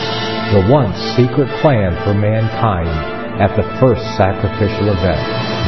the 0.55 0.63
once 0.71 0.95
secret 1.19 1.51
plan 1.59 1.91
for 2.07 2.13
mankind 2.13 2.87
at 3.43 3.51
the 3.59 3.67
first 3.83 3.99
sacrificial 4.15 4.95
event. 4.95 5.19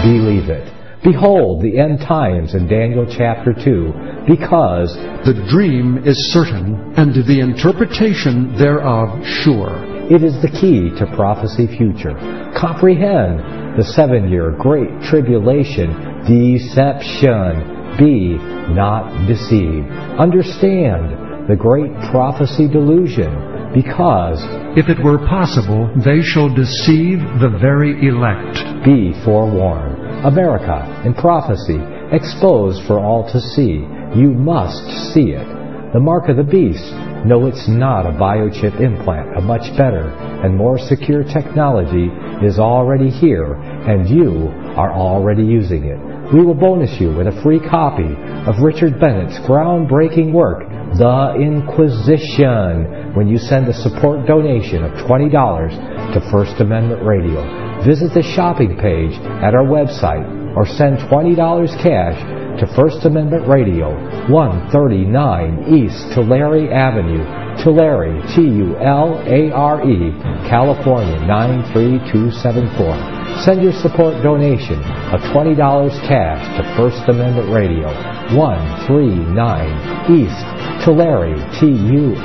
Believe 0.08 0.48
it. 0.48 0.72
Behold 1.04 1.62
the 1.62 1.78
end 1.80 2.00
times 2.02 2.56
in 2.56 2.68
Daniel 2.68 3.06
chapter 3.06 3.54
2, 3.54 4.26
because 4.28 4.96
The 5.26 5.46
dream 5.50 6.04
is 6.06 6.18
certain, 6.34 6.94
and 6.98 7.14
the 7.14 7.40
interpretation 7.40 8.58
thereof 8.58 9.24
sure. 9.26 9.72
it 10.10 10.24
is 10.24 10.42
the 10.42 10.50
key 10.50 10.90
to 10.98 11.06
prophecy 11.16 11.68
future. 11.78 12.16
Comprehend 12.56 13.78
the 13.78 13.84
seven 13.84 14.30
year 14.30 14.52
great 14.52 14.90
tribulation, 15.04 15.92
deception. 16.26 17.76
Be 17.98 18.38
not 18.74 19.28
deceived. 19.28 19.88
Understand 20.18 21.48
the 21.50 21.56
great 21.56 21.94
prophecy 22.12 22.68
delusion, 22.68 23.32
because 23.74 24.40
If 24.78 24.90
it 24.90 25.04
were 25.04 25.18
possible, 25.18 25.90
they 25.96 26.22
shall 26.22 26.50
deceive 26.54 27.20
the 27.40 27.50
very 27.60 28.08
elect. 28.08 28.84
be 28.86 29.14
forewarned. 29.26 29.97
America 30.26 31.04
in 31.06 31.14
prophecy, 31.14 31.78
exposed 32.12 32.86
for 32.88 33.00
all 33.00 33.30
to 33.32 33.40
see. 33.40 33.86
You 34.16 34.34
must 34.34 35.14
see 35.14 35.32
it. 35.32 35.46
The 35.94 36.00
mark 36.00 36.30
of 36.30 36.38
the 36.38 36.44
beast. 36.44 36.84
No, 37.26 37.46
it's 37.46 37.68
not 37.68 38.06
a 38.06 38.12
biochip 38.12 38.82
implant. 38.82 39.38
A 39.38 39.42
much 39.42 39.76
better 39.78 40.10
and 40.44 40.56
more 40.56 40.78
secure 40.78 41.24
technology 41.24 42.10
is 42.46 42.60
already 42.60 43.10
here, 43.10 43.54
and 43.56 44.10
you 44.10 44.50
are 44.76 44.92
already 44.92 45.44
using 45.44 45.86
it. 45.86 46.00
We 46.34 46.44
will 46.44 46.56
bonus 46.56 47.00
you 47.00 47.16
with 47.16 47.28
a 47.28 47.42
free 47.42 47.60
copy 47.60 48.08
of 48.48 48.60
Richard 48.62 49.00
Bennett's 49.00 49.40
groundbreaking 49.48 50.34
work, 50.34 50.67
The 50.96 51.36
Inquisition, 51.36 53.14
when 53.14 53.28
you 53.28 53.38
send 53.38 53.68
a 53.68 53.74
support 53.74 54.26
donation 54.26 54.84
of 54.84 54.92
$20 55.06 56.14
to 56.14 56.22
First 56.32 56.62
Amendment 56.62 57.04
Radio. 57.04 57.44
Visit 57.84 58.14
the 58.14 58.24
shopping 58.24 58.78
page 58.78 59.14
at 59.44 59.54
our 59.54 59.66
website 59.66 60.26
or 60.56 60.66
send 60.66 60.98
$20 60.98 61.36
cash 61.84 62.18
to 62.60 62.66
First 62.76 63.06
Amendment 63.06 63.48
Radio, 63.48 63.90
139 64.32 65.76
East 65.76 66.12
Tulare 66.16 66.74
Avenue, 66.74 67.24
Tulare, 67.62 68.20
T-U-L-A-R-E, 68.34 70.12
California 70.50 71.20
93274. 71.28 73.44
Send 73.46 73.62
your 73.62 73.74
support 73.74 74.24
donation 74.24 74.82
of 75.14 75.22
$20 75.30 75.92
cash 76.08 76.42
to 76.58 76.64
First 76.76 77.08
Amendment 77.08 77.52
Radio, 77.54 77.94
139 78.34 80.18
East 80.18 80.57
Tulare, 80.84 81.36
T-U-L-A-R-E 81.60 82.18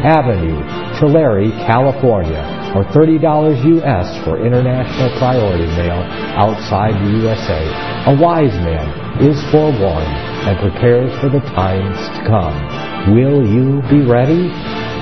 Avenue, 0.00 0.56
Tulare, 0.98 1.50
California, 1.66 2.40
or 2.74 2.84
$30 2.84 3.20
U.S. 3.66 4.24
for 4.24 4.38
international 4.44 5.10
priority 5.18 5.66
mail 5.76 6.00
outside 6.38 6.94
the 6.94 7.10
USA. 7.20 7.62
A 8.06 8.16
wise 8.16 8.54
man 8.64 8.88
is 9.20 9.36
forewarned 9.50 10.16
and 10.46 10.58
prepares 10.58 11.12
for 11.20 11.28
the 11.28 11.40
times 11.52 11.98
to 12.16 12.24
come. 12.26 13.12
Will 13.12 13.44
you 13.44 13.82
be 13.90 14.06
ready? 14.06 14.48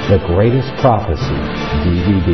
The 0.09 0.19
Greatest 0.27 0.75
Prophecy 0.81 1.23
DVD. 1.85 2.33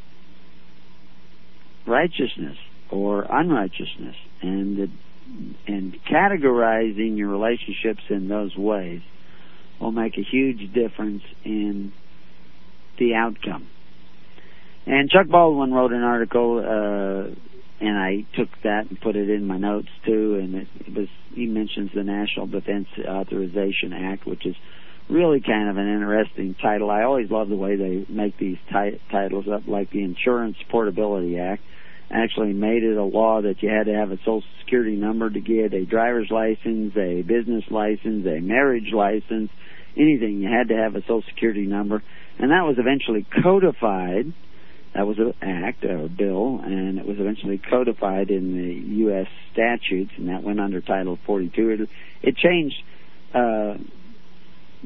righteousness 1.86 2.56
or 2.90 3.26
unrighteousness 3.28 4.16
and 4.40 4.76
the, 4.78 4.90
and 5.66 5.98
categorizing 6.10 7.18
your 7.18 7.28
relationships 7.28 8.00
in 8.08 8.28
those 8.28 8.56
ways 8.56 9.02
will 9.78 9.92
make 9.92 10.16
a 10.16 10.22
huge 10.22 10.72
difference 10.72 11.22
in 11.44 11.92
the 12.98 13.14
outcome. 13.14 13.68
And 14.86 15.10
Chuck 15.10 15.26
Baldwin 15.28 15.72
wrote 15.72 15.92
an 15.92 16.02
article, 16.02 16.58
uh, 16.58 17.34
and 17.84 17.98
I 17.98 18.24
took 18.36 18.48
that 18.62 18.86
and 18.88 19.00
put 19.00 19.16
it 19.16 19.28
in 19.28 19.46
my 19.46 19.58
notes 19.58 19.88
too. 20.04 20.38
And 20.40 20.54
it, 20.54 20.68
it 20.86 20.94
was 20.94 21.08
he 21.34 21.46
mentions 21.46 21.90
the 21.94 22.04
National 22.04 22.46
Defense 22.46 22.86
Authorization 23.06 23.92
Act, 23.92 24.26
which 24.26 24.46
is 24.46 24.54
really 25.10 25.40
kind 25.40 25.68
of 25.68 25.76
an 25.76 25.92
interesting 25.92 26.54
title. 26.60 26.90
I 26.90 27.02
always 27.02 27.30
love 27.30 27.48
the 27.48 27.56
way 27.56 27.76
they 27.76 28.06
make 28.08 28.38
these 28.38 28.58
ti- 28.72 29.00
titles 29.10 29.46
up, 29.52 29.62
like 29.66 29.90
the 29.90 30.02
Insurance 30.02 30.56
Portability 30.70 31.38
Act. 31.38 31.62
Actually 32.08 32.52
made 32.52 32.84
it 32.84 32.96
a 32.96 33.02
law 33.02 33.42
that 33.42 33.60
you 33.62 33.68
had 33.68 33.86
to 33.86 33.92
have 33.92 34.12
a 34.12 34.18
social 34.18 34.44
security 34.60 34.94
number 34.94 35.28
to 35.28 35.40
get 35.40 35.74
a 35.74 35.84
driver's 35.84 36.30
license, 36.30 36.96
a 36.96 37.22
business 37.22 37.64
license, 37.68 38.24
a 38.26 38.40
marriage 38.40 38.92
license, 38.92 39.50
anything. 39.96 40.40
You 40.40 40.48
had 40.48 40.68
to 40.68 40.76
have 40.76 40.94
a 40.94 41.00
social 41.00 41.24
security 41.28 41.66
number 41.66 42.04
and 42.38 42.50
that 42.50 42.62
was 42.62 42.76
eventually 42.78 43.26
codified 43.42 44.32
That 44.96 45.06
was 45.06 45.18
an 45.18 45.34
act 45.42 45.84
or 45.84 46.04
a 46.04 46.08
bill, 46.08 46.60
and 46.64 46.98
it 46.98 47.06
was 47.06 47.18
eventually 47.18 47.58
codified 47.58 48.30
in 48.30 48.56
the 48.56 48.96
U.S. 49.04 49.26
statutes, 49.52 50.12
and 50.16 50.28
that 50.30 50.42
went 50.42 50.58
under 50.58 50.80
Title 50.80 51.18
42. 51.26 51.70
It, 51.70 51.88
it 52.22 52.36
changed 52.36 52.76
uh, 53.34 53.74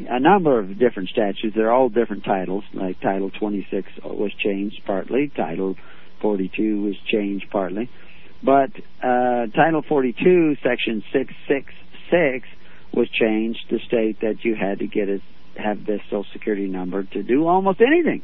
a 0.08 0.18
number 0.18 0.58
of 0.58 0.78
different 0.80 1.10
statutes. 1.10 1.54
They're 1.54 1.72
all 1.72 1.88
different 1.88 2.24
titles. 2.24 2.64
Like 2.74 3.00
Title 3.00 3.30
26 3.30 3.86
was 4.02 4.32
changed 4.42 4.80
partly. 4.84 5.30
Title 5.36 5.76
42 6.22 6.82
was 6.82 6.94
changed 7.06 7.46
partly. 7.52 7.88
But 8.42 8.70
uh, 9.02 9.46
Title 9.54 9.84
42, 9.88 10.56
Section 10.62 11.04
666, 11.12 12.48
was 12.92 13.08
changed 13.10 13.60
to 13.68 13.78
state 13.86 14.20
that 14.22 14.42
you 14.42 14.56
had 14.56 14.80
to 14.80 14.88
get 14.88 15.08
a, 15.08 15.18
have 15.60 15.86
this 15.86 16.00
Social 16.04 16.26
Security 16.32 16.66
number 16.66 17.04
to 17.04 17.22
do 17.22 17.46
almost 17.46 17.80
anything. 17.80 18.22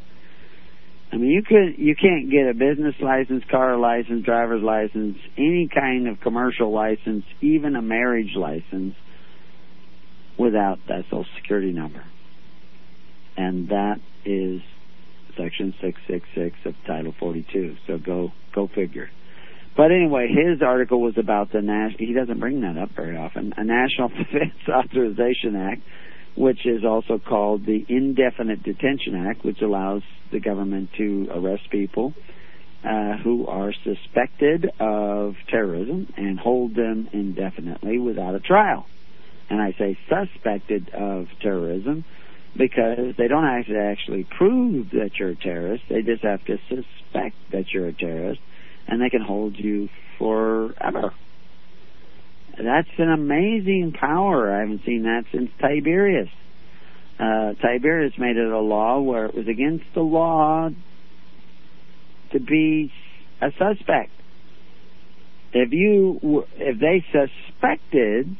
I 1.12 1.16
mean, 1.16 1.30
you 1.30 1.42
could 1.42 1.78
you 1.78 1.94
can't 1.94 2.30
get 2.30 2.48
a 2.48 2.54
business 2.54 2.94
license, 3.00 3.44
car 3.50 3.76
license, 3.76 4.24
driver's 4.24 4.62
license, 4.62 5.16
any 5.38 5.68
kind 5.72 6.08
of 6.08 6.20
commercial 6.20 6.72
license, 6.72 7.24
even 7.40 7.76
a 7.76 7.82
marriage 7.82 8.34
license, 8.34 8.94
without 10.38 10.78
that 10.88 11.04
Social 11.04 11.26
Security 11.36 11.72
number. 11.72 12.04
And 13.36 13.68
that 13.68 14.00
is 14.24 14.62
Section 15.36 15.74
666 15.80 16.56
of 16.64 16.74
Title 16.86 17.14
42. 17.18 17.76
So 17.86 17.98
go 17.98 18.32
go 18.54 18.68
figure. 18.74 19.10
But 19.76 19.92
anyway, 19.92 20.28
his 20.28 20.62
article 20.62 21.02
was 21.02 21.18
about 21.18 21.52
the 21.52 21.60
national. 21.60 21.98
He 21.98 22.14
doesn't 22.14 22.40
bring 22.40 22.62
that 22.62 22.78
up 22.78 22.90
very 22.96 23.16
often. 23.16 23.52
A 23.56 23.64
National 23.64 24.08
Defense 24.08 24.56
Authorization 24.68 25.54
Act, 25.54 25.82
which 26.36 26.66
is 26.66 26.84
also 26.84 27.18
called 27.18 27.64
the 27.64 27.84
Indefinite 27.88 28.62
Detention 28.62 29.14
Act, 29.28 29.44
which 29.44 29.62
allows 29.62 30.02
the 30.30 30.40
government 30.40 30.90
to 30.98 31.28
arrest 31.32 31.70
people 31.70 32.14
uh, 32.84 33.16
who 33.16 33.46
are 33.46 33.72
suspected 33.84 34.70
of 34.78 35.34
terrorism 35.48 36.12
and 36.16 36.38
hold 36.38 36.74
them 36.74 37.08
indefinitely 37.12 37.98
without 37.98 38.34
a 38.34 38.40
trial. 38.40 38.86
And 39.48 39.60
I 39.60 39.72
say 39.78 39.98
suspected 40.08 40.90
of 40.90 41.26
terrorism 41.40 42.04
because 42.56 43.14
they 43.16 43.28
don't 43.28 43.44
have 43.44 43.66
to 43.66 43.78
actually 43.78 44.24
prove 44.24 44.90
that 44.90 45.10
you're 45.18 45.30
a 45.30 45.36
terrorist. 45.36 45.84
They 45.88 46.02
just 46.02 46.22
have 46.22 46.44
to 46.46 46.58
suspect 46.68 47.36
that 47.52 47.66
you're 47.72 47.88
a 47.88 47.92
terrorist 47.92 48.40
and 48.86 49.00
they 49.00 49.10
can 49.10 49.22
hold 49.22 49.56
you 49.56 49.88
forever. 50.18 51.12
That's 52.59 52.89
an 52.99 53.11
amazing 53.11 53.95
power. 53.99 54.55
I 54.55 54.61
haven't 54.61 54.83
seen 54.87 55.03
that 55.03 55.24
since 55.33 55.51
Tiberius. 55.61 56.28
Uh, 57.19 57.53
Tiberius 57.61 58.15
made 58.19 58.37
it 58.37 58.51
a 58.51 58.61
law 58.61 59.01
where 59.01 59.27
it 59.27 59.35
was 59.35 59.47
against 59.49 59.85
the 59.95 60.01
law 60.01 60.69
to 62.33 62.41
be 62.41 62.93
a 63.41 63.51
suspect. 63.53 64.11
If 65.53 65.73
you, 65.73 66.45
if 66.57 66.78
they 66.81 67.05
suspected 67.12 68.37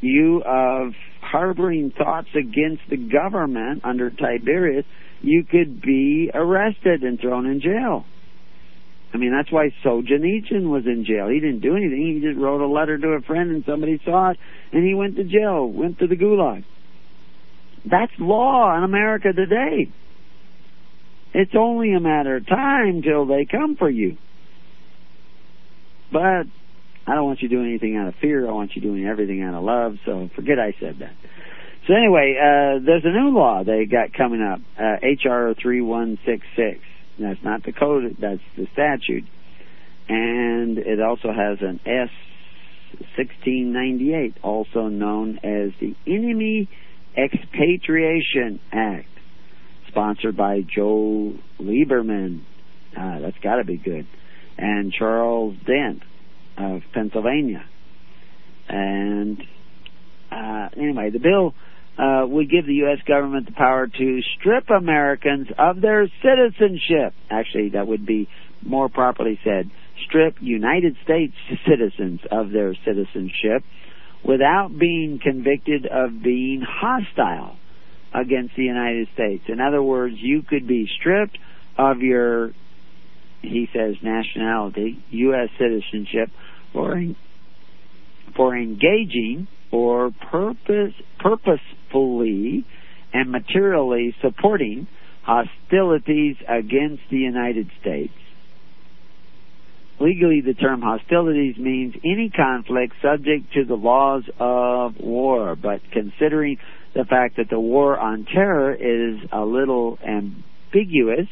you 0.00 0.42
of 0.44 0.92
harboring 1.20 1.92
thoughts 1.96 2.28
against 2.34 2.82
the 2.90 2.96
government 2.96 3.82
under 3.84 4.10
Tiberius, 4.10 4.84
you 5.22 5.44
could 5.44 5.80
be 5.80 6.30
arrested 6.34 7.04
and 7.04 7.18
thrown 7.20 7.46
in 7.46 7.60
jail. 7.60 8.04
I 9.14 9.18
mean, 9.18 9.30
that's 9.30 9.52
why 9.52 9.70
Solzhenitsyn 9.84 10.70
was 10.70 10.86
in 10.86 11.04
jail. 11.04 11.28
He 11.28 11.38
didn't 11.38 11.60
do 11.60 11.76
anything. 11.76 12.20
He 12.20 12.26
just 12.26 12.38
wrote 12.38 12.62
a 12.62 12.66
letter 12.66 12.96
to 12.96 13.08
a 13.08 13.20
friend 13.20 13.50
and 13.50 13.64
somebody 13.66 14.00
saw 14.04 14.30
it 14.30 14.38
and 14.72 14.86
he 14.86 14.94
went 14.94 15.16
to 15.16 15.24
jail, 15.24 15.66
went 15.66 15.98
to 15.98 16.06
the 16.06 16.16
gulag. 16.16 16.64
That's 17.84 18.12
law 18.18 18.76
in 18.76 18.84
America 18.84 19.32
today. 19.32 19.90
It's 21.34 21.52
only 21.56 21.94
a 21.94 22.00
matter 22.00 22.36
of 22.36 22.46
time 22.46 23.02
till 23.02 23.26
they 23.26 23.44
come 23.44 23.76
for 23.76 23.90
you. 23.90 24.16
But 26.12 26.46
I 27.06 27.14
don't 27.14 27.24
want 27.24 27.42
you 27.42 27.48
doing 27.48 27.68
anything 27.68 27.96
out 27.96 28.08
of 28.08 28.14
fear. 28.20 28.48
I 28.48 28.52
want 28.52 28.76
you 28.76 28.82
doing 28.82 29.06
everything 29.06 29.42
out 29.42 29.54
of 29.54 29.64
love. 29.64 29.96
So 30.06 30.30
forget 30.36 30.58
I 30.58 30.74
said 30.78 30.98
that. 31.00 31.14
So 31.86 31.94
anyway, 31.94 32.36
uh, 32.38 32.84
there's 32.84 33.04
a 33.04 33.10
new 33.10 33.34
law 33.34 33.64
they 33.64 33.86
got 33.86 34.12
coming 34.12 34.40
up, 34.40 34.60
uh, 34.78 35.02
HR 35.02 35.54
3166. 35.60 36.78
That's 37.18 37.42
not 37.42 37.62
the 37.64 37.72
code, 37.72 38.16
that's 38.20 38.40
the 38.56 38.66
statute. 38.72 39.24
And 40.08 40.78
it 40.78 41.00
also 41.00 41.28
has 41.28 41.58
an 41.60 41.80
S 41.86 42.10
1698, 43.16 44.36
also 44.42 44.88
known 44.88 45.38
as 45.38 45.72
the 45.80 45.94
Enemy 46.06 46.68
Expatriation 47.16 48.60
Act, 48.72 49.08
sponsored 49.88 50.36
by 50.36 50.60
Joe 50.62 51.34
Lieberman. 51.60 52.42
Uh, 52.98 53.20
that's 53.20 53.38
got 53.42 53.56
to 53.56 53.64
be 53.64 53.76
good. 53.76 54.06
And 54.58 54.92
Charles 54.92 55.56
Dent 55.66 56.02
of 56.58 56.82
Pennsylvania. 56.92 57.64
And 58.68 59.42
uh, 60.30 60.68
anyway, 60.76 61.10
the 61.10 61.18
bill 61.18 61.54
uh, 61.98 62.24
would 62.26 62.50
give 62.50 62.66
the 62.66 62.74
U.S. 62.86 62.98
government 63.06 63.46
the 63.46 63.52
power 63.52 63.86
to 63.86 64.20
strip 64.38 64.70
Americans 64.70 65.48
of 65.58 65.80
their 65.80 66.06
citizenship. 66.22 67.14
Actually, 67.30 67.70
that 67.70 67.86
would 67.86 68.06
be 68.06 68.28
more 68.64 68.88
properly 68.88 69.38
said, 69.44 69.70
strip 70.06 70.36
United 70.40 70.96
States 71.04 71.34
citizens 71.68 72.20
of 72.30 72.50
their 72.50 72.74
citizenship 72.84 73.62
without 74.24 74.70
being 74.78 75.18
convicted 75.22 75.86
of 75.86 76.22
being 76.22 76.62
hostile 76.66 77.56
against 78.14 78.54
the 78.56 78.62
United 78.62 79.08
States. 79.14 79.44
In 79.48 79.60
other 79.60 79.82
words, 79.82 80.14
you 80.18 80.42
could 80.42 80.66
be 80.66 80.88
stripped 81.00 81.36
of 81.76 81.98
your, 82.00 82.52
he 83.40 83.68
says, 83.72 83.96
nationality, 84.02 85.02
U.S. 85.10 85.48
citizenship, 85.58 86.30
for, 86.72 87.02
for 88.36 88.56
engaging 88.56 89.48
or 89.72 90.12
purpose, 90.30 90.92
purposefully 91.18 92.64
and 93.12 93.30
materially 93.30 94.14
supporting 94.20 94.86
hostilities 95.22 96.36
against 96.48 97.02
the 97.10 97.16
United 97.16 97.70
States. 97.80 98.12
Legally, 100.00 100.40
the 100.40 100.54
term 100.54 100.82
hostilities 100.82 101.56
means 101.58 101.94
any 102.04 102.30
conflict 102.34 102.94
subject 103.00 103.52
to 103.54 103.64
the 103.64 103.74
laws 103.74 104.24
of 104.38 104.98
war, 104.98 105.54
but 105.54 105.80
considering 105.92 106.58
the 106.94 107.04
fact 107.04 107.36
that 107.36 107.48
the 107.48 107.60
war 107.60 107.98
on 107.98 108.24
terror 108.24 108.74
is 108.74 109.20
a 109.30 109.44
little 109.44 109.98
ambiguous 110.06 111.28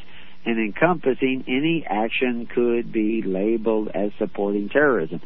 and 0.46 0.58
encompassing 0.58 1.44
any 1.48 1.84
action 1.88 2.46
could 2.46 2.92
be 2.92 3.22
labeled 3.22 3.88
as 3.92 4.12
supporting 4.18 4.68
terrorism. 4.68 5.20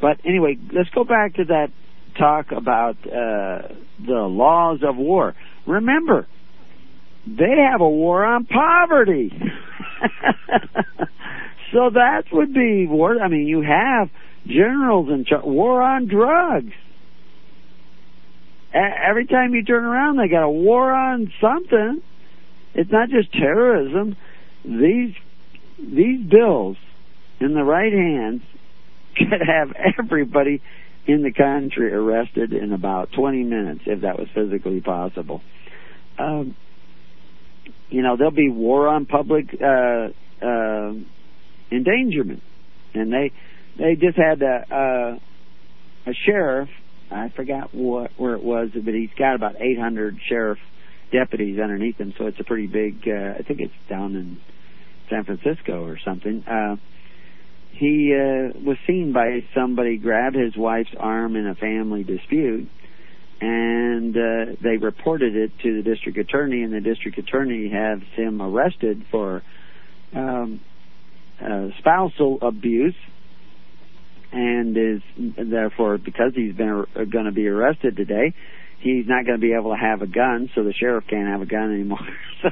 But 0.00 0.18
anyway, 0.24 0.58
let's 0.72 0.90
go 0.90 1.04
back 1.04 1.34
to 1.34 1.44
that 1.44 1.68
talk 2.18 2.52
about 2.52 2.96
uh, 3.06 3.68
the 4.04 4.26
laws 4.28 4.80
of 4.86 4.96
war. 4.96 5.34
Remember, 5.66 6.26
they 7.26 7.56
have 7.70 7.80
a 7.80 7.88
war 7.88 8.24
on 8.24 8.44
poverty. 8.46 9.32
so 11.72 11.90
that 11.90 12.24
would 12.32 12.52
be 12.52 12.86
war. 12.86 13.20
I 13.20 13.28
mean, 13.28 13.46
you 13.46 13.62
have 13.62 14.08
generals 14.46 15.08
in 15.10 15.24
charge. 15.24 15.44
War 15.44 15.82
on 15.82 16.06
drugs. 16.06 16.72
Every 18.74 19.26
time 19.26 19.54
you 19.54 19.64
turn 19.64 19.84
around, 19.84 20.18
they 20.18 20.28
got 20.28 20.42
a 20.42 20.50
war 20.50 20.92
on 20.92 21.32
something. 21.40 22.02
It's 22.74 22.90
not 22.90 23.08
just 23.08 23.32
terrorism. 23.32 24.16
These 24.64 25.14
these 25.78 26.26
bills 26.28 26.76
in 27.40 27.54
the 27.54 27.62
right 27.62 27.92
hands 27.92 28.42
could 29.16 29.40
have 29.46 29.72
everybody 29.98 30.60
in 31.06 31.22
the 31.22 31.32
country 31.32 31.92
arrested 31.92 32.52
in 32.52 32.72
about 32.72 33.10
20 33.12 33.42
minutes 33.42 33.82
if 33.86 34.02
that 34.02 34.18
was 34.18 34.28
physically 34.34 34.80
possible. 34.80 35.42
Um, 36.18 36.56
you 37.90 38.02
know, 38.02 38.16
there'll 38.16 38.32
be 38.32 38.48
war 38.48 38.88
on 38.88 39.06
public 39.06 39.46
uh, 39.54 40.08
uh, 40.44 40.92
endangerment, 41.70 42.42
and 42.94 43.12
they 43.12 43.32
they 43.78 43.96
just 43.96 44.16
had 44.16 44.42
a, 44.42 44.64
a 44.70 46.10
a 46.10 46.14
sheriff. 46.26 46.68
I 47.10 47.28
forgot 47.36 47.74
what 47.74 48.12
where 48.16 48.34
it 48.34 48.42
was, 48.42 48.70
but 48.72 48.94
he's 48.94 49.10
got 49.18 49.34
about 49.34 49.56
800 49.60 50.18
sheriff 50.28 50.58
deputies 51.12 51.60
underneath 51.60 51.96
him, 51.96 52.14
so 52.18 52.26
it's 52.26 52.40
a 52.40 52.44
pretty 52.44 52.66
big. 52.66 53.06
Uh, 53.06 53.38
I 53.38 53.42
think 53.42 53.60
it's 53.60 53.74
down 53.88 54.16
in 54.16 54.40
San 55.10 55.24
Francisco 55.24 55.84
or 55.84 55.98
something. 56.04 56.44
Uh, 56.46 56.76
he 57.76 58.14
uh, 58.14 58.56
was 58.64 58.76
seen 58.86 59.12
by 59.12 59.44
somebody 59.54 59.96
grab 59.96 60.34
his 60.34 60.56
wife's 60.56 60.94
arm 60.96 61.36
in 61.36 61.46
a 61.46 61.54
family 61.54 62.04
dispute, 62.04 62.68
and 63.40 64.16
uh, 64.16 64.56
they 64.62 64.76
reported 64.76 65.34
it 65.34 65.52
to 65.62 65.76
the 65.76 65.82
district 65.82 66.18
attorney, 66.18 66.62
and 66.62 66.72
the 66.72 66.80
district 66.80 67.18
attorney 67.18 67.68
has 67.70 67.98
him 68.14 68.40
arrested 68.40 69.04
for 69.10 69.42
um, 70.14 70.60
uh, 71.44 71.68
spousal 71.78 72.38
abuse, 72.42 72.94
and 74.32 74.76
is 74.76 75.02
therefore 75.36 75.98
because 75.98 76.32
he's 76.34 76.54
been 76.54 76.84
uh, 76.94 77.04
going 77.04 77.24
to 77.24 77.32
be 77.32 77.48
arrested 77.48 77.96
today, 77.96 78.34
he's 78.78 79.06
not 79.08 79.26
going 79.26 79.40
to 79.40 79.44
be 79.44 79.52
able 79.52 79.72
to 79.72 79.80
have 79.80 80.00
a 80.00 80.06
gun, 80.06 80.48
so 80.54 80.62
the 80.62 80.72
sheriff 80.72 81.04
can't 81.08 81.28
have 81.28 81.42
a 81.42 81.46
gun 81.46 81.72
anymore. 81.72 82.06
so 82.42 82.50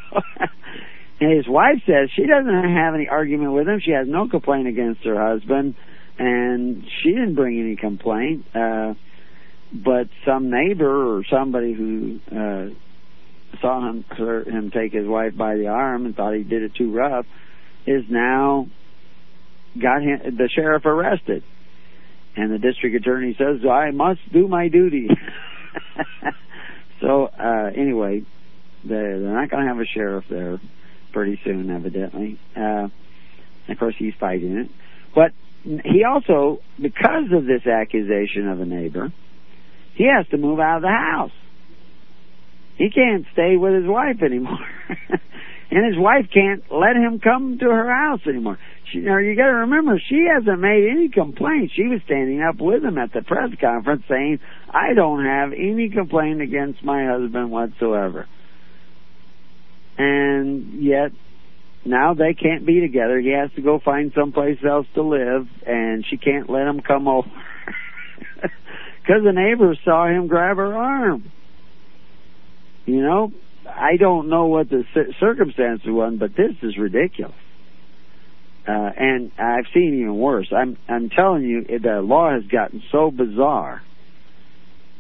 And 1.23 1.37
his 1.37 1.47
wife 1.47 1.81
says 1.87 2.11
she 2.17 2.27
doesn't 2.27 2.75
have 2.75 2.97
any 2.97 3.09
argument 3.09 3.53
with 3.53 3.69
him. 3.69 3.79
She 3.79 3.93
has 3.93 4.09
no 4.09 4.27
complaint 4.27 4.67
against 4.67 5.05
her 5.05 5.17
husband, 5.17 5.77
and 6.19 6.85
she 6.85 7.11
didn't 7.11 7.37
bring 7.37 7.61
any 7.61 7.77
complaint. 7.77 8.45
Uh, 8.53 8.95
but 9.73 10.09
some 10.27 10.51
neighbor 10.51 11.17
or 11.17 11.23
somebody 11.31 11.75
who 11.75 12.19
uh, 12.27 12.71
saw 13.61 13.89
him 13.89 14.05
her, 14.09 14.43
him 14.43 14.73
take 14.73 14.93
his 14.93 15.07
wife 15.07 15.37
by 15.37 15.55
the 15.55 15.69
arm 15.69 16.07
and 16.07 16.17
thought 16.17 16.35
he 16.35 16.43
did 16.43 16.65
it 16.65 16.75
too 16.75 16.93
rough 16.93 17.25
is 17.87 18.03
now 18.11 18.67
got 19.81 20.03
him, 20.03 20.37
the 20.37 20.49
sheriff 20.53 20.85
arrested. 20.87 21.45
And 22.35 22.51
the 22.53 22.59
district 22.59 22.97
attorney 22.97 23.37
says, 23.39 23.65
I 23.65 23.93
must 23.93 24.21
do 24.33 24.49
my 24.49 24.67
duty. 24.67 25.09
so, 27.01 27.27
uh, 27.27 27.71
anyway, 27.77 28.25
they're, 28.85 29.21
they're 29.21 29.35
not 29.35 29.51
going 29.51 29.63
to 29.63 29.69
have 29.69 29.79
a 29.79 29.87
sheriff 29.87 30.25
there 30.29 30.59
pretty 31.13 31.41
soon, 31.45 31.71
evidently. 31.71 32.39
Uh, 32.57 32.89
of 33.69 33.79
course, 33.79 33.95
he's 33.99 34.15
fighting 34.19 34.57
it. 34.57 34.71
But 35.15 35.33
he 35.65 36.05
also, 36.05 36.61
because 36.81 37.31
of 37.33 37.45
this 37.45 37.67
accusation 37.67 38.49
of 38.49 38.61
a 38.61 38.67
neighbor, 38.67 39.13
he 39.95 40.05
has 40.05 40.27
to 40.29 40.39
move 40.39 40.59
out 40.59 40.77
of 40.77 40.83
the 40.83 40.89
house. 40.89 41.31
He 42.77 42.91
can't 42.91 43.27
stay 43.33 43.57
with 43.57 43.75
his 43.75 43.87
wife 43.87 44.23
anymore. 44.23 44.67
and 45.71 45.87
his 45.87 45.99
wife 45.99 46.27
can't 46.33 46.65
let 46.71 46.97
him 46.97 47.21
come 47.21 47.59
to 47.59 47.67
her 47.67 47.89
house 47.89 48.21
anymore. 48.27 48.59
She, 48.91 48.99
now 48.99 49.19
you 49.19 49.37
got 49.37 49.47
to 49.47 49.67
remember, 49.69 50.01
she 50.09 50.27
hasn't 50.35 50.61
made 50.61 50.89
any 50.91 51.09
complaints. 51.09 51.75
She 51.75 51.85
was 51.85 52.01
standing 52.05 52.43
up 52.43 52.61
with 52.61 52.85
him 52.85 52.99
at 52.99 53.13
the 53.13 53.23
press 53.23 53.51
conference 53.61 54.03
saying, 54.09 54.41
"I 54.69 54.95
don't 54.95 55.25
have 55.25 55.53
any 55.53 55.91
complaint 55.91 56.43
against 56.43 56.83
my 56.83 57.07
husband 57.07 57.51
whatsoever." 57.51 58.27
And 59.99 60.83
yet, 60.83 61.13
now 61.85 62.15
they 62.15 62.35
can't 62.35 62.65
be 62.65 62.81
together. 62.81 63.19
He 63.19 63.31
has 63.31 63.51
to 63.57 63.63
go 63.63 63.79
find 63.79 64.13
someplace 64.15 64.59
else 64.65 64.87
to 64.95 65.03
live, 65.03 65.49
and 65.67 66.05
she 66.09 66.17
can't 66.17 66.49
let 66.49 66.67
him 66.67 66.81
come 66.81 67.09
over 67.09 67.29
because 68.37 69.23
the 69.25 69.33
neighbors 69.33 69.79
saw 69.85 70.07
him 70.07 70.29
grab 70.29 70.57
her 70.57 70.75
arm. 70.75 71.31
You 72.87 73.01
know, 73.03 73.33
I 73.67 73.97
don't 73.97 74.29
know 74.29 74.47
what 74.47 74.69
the 74.71 74.85
circumstances 75.21 75.87
were, 75.87 76.11
but 76.11 76.31
this 76.37 76.55
is 76.63 76.77
ridiculous. 76.79 77.35
Uh, 78.67 78.91
and 78.97 79.33
I've 79.39 79.67
seen 79.75 79.95
even 79.95 80.19
worse. 80.19 80.53
I'm 80.57 80.79
I'm 80.89 81.11
telling 81.11 81.43
you, 81.43 81.65
the 81.65 82.01
law 82.01 82.33
has 82.33 82.45
gotten 82.45 82.83
so 82.93 83.11
bizarre 83.11 83.83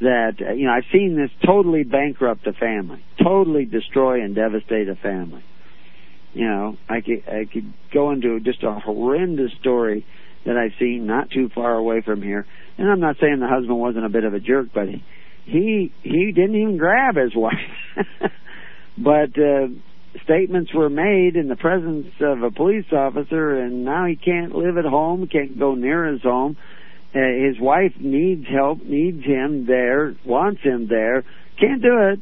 that 0.02 0.34
uh, 0.40 0.52
you 0.52 0.66
know 0.66 0.72
I've 0.72 0.90
seen 0.92 1.16
this 1.16 1.30
totally 1.44 1.84
bankrupt 1.84 2.46
a 2.46 2.52
family, 2.52 3.02
totally 3.22 3.64
destroy 3.64 4.22
and 4.22 4.34
devastate 4.34 4.88
a 4.88 4.96
family. 4.96 5.44
You 6.34 6.46
know, 6.46 6.76
I 6.88 7.00
could 7.00 7.28
I 7.28 7.44
could 7.52 7.72
go 7.92 8.10
into 8.10 8.40
just 8.40 8.62
a 8.62 8.72
horrendous 8.72 9.52
story 9.60 10.06
that 10.44 10.56
I've 10.56 10.78
seen 10.78 11.06
not 11.06 11.30
too 11.30 11.50
far 11.54 11.74
away 11.74 12.02
from 12.04 12.22
here. 12.22 12.46
And 12.78 12.90
I'm 12.90 13.00
not 13.00 13.16
saying 13.20 13.38
the 13.40 13.48
husband 13.48 13.78
wasn't 13.78 14.06
a 14.06 14.08
bit 14.08 14.24
of 14.24 14.34
a 14.34 14.40
jerk, 14.40 14.68
but 14.74 14.88
he 14.88 15.04
he, 15.44 15.92
he 16.02 16.32
didn't 16.32 16.56
even 16.56 16.78
grab 16.78 17.16
his 17.16 17.32
wife. 17.36 17.54
but 18.96 19.38
uh, 19.38 19.68
statements 20.24 20.72
were 20.74 20.90
made 20.90 21.36
in 21.36 21.48
the 21.48 21.56
presence 21.56 22.08
of 22.20 22.42
a 22.42 22.50
police 22.50 22.86
officer, 22.92 23.60
and 23.60 23.84
now 23.84 24.06
he 24.06 24.16
can't 24.16 24.54
live 24.54 24.78
at 24.78 24.84
home, 24.84 25.26
can't 25.26 25.58
go 25.58 25.74
near 25.74 26.06
his 26.06 26.22
home. 26.22 26.56
Uh, 27.14 27.18
his 27.18 27.60
wife 27.60 27.92
needs 28.00 28.46
help, 28.48 28.82
needs 28.82 29.22
him 29.24 29.66
there, 29.66 30.16
wants 30.24 30.62
him 30.62 30.88
there, 30.88 31.24
can't 31.60 31.82
do 31.82 31.98
it. 32.12 32.20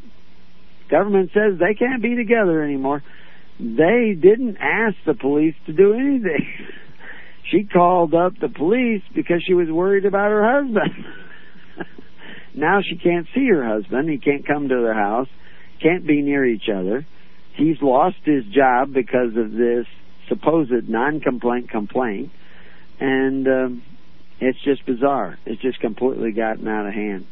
Government 0.90 1.30
says 1.32 1.58
they 1.58 1.74
can't 1.74 2.02
be 2.02 2.16
together 2.16 2.62
anymore. 2.62 3.02
They 3.60 4.16
didn't 4.20 4.56
ask 4.56 4.96
the 5.06 5.14
police 5.14 5.54
to 5.66 5.72
do 5.72 5.94
anything. 5.94 6.48
she 7.50 7.64
called 7.64 8.14
up 8.14 8.32
the 8.40 8.48
police 8.48 9.02
because 9.14 9.42
she 9.46 9.54
was 9.54 9.68
worried 9.70 10.06
about 10.06 10.30
her 10.30 10.42
husband. 10.42 11.04
now 12.54 12.80
she 12.82 12.96
can't 12.96 13.26
see 13.32 13.46
her 13.48 13.64
husband. 13.64 14.10
He 14.10 14.18
can't 14.18 14.44
come 14.44 14.68
to 14.68 14.74
their 14.82 14.94
house, 14.94 15.28
can't 15.80 16.04
be 16.04 16.20
near 16.20 16.44
each 16.44 16.68
other. 16.68 17.06
He's 17.54 17.76
lost 17.80 18.16
his 18.24 18.44
job 18.46 18.92
because 18.92 19.36
of 19.36 19.52
this 19.52 19.86
supposed 20.28 20.88
non-complaint 20.88 21.68
complaint, 21.70 22.30
and 22.98 23.46
um, 23.46 23.82
it's 24.40 24.60
just 24.62 24.84
bizarre. 24.86 25.38
It's 25.44 25.60
just 25.60 25.80
completely 25.80 26.32
gotten 26.32 26.66
out 26.66 26.86
of 26.86 26.94
hand. 26.94 27.26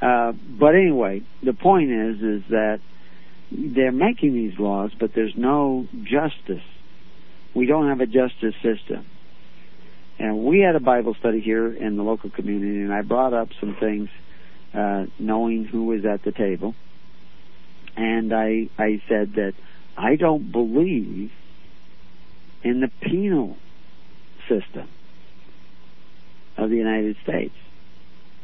Uh, 0.00 0.32
but 0.32 0.74
anyway, 0.74 1.22
the 1.42 1.52
point 1.52 1.90
is, 1.90 2.22
is 2.22 2.42
that 2.50 2.80
they're 3.52 3.92
making 3.92 4.34
these 4.34 4.58
laws, 4.58 4.90
but 4.98 5.12
there's 5.14 5.36
no 5.36 5.86
justice. 6.02 6.64
We 7.54 7.66
don't 7.66 7.88
have 7.88 8.00
a 8.00 8.06
justice 8.06 8.54
system. 8.62 9.06
And 10.18 10.44
we 10.44 10.60
had 10.60 10.76
a 10.76 10.80
Bible 10.80 11.14
study 11.14 11.40
here 11.40 11.72
in 11.72 11.96
the 11.96 12.02
local 12.02 12.30
community, 12.30 12.80
and 12.80 12.92
I 12.92 13.02
brought 13.02 13.34
up 13.34 13.48
some 13.60 13.76
things, 13.78 14.08
uh, 14.72 15.06
knowing 15.18 15.64
who 15.64 15.84
was 15.84 16.04
at 16.06 16.22
the 16.22 16.32
table. 16.32 16.74
And 17.96 18.32
I, 18.32 18.68
I 18.78 19.02
said 19.08 19.34
that 19.34 19.54
I 19.96 20.16
don't 20.16 20.50
believe 20.50 21.30
in 22.62 22.80
the 22.80 22.90
penal 23.02 23.56
system 24.48 24.88
of 26.56 26.70
the 26.70 26.76
United 26.76 27.16
States 27.22 27.54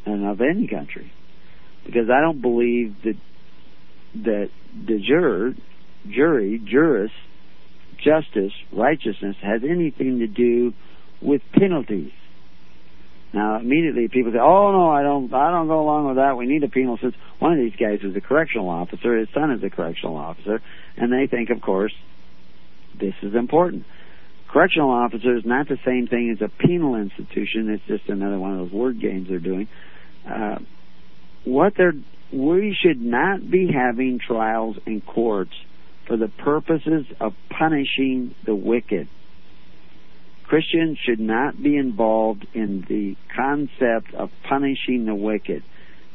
and 0.05 0.27
of 0.27 0.41
any 0.41 0.67
country 0.67 1.13
because 1.85 2.09
I 2.11 2.21
don't 2.21 2.41
believe 2.41 2.95
that 3.05 3.17
that 4.15 4.51
the 4.87 4.99
juror, 4.99 5.55
jury, 6.09 6.61
juris, 6.65 7.11
justice, 8.05 8.53
righteousness 8.73 9.37
has 9.43 9.63
anything 9.65 10.19
to 10.19 10.27
do 10.27 10.75
with 11.23 11.41
penalties. 11.53 12.13
Now, 13.33 13.59
immediately 13.59 14.09
people 14.09 14.33
say, 14.33 14.39
"Oh 14.39 14.73
no, 14.73 14.91
I 14.91 15.03
don't, 15.03 15.33
I 15.33 15.51
don't 15.51 15.67
go 15.67 15.81
along 15.81 16.09
with 16.09 16.17
that. 16.17 16.37
We 16.37 16.47
need 16.47 16.63
a 16.65 16.69
penal 16.69 16.97
system." 16.97 17.15
One 17.39 17.53
of 17.53 17.59
these 17.59 17.77
guys 17.77 18.01
is 18.03 18.15
a 18.15 18.21
correctional 18.21 18.69
officer. 18.69 19.17
His 19.17 19.29
son 19.33 19.51
is 19.53 19.63
a 19.63 19.71
correctional 19.71 20.17
officer, 20.17 20.61
and 20.97 21.11
they 21.11 21.27
think, 21.27 21.49
of 21.49 21.63
course, 21.63 21.95
this 22.99 23.15
is 23.23 23.35
important. 23.35 23.85
Correctional 24.53 24.91
officer 24.91 25.35
is 25.35 25.47
not 25.47 25.67
the 25.67 25.79
same 25.85 26.07
thing 26.07 26.31
as 26.31 26.43
a 26.43 26.49
penal 26.49 26.95
institution. 26.95 27.71
It's 27.71 27.85
just 27.87 28.11
another 28.11 28.39
one 28.39 28.53
of 28.53 28.59
those 28.59 28.73
word 28.73 29.01
games 29.01 29.29
they're 29.31 29.39
doing. 29.39 29.67
Uh, 30.29 30.59
what 31.45 31.73
they're, 31.77 31.95
we 32.33 32.77
should 32.79 33.01
not 33.01 33.51
be 33.51 33.71
having 33.73 34.19
trials 34.19 34.77
in 34.87 35.01
courts 35.01 35.53
for 36.07 36.19
the 36.19 36.29
purposes 36.29 37.07
of 37.19 37.33
punishing 37.49 38.35
the 38.45 38.55
wicked. 38.55 39.09
Christians 40.45 40.99
should 41.03 41.21
not 41.21 41.61
be 41.61 41.79
involved 41.79 42.47
in 42.53 42.85
the 42.87 43.17
concept 43.35 44.13
of 44.13 44.31
punishing 44.47 45.07
the 45.07 45.15
wicked. 45.15 45.65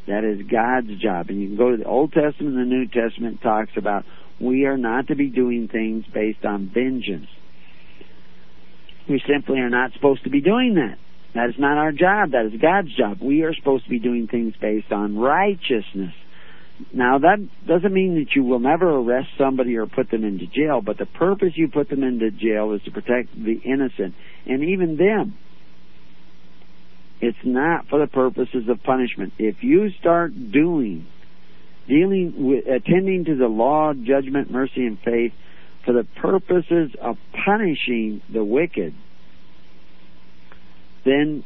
That 0.06 0.24
is 0.24 0.46
God's 0.46 1.02
job. 1.02 1.30
And 1.30 1.42
you 1.42 1.48
can 1.48 1.58
go 1.58 1.72
to 1.72 1.78
the 1.78 1.86
Old 1.86 2.14
Testament 2.14 2.56
and 2.56 2.72
the 2.72 2.76
New 2.76 2.88
Testament 2.88 3.42
talks 3.42 3.72
about 3.76 4.06
we 4.40 4.66
are 4.66 4.78
not 4.78 5.08
to 5.08 5.16
be 5.16 5.32
doing 5.32 5.68
things 5.68 6.06
based 6.14 6.46
on 6.46 6.70
vengeance. 6.72 7.28
We 9.10 9.22
simply 9.28 9.60
are 9.60 9.70
not 9.70 9.94
supposed 9.94 10.24
to 10.24 10.30
be 10.30 10.42
doing 10.42 10.76
that. 10.76 10.98
That 11.34 11.50
is 11.50 11.56
not 11.60 11.78
our 11.78 11.92
job. 11.92 12.32
That 12.32 12.46
is 12.46 12.60
God's 12.60 12.94
job. 12.96 13.20
We 13.22 13.44
are 13.44 13.54
supposed 13.54 13.86
to 13.86 13.90
be 13.90 14.00
doing 14.00 14.28
things 14.28 14.56
based 14.60 14.92
on 14.92 15.18
righteousness. 15.18 16.14
Now 16.94 17.20
that 17.20 17.48
doesn't 17.66 17.94
mean 17.94 18.16
that 18.16 18.36
you 18.36 18.44
will 18.44 18.60
never 18.60 18.90
arrest 18.90 19.30
somebody 19.38 19.76
or 19.78 19.88
put 19.88 20.12
them 20.12 20.24
into 20.24 20.46
jail, 20.46 20.82
but 20.82 20.98
the 20.98 21.06
purpose 21.06 21.54
you 21.56 21.70
put 21.70 21.90
them 21.90 22.04
into 22.04 22.32
jail 22.32 22.74
is 22.74 22.82
to 22.84 22.92
protect 22.92 23.34
the 23.36 23.60
innocent 23.66 24.14
and 24.46 24.64
even 24.64 24.98
them. 24.98 25.38
It's 27.20 27.38
not 27.44 27.88
for 27.88 28.00
the 28.00 28.08
purposes 28.08 28.70
of 28.70 28.84
punishment. 28.84 29.34
If 29.40 29.64
you 29.64 29.90
start 30.00 30.34
doing, 30.52 31.08
dealing 31.88 32.34
with, 32.38 32.68
attending 32.68 33.26
to 33.26 33.36
the 33.36 33.48
law, 33.48 33.94
judgment, 33.94 34.52
mercy, 34.52 34.86
and 34.86 35.00
faith 35.00 35.34
for 35.88 35.94
the 35.94 36.04
purposes 36.22 36.92
of 37.02 37.16
punishing 37.46 38.22
the 38.32 38.44
wicked, 38.44 38.94
then 41.06 41.46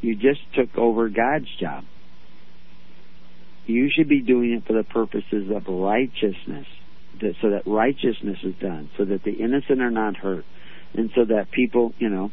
you 0.00 0.16
just 0.16 0.40
took 0.54 0.76
over 0.78 1.10
God's 1.10 1.54
job. 1.60 1.84
You 3.66 3.90
should 3.94 4.08
be 4.08 4.22
doing 4.22 4.52
it 4.52 4.66
for 4.66 4.72
the 4.72 4.84
purposes 4.84 5.50
of 5.54 5.66
righteousness, 5.68 6.66
so 7.20 7.50
that 7.50 7.62
righteousness 7.66 8.38
is 8.42 8.54
done, 8.60 8.88
so 8.96 9.04
that 9.04 9.22
the 9.22 9.32
innocent 9.32 9.82
are 9.82 9.90
not 9.90 10.16
hurt, 10.16 10.46
and 10.94 11.10
so 11.14 11.26
that 11.26 11.50
people, 11.50 11.92
you 11.98 12.08
know, 12.08 12.30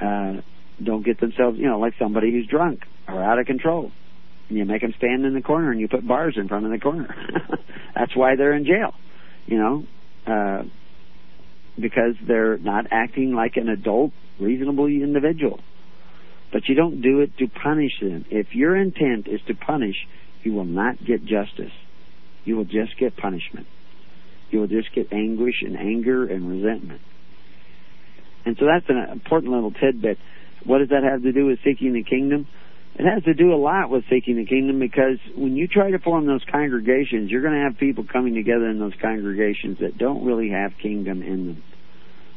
uh, 0.00 0.40
don't 0.82 1.04
get 1.04 1.20
themselves, 1.20 1.56
you 1.56 1.68
know, 1.68 1.78
like 1.78 1.94
somebody 2.00 2.32
who's 2.32 2.48
drunk 2.48 2.80
or 3.06 3.22
out 3.22 3.38
of 3.38 3.46
control. 3.46 3.92
You 4.48 4.64
make 4.64 4.82
them 4.82 4.92
stand 4.98 5.24
in 5.24 5.34
the 5.34 5.40
corner 5.40 5.70
and 5.70 5.80
you 5.80 5.88
put 5.88 6.06
bars 6.06 6.34
in 6.36 6.48
front 6.48 6.64
of 6.66 6.72
the 6.72 6.78
corner. 6.78 7.14
That's 7.94 8.14
why 8.16 8.34
they're 8.36 8.54
in 8.54 8.64
jail, 8.64 8.92
you 9.46 9.58
know, 9.58 9.84
uh, 10.26 10.62
because 11.80 12.14
they're 12.26 12.58
not 12.58 12.86
acting 12.90 13.34
like 13.34 13.56
an 13.56 13.68
adult, 13.68 14.12
reasonable 14.40 14.86
individual. 14.86 15.60
But 16.52 16.68
you 16.68 16.76
don't 16.76 17.02
do 17.02 17.20
it 17.20 17.36
to 17.38 17.48
punish 17.48 17.92
them. 18.00 18.24
If 18.30 18.54
your 18.54 18.76
intent 18.76 19.26
is 19.26 19.40
to 19.48 19.54
punish, 19.54 19.96
you 20.44 20.52
will 20.52 20.64
not 20.64 21.04
get 21.04 21.24
justice. 21.24 21.72
You 22.44 22.56
will 22.56 22.64
just 22.64 22.96
get 22.98 23.16
punishment. 23.16 23.66
You 24.50 24.60
will 24.60 24.68
just 24.68 24.94
get 24.94 25.12
anguish 25.12 25.62
and 25.62 25.76
anger 25.76 26.26
and 26.26 26.48
resentment. 26.48 27.00
And 28.46 28.56
so 28.58 28.66
that's 28.66 28.88
an 28.88 29.10
important 29.10 29.52
little 29.52 29.72
tidbit. 29.72 30.18
What 30.64 30.78
does 30.78 30.90
that 30.90 31.02
have 31.02 31.22
to 31.22 31.32
do 31.32 31.46
with 31.46 31.58
seeking 31.64 31.92
the 31.92 32.04
kingdom? 32.04 32.46
It 32.96 33.06
has 33.06 33.24
to 33.24 33.34
do 33.34 33.52
a 33.52 33.56
lot 33.56 33.90
with 33.90 34.04
seeking 34.08 34.36
the 34.36 34.46
kingdom 34.46 34.78
because 34.78 35.18
when 35.34 35.56
you 35.56 35.66
try 35.66 35.90
to 35.90 35.98
form 35.98 36.26
those 36.26 36.44
congregations, 36.50 37.28
you're 37.30 37.42
going 37.42 37.54
to 37.54 37.60
have 37.68 37.76
people 37.76 38.04
coming 38.04 38.34
together 38.34 38.68
in 38.68 38.78
those 38.78 38.92
congregations 39.02 39.78
that 39.80 39.98
don't 39.98 40.24
really 40.24 40.50
have 40.50 40.72
kingdom 40.80 41.22
in 41.22 41.46
them. 41.46 41.62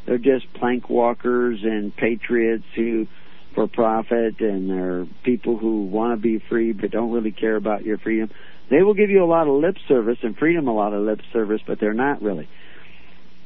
They're 0.07 0.17
just 0.17 0.51
plank 0.53 0.89
walkers 0.89 1.59
and 1.63 1.95
patriots 1.95 2.63
who, 2.75 3.05
for 3.53 3.67
profit, 3.67 4.39
and 4.39 4.69
they're 4.69 5.05
people 5.23 5.57
who 5.57 5.85
want 5.85 6.17
to 6.17 6.21
be 6.21 6.43
free 6.49 6.71
but 6.71 6.89
don't 6.89 7.11
really 7.11 7.33
care 7.33 7.55
about 7.55 7.85
your 7.85 7.99
freedom. 7.99 8.31
They 8.71 8.81
will 8.81 8.95
give 8.95 9.11
you 9.11 9.23
a 9.23 9.29
lot 9.29 9.47
of 9.47 9.61
lip 9.61 9.75
service 9.87 10.17
and 10.23 10.35
freedom 10.35 10.67
a 10.67 10.73
lot 10.73 10.93
of 10.93 11.03
lip 11.03 11.19
service, 11.33 11.61
but 11.67 11.79
they're 11.79 11.93
not 11.93 12.21
really. 12.21 12.49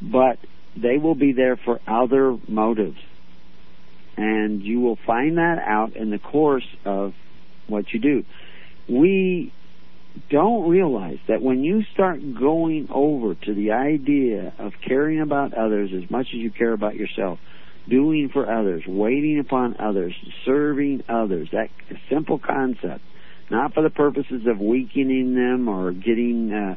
But 0.01 0.37
they 0.81 0.97
will 0.97 1.15
be 1.15 1.33
there 1.33 1.57
for 1.57 1.79
other 1.85 2.37
motives. 2.47 2.97
And 4.21 4.61
you 4.61 4.81
will 4.81 4.99
find 5.07 5.37
that 5.39 5.57
out 5.57 5.95
in 5.95 6.11
the 6.11 6.19
course 6.19 6.67
of 6.85 7.13
what 7.67 7.85
you 7.91 7.99
do. 7.99 8.23
We 8.87 9.51
don't 10.29 10.69
realize 10.69 11.17
that 11.27 11.41
when 11.41 11.63
you 11.63 11.81
start 11.91 12.19
going 12.19 12.87
over 12.93 13.33
to 13.33 13.53
the 13.55 13.71
idea 13.71 14.53
of 14.59 14.73
caring 14.87 15.21
about 15.21 15.55
others 15.55 15.89
as 15.91 16.07
much 16.11 16.27
as 16.27 16.35
you 16.35 16.51
care 16.51 16.73
about 16.73 16.93
yourself, 16.93 17.39
doing 17.89 18.29
for 18.31 18.47
others, 18.47 18.83
waiting 18.85 19.39
upon 19.39 19.77
others, 19.79 20.13
serving 20.45 21.01
others, 21.09 21.49
that 21.51 21.69
simple 22.07 22.37
concept, 22.37 23.01
not 23.49 23.73
for 23.73 23.81
the 23.81 23.89
purposes 23.89 24.43
of 24.45 24.59
weakening 24.59 25.33
them 25.33 25.67
or 25.67 25.91
getting 25.91 26.53
uh, 26.53 26.75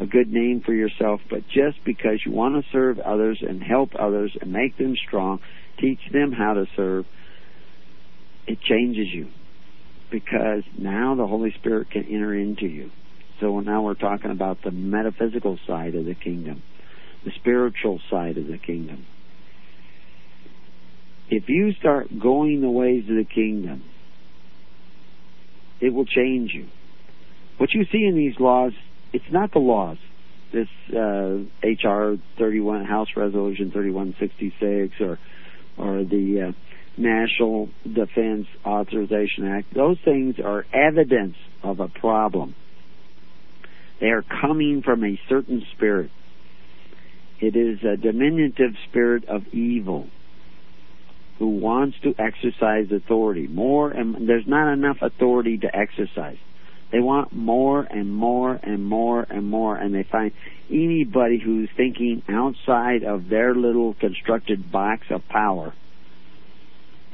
a 0.00 0.06
good 0.06 0.32
name 0.32 0.62
for 0.64 0.72
yourself, 0.72 1.20
but 1.28 1.46
just 1.48 1.84
because 1.84 2.20
you 2.24 2.32
want 2.32 2.54
to 2.54 2.70
serve 2.72 2.98
others 2.98 3.42
and 3.46 3.62
help 3.62 3.90
others 3.98 4.34
and 4.40 4.50
make 4.50 4.78
them 4.78 4.94
strong, 5.06 5.40
teach 5.78 6.00
them 6.12 6.32
how 6.32 6.54
to 6.54 6.64
serve, 6.74 7.04
it 8.46 8.58
changes 8.62 9.06
you 9.12 9.28
because 10.10 10.62
now 10.76 11.14
the 11.14 11.26
Holy 11.26 11.52
Spirit 11.58 11.90
can 11.90 12.04
enter 12.04 12.34
into 12.34 12.66
you. 12.66 12.90
So 13.40 13.60
now 13.60 13.82
we're 13.82 13.94
talking 13.94 14.30
about 14.30 14.58
the 14.64 14.70
metaphysical 14.70 15.58
side 15.66 15.94
of 15.94 16.04
the 16.04 16.14
kingdom, 16.14 16.62
the 17.24 17.32
spiritual 17.36 18.00
side 18.10 18.38
of 18.38 18.46
the 18.46 18.58
kingdom. 18.58 19.06
If 21.28 21.44
you 21.48 21.72
start 21.78 22.08
going 22.20 22.60
the 22.60 22.70
ways 22.70 23.04
of 23.08 23.16
the 23.16 23.24
kingdom, 23.24 23.84
it 25.80 25.94
will 25.94 26.06
change 26.06 26.50
you. 26.52 26.68
What 27.58 27.70
you 27.72 27.84
see 27.92 28.04
in 28.04 28.16
these 28.16 28.34
laws, 28.40 28.72
it's 29.12 29.30
not 29.30 29.52
the 29.52 29.58
laws. 29.58 29.98
This 30.52 30.68
uh, 30.92 31.44
HR 31.62 32.16
31, 32.38 32.84
House 32.84 33.08
Resolution 33.16 33.70
3166, 33.70 35.00
or 35.00 35.18
or 35.78 36.04
the 36.04 36.48
uh, 36.48 36.52
National 36.96 37.68
Defense 37.84 38.46
Authorization 38.66 39.46
Act, 39.46 39.72
those 39.74 39.96
things 40.04 40.36
are 40.44 40.66
evidence 40.72 41.36
of 41.62 41.80
a 41.80 41.88
problem. 41.88 42.54
They 44.00 44.08
are 44.08 44.22
coming 44.22 44.82
from 44.84 45.04
a 45.04 45.18
certain 45.28 45.64
spirit. 45.76 46.10
It 47.40 47.56
is 47.56 47.78
a 47.84 47.96
diminutive 47.96 48.72
spirit 48.88 49.24
of 49.26 49.46
evil 49.52 50.08
who 51.38 51.48
wants 51.58 51.96
to 52.02 52.14
exercise 52.18 52.92
authority 52.92 53.46
more 53.46 53.90
and 53.90 54.28
there's 54.28 54.46
not 54.46 54.72
enough 54.72 54.98
authority 55.00 55.56
to 55.58 55.74
exercise. 55.74 56.36
They 56.92 57.00
want 57.00 57.32
more 57.32 57.82
and 57.82 58.12
more 58.12 58.52
and 58.54 58.84
more 58.84 59.22
and 59.22 59.46
more 59.46 59.76
and 59.76 59.94
they 59.94 60.02
find 60.02 60.32
anybody 60.70 61.38
who's 61.38 61.68
thinking 61.76 62.22
outside 62.28 63.04
of 63.04 63.28
their 63.28 63.54
little 63.54 63.94
constructed 63.94 64.70
box 64.72 65.06
of 65.10 65.26
power 65.28 65.72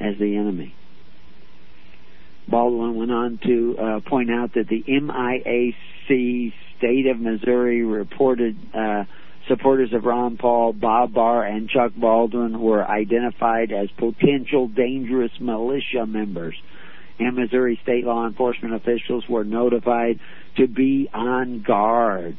as 0.00 0.18
the 0.18 0.36
enemy. 0.36 0.74
Baldwin 2.48 2.96
went 2.96 3.10
on 3.10 3.40
to 3.44 3.76
uh, 3.78 4.00
point 4.08 4.30
out 4.30 4.54
that 4.54 4.68
the 4.68 4.84
MIAC 4.86 6.52
state 6.78 7.06
of 7.06 7.18
Missouri 7.18 7.82
reported 7.82 8.56
uh, 8.74 9.04
supporters 9.48 9.92
of 9.92 10.04
Ron 10.04 10.36
Paul, 10.36 10.72
Bob 10.72 11.14
Barr, 11.14 11.44
and 11.44 11.68
Chuck 11.68 11.92
Baldwin 11.96 12.60
were 12.60 12.84
identified 12.84 13.72
as 13.72 13.88
potential 13.96 14.68
dangerous 14.68 15.32
militia 15.40 16.06
members. 16.06 16.54
And 17.18 17.36
Missouri 17.36 17.78
state 17.82 18.04
law 18.04 18.26
enforcement 18.26 18.74
officials 18.74 19.28
were 19.28 19.44
notified 19.44 20.20
to 20.56 20.66
be 20.66 21.08
on 21.12 21.62
guard. 21.62 22.36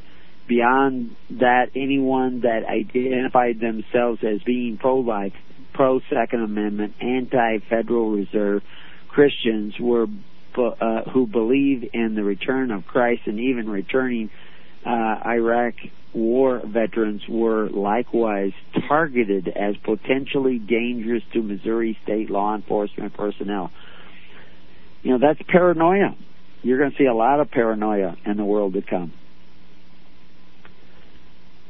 Beyond 0.47 1.15
that, 1.31 1.71
anyone 1.75 2.41
that 2.41 2.63
identified 2.65 3.59
themselves 3.59 4.23
as 4.23 4.41
being 4.43 4.77
pro-life 4.77 5.33
pro 5.73 5.99
Second 6.09 6.41
Amendment, 6.41 6.95
anti 7.01 7.59
Federal 7.69 8.11
Reserve 8.11 8.63
Christians 9.09 9.75
were 9.79 10.07
uh, 10.57 11.03
who 11.13 11.27
believe 11.27 11.89
in 11.93 12.15
the 12.15 12.23
return 12.23 12.71
of 12.71 12.85
Christ 12.87 13.23
and 13.25 13.39
even 13.39 13.69
returning 13.69 14.31
uh, 14.85 15.19
Iraq 15.25 15.75
war 16.13 16.61
veterans 16.65 17.21
were 17.29 17.69
likewise 17.69 18.53
targeted 18.87 19.47
as 19.47 19.75
potentially 19.77 20.57
dangerous 20.57 21.23
to 21.33 21.43
Missouri 21.43 21.97
state 22.03 22.29
law 22.29 22.55
enforcement 22.55 23.13
personnel. 23.13 23.71
You 25.03 25.11
know, 25.11 25.19
that's 25.19 25.41
paranoia. 25.47 26.15
You're 26.63 26.79
going 26.79 26.91
to 26.91 26.97
see 26.97 27.05
a 27.05 27.13
lot 27.13 27.39
of 27.39 27.51
paranoia 27.51 28.17
in 28.25 28.37
the 28.37 28.45
world 28.45 28.73
to 28.73 28.81
come. 28.81 29.13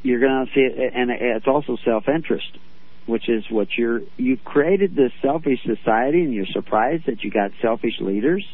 You're 0.02 0.20
going 0.20 0.46
to 0.46 0.54
see 0.54 0.62
it, 0.62 0.94
and 0.96 1.12
it's 1.12 1.48
also 1.48 1.78
self-interest 1.84 2.58
which 3.06 3.30
is 3.30 3.46
what 3.50 3.70
you're 3.78 4.02
you've 4.18 4.44
created 4.44 4.94
this 4.94 5.14
selfish 5.22 5.60
society 5.64 6.24
and 6.24 6.34
you're 6.34 6.46
surprised 6.46 7.06
that 7.06 7.24
you 7.24 7.32
got 7.32 7.52
selfish 7.62 8.02
leaders 8.02 8.46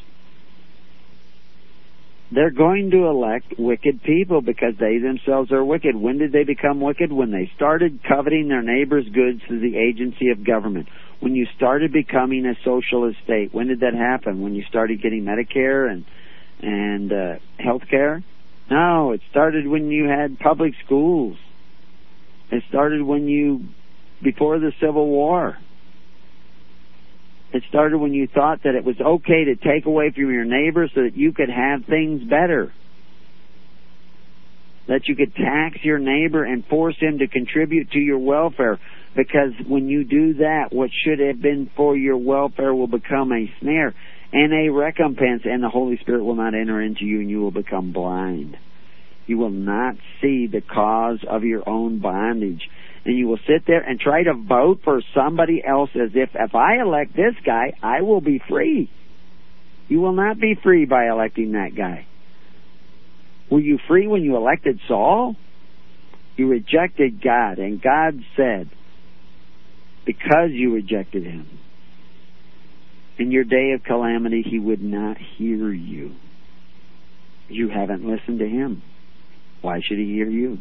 they're 2.33 2.51
going 2.51 2.89
to 2.91 3.05
elect 3.05 3.53
wicked 3.59 4.01
people 4.01 4.41
because 4.41 4.73
they 4.79 4.97
themselves 4.97 5.51
are 5.51 5.63
wicked. 5.63 5.95
When 5.95 6.17
did 6.17 6.31
they 6.31 6.43
become 6.43 6.81
wicked? 6.81 7.11
When 7.11 7.29
they 7.29 7.51
started 7.55 7.99
coveting 8.03 8.47
their 8.47 8.63
neighbor's 8.63 9.07
goods 9.07 9.41
through 9.47 9.59
the 9.59 9.77
agency 9.77 10.29
of 10.29 10.43
government. 10.43 10.87
When 11.19 11.35
you 11.35 11.47
started 11.55 11.93
becoming 11.93 12.45
a 12.45 12.55
socialist 12.63 13.19
state. 13.23 13.53
When 13.53 13.67
did 13.67 13.79
that 13.79 13.93
happen? 13.93 14.41
When 14.41 14.55
you 14.55 14.63
started 14.67 15.01
getting 15.01 15.23
Medicare 15.23 15.89
and 15.89 16.05
and 16.61 17.11
uh, 17.11 17.35
health 17.57 17.83
care? 17.89 18.23
No, 18.69 19.11
it 19.11 19.21
started 19.29 19.67
when 19.67 19.89
you 19.89 20.05
had 20.05 20.39
public 20.39 20.73
schools. 20.85 21.37
It 22.51 22.63
started 22.69 23.01
when 23.01 23.27
you 23.27 23.65
before 24.21 24.59
the 24.59 24.71
Civil 24.79 25.07
War. 25.07 25.57
It 27.53 27.63
started 27.69 27.99
when 27.99 28.13
you 28.13 28.27
thought 28.27 28.63
that 28.63 28.73
it 28.73 28.83
was 28.83 28.99
okay 28.99 29.45
to 29.45 29.55
take 29.55 29.85
away 29.85 30.11
from 30.11 30.31
your 30.31 30.45
neighbor 30.45 30.89
so 30.93 31.03
that 31.03 31.15
you 31.15 31.33
could 31.33 31.49
have 31.49 31.85
things 31.85 32.23
better. 32.23 32.73
That 34.87 35.07
you 35.07 35.15
could 35.15 35.35
tax 35.35 35.77
your 35.83 35.99
neighbor 35.99 36.43
and 36.43 36.65
force 36.65 36.95
him 36.99 37.19
to 37.19 37.27
contribute 37.27 37.91
to 37.91 37.99
your 37.99 38.17
welfare. 38.17 38.79
Because 39.15 39.51
when 39.67 39.87
you 39.87 40.03
do 40.03 40.35
that, 40.35 40.71
what 40.71 40.89
should 40.91 41.19
have 41.19 41.41
been 41.41 41.69
for 41.75 41.95
your 41.95 42.17
welfare 42.17 42.73
will 42.73 42.87
become 42.87 43.31
a 43.31 43.51
snare 43.59 43.93
and 44.31 44.53
a 44.53 44.69
recompense, 44.69 45.43
and 45.45 45.61
the 45.63 45.69
Holy 45.69 45.97
Spirit 45.97 46.23
will 46.23 46.35
not 46.35 46.55
enter 46.55 46.81
into 46.81 47.05
you, 47.05 47.19
and 47.19 47.29
you 47.29 47.39
will 47.39 47.51
become 47.51 47.93
blind. 47.93 48.57
You 49.27 49.37
will 49.37 49.51
not 49.51 49.95
see 50.21 50.47
the 50.47 50.61
cause 50.61 51.19
of 51.27 51.43
your 51.43 51.67
own 51.69 51.99
bondage 51.99 52.67
and 53.05 53.17
you 53.17 53.27
will 53.27 53.39
sit 53.47 53.65
there 53.67 53.81
and 53.81 53.99
try 53.99 54.23
to 54.23 54.33
vote 54.33 54.81
for 54.83 55.01
somebody 55.13 55.63
else 55.65 55.89
as 55.95 56.11
if 56.13 56.29
if 56.33 56.55
I 56.55 56.79
elect 56.81 57.15
this 57.15 57.35
guy, 57.45 57.73
I 57.81 58.01
will 58.01 58.21
be 58.21 58.41
free. 58.47 58.89
You 59.89 59.99
will 59.99 60.13
not 60.13 60.39
be 60.39 60.55
free 60.55 60.85
by 60.85 61.09
electing 61.09 61.53
that 61.53 61.75
guy. 61.75 62.07
Were 63.49 63.59
you 63.59 63.77
free 63.87 64.07
when 64.07 64.23
you 64.23 64.37
elected 64.37 64.79
Saul? 64.87 65.35
You 66.37 66.47
rejected 66.47 67.21
God, 67.21 67.59
and 67.59 67.81
God 67.81 68.23
said, 68.35 68.69
because 70.05 70.49
you 70.51 70.73
rejected 70.73 71.23
him, 71.23 71.59
in 73.17 73.31
your 73.31 73.43
day 73.43 73.71
of 73.73 73.83
calamity, 73.83 74.43
he 74.45 74.59
would 74.59 74.81
not 74.81 75.17
hear 75.17 75.71
you. 75.71 76.15
You 77.47 77.69
haven't 77.69 78.05
listened 78.05 78.39
to 78.39 78.47
him. 78.47 78.81
Why 79.61 79.79
should 79.81 79.97
he 79.97 80.05
hear 80.05 80.29
you? 80.29 80.57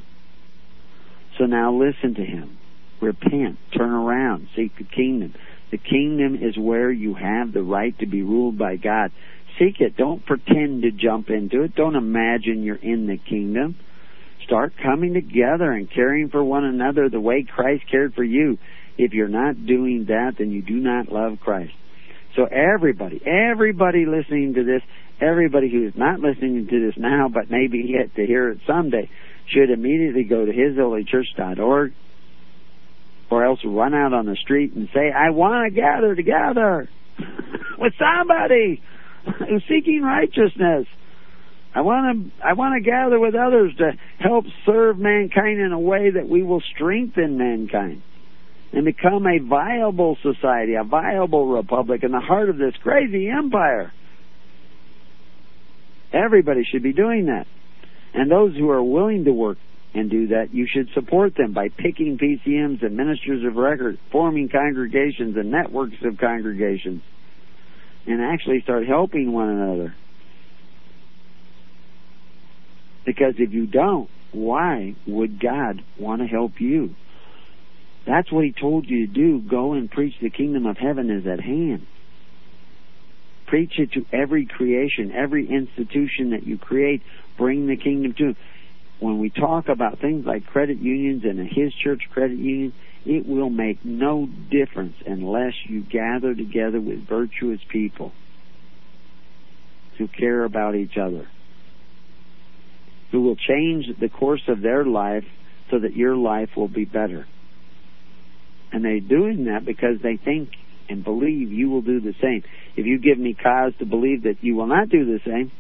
So 1.39 1.45
now 1.45 1.73
listen 1.73 2.15
to 2.15 2.25
him. 2.25 2.59
Repent. 3.01 3.59
Turn 3.77 3.91
around. 3.91 4.49
Seek 4.55 4.77
the 4.77 4.85
kingdom. 4.85 5.35
The 5.71 5.79
kingdom 5.79 6.37
is 6.37 6.57
where 6.59 6.91
you 6.91 7.15
have 7.15 7.53
the 7.53 7.63
right 7.63 7.99
to 7.99 8.07
be 8.07 8.23
ruled 8.23 8.59
by 8.59 8.77
God. 8.77 9.11
Seek 9.59 9.81
it. 9.81 9.97
Don't 9.97 10.25
pretend 10.25 10.83
to 10.83 10.91
jump 10.91 11.31
into 11.31 11.63
it. 11.63 11.75
Don't 11.75 11.97
imagine 11.97 12.63
you're 12.63 12.77
in 12.77 13.07
the 13.07 13.17
kingdom. 13.17 13.77
Start 14.45 14.75
coming 14.83 15.15
together 15.15 15.73
and 15.73 15.91
caring 15.91 16.29
for 16.29 16.45
one 16.45 16.65
another 16.65 17.09
the 17.09 17.21
way 17.21 17.45
Christ 17.45 17.85
cared 17.91 18.15
for 18.15 18.25
you. 18.25 18.59
If 18.99 19.13
you're 19.13 19.29
not 19.29 19.67
doing 19.67 20.07
that, 20.09 20.35
then 20.39 20.51
you 20.51 20.63
do 20.63 20.75
not 20.75 21.11
love 21.11 21.39
Christ. 21.41 21.73
So 22.37 22.45
everybody, 22.45 23.21
everybody 23.27 24.07
listening 24.07 24.55
to 24.55 24.65
this, 24.65 24.83
everybody 25.21 25.71
who 25.71 25.87
is 25.87 25.95
not 25.97 26.21
listening 26.21 26.67
to 26.69 26.87
this 26.87 26.95
now, 26.97 27.29
but 27.29 27.51
maybe 27.51 27.85
yet 27.87 28.15
to 28.17 28.27
hear 28.27 28.51
it 28.51 28.59
someday, 28.67 29.11
should 29.49 29.71
immediately 29.71 30.25
go 30.25 30.45
to 30.45 30.53
hisholychurch.org 30.53 31.93
or 33.31 33.45
else 33.45 33.61
run 33.65 33.95
out 33.95 34.13
on 34.13 34.27
the 34.27 34.37
street 34.37 34.73
and 34.75 34.89
say, 34.95 35.11
I 35.11 35.31
want 35.31 35.73
to 35.73 35.81
gather 35.81 36.15
together 36.15 36.89
with 37.79 37.93
somebody 37.99 38.83
who's 39.39 39.63
seeking 39.69 40.03
righteousness. 40.03 40.87
I 41.75 41.81
want 41.81 42.31
to 42.37 42.47
I 42.47 42.53
want 42.53 42.75
to 42.83 42.91
gather 42.91 43.19
with 43.19 43.35
others 43.35 43.75
to 43.79 43.93
help 44.19 44.45
serve 44.67 44.99
mankind 44.99 45.59
in 45.59 45.73
a 45.73 45.81
way 45.81 46.11
that 46.11 46.29
we 46.29 46.43
will 46.43 46.63
strengthen 46.75 47.39
mankind 47.39 48.03
and 48.73 48.85
become 48.85 49.27
a 49.27 49.39
viable 49.39 50.17
society, 50.23 50.75
a 50.75 50.85
viable 50.85 51.47
republic 51.47 52.03
in 52.03 52.11
the 52.11 52.21
heart 52.21 52.49
of 52.49 52.57
this 52.57 52.75
crazy 52.83 53.29
empire. 53.29 53.93
Everybody 56.13 56.63
should 56.71 56.83
be 56.83 56.93
doing 56.93 57.27
that. 57.27 57.47
And 58.15 58.31
those 58.31 58.55
who 58.57 58.71
are 58.71 58.83
willing 58.83 59.25
to 59.25 59.33
work 59.33 59.59
and 59.95 60.11
do 60.11 60.29
that, 60.29 60.55
you 60.55 60.67
should 60.67 60.89
support 60.95 61.35
them 61.37 61.53
by 61.53 61.69
picking 61.69 62.19
PCMs 62.19 62.83
and 62.83 62.97
ministers 62.97 63.45
of 63.45 63.57
record, 63.57 63.99
forming 64.11 64.49
congregations 64.49 65.37
and 65.37 65.51
networks 65.51 65.97
of 66.03 66.19
congregations, 66.19 67.03
and 68.07 68.23
actually 68.23 68.63
start 68.63 68.87
helping 68.87 69.33
one 69.33 69.49
another. 69.49 69.95
Because 73.05 73.35
if 73.39 73.53
you 73.53 73.67
don't, 73.67 74.09
why 74.33 74.95
would 75.07 75.41
God 75.41 75.83
want 75.99 76.23
to 76.23 76.27
help 76.27 76.53
you? 76.59 76.95
That's 78.07 78.31
what 78.31 78.45
He 78.45 78.53
told 78.53 78.87
you 78.89 79.07
to 79.07 79.13
do. 79.13 79.41
Go 79.41 79.75
and 79.75 79.91
preach 79.91 80.15
the 80.21 80.31
kingdom 80.31 80.67
of 80.67 80.77
heaven 80.77 81.11
is 81.11 81.27
at 81.27 81.41
hand. 81.41 81.87
Preach 83.47 83.79
it 83.79 83.93
to 83.93 84.07
every 84.13 84.47
creation, 84.47 85.13
every 85.13 85.49
institution 85.49 86.31
that 86.31 86.47
you 86.47 86.59
create. 86.59 87.03
Bring 87.37 87.67
the 87.67 87.77
kingdom 87.77 88.15
to. 88.15 88.35
When 88.99 89.19
we 89.19 89.31
talk 89.31 89.69
about 89.69 89.99
things 89.99 90.25
like 90.25 90.47
credit 90.47 90.79
unions 90.79 91.25
and 91.25 91.39
His 91.49 91.75
church 91.75 92.03
credit 92.11 92.39
union, 92.39 92.73
it 93.05 93.27
will 93.27 93.51
make 93.51 93.85
no 93.85 94.29
difference 94.51 94.95
unless 95.05 95.55
you 95.65 95.83
gather 95.83 96.35
together 96.35 96.81
with 96.81 97.07
virtuous 97.07 97.61
people 97.69 98.13
who 99.99 100.07
care 100.09 100.45
about 100.45 100.75
each 100.75 100.97
other 100.97 101.27
who 103.13 103.21
will 103.21 103.37
change 103.37 103.87
the 104.01 104.09
course 104.09 104.43
of 104.49 104.63
their 104.63 104.85
life 104.85 105.27
so 105.71 105.79
that 105.79 105.95
your 105.95 106.17
life 106.17 106.49
will 106.57 106.69
be 106.69 106.87
better. 106.87 107.27
And 108.73 108.85
they're 108.85 109.01
doing 109.01 109.45
that 109.47 109.65
because 109.65 110.01
they 110.03 110.17
think 110.17 110.51
and 110.89 111.05
believe 111.05 111.53
you 111.53 111.71
will 111.71 111.83
do 111.83 112.01
the 112.01 112.15
same. 112.21 112.43
If 112.77 112.87
you 112.87 112.99
give 112.99 113.19
me 113.19 113.35
cause 113.35 113.73
to 113.79 113.87
believe 113.87 114.23
that 114.25 114.43
you 114.43 114.57
will 114.57 114.67
not 114.67 114.89
do 114.89 115.05
the 115.05 115.21
same, 115.25 115.53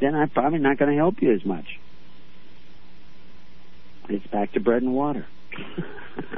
then 0.00 0.14
I'm 0.14 0.30
probably 0.30 0.58
not 0.58 0.78
going 0.78 0.90
to 0.90 0.96
help 0.96 1.16
you 1.20 1.32
as 1.32 1.44
much. 1.44 1.66
It's 4.08 4.26
back 4.26 4.52
to 4.52 4.60
bread 4.60 4.82
and 4.82 4.92
water. 4.92 5.26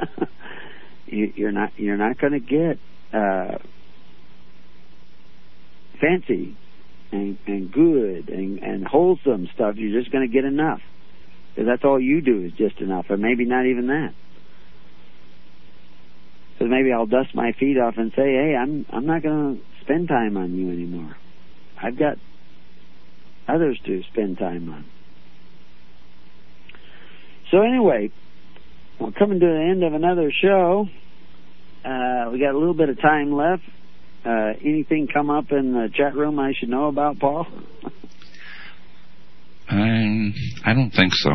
you're 1.07 1.51
not 1.51 1.71
you're 1.77 1.97
not 1.97 2.17
going 2.17 2.33
to 2.33 2.39
get 2.39 2.79
uh, 3.11 3.57
fancy 5.99 6.55
and, 7.11 7.37
and 7.47 7.71
good 7.71 8.29
and, 8.29 8.59
and 8.59 8.85
wholesome 8.85 9.47
stuff, 9.53 9.75
you're 9.77 9.99
just 9.99 10.11
going 10.11 10.27
to 10.27 10.33
get 10.33 10.45
enough. 10.45 10.81
Because 11.53 11.67
that's 11.67 11.83
all 11.83 11.99
you 11.99 12.21
do 12.21 12.43
is 12.43 12.51
just 12.53 12.79
enough, 12.79 13.05
or 13.09 13.17
maybe 13.17 13.45
not 13.45 13.65
even 13.65 13.87
that. 13.87 14.13
Because 16.57 16.71
maybe 16.71 16.91
I'll 16.91 17.05
dust 17.05 17.35
my 17.35 17.51
feet 17.59 17.77
off 17.77 17.95
and 17.97 18.11
say, 18.15 18.23
"Hey, 18.23 18.55
I'm 18.59 18.85
I'm 18.89 19.05
not 19.05 19.21
going 19.21 19.57
to 19.57 19.83
spend 19.83 20.07
time 20.07 20.37
on 20.37 20.55
you 20.55 20.71
anymore. 20.71 21.15
I've 21.81 21.97
got 21.99 22.17
others 23.47 23.79
to 23.85 24.01
spend 24.11 24.39
time 24.39 24.69
on." 24.69 24.85
So 27.51 27.61
anyway, 27.61 28.09
we're 28.99 29.11
coming 29.11 29.39
to 29.39 29.45
the 29.45 29.67
end 29.69 29.83
of 29.83 29.93
another 29.93 30.31
show. 30.31 30.87
Uh, 31.85 32.31
we 32.31 32.39
got 32.39 32.53
a 32.53 32.57
little 32.57 32.73
bit 32.73 32.89
of 32.89 32.99
time 32.99 33.31
left. 33.31 33.63
Uh, 34.25 34.53
anything 34.61 35.07
come 35.07 35.29
up 35.29 35.51
in 35.51 35.73
the 35.73 35.89
chat 35.93 36.15
room 36.15 36.39
I 36.39 36.53
should 36.57 36.69
know 36.69 36.87
about, 36.87 37.19
Paul? 37.19 37.45
um, 39.69 40.33
I 40.65 40.73
don't 40.73 40.91
think 40.91 41.13
so. 41.13 41.29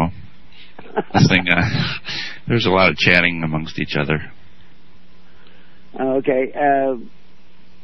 I 1.14 1.24
think 1.26 1.46
uh, 1.48 1.62
there's 2.48 2.66
a 2.66 2.70
lot 2.70 2.90
of 2.90 2.96
chatting 2.96 3.42
amongst 3.44 3.78
each 3.78 3.96
other. 3.96 4.18
Okay. 5.98 6.52
Uh, 6.54 6.96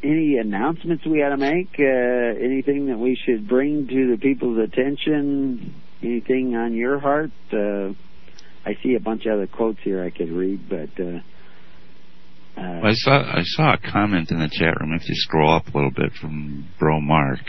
any 0.03 0.39
announcements 0.39 1.05
we 1.05 1.23
ought 1.23 1.31
to 1.31 1.37
make? 1.37 1.75
Uh, 1.79 2.45
anything 2.45 2.87
that 2.87 2.99
we 2.99 3.19
should 3.27 3.49
bring 3.49 3.89
to 3.89 4.11
the 4.13 4.19
people's 4.21 4.59
attention? 4.59 5.75
Anything 6.03 6.55
on 6.55 6.75
your 6.75 7.01
heart? 7.01 7.33
Uh, 7.53 7.93
I 8.65 8.77
see 8.83 8.95
a 8.95 9.01
bunch 9.01 9.27
of 9.27 9.33
other 9.33 9.47
quotes 9.47 9.81
here 9.83 10.05
I 10.05 10.11
could 10.11 10.31
read, 10.31 10.69
but 10.69 11.03
uh, 11.03 11.21
uh, 12.57 12.81
I 12.83 12.93
saw 12.93 13.13
I 13.13 13.43
saw 13.43 13.75
a 13.75 13.79
comment 13.93 14.31
in 14.31 14.39
the 14.39 14.49
chat 14.49 14.81
room. 14.81 14.93
If 14.93 15.09
you 15.09 15.15
scroll 15.15 15.55
up 15.55 15.67
a 15.69 15.77
little 15.77 15.91
bit 15.91 16.13
from 16.21 16.69
Bro 16.79 17.01
Mark, 17.01 17.41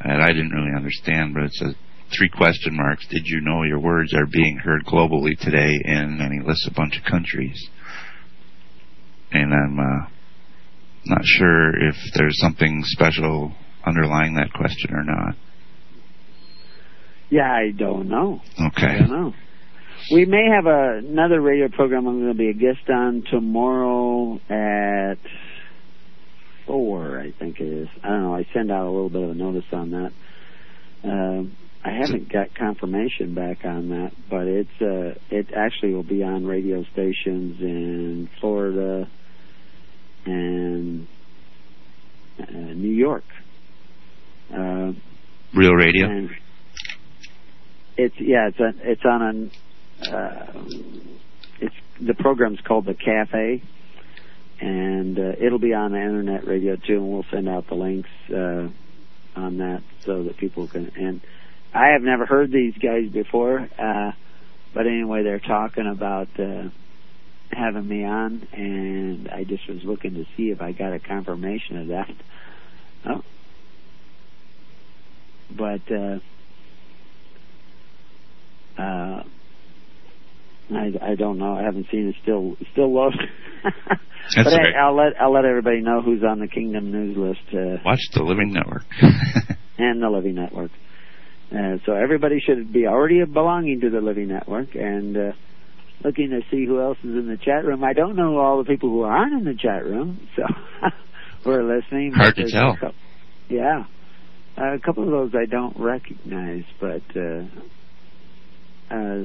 and 0.00 0.22
I 0.22 0.28
didn't 0.28 0.50
really 0.50 0.74
understand, 0.76 1.34
but 1.34 1.44
it 1.44 1.52
says 1.54 1.74
three 2.16 2.28
question 2.28 2.76
marks. 2.76 3.06
Did 3.08 3.26
you 3.26 3.40
know 3.40 3.62
your 3.64 3.80
words 3.80 4.14
are 4.14 4.26
being 4.26 4.58
heard 4.58 4.84
globally 4.84 5.38
today? 5.38 5.80
And 5.84 6.20
he 6.32 6.46
lists 6.46 6.68
a 6.70 6.74
bunch 6.74 6.98
of 6.98 7.04
countries, 7.04 7.68
and 9.32 9.52
I'm 9.52 9.78
uh, 9.78 10.08
not 11.06 11.22
sure 11.24 11.88
if 11.88 11.96
there's 12.14 12.38
something 12.40 12.82
special 12.84 13.52
underlying 13.84 14.34
that 14.34 14.52
question 14.52 14.94
or 14.94 15.04
not. 15.04 15.36
Yeah, 17.30 17.50
I 17.50 17.70
don't 17.76 18.08
know. 18.08 18.40
Okay. 18.68 18.86
I 18.86 18.98
don't 18.98 19.10
know. 19.10 19.34
We 20.12 20.24
may 20.24 20.48
have 20.54 20.66
a, 20.66 20.98
another 20.98 21.40
radio 21.40 21.68
program 21.68 22.06
I'm 22.06 22.20
going 22.20 22.32
to 22.32 22.38
be 22.38 22.50
a 22.50 22.54
guest 22.54 22.88
on 22.88 23.24
tomorrow 23.28 24.38
at 24.48 25.18
four, 26.66 27.18
I 27.18 27.32
think 27.32 27.60
it 27.60 27.66
is. 27.66 27.88
I 28.02 28.08
don't 28.08 28.22
know. 28.22 28.34
I 28.34 28.46
send 28.52 28.70
out 28.70 28.86
a 28.86 28.90
little 28.90 29.10
bit 29.10 29.22
of 29.22 29.30
a 29.30 29.34
notice 29.34 29.64
on 29.72 29.90
that. 29.90 30.12
Uh, 31.04 31.65
I 31.86 31.92
haven't 31.92 32.32
got 32.32 32.52
confirmation 32.52 33.32
back 33.32 33.64
on 33.64 33.90
that, 33.90 34.10
but 34.28 34.48
it's 34.48 34.68
uh, 34.80 35.14
it 35.30 35.52
actually 35.54 35.94
will 35.94 36.02
be 36.02 36.24
on 36.24 36.44
radio 36.44 36.82
stations 36.92 37.60
in 37.60 38.28
Florida 38.40 39.08
and 40.24 41.06
uh, 42.40 42.50
New 42.50 42.90
York. 42.90 43.22
Uh, 44.52 44.94
Real 45.54 45.74
radio. 45.74 46.28
It's 47.96 48.16
yeah, 48.18 48.48
it's 48.48 48.58
a, 48.58 48.72
it's 48.82 49.04
on 49.04 49.22
an 49.22 49.50
uh, 50.12 50.64
it's 51.60 51.74
the 52.00 52.14
program's 52.14 52.58
called 52.66 52.86
the 52.86 52.94
Cafe, 52.94 53.62
and 54.60 55.16
uh, 55.16 55.32
it'll 55.40 55.60
be 55.60 55.72
on 55.72 55.92
the 55.92 55.98
internet 55.98 56.48
radio 56.48 56.74
too, 56.74 56.96
and 56.96 57.12
we'll 57.12 57.26
send 57.30 57.48
out 57.48 57.68
the 57.68 57.76
links 57.76 58.10
uh, 58.28 58.68
on 59.36 59.58
that 59.58 59.84
so 60.04 60.24
that 60.24 60.36
people 60.36 60.66
can. 60.66 60.90
And 60.96 61.20
I 61.76 61.92
have 61.92 62.02
never 62.02 62.24
heard 62.24 62.50
these 62.50 62.74
guys 62.78 63.10
before, 63.10 63.68
uh, 63.78 64.12
but 64.72 64.86
anyway, 64.86 65.22
they're 65.22 65.40
talking 65.40 65.86
about 65.86 66.28
uh, 66.40 66.70
having 67.50 67.86
me 67.86 68.04
on, 68.04 68.48
and 68.52 69.28
I 69.28 69.44
just 69.44 69.68
was 69.68 69.84
looking 69.84 70.14
to 70.14 70.24
see 70.36 70.50
if 70.50 70.62
I 70.62 70.72
got 70.72 70.94
a 70.94 70.98
confirmation 70.98 71.76
of 71.78 71.88
that. 71.88 72.14
Oh. 73.04 73.22
But 75.50 75.92
uh, 75.92 76.18
uh, 78.80 79.22
I, 80.74 80.92
I 81.02 81.14
don't 81.14 81.38
know. 81.38 81.54
I 81.54 81.62
haven't 81.62 81.88
seen 81.90 82.08
it. 82.08 82.16
Still 82.22 82.56
still 82.72 82.92
lost. 82.92 83.18
but 83.62 84.46
okay. 84.46 84.74
I, 84.74 84.80
I'll 84.80 84.96
let 84.96 85.20
I'll 85.20 85.32
let 85.32 85.44
everybody 85.44 85.82
know 85.82 86.00
who's 86.00 86.24
on 86.24 86.40
the 86.40 86.48
Kingdom 86.48 86.90
News 86.90 87.16
list. 87.16 87.54
Uh, 87.54 87.82
Watch 87.84 88.00
the 88.14 88.22
Living 88.22 88.52
Network. 88.52 88.84
and 89.78 90.02
the 90.02 90.08
Living 90.08 90.34
Network. 90.34 90.70
Uh, 91.52 91.78
so 91.86 91.92
everybody 91.92 92.40
should 92.40 92.72
be 92.72 92.86
already 92.86 93.24
belonging 93.24 93.80
to 93.80 93.90
the 93.90 94.00
Living 94.00 94.28
Network 94.28 94.74
and 94.74 95.16
uh, 95.16 95.32
looking 96.04 96.30
to 96.30 96.40
see 96.50 96.66
who 96.66 96.80
else 96.80 96.98
is 96.98 97.10
in 97.10 97.28
the 97.28 97.36
chat 97.36 97.64
room. 97.64 97.84
I 97.84 97.92
don't 97.92 98.16
know 98.16 98.38
all 98.38 98.58
the 98.58 98.64
people 98.64 98.88
who 98.88 99.02
aren't 99.02 99.32
in 99.32 99.44
the 99.44 99.54
chat 99.54 99.84
room, 99.84 100.28
so 100.36 100.42
we're 101.44 101.62
listening. 101.62 102.12
Hard 102.12 102.34
to 102.36 102.50
tell. 102.50 102.74
Couple, 102.74 102.94
yeah, 103.48 103.84
uh, 104.58 104.74
a 104.74 104.80
couple 104.80 105.04
of 105.04 105.10
those 105.10 105.32
I 105.34 105.46
don't 105.46 105.78
recognize, 105.78 106.64
but. 106.80 107.02
Uh, 107.14 107.44
uh, 108.88 109.24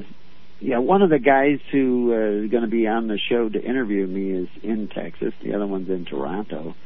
yeah, 0.62 0.78
one 0.78 1.02
of 1.02 1.10
the 1.10 1.18
guys 1.18 1.58
who 1.72 2.12
uh, 2.12 2.44
is 2.44 2.50
going 2.50 2.62
to 2.62 2.70
be 2.70 2.86
on 2.86 3.08
the 3.08 3.18
show 3.28 3.48
to 3.48 3.60
interview 3.60 4.06
me 4.06 4.30
is 4.30 4.48
in 4.62 4.88
Texas. 4.88 5.34
The 5.42 5.54
other 5.54 5.66
one's 5.66 5.88
in 5.88 6.04
Toronto. 6.04 6.76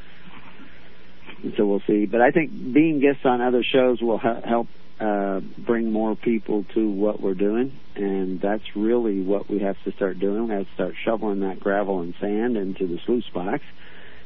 And 1.42 1.52
so 1.58 1.66
we'll 1.66 1.82
see. 1.86 2.06
But 2.06 2.22
I 2.22 2.30
think 2.30 2.50
being 2.50 3.00
guests 3.00 3.26
on 3.26 3.42
other 3.42 3.62
shows 3.62 4.00
will 4.00 4.16
ha- 4.16 4.40
help 4.42 4.68
uh, 5.01 5.40
bring 5.66 5.93
more 5.93 6.16
people 6.16 6.64
to 6.74 6.89
what 6.89 7.20
we're 7.20 7.35
doing, 7.35 7.78
and 7.94 8.40
that's 8.40 8.62
really 8.74 9.20
what 9.20 9.51
we 9.51 9.59
have 9.60 9.77
to 9.85 9.93
start 9.93 10.18
doing. 10.18 10.48
We 10.48 10.55
have 10.55 10.66
to 10.66 10.74
start 10.74 10.94
shoveling 11.05 11.40
that 11.40 11.60
gravel 11.60 12.01
and 12.01 12.14
sand 12.20 12.56
into 12.56 12.86
the 12.86 12.98
sluice 13.05 13.28
box, 13.35 13.60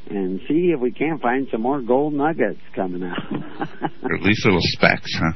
and 0.09 0.40
see 0.48 0.70
if 0.74 0.80
we 0.80 0.92
can't 0.92 1.20
find 1.20 1.48
some 1.51 1.62
more 1.62 1.80
gold 1.80 2.14
nuggets 2.14 2.60
coming 2.74 3.02
out. 3.02 3.32
or 4.02 4.14
at 4.14 4.22
least 4.22 4.44
little 4.44 4.60
specks, 4.62 5.12
huh? 5.14 5.32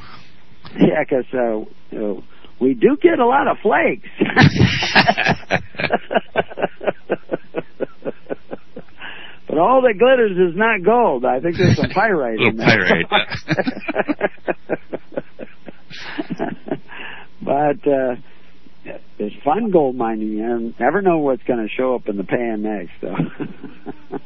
Yeah, 0.78 1.02
because 1.02 1.26
uh, 1.32 1.64
know, 1.98 2.22
we 2.60 2.74
do 2.74 2.96
get 3.00 3.18
a 3.18 3.26
lot 3.26 3.48
of 3.48 3.56
flakes. 3.62 4.08
but 9.48 9.58
all 9.58 9.82
that 9.82 9.98
glitters 9.98 10.38
is 10.38 10.54
not 10.56 10.84
gold. 10.84 11.24
I 11.24 11.40
think 11.40 11.56
there's 11.56 11.76
some 11.76 11.90
pyrite 11.90 12.38
in 12.40 12.56
there. 12.56 12.86
pyrite. 12.86 13.06
but 17.42 17.86
uh, 17.86 18.16
it's 19.18 19.36
fun 19.44 19.70
gold 19.70 19.96
mining. 19.96 20.28
You 20.28 20.74
never 20.78 21.02
know 21.02 21.18
what's 21.18 21.42
going 21.44 21.66
to 21.66 21.68
show 21.74 21.94
up 21.94 22.08
in 22.08 22.16
the 22.16 22.24
pan 22.24 22.62
next. 22.62 22.92
So. 23.00 23.14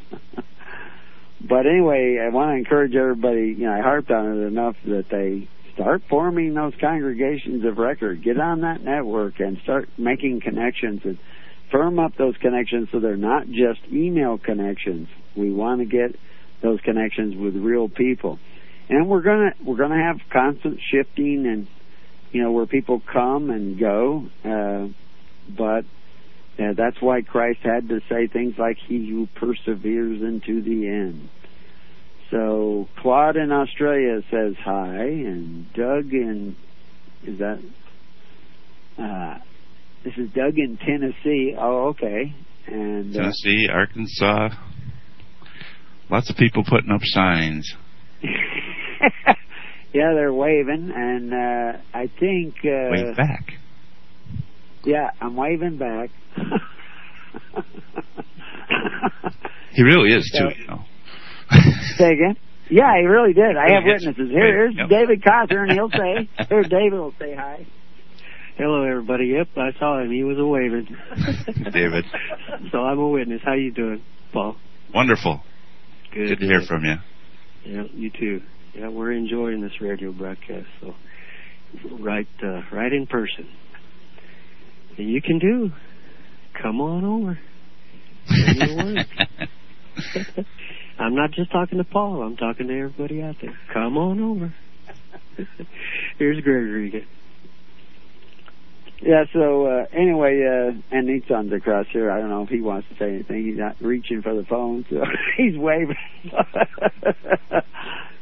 but 1.48 1.66
anyway, 1.66 2.18
I 2.24 2.28
want 2.32 2.50
to 2.50 2.56
encourage 2.56 2.94
everybody. 2.94 3.54
You 3.58 3.66
know, 3.66 3.72
I 3.72 3.80
harped 3.80 4.10
on 4.10 4.38
it 4.38 4.46
enough 4.46 4.76
that 4.86 5.06
they 5.10 5.48
start 5.74 6.02
forming 6.10 6.54
those 6.54 6.72
congregations 6.80 7.64
of 7.64 7.78
record. 7.78 8.22
Get 8.24 8.40
on 8.40 8.62
that 8.62 8.82
network 8.82 9.38
and 9.38 9.58
start 9.62 9.88
making 9.96 10.40
connections 10.40 11.02
and 11.04 11.18
firm 11.70 11.98
up 11.98 12.16
those 12.16 12.36
connections 12.40 12.88
so 12.90 12.98
they're 12.98 13.16
not 13.16 13.46
just 13.46 13.80
email 13.92 14.38
connections. 14.38 15.08
We 15.36 15.52
want 15.52 15.80
to 15.80 15.86
get 15.86 16.16
those 16.62 16.80
connections 16.80 17.36
with 17.36 17.54
real 17.54 17.88
people. 17.88 18.38
And 18.88 19.08
we're 19.08 19.22
gonna 19.22 19.50
we're 19.64 19.76
gonna 19.76 20.02
have 20.02 20.20
constant 20.30 20.80
shifting 20.90 21.46
and 21.46 21.68
you 22.32 22.42
know 22.42 22.52
where 22.52 22.66
people 22.66 23.02
come 23.12 23.50
and 23.50 23.78
go, 23.78 24.26
uh, 24.44 24.88
but 25.54 25.84
uh, 26.62 26.72
that's 26.76 27.00
why 27.00 27.22
Christ 27.22 27.60
had 27.62 27.88
to 27.88 28.00
say 28.08 28.26
things 28.26 28.54
like 28.58 28.78
"He 28.86 29.08
who 29.08 29.28
perseveres 29.34 30.22
into 30.22 30.62
the 30.62 30.88
end." 30.88 31.28
So 32.30 32.88
Claude 32.98 33.36
in 33.36 33.52
Australia 33.52 34.22
says 34.30 34.54
hi, 34.62 35.04
and 35.04 35.72
Doug 35.72 36.12
in 36.12 36.56
is 37.24 37.38
that 37.38 37.60
uh, 38.98 39.38
this 40.04 40.14
is 40.16 40.30
Doug 40.30 40.58
in 40.58 40.78
Tennessee. 40.78 41.54
Oh, 41.58 41.88
okay. 41.88 42.34
And 42.66 43.14
uh, 43.14 43.20
Tennessee, 43.20 43.68
Arkansas. 43.72 44.50
Lots 46.10 46.30
of 46.30 46.36
people 46.36 46.64
putting 46.68 46.90
up 46.90 47.00
signs. 47.02 47.74
yeah, 49.92 50.12
they're 50.14 50.32
waving, 50.32 50.92
and 50.94 51.32
uh, 51.32 51.78
I 51.94 52.08
think 52.18 52.54
uh, 52.64 52.90
wave 52.90 53.16
back. 53.16 53.52
Yeah, 54.84 55.10
I'm 55.20 55.36
waving 55.36 55.78
back. 55.78 56.10
he 59.72 59.82
really 59.82 60.12
is 60.14 60.30
too. 60.36 60.48
You 60.58 60.66
know. 60.66 60.84
Say 61.96 62.12
again. 62.12 62.36
Yeah, 62.70 62.98
he 63.00 63.06
really 63.06 63.32
did. 63.32 63.56
I 63.56 63.72
have 63.74 63.84
witnesses. 63.84 64.30
Here, 64.30 64.44
here's 64.44 64.76
yep. 64.76 64.90
David 64.90 65.24
Cosser, 65.24 65.62
and 65.62 65.72
he'll 65.72 65.88
say, 65.90 66.28
"Here, 66.48 66.62
David 66.64 66.98
will 66.98 67.14
say 67.18 67.34
hi." 67.34 67.66
Hello, 68.58 68.82
everybody. 68.82 69.28
Yep, 69.28 69.48
I 69.56 69.70
saw 69.78 70.02
him. 70.02 70.10
He 70.10 70.22
was 70.22 70.36
a 70.38 70.44
waving. 70.44 70.88
David. 71.72 72.04
so 72.70 72.80
I'm 72.80 72.98
a 72.98 73.08
witness. 73.08 73.40
How 73.42 73.54
you 73.54 73.72
doing, 73.72 74.02
Paul? 74.34 74.56
Wonderful. 74.92 75.40
Good. 76.12 76.28
Good 76.28 76.40
to 76.40 76.46
hear 76.46 76.60
from 76.62 76.84
you. 76.84 76.96
Yeah, 77.64 77.84
you 77.94 78.10
too. 78.10 78.42
Yeah, 78.78 78.88
we're 78.90 79.10
enjoying 79.10 79.60
this 79.60 79.80
radio 79.80 80.12
broadcast. 80.12 80.68
So, 80.80 80.94
right, 81.98 82.28
uh, 82.44 82.60
right 82.70 82.92
in 82.92 83.08
person. 83.08 83.48
And 84.96 85.10
you 85.10 85.20
can 85.20 85.40
do. 85.40 85.72
Come 86.62 86.80
on 86.80 87.04
over. 87.04 87.40
I'm 90.98 91.16
not 91.16 91.32
just 91.32 91.50
talking 91.50 91.78
to 91.78 91.84
Paul. 91.84 92.22
I'm 92.22 92.36
talking 92.36 92.68
to 92.68 92.78
everybody 92.78 93.20
out 93.20 93.36
there. 93.40 93.58
Come 93.72 93.96
on 93.96 94.20
over. 94.20 94.54
Here's 96.18 96.40
Gregory 96.44 96.88
again. 96.88 97.06
Yeah, 99.00 99.24
so 99.32 99.66
uh, 99.66 99.86
anyway, 99.92 100.40
uh, 100.44 100.96
and 100.96 101.08
Nissan's 101.08 101.52
across 101.52 101.86
here. 101.92 102.12
I 102.12 102.20
don't 102.20 102.30
know 102.30 102.42
if 102.42 102.48
he 102.48 102.60
wants 102.60 102.88
to 102.90 102.96
say 102.96 103.14
anything. 103.14 103.44
He's 103.44 103.58
not 103.58 103.76
reaching 103.80 104.22
for 104.22 104.34
the 104.36 104.44
phone, 104.44 104.84
so 104.88 105.02
he's 105.36 105.56
waving. 105.56 105.96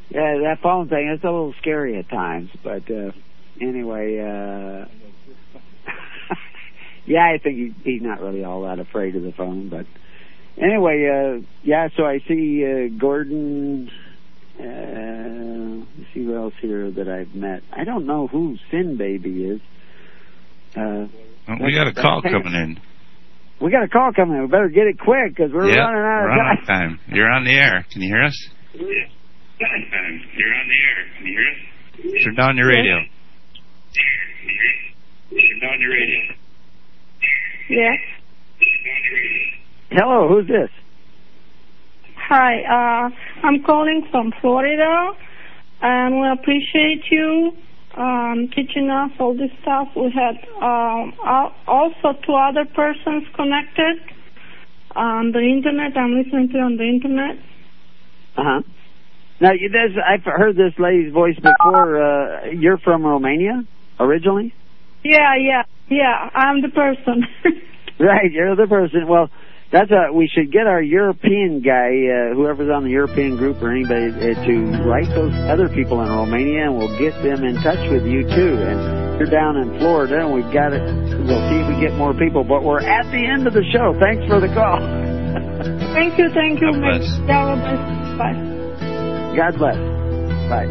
Yeah, 0.09 0.39
that 0.45 0.61
phone 0.63 0.89
thing, 0.89 1.09
it's 1.15 1.25
a 1.25 1.27
little 1.27 1.55
scary 1.61 1.99
at 1.99 2.09
times. 2.09 2.51
But 2.63 2.91
uh, 2.91 3.11
anyway, 3.61 4.19
uh, 4.21 4.87
yeah, 7.07 7.33
I 7.35 7.39
think 7.43 7.57
he, 7.57 7.75
he's 7.85 8.03
not 8.03 8.21
really 8.21 8.45
all 8.45 8.63
that 8.63 8.79
afraid 8.79 9.17
of 9.17 9.23
the 9.23 9.33
phone. 9.33 9.69
But 9.69 9.87
anyway, 10.57 11.09
uh, 11.09 11.47
yeah, 11.63 11.89
so 11.97 12.05
I 12.05 12.21
see 12.27 12.65
uh, 12.65 12.99
Gordon. 12.99 13.91
Uh, 14.59 15.85
let's 15.99 16.15
see 16.15 16.25
who 16.25 16.35
else 16.37 16.55
here 16.61 16.91
that 16.91 17.09
I've 17.09 17.35
met. 17.35 17.63
I 17.73 17.85
don't 17.85 18.07
know 18.07 18.27
who 18.27 18.57
Sin 18.71 18.97
Baby 18.97 19.45
is. 19.45 19.61
Uh, 20.75 21.09
well, 21.49 21.59
we 21.63 21.75
got 21.75 21.89
a 21.89 21.93
call 21.93 22.23
coming 22.23 22.55
in. 22.55 22.81
We 23.61 23.71
got 23.71 23.85
a 23.85 23.89
call 23.89 24.13
coming 24.15 24.37
in. 24.37 24.43
We 24.43 24.49
better 24.49 24.69
get 24.69 24.87
it 24.87 24.99
quick 24.99 25.35
because 25.35 25.53
we're 25.53 25.69
yep, 25.69 25.79
running 25.79 26.03
out 26.03 26.25
of 26.25 26.31
time. 26.31 26.41
Out 26.41 26.61
of 26.61 26.67
time. 26.67 27.01
You're 27.09 27.31
on 27.31 27.45
the 27.45 27.53
air. 27.53 27.87
Can 27.91 28.03
you 28.03 28.15
hear 28.15 28.25
us? 28.25 28.49
Yeah. 28.75 28.85
You're 29.59 30.55
on 30.55 30.69
the 30.69 30.79
air. 30.85 31.07
Can 31.17 31.27
you 31.27 31.33
hear 31.33 31.49
us? 31.51 32.25
Turn 32.25 32.35
down 32.35 32.57
your 32.57 32.69
radio. 32.69 33.01
Turn 35.31 35.61
down 35.61 35.81
your 35.81 35.93
radio. 35.93 36.35
Yes. 37.71 37.99
Hello, 39.91 40.29
who's 40.29 40.47
this? 40.47 40.71
Hi, 42.29 42.63
uh, 42.65 43.11
I'm 43.47 43.63
calling 43.63 44.07
from 44.11 44.33
Florida, 44.41 45.13
and 45.81 46.21
we 46.21 46.29
appreciate 46.29 47.05
you 47.11 47.53
um, 47.97 48.51
teaching 48.55 48.91
us 48.91 49.11
all 49.19 49.35
this 49.35 49.51
stuff. 49.63 49.89
We 49.97 50.13
had 50.13 50.37
um, 50.63 51.15
also 51.67 52.13
two 52.27 52.35
other 52.35 52.65
persons 52.67 53.25
connected 53.35 54.01
on 54.95 55.33
the 55.33 55.41
internet. 55.41 55.97
I'm 55.97 56.15
listening 56.15 56.49
to 56.49 56.55
you 56.59 56.65
on 56.65 56.77
the 56.77 56.85
internet. 56.85 57.37
Uh 58.37 58.43
huh. 58.45 58.63
Now, 59.41 59.51
this, 59.53 59.93
I've 60.01 60.25
heard 60.25 60.57
this 60.57 60.73
lady's 60.79 61.13
voice 61.13 61.37
before. 61.37 62.03
Uh, 62.03 62.47
you're 62.53 62.79
from 62.79 63.05
Romania 63.05 63.65
originally? 64.01 64.55
Yeah, 65.05 65.37
yeah, 65.39 65.63
yeah. 65.89 66.31
I'm 66.35 66.63
the 66.63 66.69
person. 66.69 67.27
right, 68.01 68.31
you're 68.33 68.57
the 68.57 68.67
person. 68.67 69.07
Well, 69.07 69.29
that's 69.71 69.91
a 69.91 70.13
we 70.13 70.29
should 70.29 70.53
get 70.53 70.67
our 70.67 70.81
European 70.81 71.61
guy, 71.61 71.91
uh, 72.07 72.35
whoever's 72.35 72.71
on 72.71 72.85
the 72.85 72.91
European 72.91 73.37
group 73.37 73.61
or 73.63 73.71
anybody, 73.71 74.09
uh, 74.09 74.47
to 74.47 74.55
write 74.89 75.09
those 75.11 75.35
other 75.51 75.69
people 75.69 76.01
in 76.03 76.09
Romania, 76.09 76.71
and 76.71 76.79
we'll 76.79 76.97
get 76.99 77.13
them 77.23 77.45
in 77.45 77.57
touch 77.63 77.91
with 77.91 78.07
you 78.07 78.23
too. 78.23 78.57
And 78.63 79.19
you're 79.19 79.31
down 79.31 79.57
in 79.57 79.79
Florida, 79.79 80.25
and 80.25 80.33
we've 80.33 80.53
got 80.53 80.73
it. 80.73 80.81
We'll 80.81 81.45
see 81.51 81.59
if 81.61 81.69
we 81.69 81.81
get 81.81 81.95
more 81.99 82.15
people. 82.15 82.45
But 82.45 82.63
we're 82.63 82.81
at 82.81 83.11
the 83.11 83.27
end 83.27 83.47
of 83.47 83.55
the 83.55 83.65
show. 83.73 83.93
Thanks 84.01 84.25
for 84.27 84.41
the 84.41 84.49
call. 84.49 84.81
thank 85.95 86.17
you, 86.17 86.31
thank 86.33 86.61
you. 86.61 86.73
God 86.73 86.81
bless. 86.81 87.19
Bye. 88.17 88.56
God 89.37 89.59
bless. 89.59 89.77
Bye. 90.49 90.65